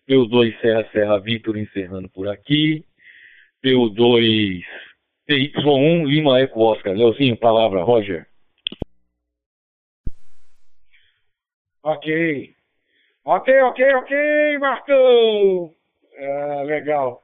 PU2 0.07 0.61
Serra 0.61 0.87
Serra 0.93 1.19
Vitor 1.19 1.57
encerrando 1.57 2.11
por 2.11 2.29
aqui, 2.29 2.85
PU2 3.65 4.63
TY1 5.31 6.07
Lima 6.07 6.41
Eco 6.41 6.61
Oscar. 6.61 6.93
Leozinho, 6.93 7.37
palavra, 7.37 7.85
Roger. 7.85 8.27
Ok. 11.85 12.55
Ok, 13.25 13.63
ok, 13.63 13.95
ok, 13.95 14.59
Marcão! 14.59 15.71
É, 16.15 16.63
legal. 16.65 17.23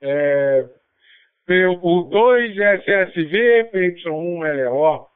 É, 0.00 0.64
PU2 1.46 2.58
SSV, 2.58 3.70
PY1 3.70 4.70
LO. 4.70 5.06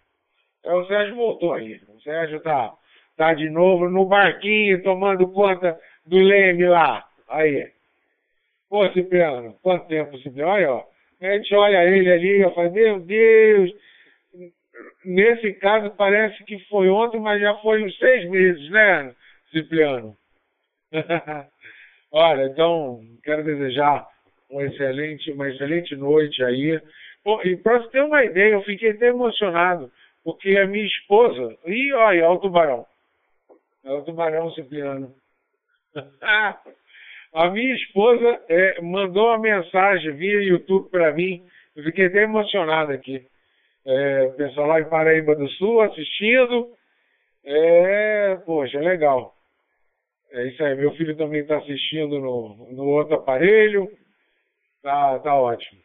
É, 0.62 0.74
o 0.74 0.86
Sérgio 0.86 1.16
voltou 1.16 1.54
aí. 1.54 1.80
O 1.88 2.00
Sérgio 2.02 2.40
tá, 2.40 2.74
tá 3.16 3.32
de 3.32 3.48
novo 3.48 3.88
no 3.88 4.04
barquinho, 4.04 4.82
tomando 4.82 5.26
conta 5.32 5.80
do 6.04 6.18
leme 6.18 6.66
lá. 6.66 7.08
Aí. 7.28 7.72
Pô, 8.68 8.86
Cipriano, 8.92 9.56
quanto 9.62 9.86
tempo, 9.86 10.18
Cipriano? 10.18 10.50
Olha, 10.50 10.72
ó. 10.72 10.95
A 11.20 11.32
gente 11.32 11.54
olha 11.54 11.84
ele 11.84 12.10
ali 12.10 12.42
e 12.42 12.54
fala, 12.54 12.70
meu 12.70 13.00
Deus. 13.00 13.72
Nesse 15.04 15.52
caso 15.54 15.90
parece 15.96 16.42
que 16.44 16.58
foi 16.68 16.88
ontem, 16.88 17.20
mas 17.20 17.40
já 17.40 17.54
foi 17.58 17.82
uns 17.82 17.96
seis 17.98 18.28
meses, 18.28 18.70
né, 18.70 19.14
Cipriano? 19.50 20.16
olha, 22.12 22.46
então, 22.46 23.00
quero 23.22 23.44
desejar 23.44 24.06
um 24.50 24.60
excelente, 24.60 25.30
uma 25.32 25.48
excelente 25.48 25.94
noite 25.96 26.42
aí. 26.44 26.80
Pô, 27.24 27.40
e 27.42 27.56
para 27.56 27.78
você 27.78 27.90
ter 27.90 28.02
uma 28.02 28.24
ideia, 28.24 28.54
eu 28.54 28.62
fiquei 28.62 28.90
até 28.90 29.08
emocionado 29.08 29.90
porque 30.26 30.58
a 30.58 30.66
minha 30.66 30.84
esposa. 30.84 31.56
Ih, 31.66 31.92
olha, 31.92 32.22
é 32.22 32.28
o 32.28 32.38
tubarão. 32.38 32.84
É 33.84 33.92
o 33.92 34.02
tubarão 34.02 34.50
Cipriano. 34.50 35.14
a 37.32 37.50
minha 37.50 37.74
esposa 37.74 38.40
é, 38.48 38.80
mandou 38.80 39.26
uma 39.26 39.38
mensagem 39.38 40.12
via 40.12 40.42
YouTube 40.42 40.90
para 40.90 41.12
mim. 41.12 41.44
Eu 41.74 41.84
fiquei 41.84 42.06
até 42.06 42.22
emocionado 42.22 42.92
aqui. 42.92 43.26
É, 43.84 44.28
pessoal 44.36 44.66
lá 44.66 44.80
em 44.80 44.88
Paraíba 44.88 45.36
do 45.36 45.48
Sul 45.50 45.80
assistindo. 45.82 46.68
É, 47.44 48.36
poxa, 48.44 48.80
legal. 48.80 49.34
É 50.32 50.46
isso 50.46 50.62
aí. 50.64 50.74
Meu 50.74 50.92
filho 50.92 51.16
também 51.16 51.40
está 51.40 51.58
assistindo 51.58 52.18
no, 52.18 52.72
no 52.72 52.84
outro 52.84 53.14
aparelho. 53.14 53.88
Tá, 54.82 55.18
tá 55.20 55.34
ótimo. 55.34 55.80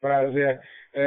Prazer. 0.00 0.60
É, 0.94 1.02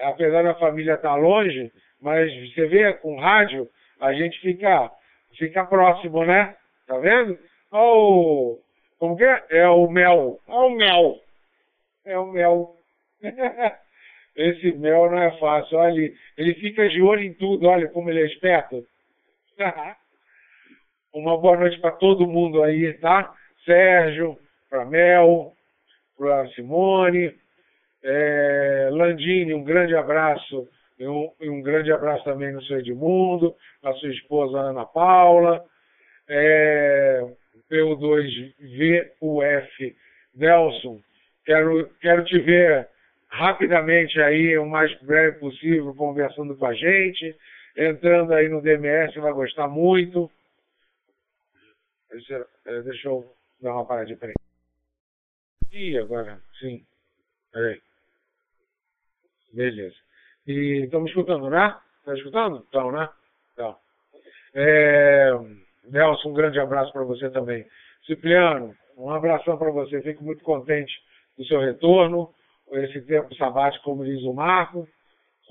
é, 0.00 0.06
apesar 0.06 0.42
da 0.42 0.54
família 0.54 0.94
estar 0.94 1.10
tá 1.10 1.16
longe, 1.16 1.70
mas 2.00 2.32
você 2.50 2.66
vê, 2.66 2.92
com 2.94 3.18
rádio, 3.18 3.68
a 4.00 4.12
gente 4.12 4.38
fica, 4.40 4.90
fica 5.38 5.64
próximo, 5.64 6.24
né? 6.24 6.54
Tá 6.86 6.98
vendo? 6.98 7.38
Olha 7.70 7.82
o. 7.82 8.63
Como 8.98 9.16
que 9.16 9.24
é? 9.24 9.44
É 9.50 9.68
o 9.68 9.88
mel. 9.88 10.40
Olha 10.46 10.66
o 10.66 10.76
mel. 10.76 11.20
É 12.04 12.18
o 12.18 12.26
mel. 12.26 12.76
Esse 14.36 14.72
mel 14.72 15.10
não 15.10 15.22
é 15.22 15.38
fácil. 15.38 15.78
Olha, 15.78 15.92
ele, 15.92 16.14
ele 16.36 16.54
fica 16.54 16.88
de 16.88 17.00
olho 17.00 17.22
em 17.22 17.34
tudo. 17.34 17.66
Olha 17.66 17.88
como 17.88 18.10
ele 18.10 18.22
é 18.22 18.26
esperto. 18.26 18.84
Uma 21.12 21.38
boa 21.38 21.56
noite 21.56 21.78
para 21.80 21.92
todo 21.92 22.26
mundo 22.26 22.62
aí, 22.62 22.92
tá? 22.94 23.32
Sérgio, 23.64 24.36
para 24.68 24.84
Mel, 24.84 25.52
para 26.18 26.48
Simone, 26.48 27.32
é, 28.02 28.88
Landini, 28.90 29.54
um 29.54 29.64
grande 29.64 29.94
abraço 29.96 30.68
e 30.98 31.06
um, 31.06 31.30
um, 31.40 31.62
grande 31.62 31.92
abraço 31.92 32.24
também 32.24 32.52
no 32.52 32.62
seu 32.64 32.78
Edmundo, 32.78 33.54
na 33.82 33.92
sua 33.94 34.10
esposa 34.10 34.58
Ana 34.58 34.84
Paula, 34.84 35.64
é, 36.28 37.24
PU2VUF 37.70 39.94
Nelson. 40.34 41.02
Quero, 41.44 41.88
quero 42.00 42.24
te 42.24 42.38
ver 42.38 42.88
rapidamente 43.28 44.18
aí, 44.20 44.56
o 44.56 44.66
mais 44.66 44.96
breve 45.02 45.38
possível, 45.38 45.94
conversando 45.94 46.56
com 46.56 46.66
a 46.66 46.74
gente, 46.74 47.36
entrando 47.76 48.32
aí 48.32 48.48
no 48.48 48.62
DMS, 48.62 49.18
vai 49.18 49.32
gostar 49.32 49.68
muito. 49.68 50.30
Deixa, 52.10 52.46
é, 52.66 52.80
deixa 52.82 53.08
eu 53.08 53.34
dar 53.60 53.74
uma 53.74 53.84
paradinha, 53.84 54.16
peraí. 54.16 54.34
E 55.72 55.98
agora, 55.98 56.40
sim. 56.60 56.86
Peraí. 57.52 57.82
Beleza. 59.52 59.96
E 60.46 60.84
estamos 60.84 61.10
escutando, 61.10 61.50
né? 61.50 61.76
Está 62.00 62.14
escutando? 62.14 62.64
Então, 62.68 62.92
né? 62.92 63.08
Então. 63.52 63.76
É, 64.54 65.30
Nelson, 65.90 66.30
um 66.30 66.34
grande 66.34 66.58
abraço 66.58 66.92
para 66.92 67.04
você 67.04 67.30
também. 67.30 67.64
Cipriano, 68.06 68.74
um 68.96 69.10
abração 69.10 69.56
para 69.56 69.70
você. 69.70 70.00
Fico 70.02 70.24
muito 70.24 70.42
contente 70.42 70.92
do 71.36 71.44
seu 71.46 71.60
retorno, 71.60 72.30
esse 72.72 73.00
tempo 73.02 73.34
sabático, 73.36 73.84
como 73.84 74.04
diz 74.04 74.22
o 74.22 74.32
Marco. 74.32 74.88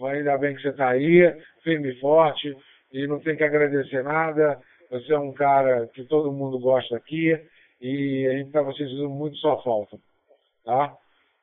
Ainda 0.02 0.38
bem 0.38 0.56
que 0.56 0.62
você 0.62 0.70
está 0.70 0.90
aí, 0.90 1.22
firme 1.64 1.92
e 1.92 2.00
forte, 2.00 2.56
e 2.92 3.06
não 3.08 3.20
tem 3.20 3.36
que 3.36 3.44
agradecer 3.44 4.04
nada. 4.04 4.60
Você 4.90 5.14
é 5.14 5.20
um 5.20 5.32
cara 5.32 5.88
que 5.88 6.04
todo 6.04 6.32
mundo 6.32 6.60
gosta 6.60 6.98
aqui, 6.98 7.40
e 7.80 8.28
a 8.28 8.32
gente 8.34 8.48
está 8.48 8.64
sentindo 8.74 9.10
muito 9.10 9.38
sua 9.38 9.62
falta. 9.62 9.98
Tá? 10.66 10.96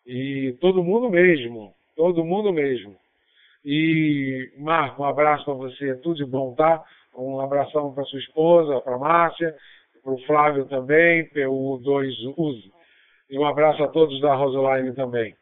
E 0.06 0.56
todo 0.60 0.82
mundo 0.82 1.10
mesmo, 1.10 1.72
todo 1.96 2.24
mundo 2.24 2.52
mesmo. 2.52 2.96
E, 3.64 4.50
Marco, 4.58 5.02
um 5.02 5.06
abraço 5.06 5.44
para 5.44 5.54
você, 5.54 5.94
tudo 5.96 6.16
de 6.16 6.24
bom, 6.24 6.54
tá? 6.54 6.82
Um 7.14 7.40
abração 7.40 7.92
para 7.92 8.04
sua 8.04 8.18
esposa, 8.18 8.80
para 8.80 8.98
Márcia, 8.98 9.56
para 10.02 10.12
o 10.12 10.18
Flávio 10.26 10.66
também, 10.66 11.28
pelo 11.30 11.78
2 11.78 12.14
Uso. 12.36 12.72
E 13.28 13.38
um 13.38 13.46
abraço 13.46 13.82
a 13.82 13.88
todos 13.88 14.20
da 14.20 14.34
Rosaline 14.34 14.94
também. 14.94 15.36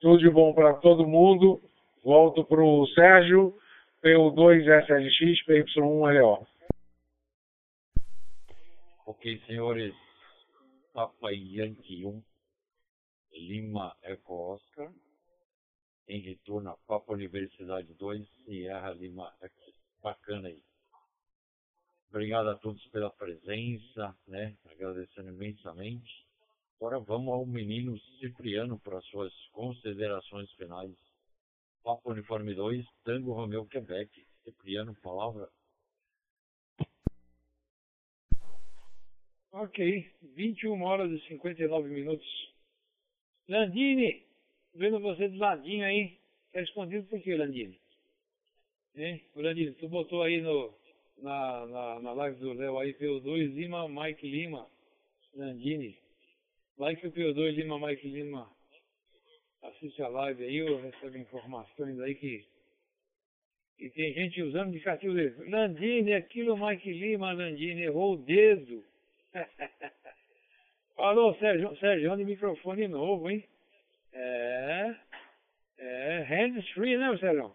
Tudo 0.00 0.18
de 0.18 0.30
bom 0.30 0.52
para 0.52 0.74
todo 0.74 1.06
mundo. 1.06 1.60
Volto 2.02 2.44
para 2.44 2.62
o 2.62 2.86
Sérgio, 2.88 3.56
PU2SLX, 4.02 5.44
PY1LO. 5.46 6.46
Ok, 9.06 9.40
senhores. 9.46 9.94
Papai 10.92 11.34
Yankee 11.34 12.06
1, 12.06 12.22
Lima 13.32 13.96
Eco 14.04 14.52
Oscar 14.54 14.92
em 16.08 16.20
retorno 16.20 16.70
a 16.70 16.76
Papa 16.86 17.12
Universidade 17.12 17.92
2, 17.94 18.28
Sierra 18.44 18.90
Lima. 18.90 19.32
Bacana 20.04 20.48
aí. 20.48 20.62
Obrigado 22.10 22.50
a 22.50 22.58
todos 22.58 22.86
pela 22.88 23.08
presença, 23.08 24.14
né? 24.28 24.54
Agradecendo 24.66 25.30
imensamente. 25.30 26.26
Agora 26.76 27.00
vamos 27.00 27.32
ao 27.32 27.46
menino 27.46 27.98
Cipriano 28.20 28.78
para 28.78 29.00
suas 29.00 29.32
considerações 29.52 30.52
finais. 30.52 30.94
Papa 31.82 32.10
Uniforme 32.10 32.54
2, 32.54 32.86
Tango 33.02 33.32
Romeu, 33.32 33.64
Quebec. 33.64 34.26
Cipriano, 34.44 34.94
palavra. 34.96 35.48
Ok, 39.52 40.12
21 40.34 40.82
horas 40.82 41.10
e 41.10 41.28
59 41.28 41.88
minutos. 41.88 42.54
Landini, 43.48 44.26
vendo 44.74 45.00
você 45.00 45.28
do 45.30 45.38
ladinho 45.38 45.86
aí. 45.86 46.20
Tá 46.52 46.60
escondido 46.60 47.06
por 47.08 47.22
quê, 47.22 47.34
Landini? 47.34 47.80
Hein? 48.96 49.20
O 49.34 49.40
Landini, 49.40 49.72
tu 49.72 49.88
botou 49.88 50.22
aí 50.22 50.40
no, 50.40 50.72
na, 51.18 51.66
na, 51.66 52.00
na 52.00 52.12
live 52.12 52.38
do 52.38 52.52
Léo 52.52 52.78
aí, 52.78 52.94
PO2 52.94 53.52
Lima, 53.54 53.88
Mike 53.88 54.26
Lima, 54.26 54.68
Landini. 55.34 55.98
Like 56.78 57.04
o 57.06 57.12
PO2 57.12 57.50
Lima 57.54 57.78
Mike 57.78 58.06
Lima 58.06 58.48
assiste 59.62 60.02
a 60.02 60.08
live 60.08 60.44
aí, 60.44 60.62
ou 60.62 60.80
recebe 60.80 61.18
informações 61.18 61.98
aí 62.00 62.14
que, 62.14 62.44
que 63.78 63.90
tem 63.90 64.12
gente 64.12 64.42
usando 64.42 64.68
indicativo 64.68 65.14
dele. 65.14 65.50
Landini, 65.50 66.12
aquilo 66.12 66.56
Mike 66.56 66.92
Lima, 66.92 67.32
Landini, 67.32 67.82
errou 67.82 68.14
o 68.14 68.18
dedo. 68.18 68.84
Falou, 70.94 71.34
Sérgio, 71.36 71.76
Sérgio, 71.78 72.16
de 72.16 72.24
microfone 72.24 72.86
novo, 72.86 73.28
hein? 73.28 73.42
É, 74.12 74.94
é, 75.78 76.22
hands 76.28 76.68
free, 76.70 76.96
né, 76.96 77.16
Sérgio? 77.18 77.52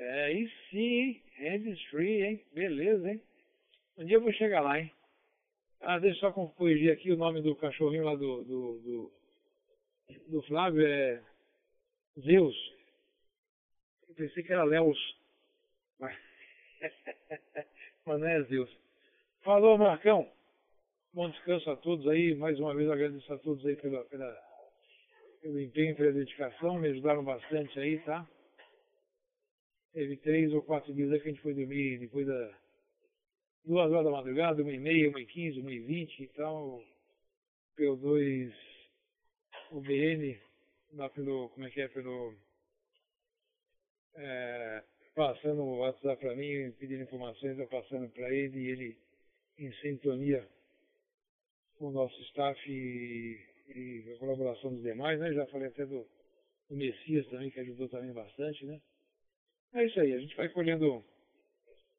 É, 0.00 0.32
e 0.32 0.48
sim, 0.70 1.20
hands 1.38 1.82
free, 1.90 2.22
hein? 2.22 2.44
Beleza, 2.52 3.10
hein? 3.10 3.20
Um 3.96 4.04
dia 4.04 4.16
eu 4.16 4.20
vou 4.20 4.32
chegar 4.32 4.60
lá, 4.60 4.78
hein? 4.78 4.92
Ah, 5.80 5.98
deixa 5.98 6.24
eu 6.24 6.32
só 6.32 6.48
corrigir 6.50 6.92
aqui 6.92 7.10
o 7.10 7.16
nome 7.16 7.42
do 7.42 7.56
cachorrinho 7.56 8.04
lá 8.04 8.14
do, 8.14 8.44
do, 8.44 8.78
do, 8.78 9.12
do 10.28 10.42
Flávio, 10.42 10.86
é 10.86 11.20
Zeus. 12.20 12.56
Eu 14.08 14.14
pensei 14.14 14.44
que 14.44 14.52
era 14.52 14.62
Leos. 14.62 14.98
Mas, 15.98 16.16
mas 18.06 18.20
não 18.20 18.28
é 18.28 18.42
Zeus. 18.44 18.70
Falou, 19.42 19.76
Marcão. 19.76 20.30
Bom 21.12 21.28
descanso 21.28 21.68
a 21.72 21.76
todos 21.76 22.06
aí. 22.06 22.36
Mais 22.36 22.60
uma 22.60 22.72
vez 22.72 22.88
agradeço 22.88 23.32
a 23.32 23.38
todos 23.38 23.66
aí 23.66 23.74
pela, 23.74 24.04
pela, 24.04 24.32
pelo 25.42 25.60
empenho, 25.60 25.96
pela 25.96 26.12
dedicação. 26.12 26.78
Me 26.78 26.88
ajudaram 26.88 27.24
bastante 27.24 27.80
aí, 27.80 27.98
tá? 28.00 28.24
Teve 29.98 30.16
três 30.18 30.52
ou 30.52 30.62
quatro 30.62 30.94
dias 30.94 31.10
aí 31.10 31.18
que 31.18 31.26
a 31.26 31.32
gente 31.32 31.42
foi 31.42 31.52
dormir 31.52 31.98
depois 31.98 32.24
da 32.24 32.56
duas 33.64 33.90
horas 33.90 34.04
da 34.04 34.12
madrugada, 34.12 34.62
uma 34.62 34.72
e 34.72 34.78
meia, 34.78 35.08
uma 35.08 35.20
e 35.20 35.26
quinze, 35.26 35.58
uma 35.58 35.72
e 35.72 35.80
vinte 35.80 36.22
e 36.22 36.28
tal. 36.28 36.80
PO2, 37.76 38.54
o 39.72 39.80
BN, 39.80 40.40
lá 40.92 41.08
pelo, 41.08 41.48
como 41.48 41.66
é 41.66 41.70
que 41.70 41.80
é, 41.80 41.88
pelo, 41.88 42.32
é, 44.14 44.84
passando 45.16 45.62
o 45.62 45.78
WhatsApp 45.78 46.20
para 46.20 46.36
mim, 46.36 46.70
pedindo 46.78 47.02
informações, 47.02 47.58
eu 47.58 47.66
passando 47.66 48.08
para 48.10 48.32
ele 48.32 48.56
e 48.56 48.68
ele 48.68 48.96
em 49.58 49.72
sintonia 49.80 50.48
com 51.76 51.86
o 51.86 51.90
nosso 51.90 52.16
staff 52.22 52.56
e, 52.70 53.36
e, 53.74 54.12
a 54.14 54.18
colaboração 54.18 54.72
dos 54.72 54.82
demais, 54.84 55.18
né? 55.18 55.32
Já 55.32 55.44
falei 55.46 55.66
até 55.66 55.84
do, 55.84 56.06
do 56.68 56.76
Messias 56.76 57.26
também, 57.26 57.50
que 57.50 57.58
ajudou 57.58 57.88
também 57.88 58.12
bastante, 58.12 58.64
né? 58.64 58.80
É 59.74 59.84
isso 59.84 60.00
aí, 60.00 60.14
a 60.14 60.18
gente 60.18 60.34
vai 60.34 60.48
colhendo, 60.48 61.04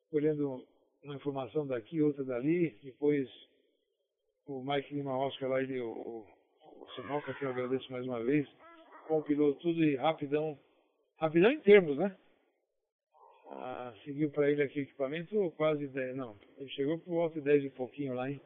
colhendo 0.10 0.66
uma 1.04 1.16
informação 1.16 1.68
daqui, 1.68 2.02
outra 2.02 2.24
dali, 2.24 2.76
depois 2.82 3.30
o 4.48 4.64
Mike 4.64 4.96
Lima 4.96 5.16
Oscar 5.16 5.50
lá, 5.50 5.62
ele, 5.62 5.80
o, 5.80 5.92
o, 5.92 6.88
Sinoca, 6.96 7.34
que 7.36 7.46
eu 7.46 7.50
agradeço 7.50 7.92
mais 7.92 8.06
uma 8.06 8.24
vez, 8.24 8.48
compilou 9.08 9.54
tudo 9.56 9.84
e 9.84 9.96
rapidão, 9.96 10.60
rapidão 11.18 11.52
em 11.52 11.60
termos, 11.60 11.96
né? 11.96 12.16
Ah, 13.52 13.94
seguiu 14.04 14.32
para 14.32 14.50
ele 14.52 14.64
aqui 14.64 14.80
o 14.80 14.84
equipamento 14.84 15.52
quase 15.56 15.88
10, 15.88 16.16
não, 16.16 16.36
ele 16.58 16.70
chegou 16.70 16.98
por 16.98 17.12
volta 17.12 17.36
de 17.36 17.46
10 17.46 17.66
e 17.66 17.70
pouquinho 17.70 18.16
lá, 18.16 18.32
hein? 18.32 18.42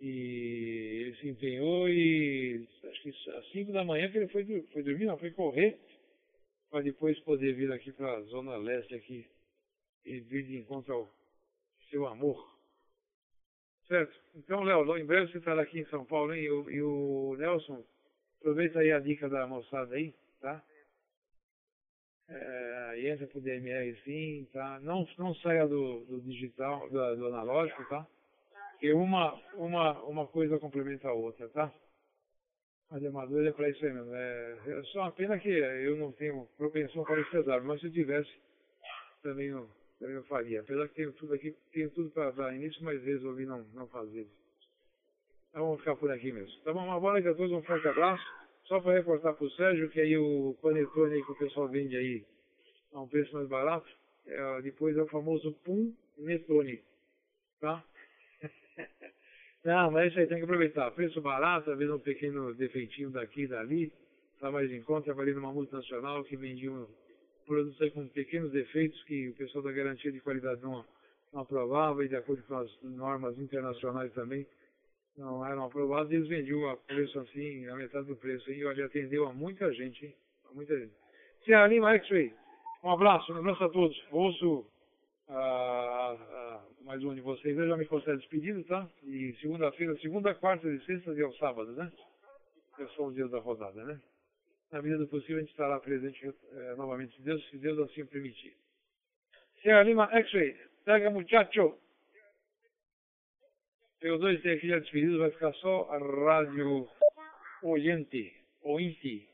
E 0.00 1.02
ele 1.02 1.16
se 1.16 1.28
empenhou 1.28 1.88
e 1.88 2.66
acho 2.84 3.02
que 3.02 3.30
às 3.30 3.48
5 3.52 3.72
da 3.72 3.84
manhã 3.84 4.10
que 4.10 4.18
ele 4.18 4.28
foi, 4.28 4.44
foi 4.72 4.82
dormir, 4.82 5.06
não, 5.06 5.16
foi 5.16 5.30
correr, 5.30 5.78
para 6.70 6.82
depois 6.82 7.18
poder 7.20 7.54
vir 7.54 7.72
aqui 7.72 7.92
para 7.92 8.16
a 8.16 8.22
zona 8.22 8.56
leste 8.56 8.94
aqui 8.94 9.26
e 10.04 10.20
vir 10.20 10.44
de 10.44 10.58
encontro 10.58 10.94
ao 10.94 11.10
seu 11.90 12.06
amor. 12.06 12.58
Certo? 13.86 14.14
Então, 14.34 14.62
Léo, 14.62 14.98
em 14.98 15.04
breve 15.04 15.32
você 15.32 15.38
estará 15.38 15.62
aqui 15.62 15.80
em 15.80 15.86
São 15.86 16.04
Paulo, 16.04 16.34
hein? 16.34 16.42
E 16.42 16.50
o, 16.50 16.70
e 16.70 16.82
o 16.82 17.36
Nelson, 17.38 17.82
aproveita 18.38 18.80
aí 18.80 18.92
a 18.92 19.00
dica 19.00 19.28
da 19.28 19.46
moçada 19.46 19.94
aí, 19.94 20.14
tá? 20.40 20.62
É, 22.28 23.08
entra 23.08 23.26
pro 23.26 23.40
DMR 23.40 23.96
sim, 24.04 24.46
tá? 24.52 24.78
Não, 24.80 25.08
não 25.16 25.34
saia 25.36 25.66
do, 25.66 26.04
do 26.04 26.20
digital, 26.20 26.88
do, 26.90 27.16
do 27.16 27.26
analógico, 27.28 27.82
tá? 27.88 28.06
Porque 28.72 28.92
uma, 28.92 29.32
uma, 29.54 30.02
uma 30.02 30.26
coisa 30.26 30.58
complementa 30.58 31.08
a 31.08 31.12
outra, 31.12 31.48
tá? 31.48 31.72
Mas 32.90 33.04
amador 33.04 33.46
é 33.46 33.52
para 33.52 33.68
isso 33.68 33.84
aí 33.84 33.92
mesmo. 33.92 34.14
É, 34.14 34.58
é 34.66 34.82
só 34.84 35.00
uma 35.00 35.12
pena 35.12 35.38
que 35.38 35.48
eu 35.48 35.96
não 35.96 36.12
tenho 36.12 36.48
propensão 36.56 37.04
para 37.04 37.22
CW, 37.24 37.64
mas 37.64 37.80
se 37.80 37.86
eu 37.86 37.92
tivesse, 37.92 38.30
também 39.22 39.50
não, 39.50 39.68
também 39.98 40.16
eu 40.16 40.24
faria. 40.24 40.60
Apesar 40.60 40.88
que 40.88 40.94
tenho 40.94 41.12
tudo 41.12 41.34
aqui, 41.34 41.54
tenho 41.72 41.90
tudo 41.90 42.10
para 42.10 42.30
dar 42.30 42.54
início, 42.54 42.82
mas 42.82 43.02
resolvi 43.02 43.44
não, 43.44 43.62
não 43.74 43.86
fazer. 43.88 44.26
Então 45.50 45.64
vamos 45.64 45.80
ficar 45.80 45.96
por 45.96 46.10
aqui 46.10 46.32
mesmo. 46.32 46.60
Tá 46.62 46.72
bom? 46.72 46.84
Uma 46.84 47.00
boa 47.00 47.12
noite 47.12 47.28
a 47.28 47.34
todos, 47.34 47.52
um 47.52 47.62
forte 47.62 47.86
abraço. 47.88 48.24
Só 48.64 48.80
para 48.80 48.94
reportar 48.94 49.34
para 49.34 49.46
o 49.46 49.50
Sérgio 49.50 49.88
que 49.90 50.00
aí 50.00 50.16
o 50.16 50.56
panetone 50.60 51.14
aí 51.14 51.24
que 51.24 51.32
o 51.32 51.38
pessoal 51.38 51.68
vende 51.68 51.96
aí 51.96 52.24
a 52.92 53.00
um 53.00 53.08
preço 53.08 53.34
mais 53.34 53.48
barato, 53.48 53.88
é, 54.26 54.62
depois 54.62 54.96
é 54.96 55.02
o 55.02 55.08
famoso 55.08 55.52
Pum 55.64 55.94
Netone. 56.16 56.82
Tá? 57.60 57.82
Não, 59.64 59.90
mas 59.90 60.10
isso 60.10 60.20
aí 60.20 60.26
tem 60.26 60.38
que 60.38 60.44
aproveitar. 60.44 60.90
Preço 60.92 61.20
barato, 61.20 61.74
vezes 61.76 61.92
um 61.92 61.98
pequeno 61.98 62.54
defeitinho 62.54 63.10
daqui 63.10 63.42
e 63.42 63.46
dali. 63.48 63.92
Está 64.34 64.50
mais 64.50 64.70
em 64.70 64.82
conta. 64.82 65.06
Trabalhei 65.06 65.34
numa 65.34 65.52
multinacional 65.52 66.24
que 66.24 66.36
vendia 66.36 66.70
um 66.70 66.86
produtos 67.46 67.80
aí 67.80 67.90
com 67.90 68.06
pequenos 68.08 68.52
defeitos 68.52 69.02
que 69.04 69.30
o 69.30 69.34
pessoal 69.34 69.64
da 69.64 69.72
garantia 69.72 70.12
de 70.12 70.20
qualidade 70.20 70.60
não, 70.62 70.84
não 71.32 71.40
aprovava 71.40 72.04
e 72.04 72.08
de 72.08 72.14
acordo 72.14 72.42
com 72.42 72.56
as 72.56 72.70
normas 72.82 73.38
internacionais 73.38 74.12
também 74.12 74.46
não 75.18 75.44
eram 75.44 75.64
aprovados, 75.64 76.12
eles 76.12 76.28
vendiam 76.28 76.68
a 76.70 76.76
preço 76.76 77.18
assim, 77.18 77.66
a 77.66 77.74
metade 77.74 78.06
do 78.06 78.16
preço. 78.16 78.50
E 78.52 78.64
olha, 78.64 78.86
atendeu 78.86 79.26
a 79.26 79.32
muita 79.32 79.72
gente, 79.72 80.06
hein? 80.06 80.14
A 80.48 80.54
muita 80.54 80.78
gente. 80.78 80.92
Lima 81.68 81.94
X-Ray, 81.94 82.32
um 82.84 82.90
abraço, 82.90 83.32
um 83.32 83.38
abraço 83.38 83.64
a 83.64 83.68
todos. 83.68 84.06
Ouço 84.12 84.66
ah, 85.28 86.16
ah, 86.20 86.60
mais 86.88 87.04
um 87.04 87.14
de 87.14 87.20
vocês, 87.20 87.54
eu 87.54 87.68
já 87.68 87.76
me 87.76 87.84
considero 87.84 88.16
despedido, 88.16 88.64
tá? 88.64 88.88
E 89.02 89.36
segunda-feira, 89.42 89.94
segunda, 89.98 90.34
quarta 90.34 90.66
e 90.66 90.80
sexta 90.86 91.12
e 91.12 91.20
ao 91.20 91.34
sábado, 91.34 91.70
né? 91.72 91.92
Eu 92.78 92.88
sou 92.92 93.08
os 93.08 93.14
dias 93.14 93.30
da 93.30 93.38
rodada, 93.38 93.84
né? 93.84 94.00
Na 94.72 94.80
medida 94.80 95.00
do 95.00 95.06
possível, 95.06 95.36
a 95.36 95.40
gente 95.40 95.50
estará 95.50 95.78
presente 95.80 96.26
eh, 96.26 96.74
novamente, 96.78 97.14
se 97.14 97.20
Deus, 97.20 97.46
se 97.50 97.58
Deus 97.58 97.78
assim 97.80 98.06
permitir. 98.06 98.56
Senhora 99.62 99.82
Lima, 99.82 100.08
X-Ray, 100.12 100.56
pega 100.86 101.10
muchacho. 101.10 101.78
PO2 104.00 104.40
tem 104.40 104.52
aqui 104.54 104.68
já 104.68 104.78
despedido, 104.78 105.18
vai 105.18 105.30
ficar 105.30 105.52
só 105.56 105.90
a 105.90 105.98
rádio 105.98 106.88
Oriente, 107.64 108.34
Ointe, 108.62 109.28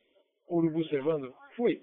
Urubu 0.50 0.84
Servando. 0.86 1.32
Fui. 1.54 1.80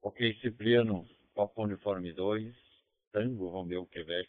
Ok, 0.00 0.34
Cipriano, 0.40 1.06
Papo 1.34 1.62
Uniforme 1.62 2.12
2, 2.12 2.54
Tango 3.10 3.48
Romeu 3.48 3.86
Quebec, 3.86 4.28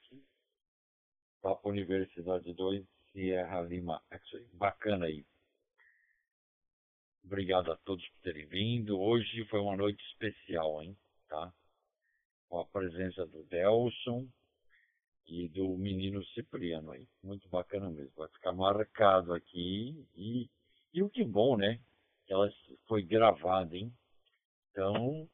Papo 1.41 1.69
Universidade 1.69 2.53
2, 2.53 2.85
Sierra 3.11 3.61
Lima 3.61 4.01
X-Ray. 4.09 4.47
Bacana 4.53 5.07
aí. 5.07 5.25
Obrigado 7.25 7.71
a 7.71 7.77
todos 7.77 8.07
por 8.07 8.21
terem 8.21 8.45
vindo. 8.47 8.99
Hoje 8.99 9.45
foi 9.45 9.59
uma 9.59 9.75
noite 9.75 10.01
especial, 10.11 10.81
hein? 10.81 10.97
Tá? 11.27 11.53
Com 12.47 12.59
a 12.59 12.65
presença 12.65 13.25
do 13.25 13.43
Delson 13.45 14.27
e 15.27 15.49
do 15.49 15.77
menino 15.77 16.23
Cipriano 16.27 16.91
aí. 16.91 17.07
Muito 17.21 17.49
bacana 17.49 17.89
mesmo. 17.89 18.13
Vai 18.15 18.29
ficar 18.29 18.53
marcado 18.53 19.33
aqui. 19.33 20.07
E, 20.15 20.49
e 20.93 21.03
o 21.03 21.09
que 21.09 21.25
bom, 21.25 21.57
né? 21.57 21.81
Ela 22.29 22.49
foi 22.87 23.03
gravada, 23.03 23.75
hein? 23.75 23.93
Então, 24.71 25.29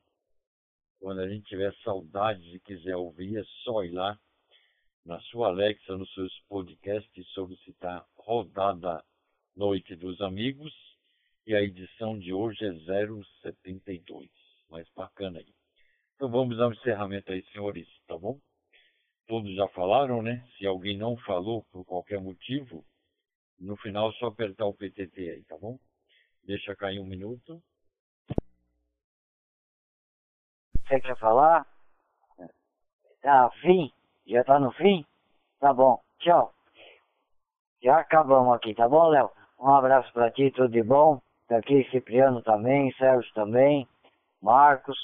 quando 1.00 1.22
a 1.22 1.30
gente 1.30 1.48
tiver 1.48 1.74
saudade 1.84 2.44
e 2.56 2.60
quiser 2.60 2.96
ouvir, 2.96 3.38
é 3.38 3.44
só 3.64 3.84
ir 3.84 3.92
lá 3.92 4.20
na 5.06 5.20
sua 5.22 5.48
Alexa, 5.48 5.98
nos 5.98 6.14
seus 6.14 6.38
podcasts, 6.48 7.28
solicitar 7.30 8.06
Rodada 8.16 9.04
Noite 9.56 9.96
dos 9.96 10.20
Amigos 10.22 10.74
e 11.48 11.56
a 11.56 11.62
edição 11.62 12.20
de 12.20 12.34
hoje 12.34 12.64
é 12.64 12.74
072. 13.42 14.30
Mais 14.70 14.88
bacana 14.96 15.40
aí. 15.40 15.54
Então 16.16 16.30
vamos 16.30 16.60
ao 16.60 16.72
encerramento 16.72 17.32
aí, 17.32 17.44
senhores, 17.52 17.88
tá 18.06 18.18
bom? 18.18 18.40
Todos 19.26 19.56
já 19.56 19.68
falaram, 19.70 20.22
né? 20.22 20.46
Se 20.58 20.66
alguém 20.66 20.98
não 20.98 21.16
falou 21.18 21.64
por 21.72 21.86
qualquer 21.86 22.20
motivo, 22.20 22.86
no 23.58 23.78
final 23.78 24.12
só 24.14 24.28
apertar 24.28 24.66
o 24.66 24.74
PTT 24.74 25.30
aí, 25.30 25.44
tá 25.46 25.58
bom? 25.58 25.80
Deixa 26.44 26.76
cair 26.76 27.00
um 27.00 27.06
minuto. 27.06 27.62
Você 30.90 30.99
quer 31.02 31.16
falar? 31.18 31.68
Tá, 33.22 33.48
fim? 33.61 33.91
Já 34.26 34.44
tá 34.44 34.60
no 34.60 34.72
fim? 34.72 35.06
Tá 35.60 35.72
bom, 35.72 35.99
tchau. 36.18 36.52
Já 37.84 37.99
acabamos 37.99 38.56
aqui, 38.56 38.74
tá 38.74 38.90
bom, 38.90 39.07
Léo? 39.10 39.30
Um 39.60 39.70
abraço 39.70 40.11
pra 40.14 40.32
ti, 40.32 40.49
tudo 40.49 40.70
de 40.70 40.82
bom. 40.82 41.22
Daqui 41.48 41.88
Cipriano 41.91 42.41
também, 42.41 42.91
Sérgio 42.94 43.32
também, 43.36 43.88
Marcos, 44.41 44.98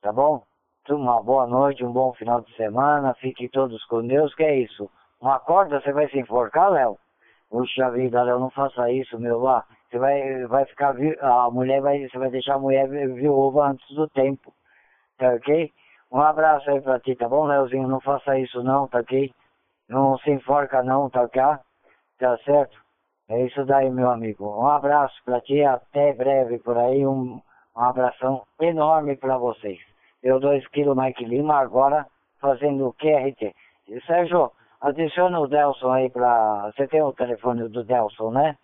tá 0.00 0.12
bom? 0.12 0.44
Uma 0.88 1.20
boa 1.20 1.44
noite, 1.48 1.84
um 1.84 1.92
bom 1.92 2.12
final 2.12 2.40
de 2.40 2.54
semana, 2.54 3.12
fiquem 3.14 3.48
todos 3.48 3.84
com 3.86 4.06
Deus, 4.06 4.32
que 4.36 4.44
é 4.44 4.60
isso. 4.60 4.88
uma 5.20 5.40
corda, 5.40 5.80
você 5.80 5.92
vai 5.92 6.08
se 6.08 6.20
enforcar, 6.20 6.70
Léo? 6.70 6.96
Puxa 7.50 7.90
vida, 7.90 8.22
Léo, 8.22 8.38
não 8.38 8.50
faça 8.50 8.92
isso, 8.92 9.18
meu 9.18 9.40
lá. 9.40 9.66
Você 9.90 9.98
vai, 9.98 10.46
vai 10.46 10.64
ficar, 10.66 10.94
a 11.20 11.50
mulher 11.50 11.80
vai, 11.82 12.08
você 12.08 12.16
vai 12.16 12.30
deixar 12.30 12.54
a 12.54 12.60
mulher 12.60 12.88
viúva 12.88 13.66
antes 13.66 13.88
do 13.96 14.08
tempo, 14.08 14.54
tá 15.22 15.34
ok? 15.34 15.70
Um 16.10 16.20
abraço 16.20 16.68
aí 16.68 16.80
pra 16.80 16.98
ti, 16.98 17.14
tá 17.14 17.28
bom, 17.28 17.44
Léozinho? 17.46 17.86
Não 17.86 18.00
faça 18.00 18.36
isso 18.38 18.62
não, 18.62 18.88
tá 18.88 18.98
ok? 18.98 19.30
Não 19.88 20.18
se 20.18 20.30
enforca 20.30 20.82
não, 20.82 21.08
tá 21.08 21.22
ok? 21.22 21.40
Tá 22.18 22.36
certo? 22.44 22.76
É 23.28 23.40
isso 23.46 23.64
daí, 23.64 23.88
meu 23.88 24.10
amigo. 24.10 24.44
Um 24.46 24.66
abraço 24.66 25.14
pra 25.24 25.40
ti, 25.40 25.62
até 25.62 26.12
breve 26.12 26.58
por 26.58 26.76
aí. 26.76 27.06
Um, 27.06 27.40
um 27.76 27.80
abração 27.80 28.42
enorme 28.60 29.16
pra 29.16 29.38
vocês. 29.38 29.78
Eu 30.22 30.40
2 30.40 30.66
kg 30.68 30.94
Mike 30.94 31.24
Lima 31.24 31.56
agora 31.56 32.06
fazendo 32.40 32.88
o 32.88 32.92
QRT. 32.94 33.54
E, 33.88 34.00
Sérgio, 34.02 34.50
adiciona 34.80 35.38
o 35.38 35.46
Delson 35.46 35.92
aí 35.92 36.10
pra. 36.10 36.70
Você 36.74 36.86
tem 36.88 37.00
o 37.02 37.12
telefone 37.12 37.68
do 37.68 37.84
Delson, 37.84 38.30
né? 38.32 38.56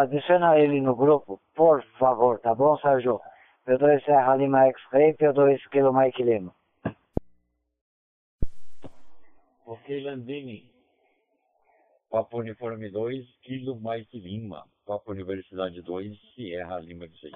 Adiciona 0.00 0.58
ele 0.58 0.80
no 0.80 0.96
grupo, 0.96 1.38
por 1.54 1.82
favor, 1.98 2.40
tá 2.40 2.54
bom, 2.54 2.76
Sérgio? 2.78 3.20
P2 3.68 4.02
Serra 4.02 4.34
Lima 4.34 4.66
X-Ray, 4.68 5.12
P2 5.12 5.60
kg 5.68 5.92
Mike 5.92 6.22
Lima. 6.22 6.54
Ok, 9.66 10.00
Landini. 10.00 10.72
Papo 12.08 12.38
Uniforme 12.38 12.88
2, 12.88 13.26
Kilo 13.42 13.78
Mike 13.78 14.18
Lima. 14.18 14.66
Papo 14.86 15.12
Universidade 15.12 15.82
2, 15.82 16.18
Sierra 16.34 16.78
Lima 16.78 17.04
aí. 17.04 17.32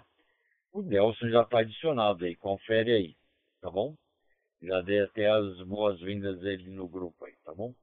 O 0.72 0.80
Nelson 0.80 1.28
já 1.28 1.42
está 1.42 1.58
adicionado 1.58 2.24
aí, 2.24 2.34
confere 2.34 2.92
aí, 2.92 3.16
tá 3.60 3.70
bom? 3.70 3.94
Já 4.62 4.80
dei 4.80 5.02
até 5.02 5.28
as 5.28 5.60
boas-vindas 5.66 6.40
dele 6.40 6.70
no 6.70 6.88
grupo 6.88 7.26
aí, 7.26 7.34
tá 7.44 7.52
bom? 7.52 7.74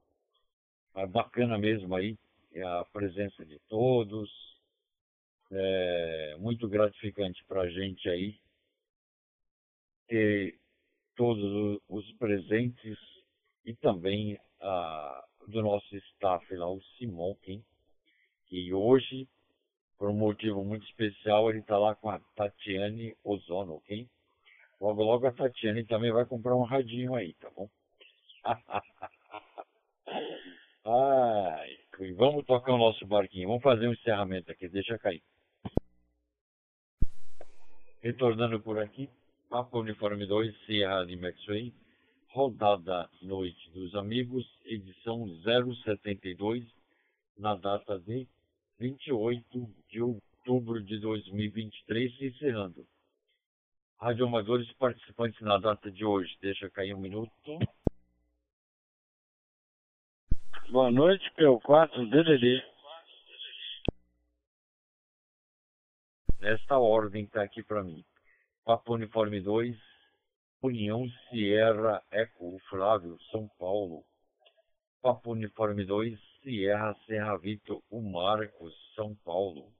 Mas 0.92 1.08
bacana 1.08 1.56
mesmo 1.56 1.94
aí, 1.94 2.18
a 2.60 2.84
presença 2.92 3.46
de 3.46 3.60
todos. 3.68 4.28
É 5.52 6.36
muito 6.38 6.68
gratificante 6.68 7.44
para 7.44 7.62
a 7.62 7.70
gente 7.70 8.08
aí 8.08 8.38
ter 10.06 10.58
todos 11.16 11.80
os 11.88 12.12
presentes 12.12 12.98
e 13.64 13.74
também 13.74 14.38
a, 14.60 15.24
do 15.48 15.62
nosso 15.62 15.96
staff 15.96 16.54
lá, 16.54 16.68
o 16.70 16.80
Simon 16.96 17.34
Kim, 17.42 17.62
que 18.46 18.72
hoje, 18.72 19.28
por 19.98 20.08
um 20.08 20.14
motivo 20.14 20.64
muito 20.64 20.86
especial, 20.86 21.50
ele 21.50 21.60
está 21.60 21.78
lá 21.78 21.94
com 21.94 22.10
a 22.10 22.18
Tatiane 22.34 23.16
Ozono, 23.24 23.74
ok? 23.74 24.08
Logo, 24.80 25.02
logo 25.02 25.26
a 25.26 25.32
Tatiane 25.32 25.84
também 25.84 26.10
vai 26.10 26.24
comprar 26.24 26.56
um 26.56 26.62
radinho 26.62 27.14
aí, 27.14 27.34
tá 27.34 27.50
bom? 27.50 27.68
Ai, 30.82 31.78
vamos 32.16 32.46
tocar 32.46 32.72
o 32.72 32.78
nosso 32.78 33.06
barquinho. 33.06 33.48
Vamos 33.48 33.62
fazer 33.62 33.86
um 33.86 33.92
encerramento 33.92 34.50
aqui, 34.50 34.68
deixa 34.68 34.98
cair. 34.98 35.22
Retornando 38.02 38.58
por 38.58 38.78
aqui, 38.78 39.10
Papo 39.50 39.78
Uniforme 39.78 40.24
2, 40.26 40.56
Sierra 40.64 41.04
de 41.04 41.16
Maxway, 41.16 41.70
rodada 42.30 43.10
Noite 43.20 43.70
dos 43.72 43.94
Amigos, 43.94 44.48
edição 44.64 45.28
072, 45.84 46.64
na 47.36 47.54
data 47.56 47.98
de 47.98 48.26
28 48.78 49.68
de 49.90 50.00
outubro 50.00 50.82
de 50.82 50.98
2023, 50.98 52.22
encerrando. 52.22 52.86
Radioamadores 53.98 54.72
participantes 54.78 55.38
na 55.42 55.58
data 55.58 55.90
de 55.90 56.02
hoje, 56.02 56.34
deixa 56.40 56.70
cair 56.70 56.94
um 56.94 57.00
minuto. 57.00 57.58
Boa 60.70 60.90
noite, 60.90 61.30
PO4 61.36 62.08
DDD. 62.08 62.62
Nesta 66.40 66.78
ordem 66.78 67.24
está 67.24 67.42
aqui 67.42 67.62
para 67.62 67.84
mim. 67.84 68.02
Papo 68.64 68.94
Uniforme 68.94 69.42
2, 69.42 69.76
União 70.62 71.06
Sierra 71.28 72.02
Eco, 72.10 72.58
Flávio, 72.70 73.18
São 73.30 73.46
Paulo. 73.58 74.02
Papo 75.02 75.32
Uniforme 75.32 75.84
2, 75.84 76.18
Sierra 76.42 76.96
Serra 77.04 77.36
Vitor, 77.36 77.82
o 77.90 78.00
Marcos, 78.00 78.74
São 78.94 79.14
Paulo. 79.16 79.70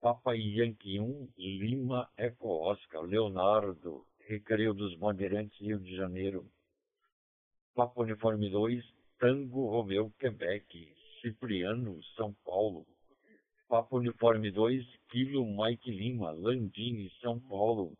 Papa 0.00 0.36
Yankee 0.36 1.00
1, 1.00 1.32
Lima 1.36 2.08
Eco 2.16 2.50
Oscar, 2.70 3.02
Leonardo, 3.02 4.06
Recreio 4.28 4.74
dos 4.74 4.94
Bandeirantes, 4.96 5.58
Rio 5.58 5.80
de 5.80 5.96
Janeiro. 5.96 6.48
Papa 7.74 8.00
Uniforme 8.00 8.48
2, 8.48 8.84
Tango 9.18 9.70
Romeu, 9.70 10.12
Quebec, 10.20 10.94
Cipriano, 11.20 12.00
São 12.14 12.32
Paulo. 12.44 12.86
Papa 13.68 13.96
Uniforme 13.96 14.50
2, 14.50 14.84
Kilo 15.10 15.46
Mike 15.46 15.90
Lima, 15.90 16.30
Landini, 16.32 17.10
São 17.20 17.40
Paulo. 17.40 17.96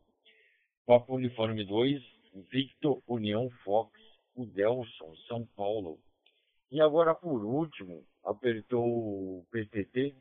Papa 0.87 1.13
Uniforme 1.13 1.65
2, 1.65 2.03
Victor 2.51 3.03
União 3.07 3.49
Fox, 3.65 3.91
o 4.35 4.45
Delson, 4.45 5.15
São 5.29 5.47
Paulo. 5.57 5.99
E 6.71 6.81
agora, 6.81 7.15
por 7.15 7.45
último, 7.45 8.05
apertou 8.25 8.85
o 8.85 9.47
PTT, 9.51 10.15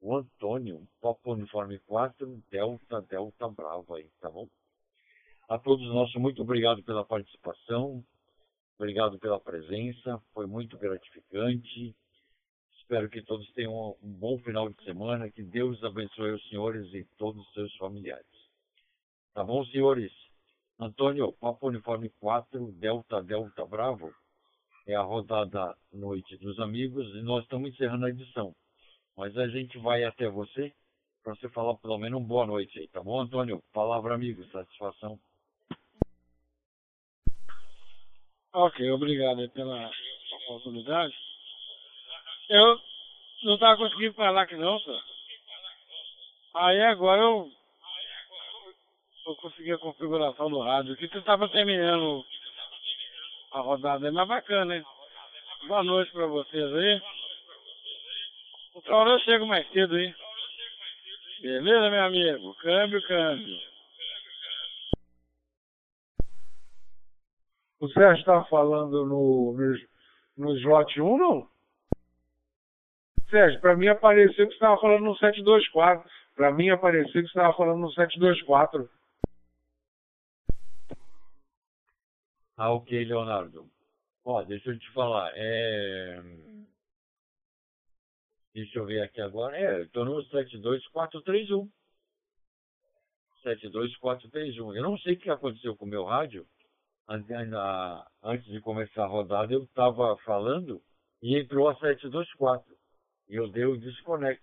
o 0.00 0.16
Antônio, 0.16 0.86
Papa 1.00 1.30
Uniforme 1.30 1.78
4, 1.80 2.42
Delta, 2.50 3.02
Delta 3.02 3.48
Bravo 3.48 3.94
aí, 3.94 4.08
tá 4.20 4.30
bom? 4.30 4.48
A 5.48 5.58
todos 5.58 5.86
nós, 5.88 6.12
muito 6.14 6.42
obrigado 6.42 6.82
pela 6.82 7.04
participação, 7.04 8.02
obrigado 8.78 9.18
pela 9.18 9.38
presença, 9.38 10.22
foi 10.32 10.46
muito 10.46 10.78
gratificante. 10.78 11.94
Espero 12.90 13.08
que 13.08 13.22
todos 13.22 13.48
tenham 13.52 13.96
um 14.02 14.12
bom 14.14 14.36
final 14.40 14.68
de 14.68 14.82
semana, 14.82 15.30
que 15.30 15.44
Deus 15.44 15.80
abençoe 15.84 16.32
os 16.32 16.48
senhores 16.48 16.92
e 16.92 17.04
todos 17.16 17.40
os 17.40 17.52
seus 17.52 17.72
familiares. 17.76 18.26
Tá 19.32 19.44
bom, 19.44 19.64
senhores? 19.66 20.10
Antônio, 20.76 21.32
Papa 21.34 21.68
Uniforme 21.68 22.10
4, 22.18 22.72
Delta, 22.72 23.22
Delta 23.22 23.64
Bravo, 23.64 24.12
é 24.88 24.96
a 24.96 25.02
rodada 25.02 25.72
Noite 25.92 26.36
dos 26.38 26.58
Amigos 26.58 27.06
e 27.14 27.22
nós 27.22 27.44
estamos 27.44 27.70
encerrando 27.70 28.06
a 28.06 28.10
edição. 28.10 28.52
Mas 29.16 29.38
a 29.38 29.46
gente 29.46 29.78
vai 29.78 30.02
até 30.02 30.28
você 30.28 30.72
para 31.22 31.36
você 31.36 31.48
falar 31.50 31.76
pelo 31.76 31.96
menos 31.96 32.20
um 32.20 32.24
boa 32.24 32.44
noite 32.44 32.76
aí, 32.76 32.88
tá 32.88 33.00
bom, 33.00 33.20
Antônio? 33.20 33.62
Palavra 33.72 34.16
amigo, 34.16 34.44
satisfação. 34.46 35.16
Ok, 38.52 38.90
obrigado 38.90 39.48
pela 39.50 39.88
oportunidade. 40.48 41.29
Eu 42.50 42.80
não 43.44 43.54
estava 43.54 43.76
conseguindo 43.76 44.14
falar 44.14 44.42
aqui 44.42 44.56
não, 44.56 44.76
senhor. 44.80 45.00
Aí 46.56 46.82
agora 46.82 47.22
eu, 47.22 47.48
eu 49.28 49.36
consegui 49.36 49.70
a 49.70 49.78
configuração 49.78 50.50
do 50.50 50.60
rádio 50.60 50.94
aqui. 50.94 51.06
Você 51.06 51.18
estava 51.18 51.48
terminando 51.48 52.24
a 53.52 53.60
rodada 53.60 54.04
aí, 54.04 54.12
mas 54.12 54.26
bacana, 54.26 54.76
hein? 54.76 54.84
Boa 55.68 55.84
noite 55.84 56.10
para 56.10 56.26
vocês 56.26 56.74
aí. 56.74 57.00
Outra 58.74 58.96
hora 58.96 59.10
eu 59.10 59.20
chego 59.20 59.46
mais 59.46 59.70
cedo 59.70 59.94
aí. 59.94 60.12
Beleza, 61.42 61.88
meu 61.88 62.02
amigo? 62.02 62.54
Câmbio, 62.56 63.00
câmbio. 63.06 63.58
O 67.78 67.88
Sérgio 67.90 68.18
estava 68.18 68.44
falando 68.46 69.06
no, 69.06 69.52
no, 69.52 69.76
no 70.36 70.58
slot 70.58 71.00
1, 71.00 71.16
não? 71.16 71.59
Sérgio, 73.30 73.60
para 73.60 73.76
mim 73.76 73.86
apareceu 73.86 74.46
que 74.46 74.52
você 74.52 74.54
estava 74.54 74.80
falando 74.80 75.04
no 75.04 75.16
724. 75.16 76.10
Para 76.34 76.52
mim 76.52 76.68
apareceu 76.68 77.12
que 77.12 77.20
você 77.20 77.26
estava 77.28 77.56
falando 77.56 77.80
no 77.80 77.92
724. 77.92 78.90
Ah, 82.56 82.72
ok, 82.72 83.04
Leonardo. 83.04 83.70
Ó, 84.24 84.42
deixa 84.42 84.70
eu 84.70 84.78
te 84.78 84.90
falar. 84.92 85.32
É... 85.34 86.20
Deixa 88.52 88.78
eu 88.78 88.84
ver 88.84 89.02
aqui 89.02 89.20
agora. 89.20 89.56
É, 89.56 89.82
estou 89.82 90.04
no 90.04 90.22
72431. 90.24 91.70
72431. 93.42 94.74
Eu 94.74 94.82
não 94.82 94.98
sei 94.98 95.14
o 95.14 95.18
que 95.18 95.30
aconteceu 95.30 95.76
com 95.76 95.84
o 95.84 95.88
meu 95.88 96.04
rádio. 96.04 96.46
Antes 98.22 98.46
de 98.46 98.60
começar 98.60 99.04
a 99.04 99.08
rodada, 99.08 99.52
eu 99.52 99.62
estava 99.64 100.16
falando 100.18 100.82
e 101.22 101.38
entrou 101.38 101.68
a 101.68 101.74
724. 101.76 102.79
Eu 103.30 103.48
dei 103.48 103.64
o 103.64 103.76
desconnect. 103.76 104.42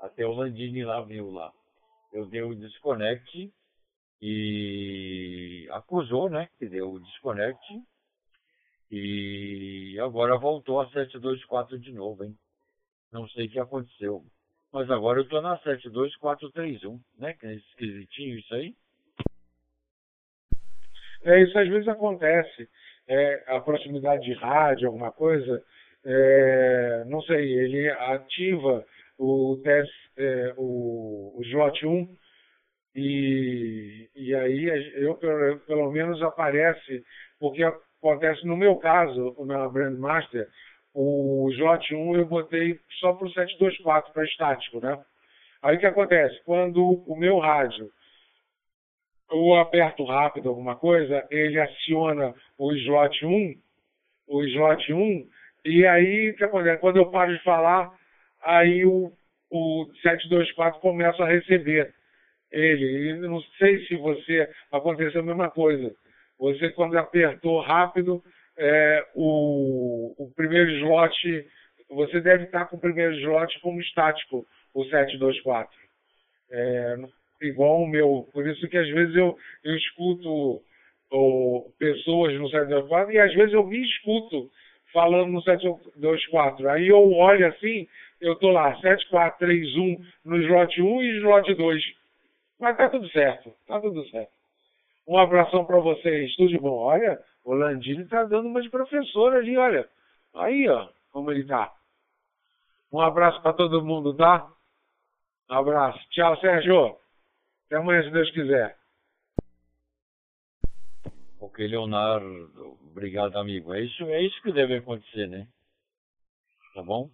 Até 0.00 0.26
o 0.26 0.32
Landini 0.32 0.84
lá 0.84 1.00
viu 1.02 1.30
lá. 1.30 1.52
Eu 2.12 2.26
dei 2.26 2.42
o 2.42 2.54
desconnect 2.54 3.52
e 4.20 5.68
acusou, 5.70 6.28
né? 6.28 6.48
Que 6.58 6.66
deu 6.68 6.90
o 6.92 7.00
desconnect. 7.00 7.80
E 8.90 9.96
agora 10.00 10.36
voltou 10.36 10.80
a 10.80 10.88
724 10.90 11.78
de 11.78 11.92
novo, 11.92 12.24
hein? 12.24 12.36
Não 13.12 13.28
sei 13.28 13.46
o 13.46 13.50
que 13.50 13.60
aconteceu. 13.60 14.24
Mas 14.72 14.90
agora 14.90 15.20
eu 15.20 15.22
estou 15.22 15.40
na 15.40 15.56
72431, 15.58 17.00
né? 17.16 17.34
Que 17.34 17.46
é 17.46 17.54
esquisitinho 17.54 18.38
isso 18.38 18.54
aí. 18.54 18.74
É, 21.22 21.40
isso 21.42 21.56
às 21.56 21.68
vezes 21.68 21.86
acontece. 21.86 22.68
É, 23.06 23.44
a 23.46 23.60
proximidade 23.60 24.24
de 24.24 24.32
rádio, 24.32 24.88
alguma 24.88 25.12
coisa, 25.12 25.64
é, 26.04 27.04
não 27.06 27.20
sei, 27.22 27.52
ele 27.52 27.90
ativa 27.90 28.84
o 29.18 29.60
teste, 29.62 30.10
é, 30.16 30.54
o, 30.56 31.34
o 31.36 31.42
slot 31.42 31.86
1 31.86 32.16
e, 32.94 34.08
e 34.14 34.34
aí 34.34 34.64
eu 34.94 35.14
pelo, 35.14 35.58
pelo 35.60 35.90
menos 35.90 36.22
aparece, 36.22 37.04
porque 37.38 37.62
acontece 37.62 38.46
no 38.46 38.56
meu 38.56 38.76
caso, 38.76 39.36
na 39.44 39.68
Brandmaster, 39.68 40.48
o 40.94 41.48
slot 41.52 41.94
1 41.94 42.16
eu 42.16 42.26
botei 42.26 42.78
só 43.00 43.12
para 43.12 43.26
o 43.26 43.32
724 43.32 44.12
para 44.12 44.24
estático, 44.24 44.80
né? 44.80 44.98
Aí 45.62 45.76
o 45.76 45.80
que 45.80 45.86
acontece? 45.86 46.40
Quando 46.44 47.02
o 47.06 47.16
meu 47.16 47.38
rádio 47.38 47.90
eu 49.30 49.54
aperto 49.56 50.04
rápido 50.04 50.48
alguma 50.48 50.76
coisa, 50.76 51.26
ele 51.30 51.60
aciona 51.60 52.34
o 52.56 52.72
slot 52.72 53.26
1, 53.26 53.54
o 54.28 54.42
slot 54.44 54.92
1, 54.92 55.28
e 55.68 55.86
aí? 55.86 56.34
Quando 56.80 56.96
eu 56.96 57.10
paro 57.10 57.36
de 57.36 57.42
falar, 57.42 57.92
aí 58.42 58.84
o, 58.84 59.12
o 59.50 59.86
724 60.02 60.80
começa 60.80 61.22
a 61.22 61.28
receber 61.28 61.92
ele. 62.50 63.10
E 63.10 63.12
não 63.18 63.40
sei 63.58 63.84
se 63.86 63.96
você 63.96 64.48
aconteceu 64.72 65.20
a 65.20 65.24
mesma 65.24 65.50
coisa. 65.50 65.94
Você, 66.38 66.70
quando 66.70 66.96
apertou 66.96 67.60
rápido, 67.60 68.22
é, 68.56 69.06
o, 69.14 70.14
o 70.18 70.32
primeiro 70.34 70.70
slot, 70.78 71.46
você 71.90 72.20
deve 72.20 72.44
estar 72.44 72.66
com 72.66 72.76
o 72.76 72.80
primeiro 72.80 73.14
slot 73.14 73.60
como 73.60 73.80
estático, 73.80 74.46
o 74.74 74.84
724. 74.84 75.70
É, 76.50 76.96
igual 77.42 77.82
o 77.82 77.88
meu. 77.88 78.28
Por 78.32 78.46
isso 78.46 78.68
que 78.68 78.76
às 78.76 78.88
vezes 78.88 79.14
eu, 79.14 79.36
eu 79.64 79.76
escuto 79.76 80.62
ou, 81.10 81.72
pessoas 81.78 82.34
no 82.34 82.48
724 82.48 83.12
e 83.12 83.18
às 83.18 83.34
vezes 83.34 83.52
eu 83.52 83.66
me 83.66 83.82
escuto 83.82 84.50
falando 84.92 85.32
no 85.32 85.42
724. 85.42 86.68
Aí 86.68 86.88
eu 86.88 87.12
olho 87.12 87.46
assim, 87.46 87.86
eu 88.20 88.36
tô 88.36 88.50
lá, 88.50 88.74
7431 88.80 90.04
no 90.24 90.36
slot 90.38 90.80
1 90.82 91.02
e 91.02 91.18
slot 91.18 91.54
2. 91.54 91.82
Mas 92.60 92.76
tá 92.76 92.88
tudo 92.88 93.08
certo, 93.10 93.52
tá 93.66 93.80
tudo 93.80 94.04
certo. 94.08 94.32
Um 95.06 95.16
abração 95.16 95.64
para 95.64 95.78
vocês, 95.78 96.34
tudo 96.36 96.48
de 96.48 96.58
bom. 96.58 96.76
Olha, 96.76 97.18
o 97.44 97.54
Landini 97.54 98.04
tá 98.06 98.24
dando 98.24 98.48
uma 98.48 98.60
de 98.60 98.68
professor 98.68 99.34
ali, 99.34 99.56
olha. 99.56 99.88
Aí, 100.34 100.68
ó, 100.68 100.88
como 101.12 101.30
ele 101.30 101.44
tá. 101.44 101.72
Um 102.92 103.00
abraço 103.00 103.40
para 103.42 103.52
todo 103.52 103.84
mundo, 103.84 104.14
tá? 104.14 104.50
Um 105.50 105.54
abraço. 105.54 105.98
Tchau, 106.10 106.36
Sérgio. 106.40 106.96
Até 107.66 107.76
amanhã, 107.76 108.02
se 108.02 108.10
Deus 108.10 108.30
quiser. 108.30 108.76
Ok, 111.40 111.66
Leonardo. 111.66 112.76
Obrigado, 112.98 113.36
amigo. 113.38 113.72
É 113.72 113.80
isso, 113.80 114.02
é 114.06 114.20
isso 114.22 114.42
que 114.42 114.50
deve 114.50 114.78
acontecer, 114.78 115.28
né? 115.28 115.46
Tá 116.74 116.82
bom? 116.82 117.08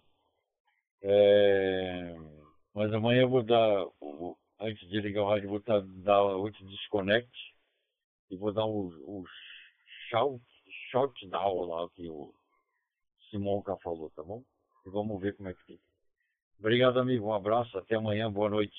É... 1.03 2.15
Mas 2.73 2.91
amanhã 2.91 3.21
eu 3.21 3.29
vou 3.29 3.43
dar 3.43 3.85
antes 4.59 4.89
de 4.89 4.99
ligar 4.99 5.21
o 5.21 5.29
rádio, 5.29 5.47
vou 5.47 5.59
dar, 5.59 5.81
dar 5.81 6.23
outro 6.23 6.65
desconect 6.65 7.29
e 8.31 8.35
vou 8.35 8.51
dar 8.51 8.65
o, 8.65 8.87
o 8.87 9.25
shout, 10.09 10.43
shout 10.89 11.27
down 11.29 11.65
lá 11.67 11.87
que 11.91 12.09
o 12.09 12.33
Simonca 13.29 13.77
falou, 13.83 14.09
tá 14.09 14.23
bom? 14.23 14.43
E 14.87 14.89
vamos 14.89 15.21
ver 15.21 15.35
como 15.37 15.49
é 15.49 15.53
que 15.53 15.63
fica. 15.65 15.83
Obrigado, 16.57 16.99
amigo. 16.99 17.27
Um 17.27 17.33
abraço. 17.33 17.77
Até 17.77 17.93
amanhã. 17.93 18.31
Boa 18.31 18.49
noite. 18.49 18.75